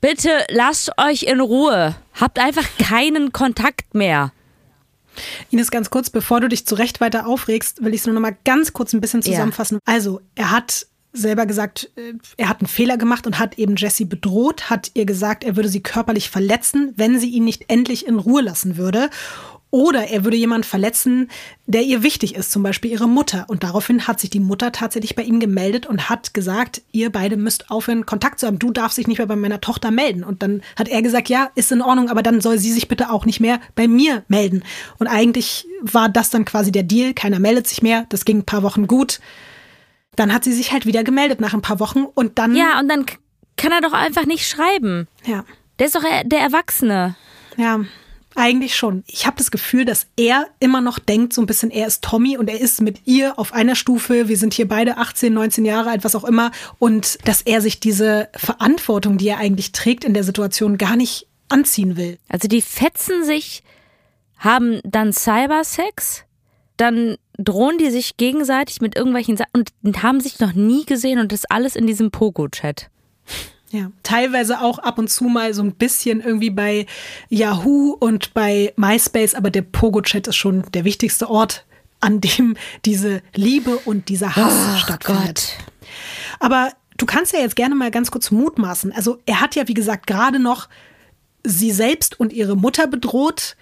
bitte 0.01 0.29
lasst 0.49 0.91
euch 0.97 1.23
in 1.23 1.39
Ruhe. 1.39 1.95
Habt 2.13 2.39
einfach 2.39 2.65
keinen 2.79 3.31
Kontakt 3.31 3.93
mehr. 3.93 4.31
Ines, 5.51 5.69
ganz 5.69 5.91
kurz, 5.91 6.09
bevor 6.09 6.41
du 6.41 6.47
dich 6.47 6.65
zu 6.65 6.75
Recht 6.75 6.99
weiter 6.99 7.27
aufregst, 7.27 7.83
will 7.83 7.93
ich 7.93 8.01
es 8.01 8.07
nur 8.07 8.15
noch 8.15 8.21
mal 8.21 8.37
ganz 8.43 8.73
kurz 8.73 8.93
ein 8.93 9.01
bisschen 9.01 9.21
zusammenfassen. 9.21 9.79
Ja. 9.87 9.93
Also, 9.93 10.21
er 10.35 10.51
hat 10.51 10.87
selber 11.17 11.45
gesagt, 11.45 11.89
äh, 11.95 12.13
er 12.37 12.49
hat 12.49 12.61
einen 12.61 12.67
Fehler 12.67 12.97
gemacht 12.97 13.27
und 13.27 13.39
hat 13.39 13.57
eben 13.57 13.75
Jessie 13.75 14.05
bedroht, 14.05 14.69
hat 14.69 14.91
ihr 14.93 15.05
gesagt, 15.05 15.43
er 15.43 15.55
würde 15.55 15.69
sie 15.69 15.81
körperlich 15.81 16.29
verletzen, 16.29 16.93
wenn 16.95 17.19
sie 17.19 17.29
ihn 17.29 17.45
nicht 17.45 17.65
endlich 17.67 18.07
in 18.07 18.19
Ruhe 18.19 18.41
lassen 18.41 18.77
würde. 18.77 19.09
Oder 19.69 20.07
er 20.07 20.23
würde 20.23 20.37
jemanden 20.37 20.63
verletzen, 20.63 21.29
der 21.65 21.81
ihr 21.81 22.01
wichtig 22.01 22.35
ist, 22.35 22.53
zum 22.53 22.63
Beispiel 22.63 22.89
ihre 22.89 23.09
Mutter. 23.09 23.45
Und 23.49 23.63
daraufhin 23.63 24.07
hat 24.07 24.19
sich 24.19 24.29
die 24.29 24.39
Mutter 24.39 24.71
tatsächlich 24.71 25.13
bei 25.13 25.23
ihm 25.23 25.41
gemeldet 25.41 25.85
und 25.85 26.09
hat 26.09 26.33
gesagt, 26.33 26.81
ihr 26.93 27.11
beide 27.11 27.35
müsst 27.35 27.69
aufhören, 27.69 28.05
Kontakt 28.05 28.39
zu 28.39 28.47
haben. 28.47 28.59
Du 28.59 28.71
darfst 28.71 28.97
dich 28.97 29.07
nicht 29.07 29.17
mehr 29.17 29.27
bei 29.27 29.35
meiner 29.35 29.59
Tochter 29.59 29.91
melden. 29.91 30.23
Und 30.23 30.41
dann 30.41 30.61
hat 30.77 30.87
er 30.87 31.01
gesagt, 31.01 31.27
ja, 31.27 31.49
ist 31.55 31.73
in 31.73 31.81
Ordnung, 31.81 32.09
aber 32.09 32.23
dann 32.23 32.39
soll 32.39 32.57
sie 32.59 32.71
sich 32.71 32.87
bitte 32.87 33.11
auch 33.11 33.25
nicht 33.25 33.41
mehr 33.41 33.59
bei 33.75 33.89
mir 33.89 34.23
melden. 34.29 34.63
Und 34.99 35.07
eigentlich 35.07 35.67
war 35.81 36.07
das 36.07 36.29
dann 36.29 36.45
quasi 36.45 36.71
der 36.71 36.83
Deal. 36.83 37.13
Keiner 37.13 37.39
meldet 37.39 37.67
sich 37.67 37.81
mehr. 37.81 38.05
Das 38.07 38.23
ging 38.23 38.39
ein 38.39 38.45
paar 38.45 38.63
Wochen 38.63 38.87
gut. 38.87 39.19
Dann 40.17 40.33
hat 40.33 40.43
sie 40.43 40.51
sich 40.51 40.73
halt 40.73 40.85
wieder 40.85 41.05
gemeldet 41.05 41.39
nach 41.39 41.53
ein 41.53 41.61
paar 41.61 41.79
Wochen 41.79 42.03
und 42.03 42.37
dann. 42.37 42.55
Ja, 42.55 42.79
und 42.79 42.89
dann 42.89 43.05
kann 43.55 43.71
er 43.71 43.79
doch 43.79 43.93
einfach 43.93 44.25
nicht 44.25 44.47
schreiben. 44.47 45.07
Ja. 45.25 45.45
Der 45.79 45.87
ist 45.87 45.95
doch 45.95 46.03
der 46.25 46.39
Erwachsene. 46.39 47.15
Ja, 47.55 47.79
eigentlich 48.35 48.75
schon. 48.75 49.03
Ich 49.07 49.25
habe 49.25 49.37
das 49.37 49.51
Gefühl, 49.51 49.83
dass 49.83 50.07
er 50.15 50.47
immer 50.59 50.79
noch 50.79 50.99
denkt, 50.99 51.33
so 51.33 51.41
ein 51.41 51.47
bisschen, 51.47 51.71
er 51.71 51.87
ist 51.87 52.03
Tommy 52.03 52.37
und 52.37 52.49
er 52.49 52.59
ist 52.61 52.81
mit 52.81 53.01
ihr 53.05 53.39
auf 53.39 53.51
einer 53.53 53.75
Stufe. 53.75 54.27
Wir 54.27 54.37
sind 54.37 54.53
hier 54.53 54.67
beide 54.67 54.97
18, 54.97 55.33
19 55.33 55.65
Jahre 55.65 55.89
alt, 55.89 56.03
was 56.03 56.15
auch 56.15 56.23
immer. 56.23 56.51
Und 56.77 57.17
dass 57.27 57.41
er 57.41 57.61
sich 57.61 57.79
diese 57.79 58.29
Verantwortung, 58.35 59.17
die 59.17 59.27
er 59.27 59.39
eigentlich 59.39 59.71
trägt 59.71 60.03
in 60.03 60.13
der 60.13 60.23
Situation, 60.23 60.77
gar 60.77 60.95
nicht 60.95 61.27
anziehen 61.49 61.97
will. 61.97 62.19
Also 62.29 62.47
die 62.47 62.61
fetzen 62.61 63.23
sich, 63.23 63.63
haben 64.37 64.81
dann 64.83 65.13
Cybersex, 65.13 66.23
dann 66.77 67.17
drohen 67.37 67.77
die 67.77 67.91
sich 67.91 68.17
gegenseitig 68.17 68.81
mit 68.81 68.95
irgendwelchen 68.95 69.37
Sachen 69.37 69.65
und 69.83 70.03
haben 70.03 70.21
sich 70.21 70.39
noch 70.39 70.53
nie 70.53 70.85
gesehen 70.85 71.19
und 71.19 71.31
das 71.31 71.45
alles 71.45 71.75
in 71.75 71.87
diesem 71.87 72.11
Pogo-Chat. 72.11 72.89
Ja, 73.69 73.91
teilweise 74.03 74.61
auch 74.61 74.79
ab 74.79 74.97
und 74.97 75.09
zu 75.09 75.25
mal 75.25 75.53
so 75.53 75.61
ein 75.61 75.73
bisschen 75.73 76.21
irgendwie 76.21 76.49
bei 76.49 76.85
Yahoo 77.29 77.91
und 77.99 78.33
bei 78.33 78.73
MySpace, 78.77 79.35
aber 79.35 79.49
der 79.49 79.63
Pogo-Chat 79.63 80.27
ist 80.27 80.37
schon 80.37 80.63
der 80.73 80.85
wichtigste 80.85 81.29
Ort, 81.29 81.65
an 81.99 82.21
dem 82.21 82.55
diese 82.85 83.21
Liebe 83.35 83.77
und 83.79 84.07
dieser 84.07 84.35
Hass 84.35 84.53
oh, 84.53 84.77
stattfindet. 84.77 85.25
Gott. 85.25 85.89
Aber 86.39 86.71
du 86.97 87.05
kannst 87.05 87.33
ja 87.33 87.39
jetzt 87.39 87.55
gerne 87.55 87.75
mal 87.75 87.91
ganz 87.91 88.09
kurz 88.11 88.31
mutmaßen. 88.31 88.91
Also 88.93 89.19
er 89.25 89.41
hat 89.41 89.55
ja, 89.55 89.67
wie 89.67 89.73
gesagt, 89.73 90.07
gerade 90.07 90.39
noch 90.39 90.69
sie 91.43 91.71
selbst 91.71 92.19
und 92.19 92.33
ihre 92.33 92.55
Mutter 92.55 92.87
bedroht. 92.87 93.57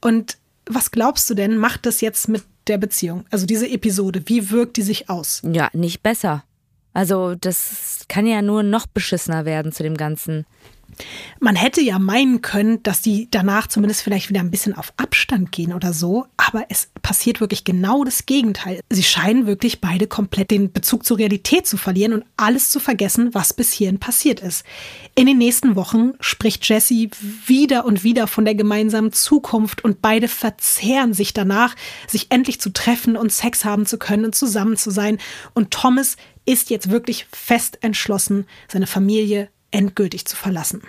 Und 0.00 0.38
was 0.68 0.90
glaubst 0.90 1.28
du 1.30 1.34
denn, 1.34 1.56
macht 1.56 1.86
das 1.86 2.00
jetzt 2.00 2.28
mit 2.28 2.42
der 2.66 2.78
Beziehung? 2.78 3.24
Also 3.30 3.46
diese 3.46 3.68
Episode, 3.68 4.22
wie 4.26 4.50
wirkt 4.50 4.76
die 4.76 4.82
sich 4.82 5.08
aus? 5.08 5.42
Ja, 5.44 5.70
nicht 5.72 6.02
besser. 6.02 6.44
Also 6.92 7.34
das 7.34 8.04
kann 8.08 8.26
ja 8.26 8.42
nur 8.42 8.62
noch 8.62 8.86
beschissener 8.86 9.44
werden 9.44 9.72
zu 9.72 9.82
dem 9.82 9.96
Ganzen. 9.96 10.46
Man 11.40 11.56
hätte 11.56 11.80
ja 11.80 11.98
meinen 11.98 12.42
können, 12.42 12.82
dass 12.82 13.02
die 13.02 13.28
danach 13.30 13.66
zumindest 13.66 14.02
vielleicht 14.02 14.28
wieder 14.28 14.40
ein 14.40 14.50
bisschen 14.50 14.74
auf 14.74 14.92
Abstand 14.96 15.52
gehen 15.52 15.72
oder 15.72 15.92
so, 15.92 16.26
aber 16.36 16.66
es 16.68 16.88
passiert 17.02 17.40
wirklich 17.40 17.64
genau 17.64 18.04
das 18.04 18.26
Gegenteil. 18.26 18.80
Sie 18.90 19.02
scheinen 19.02 19.46
wirklich 19.46 19.80
beide 19.80 20.06
komplett 20.06 20.50
den 20.50 20.72
Bezug 20.72 21.04
zur 21.04 21.18
Realität 21.18 21.66
zu 21.66 21.76
verlieren 21.76 22.12
und 22.12 22.24
alles 22.36 22.70
zu 22.70 22.80
vergessen, 22.80 23.34
was 23.34 23.52
bis 23.52 23.72
hierhin 23.72 23.98
passiert 23.98 24.40
ist. 24.40 24.64
In 25.14 25.26
den 25.26 25.38
nächsten 25.38 25.76
Wochen 25.76 26.12
spricht 26.20 26.66
Jesse 26.68 27.08
wieder 27.46 27.84
und 27.84 28.04
wieder 28.04 28.26
von 28.26 28.44
der 28.44 28.54
gemeinsamen 28.54 29.12
Zukunft 29.12 29.84
und 29.84 30.00
beide 30.02 30.28
verzehren 30.28 31.12
sich 31.12 31.32
danach, 31.32 31.74
sich 32.06 32.26
endlich 32.30 32.60
zu 32.60 32.70
treffen 32.72 33.16
und 33.16 33.32
Sex 33.32 33.64
haben 33.64 33.86
zu 33.86 33.98
können 33.98 34.24
und 34.24 34.34
zusammen 34.34 34.76
zu 34.76 34.90
sein. 34.90 35.18
Und 35.54 35.70
Thomas 35.70 36.16
ist 36.46 36.70
jetzt 36.70 36.90
wirklich 36.90 37.26
fest 37.32 37.78
entschlossen, 37.82 38.46
seine 38.68 38.86
Familie 38.86 39.50
endgültig 39.70 40.26
zu 40.26 40.36
verlassen. 40.36 40.82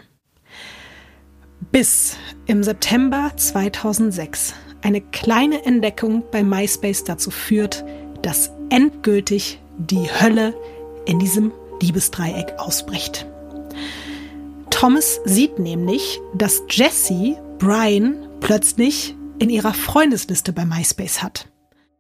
Bis 1.72 2.18
im 2.46 2.64
September 2.64 3.32
2006 3.36 4.54
eine 4.82 5.02
kleine 5.02 5.66
Entdeckung 5.66 6.24
bei 6.32 6.44
MySpace 6.44 7.04
dazu 7.04 7.32
führt, 7.32 7.84
dass 8.22 8.52
endgültig 8.70 9.60
die 9.78 10.08
Hölle 10.22 10.54
in 11.06 11.20
diesem 11.20 11.52
Liebesdreieck 11.82 12.54
ausbricht. 12.58 13.26
Thomas 14.70 15.20
sieht 15.26 15.60
nämlich, 15.60 16.20
dass 16.36 16.64
Jessie 16.70 17.38
Brian 17.58 18.28
plötzlich 18.40 19.16
in 19.40 19.50
ihrer 19.50 19.74
Freundesliste 19.74 20.54
bei 20.54 20.66
MySpace 20.66 21.24
hat. 21.24 21.48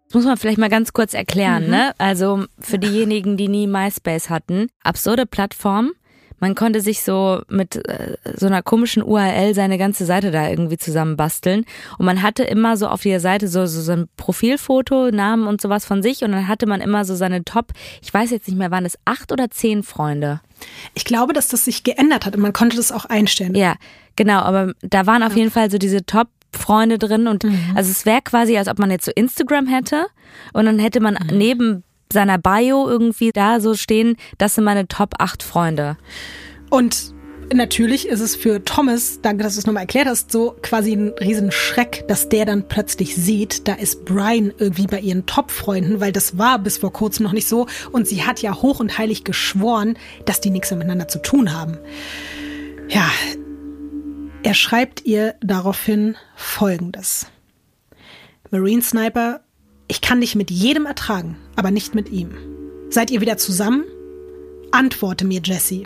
Das 0.07 0.15
muss 0.15 0.25
man 0.25 0.37
vielleicht 0.37 0.57
mal 0.57 0.69
ganz 0.69 0.93
kurz 0.93 1.13
erklären, 1.13 1.65
mhm. 1.65 1.69
ne? 1.71 1.93
Also 1.97 2.45
für 2.59 2.79
diejenigen, 2.79 3.35
die 3.35 3.49
nie 3.49 3.67
MySpace 3.67 4.29
hatten, 4.29 4.67
absurde 4.83 5.25
Plattform. 5.25 5.91
Man 6.39 6.55
konnte 6.55 6.81
sich 6.81 7.01
so 7.01 7.41
mit 7.49 7.75
äh, 7.87 8.17
so 8.35 8.45
einer 8.45 8.61
komischen 8.61 9.03
URL 9.03 9.53
seine 9.53 9.77
ganze 9.77 10.05
Seite 10.05 10.31
da 10.31 10.49
irgendwie 10.49 10.77
zusammenbasteln. 10.77 11.65
Und 11.97 12.05
man 12.05 12.21
hatte 12.21 12.43
immer 12.43 12.77
so 12.77 12.87
auf 12.87 13.01
der 13.01 13.19
Seite 13.19 13.47
so, 13.47 13.65
so, 13.65 13.81
so 13.81 13.91
ein 13.91 14.07
Profilfoto, 14.17 15.11
Namen 15.11 15.47
und 15.47 15.61
sowas 15.61 15.85
von 15.85 16.03
sich. 16.03 16.23
Und 16.23 16.31
dann 16.31 16.47
hatte 16.47 16.67
man 16.67 16.81
immer 16.81 17.05
so 17.05 17.15
seine 17.15 17.43
Top, 17.43 17.73
ich 18.01 18.13
weiß 18.13 18.31
jetzt 18.31 18.47
nicht 18.47 18.57
mehr, 18.57 18.71
waren 18.71 18.85
es 18.85 18.97
acht 19.05 19.31
oder 19.31 19.49
zehn 19.49 19.83
Freunde? 19.83 20.41
Ich 20.93 21.05
glaube, 21.05 21.33
dass 21.33 21.47
das 21.47 21.65
sich 21.65 21.83
geändert 21.83 22.25
hat 22.25 22.35
und 22.35 22.41
man 22.41 22.53
konnte 22.53 22.77
das 22.77 22.91
auch 22.91 23.05
einstellen. 23.05 23.55
Ja, 23.55 23.75
genau. 24.15 24.39
Aber 24.39 24.73
da 24.81 25.05
waren 25.05 25.23
auf 25.23 25.35
jeden 25.35 25.51
Fall 25.51 25.71
so 25.71 25.77
diese 25.77 26.05
Top 26.05 26.27
Freunde 26.53 26.97
drin 26.97 27.27
und 27.27 27.43
mhm. 27.43 27.73
also 27.75 27.91
es 27.91 28.05
wäre 28.05 28.21
quasi, 28.21 28.57
als 28.57 28.67
ob 28.67 28.79
man 28.79 28.89
jetzt 28.89 29.05
so 29.05 29.11
Instagram 29.13 29.67
hätte 29.67 30.07
und 30.53 30.65
dann 30.65 30.79
hätte 30.79 30.99
man 31.01 31.15
mhm. 31.15 31.37
neben 31.37 31.83
seiner 32.11 32.37
Bio 32.37 32.87
irgendwie 32.87 33.31
da 33.31 33.59
so 33.59 33.75
stehen, 33.75 34.15
das 34.37 34.55
sind 34.55 34.63
meine 34.63 34.87
Top 34.87 35.15
8 35.19 35.43
Freunde. 35.43 35.97
Und 36.69 37.13
natürlich 37.53 38.07
ist 38.07 38.19
es 38.19 38.35
für 38.35 38.63
Thomas, 38.63 39.19
danke, 39.21 39.43
dass 39.43 39.53
du 39.53 39.59
es 39.59 39.65
nochmal 39.65 39.83
erklärt 39.83 40.07
hast, 40.07 40.31
so 40.31 40.55
quasi 40.61 40.93
ein 40.93 41.09
Riesenschreck, 41.19 42.05
dass 42.07 42.29
der 42.29 42.45
dann 42.45 42.67
plötzlich 42.67 43.15
sieht, 43.15 43.67
da 43.67 43.73
ist 43.73 44.05
Brian 44.05 44.53
irgendwie 44.57 44.87
bei 44.87 44.99
ihren 44.99 45.25
Top-Freunden, 45.25 45.99
weil 45.99 46.11
das 46.11 46.37
war 46.37 46.59
bis 46.59 46.77
vor 46.77 46.91
kurzem 46.91 47.23
noch 47.23 47.33
nicht 47.33 47.47
so 47.47 47.67
und 47.91 48.07
sie 48.07 48.23
hat 48.23 48.41
ja 48.41 48.61
hoch 48.61 48.79
und 48.79 48.97
heilig 48.97 49.23
geschworen, 49.23 49.97
dass 50.25 50.41
die 50.41 50.49
nichts 50.49 50.71
miteinander 50.71 51.07
zu 51.07 51.21
tun 51.21 51.53
haben. 51.53 51.77
Ja, 52.89 53.09
er 54.43 54.53
schreibt 54.53 55.05
ihr 55.05 55.35
daraufhin 55.41 56.15
Folgendes. 56.35 57.27
Marine 58.49 58.81
Sniper, 58.81 59.41
ich 59.87 60.01
kann 60.01 60.21
dich 60.21 60.35
mit 60.35 60.51
jedem 60.51 60.85
ertragen, 60.85 61.37
aber 61.55 61.71
nicht 61.71 61.95
mit 61.95 62.09
ihm. 62.09 62.31
Seid 62.89 63.11
ihr 63.11 63.21
wieder 63.21 63.37
zusammen? 63.37 63.85
Antworte 64.71 65.25
mir, 65.25 65.41
Jesse. 65.43 65.83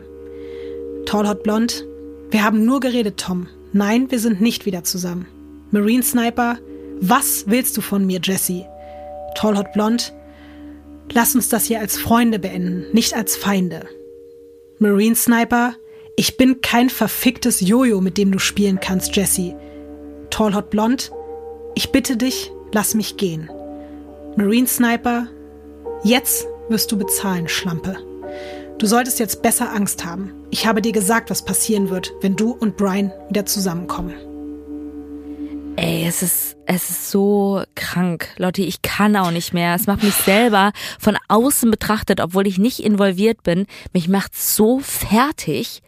Tall 1.06 1.28
Hot 1.28 1.44
Blond, 1.44 1.86
wir 2.30 2.44
haben 2.44 2.66
nur 2.66 2.80
geredet, 2.80 3.18
Tom. 3.18 3.48
Nein, 3.74 4.12
wir 4.12 4.20
sind 4.20 4.42
nicht 4.42 4.66
wieder 4.66 4.84
zusammen. 4.84 5.28
Marine 5.72 6.04
Sniper, 6.04 6.58
was 7.00 7.46
willst 7.48 7.78
du 7.78 7.82
von 7.82 8.06
mir, 8.06 8.20
Jesse? 8.24 8.66
Tall 9.36 9.58
Hot 9.58 9.72
Blond, 9.74 10.14
lass 11.14 11.36
uns 11.36 11.50
das 11.50 11.66
hier 11.66 11.80
als 11.80 11.98
Freunde 11.98 12.40
beenden, 12.40 12.86
nicht 12.94 13.16
als 13.16 13.36
Feinde. 13.36 13.86
Marine 14.80 15.16
Sniper, 15.16 15.76
ich 16.16 16.38
bin 16.38 16.62
kein 16.62 16.90
verficktes 16.90 17.62
Jojo, 17.62 18.02
mit 18.02 18.18
dem 18.18 18.32
du 18.32 18.40
spielen 18.40 18.80
kannst, 18.80 19.16
Jesse. 19.16 19.56
Tall 20.30 20.56
Hot 20.56 20.70
Blond, 20.70 21.12
ich 21.76 21.92
bitte 21.92 22.18
dich, 22.18 22.52
lass 22.74 22.94
mich 22.94 23.18
gehen. 23.18 23.50
Marine 24.38 24.66
Sniper, 24.66 25.28
jetzt 26.04 26.48
wirst 26.70 26.90
du 26.92 26.98
bezahlen, 26.98 27.50
Schlampe. 27.50 27.98
Du 28.78 28.88
solltest 28.88 29.20
jetzt 29.20 29.42
besser 29.42 29.74
Angst 29.74 30.06
haben. 30.06 30.32
Ich 30.52 30.66
habe 30.66 30.82
dir 30.82 30.94
gesagt, 30.94 31.30
was 31.30 31.44
passieren 31.44 31.90
wird, 31.90 32.14
wenn 32.22 32.38
du 32.38 32.52
und 32.52 32.78
Brian 32.78 33.12
wieder 33.28 33.46
zusammenkommen. 33.46 34.14
Ey, 35.76 36.06
es 36.08 36.24
ist, 36.24 36.56
es 36.66 36.90
ist 36.90 37.12
so 37.12 37.64
krank. 37.76 38.30
Leute, 38.38 38.62
ich 38.62 38.82
kann 38.82 39.18
auch 39.18 39.32
nicht 39.32 39.54
mehr. 39.54 39.76
Es 39.76 39.86
macht 39.86 40.04
mich 40.04 40.14
selber 40.14 40.72
von 40.98 41.18
außen 41.28 41.70
betrachtet, 41.70 42.22
obwohl 42.22 42.48
ich 42.48 42.58
nicht 42.58 42.80
involviert 42.80 43.44
bin. 43.44 43.66
Mich 43.92 44.08
macht 44.08 44.36
so 44.36 44.80
fertig. 44.80 45.82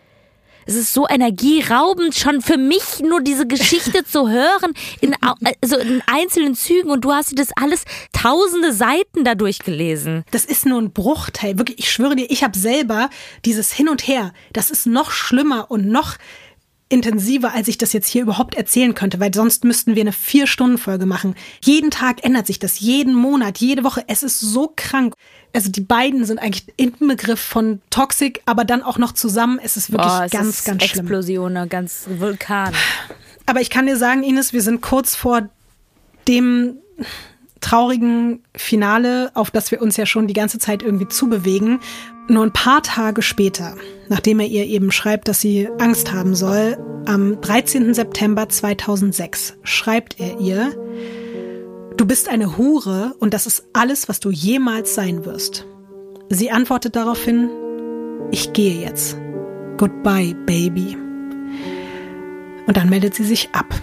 Es 0.65 0.75
ist 0.75 0.93
so 0.93 1.07
energieraubend, 1.07 2.15
schon 2.15 2.41
für 2.41 2.57
mich 2.57 2.99
nur 3.01 3.21
diese 3.21 3.47
Geschichte 3.47 4.03
zu 4.09 4.29
hören, 4.29 4.73
in, 5.01 5.15
also 5.61 5.77
in 5.77 6.01
einzelnen 6.07 6.55
Zügen. 6.55 6.89
Und 6.89 7.05
du 7.05 7.11
hast 7.11 7.31
dir 7.31 7.35
das 7.35 7.51
alles 7.55 7.85
tausende 8.11 8.73
Seiten 8.73 9.23
dadurch 9.23 9.59
gelesen. 9.59 10.23
Das 10.31 10.45
ist 10.45 10.65
nur 10.65 10.81
ein 10.81 10.91
Bruchteil. 10.91 11.57
Wirklich, 11.57 11.79
ich 11.79 11.91
schwöre 11.91 12.15
dir, 12.15 12.29
ich 12.29 12.43
habe 12.43 12.57
selber 12.57 13.09
dieses 13.45 13.71
Hin 13.71 13.89
und 13.89 14.07
Her. 14.07 14.33
Das 14.53 14.69
ist 14.69 14.85
noch 14.85 15.11
schlimmer 15.11 15.69
und 15.69 15.87
noch 15.87 16.17
intensiver, 16.93 17.53
als 17.53 17.67
ich 17.67 17.77
das 17.77 17.91
jetzt 17.91 18.07
hier 18.07 18.21
überhaupt 18.21 18.55
erzählen 18.55 18.93
könnte, 18.93 19.19
weil 19.19 19.33
sonst 19.33 19.63
müssten 19.63 19.95
wir 19.95 20.01
eine 20.01 20.11
Vier-Stunden-Folge 20.11 21.07
machen. 21.07 21.35
Jeden 21.63 21.89
Tag 21.89 22.23
ändert 22.23 22.45
sich 22.45 22.59
das, 22.59 22.79
jeden 22.79 23.15
Monat, 23.15 23.57
jede 23.57 23.83
Woche. 23.83 24.03
Es 24.07 24.21
ist 24.21 24.39
so 24.39 24.71
krank. 24.75 25.15
Also 25.53 25.69
die 25.69 25.81
beiden 25.81 26.25
sind 26.25 26.39
eigentlich 26.39 26.65
Inbegriff 26.77 27.39
von 27.39 27.79
Toxic, 27.91 28.41
aber 28.45 28.65
dann 28.65 28.81
auch 28.81 28.97
noch 28.97 29.11
zusammen. 29.11 29.59
Es 29.63 29.77
ist 29.77 29.91
wirklich 29.91 30.11
oh, 30.11 30.23
es 30.25 30.31
ganz, 30.31 30.47
ist 30.49 30.65
ganz 30.65 30.83
schlimm. 30.83 31.05
Explosion, 31.05 31.53
ne? 31.53 31.67
ganz 31.67 32.05
Vulkan. 32.17 32.73
Aber 33.45 33.61
ich 33.61 33.69
kann 33.69 33.85
dir 33.85 33.97
sagen, 33.97 34.23
Ines, 34.23 34.53
wir 34.53 34.61
sind 34.61 34.81
kurz 34.81 35.15
vor 35.15 35.49
dem 36.27 36.77
traurigen 37.61 38.43
Finale, 38.55 39.31
auf 39.35 39.51
das 39.51 39.71
wir 39.71 39.81
uns 39.81 39.95
ja 39.95 40.05
schon 40.05 40.27
die 40.27 40.33
ganze 40.33 40.59
Zeit 40.59 40.83
irgendwie 40.83 41.07
zubewegen. 41.07 41.79
Nur 42.27 42.43
ein 42.43 42.53
paar 42.53 42.83
Tage 42.83 43.21
später, 43.21 43.75
nachdem 44.09 44.39
er 44.39 44.47
ihr 44.47 44.65
eben 44.65 44.91
schreibt, 44.91 45.27
dass 45.27 45.41
sie 45.41 45.69
Angst 45.79 46.11
haben 46.11 46.35
soll, 46.35 46.77
am 47.05 47.41
13. 47.41 47.93
September 47.93 48.49
2006 48.49 49.55
schreibt 49.63 50.19
er 50.19 50.39
ihr, 50.39 50.71
Du 52.03 52.07
bist 52.07 52.27
eine 52.27 52.57
Hure 52.57 53.15
und 53.19 53.33
das 53.33 53.47
ist 53.47 53.63
alles, 53.71 54.09
was 54.09 54.19
du 54.19 54.29
jemals 54.29 54.93
sein 54.93 55.23
wirst. 55.23 55.65
Sie 56.27 56.51
antwortet 56.51 56.97
daraufhin, 56.97 57.49
ich 58.29 58.51
gehe 58.51 58.81
jetzt. 58.81 59.17
Goodbye, 59.77 60.35
Baby. 60.45 60.97
Und 62.67 62.75
dann 62.75 62.89
meldet 62.89 63.15
sie 63.15 63.23
sich 63.23 63.51
ab. 63.53 63.73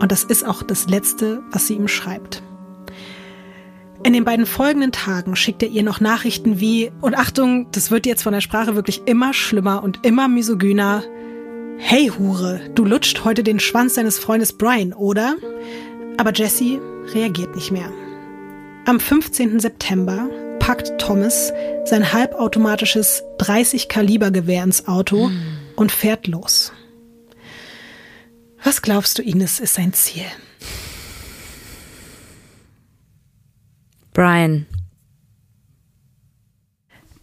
Und 0.00 0.12
das 0.12 0.22
ist 0.22 0.46
auch 0.46 0.62
das 0.64 0.90
Letzte, 0.90 1.42
was 1.50 1.66
sie 1.66 1.76
ihm 1.76 1.88
schreibt. 1.88 2.42
In 4.02 4.12
den 4.12 4.26
beiden 4.26 4.44
folgenden 4.44 4.92
Tagen 4.92 5.34
schickt 5.34 5.62
er 5.62 5.70
ihr 5.70 5.82
noch 5.82 5.98
Nachrichten 5.98 6.60
wie, 6.60 6.92
und 7.00 7.16
Achtung, 7.16 7.70
das 7.72 7.90
wird 7.90 8.04
jetzt 8.04 8.22
von 8.22 8.34
der 8.34 8.42
Sprache 8.42 8.74
wirklich 8.74 9.00
immer 9.06 9.32
schlimmer 9.32 9.82
und 9.82 10.04
immer 10.04 10.28
misogyner. 10.28 11.04
Hey 11.78 12.12
Hure, 12.18 12.60
du 12.74 12.84
lutscht 12.84 13.24
heute 13.24 13.42
den 13.42 13.60
Schwanz 13.60 13.94
deines 13.94 14.18
Freundes 14.18 14.52
Brian, 14.52 14.92
oder? 14.92 15.36
Aber 16.18 16.34
Jesse 16.34 16.82
reagiert 17.14 17.54
nicht 17.54 17.70
mehr. 17.70 17.90
Am 18.86 19.00
15. 19.00 19.60
September 19.60 20.28
packt 20.58 20.98
Thomas 20.98 21.52
sein 21.84 22.12
halbautomatisches 22.12 23.22
30 23.38 23.88
Kaliber 23.88 24.30
Gewehr 24.30 24.64
ins 24.64 24.88
Auto 24.88 25.28
hm. 25.28 25.58
und 25.76 25.92
fährt 25.92 26.26
los. 26.26 26.72
Was 28.62 28.82
glaubst 28.82 29.18
du, 29.18 29.22
Ines, 29.22 29.60
ist 29.60 29.74
sein 29.74 29.92
Ziel? 29.92 30.24
Brian. 34.12 34.66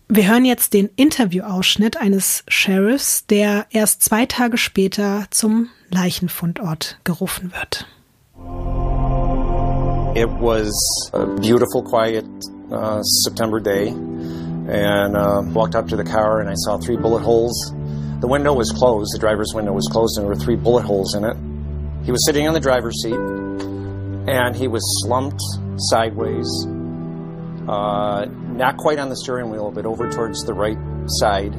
Wir 0.07 0.27
hören 0.27 0.45
jetzt 0.45 0.73
den 0.73 0.89
Interviewausschnitt 0.95 1.97
eines 1.97 2.43
Sheriffs, 2.47 3.25
der 3.25 3.65
erst 3.71 4.03
zwei 4.03 4.25
Tage 4.25 4.57
später 4.57 5.25
zum 5.31 5.69
Leichenfundort 5.89 6.99
gerufen 7.03 7.51
wird. 7.51 7.87
It 10.15 10.29
was 10.29 10.71
a 11.11 11.25
beautiful, 11.25 11.81
quiet 11.81 12.23
uh, 12.71 13.01
September 13.01 13.59
day, 13.59 13.87
and 13.87 15.17
uh, 15.17 15.41
walked 15.43 15.73
up 15.73 15.87
to 15.87 15.95
the 15.95 16.03
car 16.03 16.39
and 16.39 16.47
I 16.47 16.53
saw 16.53 16.77
three 16.77 16.97
bullet 16.97 17.23
holes. 17.23 17.73
The 18.19 18.27
window 18.27 18.53
was 18.53 18.69
closed, 18.69 19.11
the 19.15 19.17
driver's 19.17 19.53
window 19.55 19.73
was 19.73 19.89
closed, 19.91 20.15
and 20.17 20.25
there 20.25 20.29
were 20.29 20.39
three 20.39 20.55
bullet 20.55 20.83
holes 20.85 21.15
in 21.15 21.23
it. 21.25 21.35
He 22.05 22.11
was 22.11 22.23
sitting 22.27 22.47
on 22.47 22.53
the 22.53 22.59
driver's 22.59 23.01
seat, 23.01 23.15
and 23.15 24.55
he 24.55 24.67
was 24.67 24.83
slumped 25.03 25.41
sideways, 25.89 26.47
uh, 27.67 28.25
not 28.53 28.77
quite 28.77 28.99
on 28.99 29.09
the 29.09 29.17
steering 29.17 29.49
wheel, 29.49 29.71
but 29.71 29.87
over 29.87 30.11
towards 30.11 30.43
the 30.43 30.53
right 30.53 30.77
side. 31.07 31.55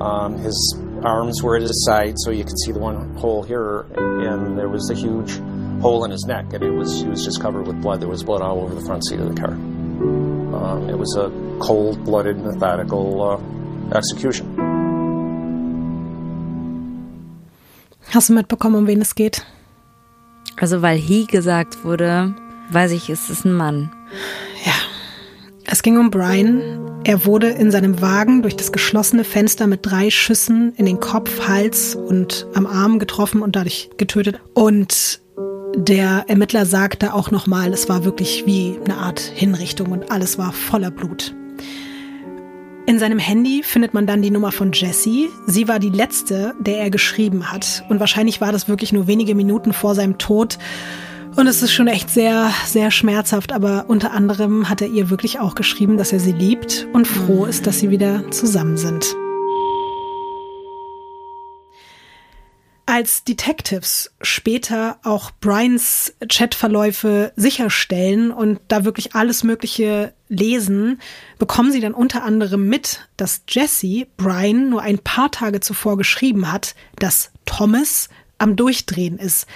Um, 0.00 0.38
his 0.38 0.78
arms 1.02 1.42
were 1.42 1.56
at 1.56 1.62
his 1.62 1.84
side, 1.84 2.14
so 2.18 2.30
you 2.30 2.44
could 2.44 2.58
see 2.64 2.70
the 2.70 2.78
one 2.78 3.16
hole 3.16 3.42
here, 3.42 3.80
and 3.96 4.56
there 4.56 4.68
was 4.68 4.90
a 4.90 4.94
huge 4.94 5.40
hole 5.84 6.02
in 6.06 6.10
his 6.10 6.24
neck, 6.24 6.46
and 6.54 6.64
it 6.64 6.72
was 6.72 7.02
he 7.02 7.08
was 7.08 7.22
just 7.24 7.40
covered 7.42 7.66
with 7.66 7.80
blood. 7.82 8.00
There 8.00 8.08
was 8.08 8.24
blood 8.24 8.40
all 8.40 8.58
over 8.64 8.74
the 8.74 8.84
front 8.88 9.04
seat 9.06 9.20
of 9.20 9.28
the 9.28 9.38
car. 9.40 9.52
Um, 9.52 10.88
it 10.88 10.98
was 10.98 11.14
a 11.16 11.30
cold-blooded, 11.58 12.38
methodical 12.38 13.06
uh, 13.20 13.94
execution. 13.94 14.46
Hast 18.14 18.28
du 18.28 18.32
mitbekommen, 18.32 18.76
um 18.76 18.86
wen 18.86 19.02
es 19.02 19.14
geht? 19.14 19.44
Also, 20.58 20.80
weil 20.80 20.96
he 20.96 21.26
gesagt 21.26 21.84
wurde, 21.84 22.34
weiß 22.70 22.92
ich, 22.92 23.10
es 23.10 23.28
ist 23.28 23.44
ein 23.44 23.52
Mann. 23.52 23.92
Ja. 24.64 24.72
Es 25.66 25.82
ging 25.82 25.98
um 25.98 26.10
Brian. 26.10 27.02
Er 27.04 27.26
wurde 27.26 27.48
in 27.48 27.70
seinem 27.70 28.00
Wagen 28.00 28.40
durch 28.42 28.56
das 28.56 28.72
geschlossene 28.72 29.24
Fenster 29.24 29.66
mit 29.66 29.80
drei 29.82 30.08
Schüssen 30.10 30.72
in 30.76 30.86
den 30.86 31.00
Kopf, 31.00 31.48
Hals 31.48 31.94
und 31.94 32.46
am 32.54 32.66
Arm 32.66 32.98
getroffen 32.98 33.42
und 33.42 33.56
dadurch 33.56 33.90
getötet. 33.98 34.40
Und 34.54 35.20
der 35.76 36.24
Ermittler 36.28 36.66
sagte 36.66 37.14
auch 37.14 37.30
nochmal, 37.30 37.72
es 37.72 37.88
war 37.88 38.04
wirklich 38.04 38.44
wie 38.46 38.78
eine 38.84 38.96
Art 38.96 39.20
Hinrichtung 39.20 39.92
und 39.92 40.10
alles 40.10 40.38
war 40.38 40.52
voller 40.52 40.90
Blut. 40.90 41.34
In 42.86 42.98
seinem 42.98 43.18
Handy 43.18 43.62
findet 43.62 43.94
man 43.94 44.06
dann 44.06 44.20
die 44.20 44.30
Nummer 44.30 44.52
von 44.52 44.72
Jessie. 44.72 45.30
Sie 45.46 45.68
war 45.68 45.78
die 45.78 45.88
letzte, 45.88 46.54
der 46.60 46.78
er 46.78 46.90
geschrieben 46.90 47.50
hat. 47.50 47.82
Und 47.88 47.98
wahrscheinlich 47.98 48.42
war 48.42 48.52
das 48.52 48.68
wirklich 48.68 48.92
nur 48.92 49.06
wenige 49.06 49.34
Minuten 49.34 49.72
vor 49.72 49.94
seinem 49.94 50.18
Tod. 50.18 50.58
Und 51.34 51.46
es 51.46 51.62
ist 51.62 51.72
schon 51.72 51.88
echt 51.88 52.10
sehr, 52.10 52.50
sehr 52.66 52.90
schmerzhaft. 52.90 53.52
Aber 53.52 53.86
unter 53.88 54.12
anderem 54.12 54.68
hat 54.68 54.82
er 54.82 54.88
ihr 54.88 55.08
wirklich 55.08 55.40
auch 55.40 55.54
geschrieben, 55.54 55.96
dass 55.96 56.12
er 56.12 56.20
sie 56.20 56.32
liebt 56.32 56.86
und 56.92 57.08
froh 57.08 57.46
ist, 57.46 57.66
dass 57.66 57.78
sie 57.78 57.88
wieder 57.90 58.30
zusammen 58.30 58.76
sind. 58.76 59.16
Als 62.86 63.24
Detectives 63.24 64.12
später 64.20 64.98
auch 65.04 65.30
Brians 65.40 66.12
Chatverläufe 66.28 67.32
sicherstellen 67.34 68.30
und 68.30 68.60
da 68.68 68.84
wirklich 68.84 69.14
alles 69.14 69.42
Mögliche 69.42 70.12
lesen, 70.28 71.00
bekommen 71.38 71.72
sie 71.72 71.80
dann 71.80 71.94
unter 71.94 72.24
anderem 72.24 72.68
mit, 72.68 73.08
dass 73.16 73.42
Jesse 73.48 74.06
Brian 74.18 74.68
nur 74.68 74.82
ein 74.82 74.98
paar 74.98 75.30
Tage 75.30 75.60
zuvor 75.60 75.96
geschrieben 75.96 76.52
hat, 76.52 76.74
dass 76.96 77.30
Thomas 77.46 78.10
am 78.36 78.54
Durchdrehen 78.54 79.18
ist 79.18 79.46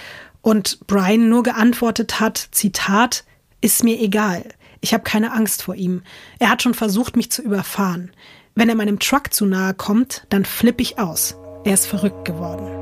und 0.41 0.79
Brian 0.87 1.29
nur 1.29 1.43
geantwortet 1.43 2.19
hat, 2.19 2.49
Zitat, 2.51 3.25
ist 3.61 3.83
mir 3.83 3.99
egal. 3.99 4.43
Ich 4.81 4.93
habe 4.93 5.03
keine 5.03 5.33
Angst 5.33 5.63
vor 5.63 5.75
ihm. 5.75 6.01
Er 6.39 6.49
hat 6.49 6.63
schon 6.63 6.73
versucht, 6.73 7.15
mich 7.15 7.31
zu 7.31 7.43
überfahren. 7.43 8.11
Wenn 8.55 8.69
er 8.69 8.75
meinem 8.75 8.99
Truck 8.99 9.33
zu 9.33 9.45
nahe 9.45 9.73
kommt, 9.73 10.25
dann 10.29 10.45
flippe 10.45 10.81
ich 10.81 10.97
aus. 10.97 11.35
Er 11.65 11.73
ist 11.73 11.85
verrückt 11.85 12.25
geworden. 12.25 12.78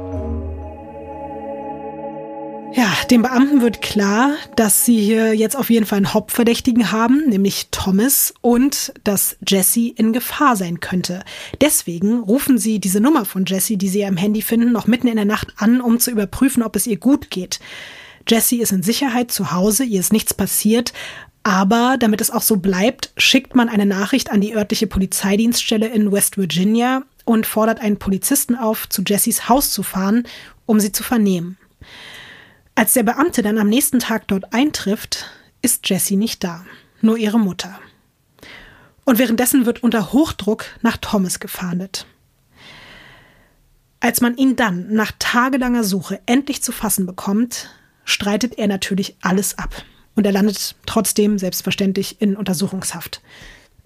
Dem 3.11 3.21
Beamten 3.21 3.61
wird 3.61 3.81
klar, 3.81 4.35
dass 4.55 4.85
sie 4.85 4.99
hier 4.99 5.33
jetzt 5.33 5.55
auf 5.55 5.69
jeden 5.69 5.85
Fall 5.85 5.97
einen 5.97 6.13
Hauptverdächtigen 6.13 6.91
haben, 6.91 7.29
nämlich 7.29 7.67
Thomas, 7.71 8.33
und 8.41 8.93
dass 9.03 9.37
Jesse 9.47 9.89
in 9.95 10.13
Gefahr 10.13 10.55
sein 10.55 10.79
könnte. 10.79 11.23
Deswegen 11.61 12.19
rufen 12.19 12.57
sie 12.57 12.79
diese 12.79 12.99
Nummer 12.99 13.25
von 13.25 13.45
Jesse, 13.45 13.77
die 13.77 13.89
sie 13.89 14.05
am 14.05 14.17
Handy 14.17 14.41
finden, 14.41 14.71
noch 14.71 14.87
mitten 14.87 15.07
in 15.07 15.15
der 15.15 15.25
Nacht 15.25 15.53
an, 15.57 15.79
um 15.79 15.99
zu 15.99 16.11
überprüfen, 16.11 16.63
ob 16.63 16.75
es 16.75 16.87
ihr 16.87 16.97
gut 16.97 17.29
geht. 17.29 17.59
Jesse 18.27 18.57
ist 18.57 18.71
in 18.73 18.83
Sicherheit 18.83 19.31
zu 19.31 19.51
Hause, 19.51 19.85
ihr 19.85 20.01
ist 20.01 20.11
nichts 20.11 20.33
passiert, 20.33 20.91
aber 21.43 21.95
damit 21.97 22.19
es 22.19 22.29
auch 22.29 22.41
so 22.41 22.57
bleibt, 22.57 23.13
schickt 23.15 23.55
man 23.55 23.69
eine 23.69 23.85
Nachricht 23.85 24.31
an 24.31 24.41
die 24.41 24.53
örtliche 24.53 24.87
Polizeidienststelle 24.87 25.87
in 25.87 26.11
West 26.11 26.37
Virginia 26.37 27.03
und 27.23 27.45
fordert 27.45 27.79
einen 27.79 27.99
Polizisten 27.99 28.55
auf, 28.55 28.89
zu 28.89 29.01
Jessys 29.05 29.47
Haus 29.47 29.71
zu 29.71 29.81
fahren, 29.81 30.23
um 30.65 30.81
sie 30.81 30.91
zu 30.91 31.03
vernehmen. 31.03 31.57
Als 32.77 32.93
der 32.93 33.01
Beamte 33.01 33.41
dann 33.41 33.57
am 33.57 33.69
nächsten 33.69 33.97
Tag 33.97 34.27
dort 34.27 34.53
eintrifft, 34.53 35.31
ist 35.63 35.89
Jessie 35.89 36.15
nicht 36.15 36.43
da, 36.43 36.63
nur 37.01 37.17
ihre 37.17 37.39
Mutter. 37.39 37.79
Und 39.03 39.17
währenddessen 39.17 39.65
wird 39.65 39.81
unter 39.81 40.13
Hochdruck 40.13 40.65
nach 40.83 40.97
Thomas 40.97 41.39
gefahndet. 41.39 42.05
Als 43.99 44.21
man 44.21 44.37
ihn 44.37 44.55
dann 44.55 44.93
nach 44.93 45.11
tagelanger 45.17 45.83
Suche 45.83 46.21
endlich 46.27 46.61
zu 46.61 46.71
fassen 46.71 47.07
bekommt, 47.07 47.71
streitet 48.05 48.59
er 48.59 48.67
natürlich 48.67 49.17
alles 49.21 49.57
ab. 49.57 49.83
Und 50.13 50.27
er 50.27 50.31
landet 50.31 50.75
trotzdem 50.85 51.39
selbstverständlich 51.39 52.21
in 52.21 52.35
Untersuchungshaft. 52.35 53.23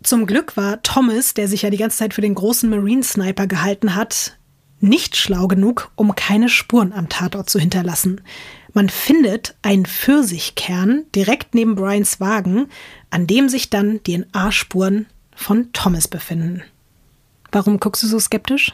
Zum 0.03 0.25
Glück 0.25 0.57
war 0.57 0.83
Thomas, 0.83 1.33
der 1.33 1.47
sich 1.47 1.61
ja 1.61 1.69
die 1.69 1.77
ganze 1.77 1.99
Zeit 1.99 2.13
für 2.13 2.21
den 2.21 2.35
großen 2.35 2.69
Marine 2.69 3.03
Sniper 3.03 3.47
gehalten 3.47 3.95
hat, 3.95 4.37
nicht 4.81 5.15
schlau 5.15 5.47
genug, 5.47 5.91
um 5.95 6.15
keine 6.15 6.49
Spuren 6.49 6.91
am 6.91 7.07
Tatort 7.07 7.49
zu 7.49 7.59
hinterlassen. 7.59 8.19
Man 8.73 8.89
findet 8.89 9.55
einen 9.61 9.85
Pfirsichkern 9.85 11.05
direkt 11.15 11.55
neben 11.55 11.75
Brians 11.75 12.19
Wagen, 12.19 12.67
an 13.09 13.27
dem 13.27 13.49
sich 13.49 13.69
dann 13.69 14.01
DNA-Spuren 14.03 15.07
von 15.35 15.73
Thomas 15.73 16.07
befinden. 16.07 16.63
Warum 17.51 17.79
guckst 17.79 18.03
du 18.03 18.07
so 18.07 18.19
skeptisch? 18.19 18.73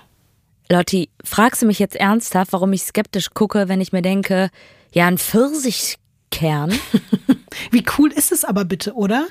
Lotti, 0.70 1.10
fragst 1.24 1.62
du 1.62 1.66
mich 1.66 1.80
jetzt 1.80 1.96
ernsthaft, 1.96 2.54
warum 2.54 2.74
ich 2.74 2.84
skeptisch 2.84 3.32
gucke, 3.34 3.70
wenn 3.70 3.82
ich 3.82 3.92
mir 3.92 4.02
denke, 4.02 4.50
ja, 4.92 5.08
ein 5.08 5.18
Pfirsichkern? 5.18 6.78
Wie 7.72 7.84
cool 7.98 8.12
ist 8.12 8.32
es 8.32 8.44
aber 8.44 8.66
bitte, 8.66 8.94
oder? 8.94 9.28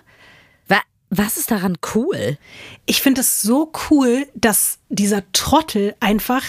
Was 1.11 1.37
ist 1.37 1.53
daran 1.53 1.79
cool? 1.95 2.37
Ich 2.85 3.01
finde 3.01 3.21
es 3.21 3.41
so 3.41 3.71
cool, 3.91 4.27
dass 4.35 4.79
dieser 4.89 5.23
Trottel 5.33 5.95
einfach 6.01 6.43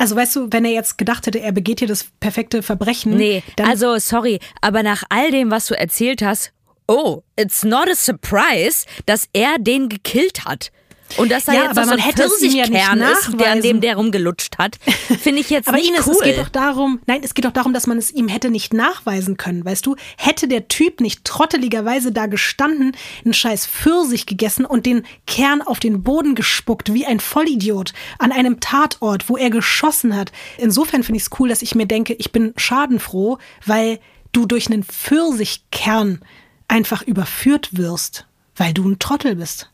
also 0.00 0.16
weißt 0.16 0.36
du, 0.36 0.48
wenn 0.50 0.64
er 0.64 0.72
jetzt 0.72 0.96
gedacht 0.96 1.26
hätte, 1.26 1.40
er 1.40 1.52
begeht 1.52 1.80
hier 1.80 1.88
das 1.88 2.06
perfekte 2.20 2.62
Verbrechen. 2.62 3.16
Nee, 3.16 3.42
also 3.62 3.98
sorry, 3.98 4.40
aber 4.62 4.82
nach 4.82 5.02
all 5.10 5.30
dem, 5.30 5.50
was 5.50 5.66
du 5.66 5.78
erzählt 5.78 6.22
hast, 6.22 6.52
oh, 6.88 7.22
it's 7.36 7.64
not 7.64 7.86
a 7.86 7.94
surprise, 7.94 8.86
dass 9.04 9.28
er 9.34 9.58
den 9.58 9.90
gekillt 9.90 10.46
hat. 10.46 10.72
Und 11.16 11.30
dass 11.30 11.44
da 11.44 11.52
ja, 11.52 11.64
jetzt 11.64 11.78
aber 11.78 11.86
so 11.86 11.92
ein 11.92 12.00
Pfirsichkern 12.00 12.72
ja 12.72 13.10
ist, 13.12 13.38
der 13.38 13.52
an 13.52 13.62
dem 13.62 13.80
der 13.80 13.96
rumgelutscht 13.96 14.58
hat, 14.58 14.78
finde 15.20 15.40
ich 15.40 15.50
jetzt 15.50 15.68
aber 15.68 15.78
nicht 15.78 15.90
Ines, 15.90 16.06
cool. 16.06 16.14
Es 16.18 16.22
geht 16.22 16.38
doch 16.38 16.48
darum, 16.48 17.00
nein, 17.06 17.20
es 17.22 17.34
geht 17.34 17.44
doch 17.44 17.52
darum, 17.52 17.72
dass 17.72 17.86
man 17.86 17.98
es 17.98 18.10
ihm 18.10 18.28
hätte 18.28 18.50
nicht 18.50 18.72
nachweisen 18.72 19.36
können, 19.36 19.64
weißt 19.64 19.86
du? 19.86 19.96
Hätte 20.16 20.48
der 20.48 20.68
Typ 20.68 21.00
nicht 21.00 21.24
trotteligerweise 21.24 22.12
da 22.12 22.26
gestanden, 22.26 22.96
einen 23.24 23.34
scheiß 23.34 23.66
Pfirsich 23.66 24.26
gegessen 24.26 24.64
und 24.64 24.86
den 24.86 25.04
Kern 25.26 25.62
auf 25.62 25.80
den 25.80 26.02
Boden 26.02 26.34
gespuckt, 26.34 26.94
wie 26.94 27.06
ein 27.06 27.20
Vollidiot, 27.20 27.92
an 28.18 28.32
einem 28.32 28.60
Tatort, 28.60 29.28
wo 29.28 29.36
er 29.36 29.50
geschossen 29.50 30.16
hat. 30.16 30.32
Insofern 30.58 31.02
finde 31.02 31.18
ich 31.18 31.24
es 31.24 31.30
cool, 31.38 31.48
dass 31.48 31.62
ich 31.62 31.74
mir 31.74 31.86
denke, 31.86 32.14
ich 32.14 32.32
bin 32.32 32.52
schadenfroh, 32.56 33.38
weil 33.66 33.98
du 34.32 34.46
durch 34.46 34.68
einen 34.68 34.84
Pfirsichkern 34.84 36.20
einfach 36.68 37.02
überführt 37.02 37.70
wirst, 37.72 38.26
weil 38.56 38.72
du 38.72 38.88
ein 38.88 38.98
Trottel 38.98 39.36
bist. 39.36 39.70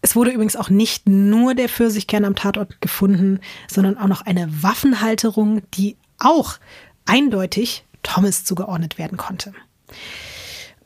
Es 0.00 0.14
wurde 0.14 0.30
übrigens 0.30 0.56
auch 0.56 0.70
nicht 0.70 1.08
nur 1.08 1.54
der 1.54 1.68
Pfirsichkern 1.68 2.24
am 2.24 2.36
Tatort 2.36 2.80
gefunden, 2.80 3.40
sondern 3.68 3.98
auch 3.98 4.06
noch 4.06 4.22
eine 4.22 4.48
Waffenhalterung, 4.62 5.62
die 5.74 5.96
auch 6.18 6.58
eindeutig 7.04 7.84
Thomas 8.02 8.44
zugeordnet 8.44 8.98
werden 8.98 9.18
konnte. 9.18 9.52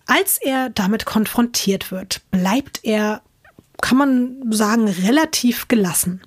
Als 0.07 0.39
er 0.39 0.71
damit 0.71 1.05
konfrontiert 1.05 1.91
wird, 1.91 2.23
bleibt 2.31 2.81
er, 2.83 3.23
kann 3.81 3.99
man 3.99 4.53
sagen, 4.53 4.89
relativ 4.89 5.69
gelassen. 5.69 6.23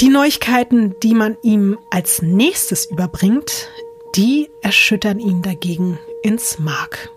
Die 0.00 0.08
Neuigkeiten, 0.08 0.94
die 1.02 1.14
man 1.14 1.36
ihm 1.42 1.78
als 1.90 2.20
nächstes 2.20 2.86
überbringt, 2.86 3.68
die 4.14 4.48
erschüttern 4.62 5.18
ihn 5.18 5.42
dagegen 5.42 5.98
ins 6.22 6.58
Mark. 6.58 7.10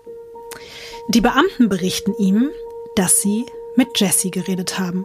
Die 1.08 1.20
Beamten 1.20 1.68
berichten 1.68 2.14
ihm, 2.18 2.50
dass 2.96 3.20
sie 3.20 3.44
mit 3.76 3.98
Jesse 3.98 4.30
geredet 4.30 4.78
haben. 4.78 5.04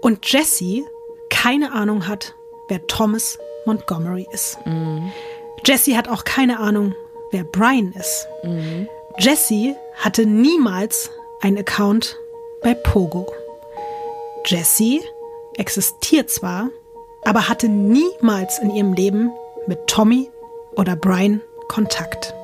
Und 0.00 0.30
Jesse 0.30 0.84
keine 1.30 1.72
Ahnung 1.72 2.06
hat, 2.06 2.34
wer 2.68 2.86
Thomas 2.86 3.38
Montgomery 3.64 4.26
ist. 4.32 4.58
Mhm. 4.66 5.12
Jesse 5.64 5.96
hat 5.96 6.08
auch 6.08 6.24
keine 6.24 6.58
Ahnung, 6.58 6.94
wer 7.30 7.44
Brian 7.44 7.92
ist. 7.92 8.26
Mhm. 8.42 8.88
Jesse 9.18 9.76
hatte 9.96 10.26
niemals 10.26 11.10
einen 11.40 11.58
Account 11.58 12.18
bei 12.62 12.74
Pogo. 12.74 13.26
Jesse 14.46 15.00
existiert 15.56 16.30
zwar, 16.30 16.70
aber 17.24 17.48
hatte 17.48 17.68
niemals 17.68 18.58
in 18.58 18.70
ihrem 18.70 18.94
Leben 18.94 19.30
mit 19.66 19.86
Tommy 19.86 20.30
oder 20.76 20.96
Brian 20.96 21.42
Kontakt. 21.68 22.34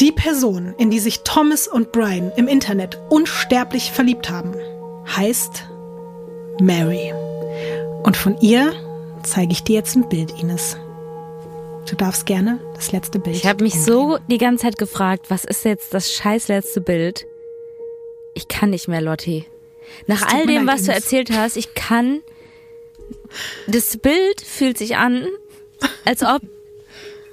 Die 0.00 0.10
Person, 0.10 0.74
in 0.76 0.90
die 0.90 0.98
sich 0.98 1.20
Thomas 1.20 1.68
und 1.68 1.92
Brian 1.92 2.32
im 2.36 2.48
Internet 2.48 2.98
unsterblich 3.10 3.92
verliebt 3.92 4.28
haben, 4.28 4.54
heißt 5.06 5.68
Mary. 6.60 7.12
Und 8.02 8.16
von 8.16 8.36
ihr 8.40 8.72
zeige 9.22 9.52
ich 9.52 9.62
dir 9.62 9.76
jetzt 9.76 9.94
ein 9.94 10.08
Bild, 10.08 10.32
Ines. 10.40 10.76
Du 11.88 11.94
darfst 11.94 12.26
gerne 12.26 12.58
das 12.74 12.92
letzte 12.92 13.18
Bild. 13.18 13.36
Ich 13.36 13.46
habe 13.46 13.62
mich 13.62 13.74
so 13.74 14.18
die 14.28 14.38
ganze 14.38 14.64
Zeit 14.64 14.78
gefragt, 14.78 15.26
was 15.28 15.44
ist 15.44 15.64
jetzt 15.64 15.94
das 15.94 16.12
scheiß 16.12 16.48
letzte 16.48 16.80
Bild? 16.80 17.26
Ich 18.34 18.48
kann 18.48 18.70
nicht 18.70 18.88
mehr, 18.88 19.00
Lotti. 19.00 19.46
Nach 20.06 20.22
all 20.34 20.46
dem, 20.46 20.66
was 20.66 20.84
du 20.84 20.92
erzählt 20.92 21.30
hast, 21.30 21.56
ich 21.56 21.74
kann. 21.74 22.22
Das 23.66 23.98
Bild 23.98 24.40
fühlt 24.40 24.78
sich 24.78 24.96
an, 24.96 25.26
als 26.06 26.22
ob 26.22 26.40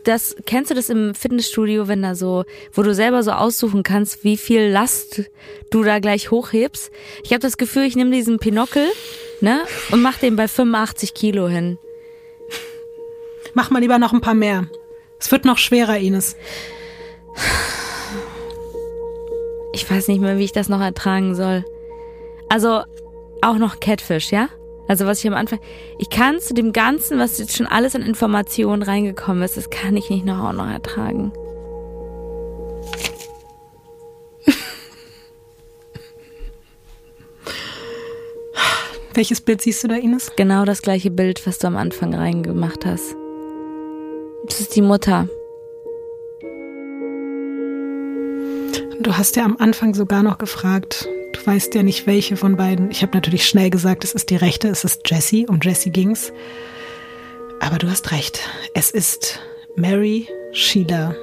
das, 0.03 0.36
kennst 0.45 0.72
du 0.72 0.76
das 0.76 0.90
im 0.90 1.14
Fitnessstudio, 1.14 1.88
wenn 1.88 2.02
da 2.02 2.15
so, 2.15 2.45
wo 2.73 2.84
du 2.84 2.94
selber 2.94 3.23
so 3.23 3.32
aussuchen 3.32 3.84
kannst, 3.84 4.23
wie 4.23 4.38
viel 4.38 4.68
Last 4.69 5.23
du 5.69 5.84
da 5.84 5.99
gleich 5.99 6.32
hochhebst? 6.32 6.91
Ich 7.23 7.32
habe 7.32 7.40
das 7.40 7.57
Gefühl, 7.57 7.84
ich 7.84 7.95
nehme 7.95 8.11
diesen 8.11 8.40
Pinockel, 8.40 8.88
ne, 9.41 9.61
und 9.91 10.02
mach 10.02 10.18
den 10.18 10.36
bei 10.36 10.48
85 10.48 11.14
Kilo 11.14 11.48
hin. 11.48 11.78
Mach 13.53 13.69
mal 13.69 13.80
lieber 13.80 13.99
noch 13.99 14.14
ein 14.14 14.22
paar 14.22 14.34
mehr. 14.34 14.68
Es 15.19 15.32
wird 15.32 15.45
noch 15.45 15.57
schwerer, 15.57 15.98
Ines. 15.98 16.36
Ich 19.73 19.90
weiß 19.90 20.07
nicht 20.07 20.22
mehr, 20.22 20.38
wie 20.38 20.44
ich 20.44 20.52
das 20.52 20.69
noch 20.69 20.82
ertragen 20.82 21.36
soll. 21.36 21.64
Also, 22.49 22.84
auch 23.41 23.57
noch 23.57 23.80
Catfish, 23.80 24.32
ja? 24.32 24.49
Also 24.92 25.06
was 25.06 25.20
ich 25.20 25.28
am 25.28 25.36
Anfang, 25.36 25.60
ich 26.00 26.10
kann 26.10 26.42
zu 26.42 26.54
dem 26.54 26.74
Ganzen, 26.74 27.18
was 27.18 27.38
jetzt 27.38 27.56
schon 27.56 27.66
alles 27.66 27.96
an 27.96 28.02
Informationen 28.02 28.84
reingekommen 28.84 29.42
ist, 29.42 29.56
das 29.56 29.70
kann 29.70 29.96
ich 29.96 30.10
nicht 30.10 30.26
noch 30.26 30.44
auch 30.44 30.52
noch 30.52 30.68
ertragen. 30.68 31.32
Welches 39.14 39.40
Bild 39.40 39.62
siehst 39.62 39.82
du 39.86 39.88
da, 39.88 39.96
Ines? 39.96 40.34
Genau 40.36 40.66
das 40.66 40.82
gleiche 40.82 41.10
Bild, 41.10 41.48
was 41.48 41.58
du 41.58 41.68
am 41.68 41.78
Anfang 41.78 42.14
reingemacht 42.14 42.86
hast. 42.86 43.16
Das 44.48 44.60
ist 44.60 44.76
die 44.76 44.82
Mutter. 44.82 45.30
Du 49.03 49.18
hast 49.18 49.36
ja 49.36 49.45
am 49.45 49.57
Anfang 49.57 49.94
sogar 49.94 50.23
noch 50.23 50.38
gefragt, 50.38 51.07
Du 51.34 51.45
weißt 51.45 51.73
ja 51.76 51.84
nicht, 51.84 52.07
welche 52.07 52.38
von 52.38 52.56
beiden. 52.56 52.91
Ich 52.91 53.02
habe 53.02 53.15
natürlich 53.15 53.48
schnell 53.48 53.69
gesagt, 53.69 54.03
es 54.03 54.14
ist 54.14 54.30
die 54.30 54.36
rechte, 54.36 54.68
es 54.68 54.84
ist 54.84 55.10
Jessie, 55.10 55.48
um 55.48 55.60
Jessie 55.61 55.90
ging's. 55.90 56.32
Aber 57.60 57.78
du 57.78 57.90
hast 57.90 58.11
recht. 58.11 58.41
Es 58.73 58.91
ist 58.91 59.40
Mary 59.76 60.28
Sheila, 60.52 61.15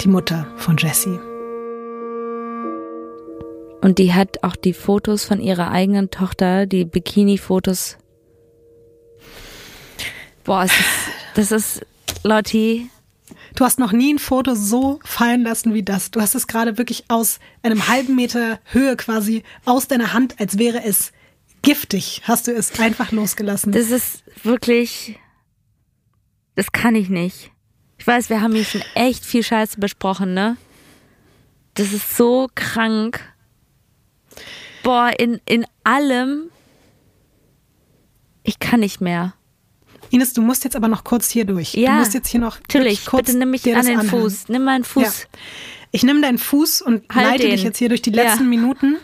die 0.00 0.08
Mutter 0.08 0.46
von 0.56 0.76
Jessie. 0.76 1.18
Und 3.80 3.98
die 3.98 4.12
hat 4.12 4.42
auch 4.42 4.56
die 4.56 4.74
Fotos 4.74 5.24
von 5.24 5.40
ihrer 5.40 5.70
eigenen 5.70 6.10
Tochter, 6.10 6.66
die 6.66 6.84
Bikini-Fotos. 6.84 7.96
Boah, 10.44 10.64
ist, 10.64 10.74
das 11.34 11.50
ist, 11.50 11.86
Lotti, 12.22 12.90
Du 13.54 13.64
hast 13.64 13.78
noch 13.78 13.92
nie 13.92 14.14
ein 14.14 14.18
Foto 14.18 14.54
so 14.54 15.00
fallen 15.04 15.42
lassen 15.42 15.74
wie 15.74 15.82
das. 15.82 16.10
Du 16.10 16.20
hast 16.20 16.34
es 16.34 16.46
gerade 16.46 16.78
wirklich 16.78 17.04
aus 17.08 17.40
einem 17.62 17.88
halben 17.88 18.14
Meter 18.14 18.60
Höhe 18.66 18.96
quasi 18.96 19.42
aus 19.64 19.88
deiner 19.88 20.12
Hand, 20.12 20.38
als 20.38 20.58
wäre 20.58 20.84
es 20.84 21.12
giftig, 21.62 22.22
hast 22.24 22.46
du 22.46 22.52
es 22.52 22.78
einfach 22.78 23.10
losgelassen. 23.12 23.72
Das 23.72 23.90
ist 23.90 24.22
wirklich, 24.44 25.18
das 26.54 26.70
kann 26.70 26.94
ich 26.94 27.08
nicht. 27.08 27.50
Ich 27.98 28.06
weiß, 28.06 28.30
wir 28.30 28.40
haben 28.40 28.54
hier 28.54 28.64
schon 28.64 28.84
echt 28.94 29.24
viel 29.24 29.42
Scheiße 29.42 29.80
besprochen, 29.80 30.34
ne? 30.34 30.56
Das 31.74 31.92
ist 31.92 32.16
so 32.16 32.48
krank. 32.54 33.20
Boah, 34.82 35.10
in, 35.18 35.40
in 35.46 35.66
allem. 35.82 36.50
Ich 38.44 38.60
kann 38.60 38.80
nicht 38.80 39.00
mehr. 39.00 39.34
Ines, 40.16 40.32
du 40.32 40.42
musst 40.42 40.64
jetzt 40.64 40.76
aber 40.76 40.88
noch 40.88 41.04
kurz 41.04 41.30
hier 41.30 41.44
durch. 41.44 41.74
Ja, 41.74 41.92
du 41.92 41.98
musst 41.98 42.14
jetzt 42.14 42.28
hier 42.28 42.40
noch 42.40 42.58
natürlich. 42.60 43.06
Kurz 43.06 43.26
Bitte 43.26 43.38
nimm 43.38 43.50
mich 43.50 43.64
an 43.66 43.86
den 43.86 43.98
anhören. 43.98 44.22
Fuß. 44.22 44.48
Nimm 44.48 44.64
meinen 44.64 44.84
Fuß. 44.84 45.02
Ja. 45.04 45.38
Ich 45.92 46.02
nehme 46.02 46.20
deinen 46.20 46.38
Fuß 46.38 46.82
und 46.82 47.04
halt 47.14 47.26
leite 47.26 47.42
den. 47.44 47.52
dich 47.52 47.62
jetzt 47.62 47.78
hier 47.78 47.88
durch 47.88 48.02
die 48.02 48.10
letzten 48.10 48.44
ja. 48.44 48.48
Minuten, 48.48 48.96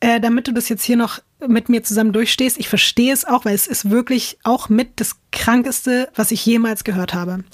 äh, 0.00 0.20
damit 0.20 0.48
du 0.48 0.52
das 0.52 0.68
jetzt 0.68 0.82
hier 0.82 0.96
noch 0.96 1.20
mit 1.46 1.68
mir 1.68 1.82
zusammen 1.82 2.12
durchstehst. 2.12 2.58
Ich 2.58 2.68
verstehe 2.68 3.12
es 3.12 3.24
auch, 3.24 3.44
weil 3.44 3.54
es 3.54 3.66
ist 3.66 3.90
wirklich 3.90 4.38
auch 4.42 4.68
mit 4.68 5.00
das 5.00 5.16
Krankeste, 5.30 6.10
was 6.14 6.30
ich 6.30 6.44
jemals 6.44 6.84
gehört 6.84 7.14
habe. 7.14 7.44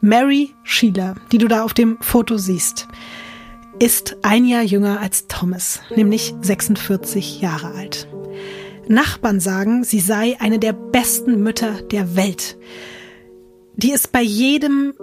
Mary 0.00 0.54
Sheila, 0.62 1.16
die 1.32 1.38
du 1.38 1.48
da 1.48 1.62
auf 1.62 1.74
dem 1.74 1.98
Foto 2.00 2.38
siehst, 2.38 2.88
ist 3.78 4.16
ein 4.22 4.44
Jahr 4.44 4.62
jünger 4.62 5.00
als 5.00 5.26
Thomas, 5.26 5.80
nämlich 5.94 6.34
46 6.40 7.40
Jahre 7.40 7.74
alt. 7.74 8.08
Nachbarn 8.90 9.38
sagen, 9.38 9.84
sie 9.84 10.00
sei 10.00 10.36
eine 10.40 10.58
der 10.58 10.72
besten 10.72 11.42
Mütter 11.42 11.80
der 11.82 12.16
Welt. 12.16 12.58
Die 13.76 13.92
ist 13.92 14.10
bei 14.10 14.20
jedem 14.20 14.94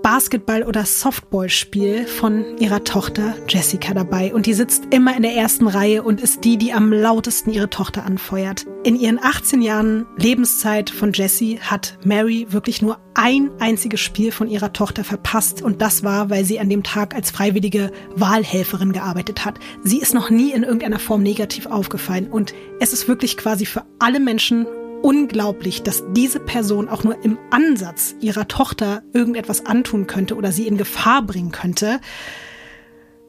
Basketball- 0.00 0.64
oder 0.64 0.86
Softballspiel 0.86 2.06
von 2.06 2.56
ihrer 2.58 2.84
Tochter 2.84 3.34
Jessica 3.48 3.92
dabei 3.92 4.32
und 4.32 4.46
die 4.46 4.54
sitzt 4.54 4.84
immer 4.90 5.16
in 5.16 5.22
der 5.22 5.34
ersten 5.34 5.66
Reihe 5.66 6.02
und 6.02 6.20
ist 6.20 6.44
die, 6.44 6.56
die 6.56 6.72
am 6.72 6.92
lautesten 6.92 7.50
ihre 7.50 7.68
Tochter 7.68 8.04
anfeuert. 8.04 8.66
In 8.84 8.96
ihren 8.96 9.22
18 9.22 9.60
Jahren 9.60 10.06
Lebenszeit 10.16 10.90
von 10.90 11.12
Jessie 11.12 11.60
hat 11.60 11.98
Mary 12.04 12.46
wirklich 12.50 12.80
nur 12.80 12.98
ein 13.14 13.50
einziges 13.60 14.00
Spiel 14.00 14.32
von 14.32 14.48
ihrer 14.48 14.72
Tochter 14.72 15.04
verpasst 15.04 15.60
und 15.60 15.82
das 15.82 16.02
war, 16.02 16.30
weil 16.30 16.44
sie 16.44 16.58
an 16.58 16.70
dem 16.70 16.82
Tag 16.82 17.14
als 17.14 17.30
freiwillige 17.30 17.92
Wahlhelferin 18.16 18.92
gearbeitet 18.92 19.44
hat. 19.44 19.58
Sie 19.84 19.98
ist 19.98 20.14
noch 20.14 20.30
nie 20.30 20.52
in 20.52 20.62
irgendeiner 20.62 20.98
Form 20.98 21.22
negativ 21.22 21.66
aufgefallen 21.66 22.30
und 22.30 22.54
es 22.80 22.92
ist 22.92 23.08
wirklich 23.08 23.36
quasi 23.36 23.66
für 23.66 23.84
alle 23.98 24.20
Menschen 24.20 24.66
unglaublich, 25.02 25.82
dass 25.82 26.04
diese 26.12 26.40
Person 26.40 26.88
auch 26.88 27.04
nur 27.04 27.22
im 27.24 27.38
Ansatz 27.50 28.14
ihrer 28.20 28.48
Tochter 28.48 29.02
irgendetwas 29.12 29.66
antun 29.66 30.06
könnte 30.06 30.36
oder 30.36 30.52
sie 30.52 30.66
in 30.66 30.78
Gefahr 30.78 31.22
bringen 31.22 31.52
könnte. 31.52 32.00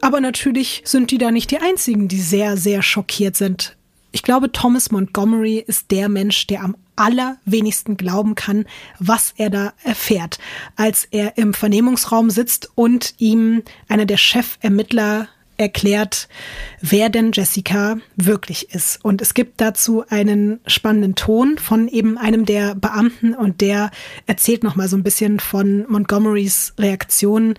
Aber 0.00 0.20
natürlich 0.20 0.82
sind 0.84 1.10
die 1.10 1.18
da 1.18 1.30
nicht 1.30 1.50
die 1.50 1.58
einzigen, 1.58 2.08
die 2.08 2.20
sehr, 2.20 2.56
sehr 2.56 2.82
schockiert 2.82 3.36
sind. 3.36 3.76
Ich 4.12 4.22
glaube, 4.22 4.52
Thomas 4.52 4.92
Montgomery 4.92 5.64
ist 5.66 5.90
der 5.90 6.08
Mensch, 6.08 6.46
der 6.46 6.62
am 6.62 6.76
allerwenigsten 6.94 7.96
glauben 7.96 8.36
kann, 8.36 8.66
was 9.00 9.34
er 9.36 9.50
da 9.50 9.72
erfährt, 9.82 10.38
als 10.76 11.04
er 11.10 11.36
im 11.36 11.54
Vernehmungsraum 11.54 12.30
sitzt 12.30 12.70
und 12.76 13.14
ihm 13.18 13.62
einer 13.88 14.06
der 14.06 14.16
Chefermittler 14.16 15.28
erklärt, 15.56 16.28
wer 16.80 17.08
denn 17.08 17.30
Jessica 17.32 17.96
wirklich 18.16 18.74
ist. 18.74 19.04
Und 19.04 19.22
es 19.22 19.34
gibt 19.34 19.60
dazu 19.60 20.04
einen 20.08 20.60
spannenden 20.66 21.14
Ton 21.14 21.58
von 21.58 21.88
eben 21.88 22.18
einem 22.18 22.44
der 22.44 22.74
Beamten 22.74 23.34
und 23.34 23.60
der 23.60 23.90
erzählt 24.26 24.64
nochmal 24.64 24.88
so 24.88 24.96
ein 24.96 25.02
bisschen 25.02 25.40
von 25.40 25.86
Montgomerys 25.88 26.74
Reaktion 26.78 27.54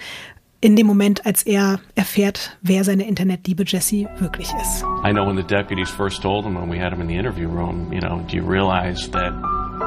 in 0.62 0.76
dem 0.76 0.88
Moment, 0.88 1.26
als 1.26 1.44
er 1.44 1.80
erfährt, 1.94 2.58
wer 2.62 2.84
seine 2.84 3.08
Internetliebe 3.08 3.64
Jesse 3.68 4.08
wirklich 4.18 4.50
ist. 4.62 4.84
I 5.04 5.12
know 5.12 5.26
when 5.26 5.38
the 5.38 5.44
deputies 5.44 5.92
first 5.92 6.22
told 6.22 6.46
him 6.46 6.56
when 6.56 6.70
we 6.72 6.80
had 6.80 6.92
him 6.92 7.02
in 7.02 7.08
the 7.08 7.16
interview 7.16 7.48
room, 7.48 7.94
you 7.94 8.00
know, 8.00 8.22
do 8.28 8.36
you 8.36 8.44
realize 8.44 9.10
that 9.12 9.32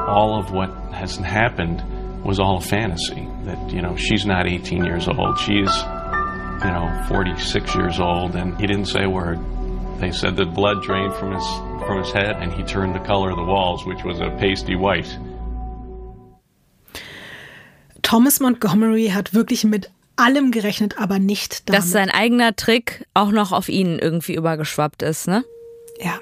all 0.07 0.39
of 0.39 0.51
what 0.51 0.69
has 0.93 1.17
happened 1.17 1.83
was 2.23 2.39
all 2.39 2.57
a 2.57 2.61
fantasy? 2.61 3.27
That, 3.45 3.57
you 3.71 3.81
know, 3.81 3.97
she's 3.97 4.25
not 4.25 4.47
18 4.47 4.85
years 4.85 5.07
old. 5.07 5.37
She's 5.39 5.69
you 6.63 6.71
know, 6.71 7.05
46 7.07 7.75
years 7.75 7.99
old, 7.99 8.35
and 8.35 8.59
he 8.59 8.67
didn't 8.67 8.85
say 8.87 9.03
a 9.03 9.09
word. 9.09 9.39
They 9.99 10.11
said 10.11 10.35
the 10.37 10.45
blood 10.45 10.81
drained 10.81 11.13
from 11.15 11.33
his 11.33 11.45
from 11.85 11.97
his 11.99 12.11
head, 12.11 12.37
and 12.41 12.53
he 12.53 12.63
turned 12.63 12.95
the 12.95 12.99
color 12.99 13.31
of 13.31 13.37
the 13.37 13.43
walls, 13.43 13.85
which 13.85 14.03
was 14.03 14.19
a 14.19 14.29
pasty 14.39 14.75
white. 14.75 15.07
Thomas 18.01 18.39
Montgomery 18.39 19.07
hat 19.07 19.33
wirklich 19.33 19.63
mit 19.63 19.89
allem 20.15 20.51
gerechnet, 20.51 20.99
aber 20.99 21.19
nicht 21.19 21.69
damit. 21.69 21.79
Dass 21.79 21.91
sein 21.91 22.09
eigener 22.09 22.55
Trick 22.55 23.05
auch 23.13 23.31
noch 23.31 23.51
auf 23.51 23.69
ihn 23.69 23.99
irgendwie 23.99 24.35
übergeschwappt 24.35 25.01
ist, 25.01 25.27
ne? 25.27 25.43
Ja. 25.99 26.19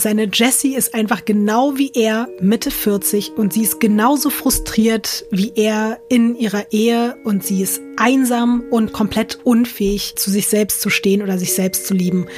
Seine 0.00 0.30
Jessie 0.32 0.74
ist 0.76 0.94
einfach 0.94 1.26
genau 1.26 1.76
wie 1.76 1.92
er 1.92 2.26
Mitte 2.40 2.70
40 2.70 3.32
und 3.36 3.52
sie 3.52 3.64
ist 3.64 3.80
genauso 3.80 4.30
frustriert 4.30 5.26
wie 5.30 5.52
er 5.54 6.00
in 6.08 6.36
ihrer 6.36 6.72
Ehe 6.72 7.18
und 7.24 7.44
sie 7.44 7.60
ist 7.60 7.82
einsam 7.98 8.64
und 8.70 8.94
komplett 8.94 9.40
unfähig, 9.44 10.14
zu 10.16 10.30
sich 10.30 10.46
selbst 10.46 10.80
zu 10.80 10.88
stehen 10.88 11.20
oder 11.20 11.36
sich 11.36 11.52
selbst 11.52 11.86
zu 11.86 11.92
lieben. 11.92 12.28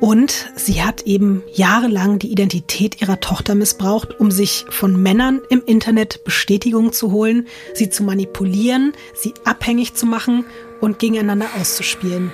Und 0.00 0.50
sie 0.56 0.82
hat 0.82 1.02
eben 1.02 1.42
jahrelang 1.52 2.18
die 2.18 2.32
Identität 2.32 3.02
ihrer 3.02 3.20
Tochter 3.20 3.54
missbraucht, 3.54 4.18
um 4.18 4.30
sich 4.30 4.64
von 4.70 5.02
Männern 5.02 5.42
im 5.50 5.62
Internet 5.66 6.24
Bestätigung 6.24 6.94
zu 6.94 7.12
holen, 7.12 7.46
sie 7.74 7.90
zu 7.90 8.04
manipulieren, 8.04 8.94
sie 9.14 9.34
abhängig 9.44 9.92
zu 9.92 10.06
machen 10.06 10.46
und 10.80 10.98
gegeneinander 10.98 11.48
auszuspielen. 11.60 12.32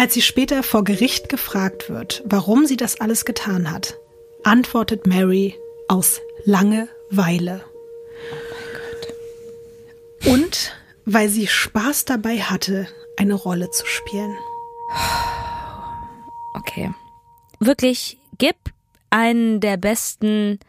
Als 0.00 0.14
sie 0.14 0.22
später 0.22 0.62
vor 0.62 0.82
Gericht 0.82 1.28
gefragt 1.28 1.90
wird, 1.90 2.22
warum 2.24 2.64
sie 2.64 2.78
das 2.78 3.02
alles 3.02 3.26
getan 3.26 3.70
hat, 3.70 3.98
antwortet 4.44 5.06
Mary 5.06 5.54
aus 5.88 6.22
Langeweile. 6.46 7.62
Oh 10.24 10.30
und 10.30 10.74
weil 11.04 11.28
sie 11.28 11.46
Spaß 11.46 12.06
dabei 12.06 12.38
hatte, 12.38 12.88
eine 13.18 13.34
Rolle 13.34 13.70
zu 13.72 13.84
spielen. 13.84 14.34
Okay. 16.54 16.94
Wirklich, 17.58 18.16
gib 18.38 18.56
einen 19.10 19.60
der 19.60 19.76
besten 19.76 20.60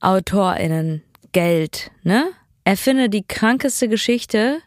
AutorInnen 0.00 1.04
Geld, 1.30 1.92
ne? 2.02 2.32
Erfinde 2.64 3.08
die 3.08 3.22
krankeste 3.22 3.88
Geschichte. 3.88 4.62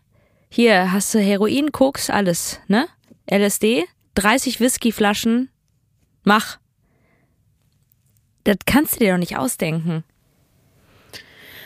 Hier 0.48 0.94
hast 0.94 1.14
du 1.14 1.20
Heroin, 1.20 1.74
Koks, 1.74 2.10
alles, 2.10 2.62
ne? 2.70 2.88
LSD, 3.30 3.84
30 4.18 4.60
Whiskyflaschen. 4.60 5.50
Mach. 6.24 6.58
Das 8.44 8.58
kannst 8.66 8.96
du 8.96 9.00
dir 9.00 9.12
doch 9.12 9.20
nicht 9.20 9.38
ausdenken. 9.38 10.04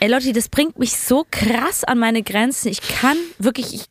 Ey, 0.02 0.10
Lotti, 0.10 0.34
das 0.34 0.50
bringt 0.50 0.78
mich 0.78 0.98
so 0.98 1.26
krass 1.30 1.84
an 1.84 2.00
meine 2.00 2.24
Grenzen. 2.24 2.70
Ich 2.70 2.82
kann 2.82 3.18
wirklich, 3.38 3.74
ich, 3.74 3.86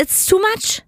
it's 0.00 0.24
too 0.24 0.38
much. 0.38 0.82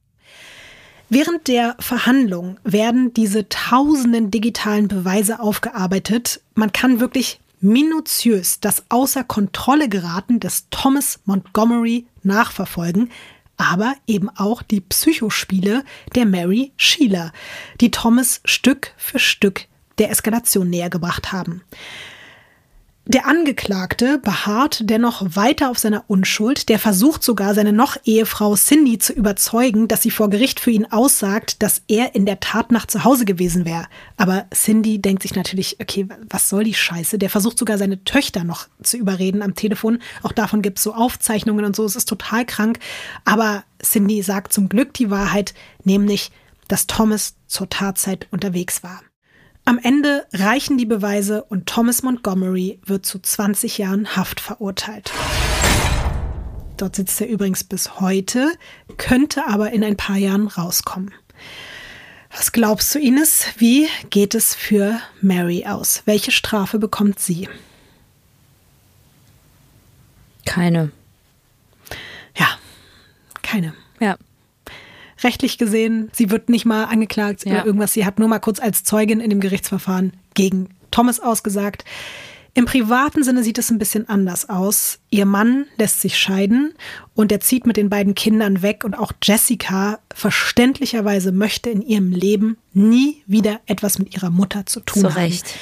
Während 1.08 1.48
der 1.48 1.76
Verhandlung 1.80 2.58
werden 2.62 3.12
diese 3.12 3.48
tausenden 3.48 4.30
digitalen 4.30 4.88
Beweise 4.88 5.40
aufgearbeitet. 5.40 6.40
Man 6.54 6.72
kann 6.72 7.00
wirklich 7.00 7.40
minutiös 7.60 8.60
das 8.60 8.84
außer 8.88 9.24
Kontrolle 9.24 9.88
geraten 9.88 10.40
des 10.40 10.68
Thomas 10.70 11.20
Montgomery 11.24 12.06
nachverfolgen, 12.22 13.10
aber 13.60 13.94
eben 14.06 14.30
auch 14.30 14.62
die 14.62 14.80
Psychospiele 14.80 15.84
der 16.14 16.24
Mary 16.24 16.72
Sheila, 16.76 17.32
die 17.80 17.90
Thomas 17.90 18.40
Stück 18.44 18.92
für 18.96 19.18
Stück 19.18 19.66
der 19.98 20.10
Eskalation 20.10 20.70
näher 20.70 20.88
gebracht 20.88 21.30
haben. 21.30 21.62
Der 23.06 23.26
Angeklagte 23.26 24.18
beharrt 24.18 24.82
dennoch 24.84 25.22
weiter 25.34 25.70
auf 25.70 25.78
seiner 25.78 26.04
Unschuld. 26.06 26.68
Der 26.68 26.78
versucht 26.78 27.24
sogar, 27.24 27.54
seine 27.54 27.72
noch 27.72 27.96
Ehefrau 28.04 28.54
Cindy 28.54 28.98
zu 28.98 29.14
überzeugen, 29.14 29.88
dass 29.88 30.02
sie 30.02 30.10
vor 30.10 30.28
Gericht 30.30 30.60
für 30.60 30.70
ihn 30.70 30.84
aussagt, 30.84 31.62
dass 31.62 31.82
er 31.88 32.14
in 32.14 32.26
der 32.26 32.40
Tatnacht 32.40 32.90
zu 32.90 33.02
Hause 33.02 33.24
gewesen 33.24 33.64
wäre. 33.64 33.86
Aber 34.16 34.46
Cindy 34.54 35.00
denkt 35.00 35.22
sich 35.22 35.34
natürlich, 35.34 35.78
okay, 35.80 36.06
was 36.28 36.50
soll 36.50 36.62
die 36.62 36.74
Scheiße? 36.74 37.18
Der 37.18 37.30
versucht 37.30 37.58
sogar 37.58 37.78
seine 37.78 38.04
Töchter 38.04 38.44
noch 38.44 38.68
zu 38.82 38.98
überreden 38.98 39.42
am 39.42 39.54
Telefon. 39.54 39.98
Auch 40.22 40.32
davon 40.32 40.60
gibt 40.62 40.78
es 40.78 40.84
so 40.84 40.94
Aufzeichnungen 40.94 41.64
und 41.64 41.74
so. 41.74 41.84
Es 41.86 41.96
ist 41.96 42.08
total 42.08 42.44
krank. 42.44 42.78
Aber 43.24 43.64
Cindy 43.82 44.22
sagt 44.22 44.52
zum 44.52 44.68
Glück 44.68 44.92
die 44.94 45.10
Wahrheit, 45.10 45.54
nämlich, 45.84 46.30
dass 46.68 46.86
Thomas 46.86 47.34
zur 47.48 47.68
Tatzeit 47.68 48.28
unterwegs 48.30 48.84
war. 48.84 49.00
Am 49.70 49.78
Ende 49.78 50.26
reichen 50.32 50.78
die 50.78 50.84
Beweise 50.84 51.44
und 51.44 51.66
Thomas 51.66 52.02
Montgomery 52.02 52.80
wird 52.86 53.06
zu 53.06 53.20
20 53.20 53.78
Jahren 53.78 54.16
Haft 54.16 54.40
verurteilt. 54.40 55.12
Dort 56.76 56.96
sitzt 56.96 57.20
er 57.20 57.28
übrigens 57.28 57.62
bis 57.62 58.00
heute, 58.00 58.50
könnte 58.96 59.46
aber 59.46 59.70
in 59.70 59.84
ein 59.84 59.96
paar 59.96 60.16
Jahren 60.16 60.48
rauskommen. 60.48 61.14
Was 62.32 62.50
glaubst 62.50 62.92
du, 62.96 62.98
Ines? 62.98 63.46
Wie 63.58 63.86
geht 64.10 64.34
es 64.34 64.56
für 64.56 65.00
Mary 65.20 65.64
aus? 65.64 66.02
Welche 66.04 66.32
Strafe 66.32 66.80
bekommt 66.80 67.20
sie? 67.20 67.48
Keine. 70.46 70.90
Ja, 72.36 72.48
keine. 73.40 73.74
Ja 74.00 74.16
rechtlich 75.22 75.58
gesehen, 75.58 76.10
sie 76.12 76.30
wird 76.30 76.48
nicht 76.48 76.64
mal 76.64 76.84
angeklagt 76.84 77.44
ja. 77.44 77.52
oder 77.52 77.66
irgendwas. 77.66 77.92
Sie 77.92 78.04
hat 78.04 78.18
nur 78.18 78.28
mal 78.28 78.38
kurz 78.38 78.60
als 78.60 78.84
Zeugin 78.84 79.20
in 79.20 79.30
dem 79.30 79.40
Gerichtsverfahren 79.40 80.12
gegen 80.34 80.68
Thomas 80.90 81.20
ausgesagt. 81.20 81.84
Im 82.54 82.64
privaten 82.64 83.22
Sinne 83.22 83.44
sieht 83.44 83.58
es 83.58 83.70
ein 83.70 83.78
bisschen 83.78 84.08
anders 84.08 84.48
aus. 84.48 84.98
Ihr 85.08 85.24
Mann 85.24 85.66
lässt 85.78 86.00
sich 86.00 86.18
scheiden 86.18 86.74
und 87.14 87.30
er 87.30 87.40
zieht 87.40 87.64
mit 87.64 87.76
den 87.76 87.88
beiden 87.88 88.14
Kindern 88.14 88.62
weg 88.62 88.82
und 88.84 88.94
auch 88.94 89.12
Jessica 89.22 90.00
verständlicherweise 90.12 91.30
möchte 91.30 91.70
in 91.70 91.80
ihrem 91.80 92.10
Leben 92.10 92.56
nie 92.72 93.22
wieder 93.26 93.60
etwas 93.66 93.98
mit 93.98 94.14
ihrer 94.14 94.30
Mutter 94.30 94.66
zu 94.66 94.80
tun 94.80 95.02
Zu 95.02 95.08
haben. 95.10 95.22
Recht. 95.22 95.54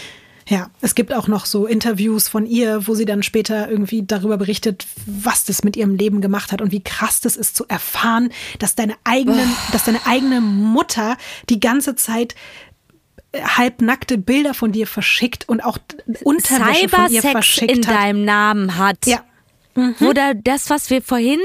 Ja, 0.48 0.70
es 0.80 0.94
gibt 0.94 1.12
auch 1.12 1.28
noch 1.28 1.44
so 1.44 1.66
Interviews 1.66 2.28
von 2.28 2.46
ihr, 2.46 2.86
wo 2.86 2.94
sie 2.94 3.04
dann 3.04 3.22
später 3.22 3.70
irgendwie 3.70 4.04
darüber 4.04 4.38
berichtet, 4.38 4.86
was 5.04 5.44
das 5.44 5.62
mit 5.62 5.76
ihrem 5.76 5.94
Leben 5.94 6.22
gemacht 6.22 6.52
hat 6.52 6.62
und 6.62 6.72
wie 6.72 6.82
krass 6.82 7.20
das 7.20 7.36
ist 7.36 7.54
zu 7.54 7.66
erfahren, 7.68 8.30
dass 8.58 8.74
deine 8.74 8.94
eigenen, 9.04 9.46
oh. 9.46 9.72
dass 9.72 9.84
deine 9.84 10.06
eigene 10.06 10.40
Mutter 10.40 11.18
die 11.50 11.60
ganze 11.60 11.96
Zeit 11.96 12.34
äh, 13.32 13.42
halbnackte 13.42 14.16
Bilder 14.16 14.54
von 14.54 14.72
dir 14.72 14.86
verschickt 14.86 15.46
und 15.48 15.62
auch 15.62 15.76
Unterwäsche 16.24 16.88
von 16.88 17.10
ihr 17.10 17.22
verschickt 17.22 17.70
in 17.70 17.86
hat. 17.86 17.94
deinem 17.94 18.24
Namen 18.24 18.78
hat. 18.78 19.06
Ja. 19.06 19.22
Mhm. 19.74 19.94
Oder 20.00 20.34
das, 20.34 20.70
was 20.70 20.88
wir 20.88 21.02
vorhin, 21.02 21.40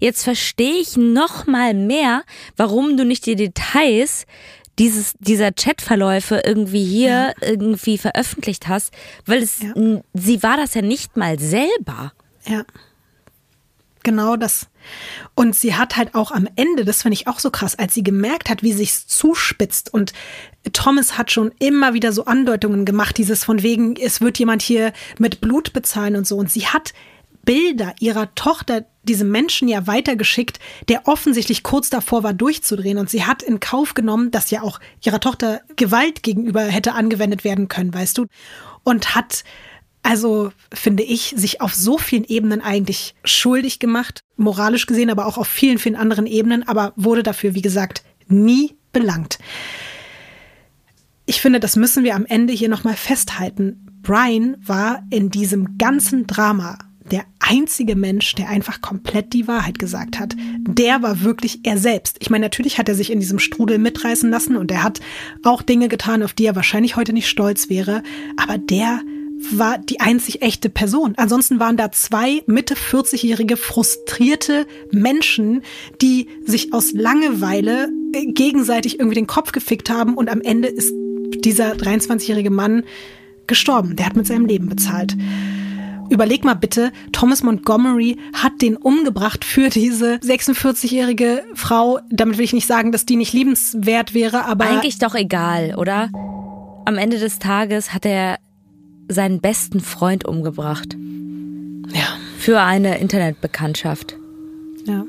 jetzt 0.00 0.24
verstehe 0.24 0.80
ich 0.80 0.96
noch 0.96 1.46
mal 1.46 1.74
mehr, 1.74 2.24
warum 2.56 2.96
du 2.96 3.04
nicht 3.04 3.26
die 3.26 3.36
Details 3.36 4.26
dieses, 4.78 5.14
dieser 5.18 5.52
Chatverläufe 5.52 6.42
irgendwie 6.44 6.84
hier 6.84 7.34
ja. 7.40 7.48
irgendwie 7.48 7.98
veröffentlicht 7.98 8.68
hast, 8.68 8.92
weil 9.24 9.42
es, 9.42 9.62
ja. 9.62 9.72
sie 10.14 10.42
war 10.42 10.56
das 10.56 10.74
ja 10.74 10.82
nicht 10.82 11.16
mal 11.16 11.38
selber. 11.38 12.12
Ja. 12.46 12.64
Genau 14.02 14.36
das. 14.36 14.68
Und 15.34 15.56
sie 15.56 15.74
hat 15.74 15.96
halt 15.96 16.14
auch 16.14 16.30
am 16.30 16.46
Ende, 16.54 16.84
das 16.84 17.02
finde 17.02 17.14
ich 17.14 17.26
auch 17.26 17.40
so 17.40 17.50
krass, 17.50 17.76
als 17.76 17.92
sie 17.92 18.04
gemerkt 18.04 18.48
hat, 18.48 18.62
wie 18.62 18.72
sich's 18.72 19.08
zuspitzt 19.08 19.92
und 19.92 20.12
Thomas 20.72 21.18
hat 21.18 21.32
schon 21.32 21.52
immer 21.58 21.92
wieder 21.94 22.12
so 22.12 22.24
Andeutungen 22.24 22.84
gemacht, 22.84 23.18
dieses 23.18 23.42
von 23.42 23.62
wegen, 23.62 23.96
es 23.96 24.20
wird 24.20 24.38
jemand 24.38 24.62
hier 24.62 24.92
mit 25.18 25.40
Blut 25.40 25.72
bezahlen 25.72 26.16
und 26.16 26.26
so. 26.26 26.36
Und 26.36 26.50
sie 26.50 26.66
hat 26.66 26.92
Bilder 27.46 27.94
ihrer 27.98 28.34
Tochter 28.34 28.84
diesem 29.04 29.30
Menschen 29.30 29.68
ja 29.68 29.86
weitergeschickt, 29.86 30.58
der 30.90 31.08
offensichtlich 31.08 31.62
kurz 31.62 31.88
davor 31.88 32.22
war, 32.22 32.34
durchzudrehen. 32.34 32.98
Und 32.98 33.08
sie 33.08 33.24
hat 33.24 33.42
in 33.42 33.60
Kauf 33.60 33.94
genommen, 33.94 34.30
dass 34.30 34.50
ja 34.50 34.60
auch 34.60 34.80
ihrer 35.02 35.20
Tochter 35.20 35.62
Gewalt 35.76 36.22
gegenüber 36.22 36.62
hätte 36.62 36.92
angewendet 36.92 37.44
werden 37.44 37.68
können, 37.68 37.94
weißt 37.94 38.18
du? 38.18 38.26
Und 38.82 39.14
hat 39.14 39.44
also, 40.02 40.52
finde 40.72 41.02
ich, 41.02 41.34
sich 41.36 41.60
auf 41.60 41.74
so 41.74 41.98
vielen 41.98 42.22
Ebenen 42.22 42.60
eigentlich 42.60 43.16
schuldig 43.24 43.80
gemacht, 43.80 44.20
moralisch 44.36 44.86
gesehen, 44.86 45.10
aber 45.10 45.26
auch 45.26 45.36
auf 45.36 45.48
vielen, 45.48 45.78
vielen 45.78 45.96
anderen 45.96 46.26
Ebenen, 46.26 46.68
aber 46.68 46.92
wurde 46.94 47.24
dafür, 47.24 47.56
wie 47.56 47.62
gesagt, 47.62 48.04
nie 48.28 48.76
belangt. 48.92 49.40
Ich 51.24 51.40
finde, 51.40 51.58
das 51.58 51.74
müssen 51.74 52.04
wir 52.04 52.14
am 52.14 52.24
Ende 52.24 52.52
hier 52.52 52.68
nochmal 52.68 52.94
festhalten. 52.94 53.88
Brian 54.02 54.56
war 54.64 55.02
in 55.10 55.30
diesem 55.30 55.76
ganzen 55.76 56.28
Drama 56.28 56.78
der 57.10 57.24
einzige 57.38 57.96
Mensch, 57.96 58.34
der 58.34 58.48
einfach 58.48 58.80
komplett 58.80 59.32
die 59.32 59.48
Wahrheit 59.48 59.78
gesagt 59.78 60.18
hat. 60.18 60.34
Der 60.66 61.02
war 61.02 61.22
wirklich 61.22 61.60
er 61.64 61.78
selbst. 61.78 62.16
Ich 62.20 62.30
meine, 62.30 62.46
natürlich 62.46 62.78
hat 62.78 62.88
er 62.88 62.94
sich 62.94 63.10
in 63.10 63.20
diesem 63.20 63.38
Strudel 63.38 63.78
mitreißen 63.78 64.30
lassen 64.30 64.56
und 64.56 64.70
er 64.70 64.82
hat 64.82 65.00
auch 65.42 65.62
Dinge 65.62 65.88
getan, 65.88 66.22
auf 66.22 66.32
die 66.32 66.46
er 66.46 66.56
wahrscheinlich 66.56 66.96
heute 66.96 67.12
nicht 67.12 67.28
stolz 67.28 67.68
wäre. 67.68 68.02
Aber 68.36 68.58
der 68.58 69.00
war 69.50 69.78
die 69.78 70.00
einzig 70.00 70.42
echte 70.42 70.68
Person. 70.68 71.14
Ansonsten 71.16 71.60
waren 71.60 71.76
da 71.76 71.92
zwei 71.92 72.42
Mitte 72.46 72.74
40-jährige 72.74 73.56
frustrierte 73.56 74.66
Menschen, 74.90 75.62
die 76.00 76.28
sich 76.44 76.72
aus 76.72 76.92
Langeweile 76.92 77.88
äh, 78.12 78.26
gegenseitig 78.26 78.98
irgendwie 78.98 79.16
den 79.16 79.26
Kopf 79.26 79.52
gefickt 79.52 79.90
haben 79.90 80.14
und 80.14 80.30
am 80.30 80.40
Ende 80.40 80.68
ist 80.68 80.92
dieser 81.44 81.72
23-jährige 81.72 82.50
Mann 82.50 82.84
gestorben. 83.46 83.96
Der 83.96 84.06
hat 84.06 84.16
mit 84.16 84.26
seinem 84.26 84.46
Leben 84.46 84.68
bezahlt. 84.68 85.16
Überleg 86.10 86.44
mal 86.44 86.54
bitte, 86.54 86.92
Thomas 87.12 87.42
Montgomery 87.42 88.16
hat 88.32 88.62
den 88.62 88.76
umgebracht 88.76 89.44
für 89.44 89.68
diese 89.68 90.16
46-jährige 90.16 91.44
Frau. 91.54 91.98
Damit 92.10 92.38
will 92.38 92.44
ich 92.44 92.52
nicht 92.52 92.66
sagen, 92.66 92.92
dass 92.92 93.06
die 93.06 93.16
nicht 93.16 93.32
liebenswert 93.32 94.14
wäre, 94.14 94.44
aber. 94.44 94.66
Eigentlich 94.66 94.98
doch 94.98 95.14
egal, 95.14 95.74
oder? 95.76 96.10
Am 96.84 96.96
Ende 96.96 97.18
des 97.18 97.38
Tages 97.38 97.92
hat 97.92 98.06
er 98.06 98.38
seinen 99.08 99.40
besten 99.40 99.80
Freund 99.80 100.24
umgebracht. 100.24 100.96
Ja. 101.92 102.06
Für 102.38 102.60
eine 102.60 102.98
Internetbekanntschaft. 102.98 104.16
Ja. 104.84 105.04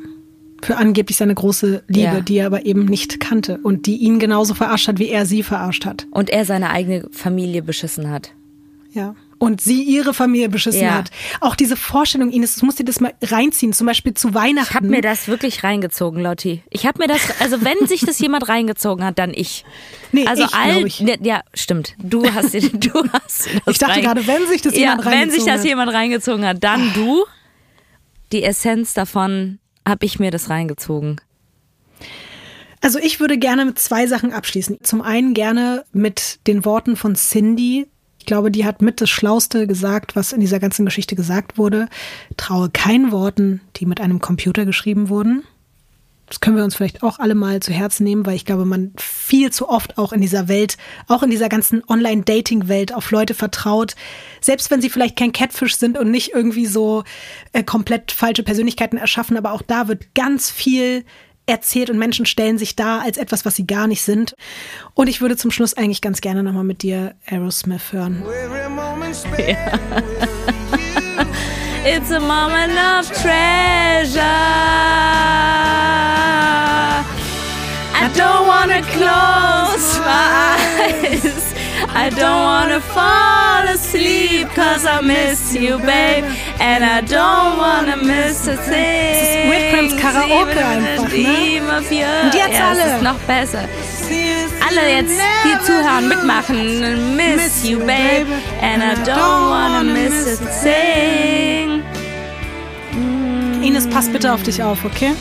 Für 0.64 0.78
angeblich 0.78 1.18
seine 1.18 1.36
große 1.36 1.84
Liebe, 1.88 2.02
Ja. 2.02 2.22
die 2.22 2.38
er 2.38 2.48
aber 2.48 2.66
eben 2.66 2.86
nicht 2.86 3.20
kannte 3.20 3.60
und 3.62 3.86
die 3.86 3.98
ihn 3.98 4.18
genauso 4.18 4.56
verarscht 4.56 4.88
hat, 4.88 4.98
wie 4.98 5.10
er 5.10 5.26
sie 5.28 5.44
verarscht 5.44 5.86
hat. 5.86 6.08
Und 6.10 6.32
er 6.32 6.46
seine 6.46 6.72
eigene 6.72 7.08
Familie 7.12 7.62
beschissen 7.62 8.10
hat. 8.10 8.34
Ja. 8.92 9.16
Und 9.40 9.62
sie 9.62 9.84
ihre 9.84 10.14
Familie 10.14 10.50
beschissen 10.50 10.82
Ja. 10.82 10.96
hat. 10.96 11.12
Auch 11.42 11.56
diese 11.56 11.76
Vorstellung, 11.76 12.32
Ines, 12.32 12.56
du 12.56 12.66
musst 12.66 12.80
dir 12.80 12.86
das 12.86 13.00
mal 13.00 13.14
reinziehen, 13.22 13.72
zum 13.72 13.86
Beispiel 13.86 14.14
zu 14.16 14.34
Weihnachten. 14.34 14.70
Ich 14.72 14.76
habe 14.76 14.88
mir 14.88 15.02
das 15.02 15.28
wirklich 15.28 15.64
reingezogen, 15.64 16.22
Lotti. 16.24 16.64
Ich 16.72 16.86
habe 16.88 17.00
mir 17.00 17.08
das, 17.08 17.22
also 17.40 17.64
wenn 17.64 17.88
sich 17.88 18.02
das 18.02 18.18
jemand 18.20 18.50
reingezogen 18.50 19.06
hat, 19.06 19.20
dann 19.20 19.32
ich. 19.36 19.64
Nee, 20.12 20.26
also 20.26 20.44
ich, 20.44 20.54
all, 20.54 20.86
ich. 20.88 21.02
Ne, 21.02 21.18
ja, 21.22 21.42
stimmt. 21.54 21.96
Du 22.00 22.26
hast 22.34 22.54
dir, 22.54 22.62
du 22.70 23.04
hast 23.14 23.48
Ich 23.68 23.78
dachte 23.78 23.96
rein- 23.96 24.02
gerade, 24.04 24.26
wenn 24.26 24.48
sich 24.48 24.62
das 24.64 24.74
ja, 24.74 24.80
jemand 24.80 25.06
wenn 25.06 25.12
sich 25.30 25.42
reingezogen 25.42 25.46
das 25.54 25.60
hat. 25.62 25.66
jemand 25.68 25.94
reingezogen 25.94 26.46
hat, 26.46 26.64
dann 26.64 26.94
du. 26.96 27.24
Die 28.32 28.44
Essenz 28.44 28.94
davon 28.94 29.60
habe 29.88 30.06
ich 30.06 30.18
mir 30.20 30.32
das 30.32 30.50
reingezogen. 30.50 31.22
Also 32.82 33.00
ich 33.00 33.20
würde 33.20 33.38
gerne 33.38 33.66
mit 33.66 33.80
zwei 33.80 34.08
Sachen 34.08 34.34
abschließen. 34.34 34.80
Zum 34.84 35.02
einen 35.02 35.34
gerne 35.34 35.84
mit 35.94 36.40
den 36.48 36.64
Worten 36.66 36.96
von 36.96 37.16
Cindy. 37.16 37.88
Ich 38.28 38.30
glaube, 38.30 38.52
die 38.52 38.66
hat 38.66 38.82
mit 38.82 39.00
das 39.00 39.10
Schlauste 39.10 39.68
gesagt, 39.68 40.18
was 40.18 40.34
in 40.34 40.42
dieser 40.42 40.60
ganzen 40.60 40.84
Geschichte 40.84 41.16
gesagt 41.16 41.58
wurde. 41.58 41.88
Traue 42.36 42.70
keinen 42.70 43.14
Worten, 43.14 43.62
die 43.78 43.86
mit 43.86 44.02
einem 44.02 44.20
Computer 44.20 44.66
geschrieben 44.66 45.08
wurden. 45.08 45.46
Das 46.28 46.42
können 46.42 46.58
wir 46.58 46.66
uns 46.66 46.76
vielleicht 46.76 47.04
auch 47.04 47.20
alle 47.20 47.36
mal 47.36 47.62
zu 47.62 47.72
Herzen 47.72 48.04
nehmen, 48.04 48.26
weil 48.26 48.36
ich 48.36 48.44
glaube, 48.44 48.66
man 48.66 48.92
viel 48.98 49.50
zu 49.54 49.70
oft 49.70 49.98
auch 49.98 50.12
in 50.12 50.20
dieser 50.20 50.50
Welt, 50.50 50.76
auch 51.08 51.24
in 51.24 51.30
dieser 51.30 51.48
ganzen 51.48 51.82
Online-Dating-Welt 51.88 52.94
auf 52.94 53.12
Leute 53.12 53.34
vertraut. 53.34 53.96
Selbst 54.42 54.70
wenn 54.72 54.82
sie 54.82 54.90
vielleicht 54.90 55.16
kein 55.16 55.32
Catfish 55.32 55.78
sind 55.78 55.98
und 55.98 56.12
nicht 56.12 56.34
irgendwie 56.34 56.66
so 56.66 57.06
äh, 57.54 57.64
komplett 57.64 58.12
falsche 58.12 58.44
Persönlichkeiten 58.44 58.98
erschaffen, 58.98 59.38
aber 59.38 59.54
auch 59.54 59.62
da 59.62 59.88
wird 59.88 60.14
ganz 60.16 60.52
viel 60.52 61.06
erzählt 61.48 61.90
und 61.90 61.98
Menschen 61.98 62.28
stellen 62.28 62.58
sich 62.60 62.76
da 62.76 63.00
als 63.00 63.18
etwas, 63.18 63.46
was 63.46 63.56
sie 63.56 63.66
gar 63.66 63.88
nicht 63.88 64.04
sind. 64.04 64.36
Und 64.94 65.08
ich 65.08 65.22
würde 65.22 65.36
zum 65.36 65.50
Schluss 65.50 65.74
eigentlich 65.74 66.02
ganz 66.02 66.22
gerne 66.22 66.44
nochmal 66.44 66.64
mit 66.64 66.84
dir 66.84 67.16
Aerosmith 67.26 67.92
hören. 67.92 68.24
It's 71.86 72.12
a 72.12 72.20
moment 72.20 72.74
of 72.78 73.10
treasure. 73.22 74.22
I 78.00 78.10
don't 78.14 78.46
wanna 78.46 78.82
close 78.82 80.00
my 80.00 80.58
eyes. 80.82 81.57
I 81.96 82.10
don't 82.10 82.44
wanna 82.44 82.80
fall 82.80 83.68
asleep 83.68 84.48
cause 84.50 84.86
I 84.86 85.02
miss 85.02 85.54
you, 85.54 85.78
babe. 85.80 86.26
And 86.60 86.84
I 86.84 87.02
don't 87.02 87.58
wanna 87.58 87.98
miss 87.98 88.48
a 88.48 88.56
thing. 88.58 89.50
Weird 89.50 89.74
Crimes 89.74 89.96
Karaoke 90.02 90.66
einfach, 90.66 91.10
ne? 91.12 91.62
Und 92.24 92.34
jetzt 92.34 92.54
ja, 92.54 92.70
alle. 92.70 92.82
Es 92.82 92.94
ist 92.94 93.02
noch 93.02 93.20
besser. 93.20 93.68
Alle 94.68 94.90
jetzt, 94.90 95.20
die 95.44 95.66
zuhören, 95.66 96.08
mitmachen. 96.08 97.16
Miss 97.16 97.64
you, 97.68 97.80
babe. 97.80 98.28
And 98.62 98.84
I 98.84 98.96
don't 99.04 99.50
wanna 99.50 99.84
miss 99.84 100.40
a 100.40 100.46
thing. 100.64 101.84
Ines, 103.64 103.88
pass 103.90 104.08
bitte 104.10 104.34
auf 104.34 104.44
dich 104.44 104.62
auf, 104.62 104.86
okay? 104.86 105.14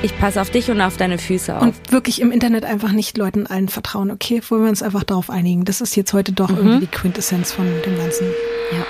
Ich 0.00 0.16
passe 0.16 0.40
auf 0.40 0.50
dich 0.50 0.70
und 0.70 0.80
auf 0.80 0.96
deine 0.96 1.18
Füße 1.18 1.56
auf. 1.56 1.62
Und 1.62 1.92
wirklich 1.92 2.20
im 2.20 2.30
Internet 2.30 2.64
einfach 2.64 2.92
nicht 2.92 3.18
Leuten 3.18 3.46
allen 3.46 3.68
vertrauen, 3.68 4.10
okay? 4.12 4.40
Wollen 4.48 4.62
wir 4.62 4.68
uns 4.68 4.82
einfach 4.82 5.02
darauf 5.02 5.28
einigen. 5.28 5.64
Das 5.64 5.80
ist 5.80 5.96
jetzt 5.96 6.12
heute 6.12 6.32
doch 6.32 6.50
irgendwie 6.50 6.80
die 6.80 6.86
Quintessenz 6.86 7.52
von 7.52 7.66
dem 7.84 7.96
Ganzen. 7.96 8.28
ja. 8.72 8.86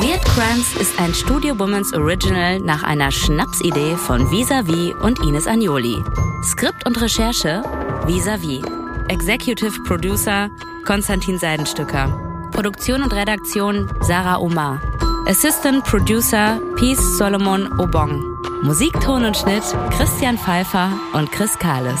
Weird 0.00 0.22
Crimes 0.24 0.74
ist 0.80 0.98
ein 1.00 1.14
Studio 1.14 1.58
Womans 1.58 1.92
Original 1.94 2.60
nach 2.60 2.82
einer 2.82 3.10
Schnapsidee 3.10 3.96
von 3.96 4.30
Visavi 4.30 4.94
und 5.02 5.18
Ines 5.20 5.46
Agnoli. 5.46 6.02
Skript 6.42 6.84
und 6.86 7.00
Recherche 7.00 7.62
Visavi. 8.06 8.62
Executive 9.08 9.82
Producer 9.84 10.50
Konstantin 10.84 11.38
Seidenstücker. 11.38 12.35
Produktion 12.56 13.02
und 13.02 13.12
Redaktion 13.12 13.86
Sarah 14.00 14.38
Omar. 14.38 14.80
Assistant 15.28 15.84
Producer 15.84 16.58
Peace 16.76 17.18
Solomon 17.18 17.70
Obong. 17.78 18.24
Musik, 18.62 18.98
Ton 18.98 19.26
und 19.26 19.36
Schnitt 19.36 19.62
Christian 19.90 20.38
Pfeiffer 20.38 20.90
und 21.12 21.30
Chris 21.30 21.58
Kahles. 21.58 22.00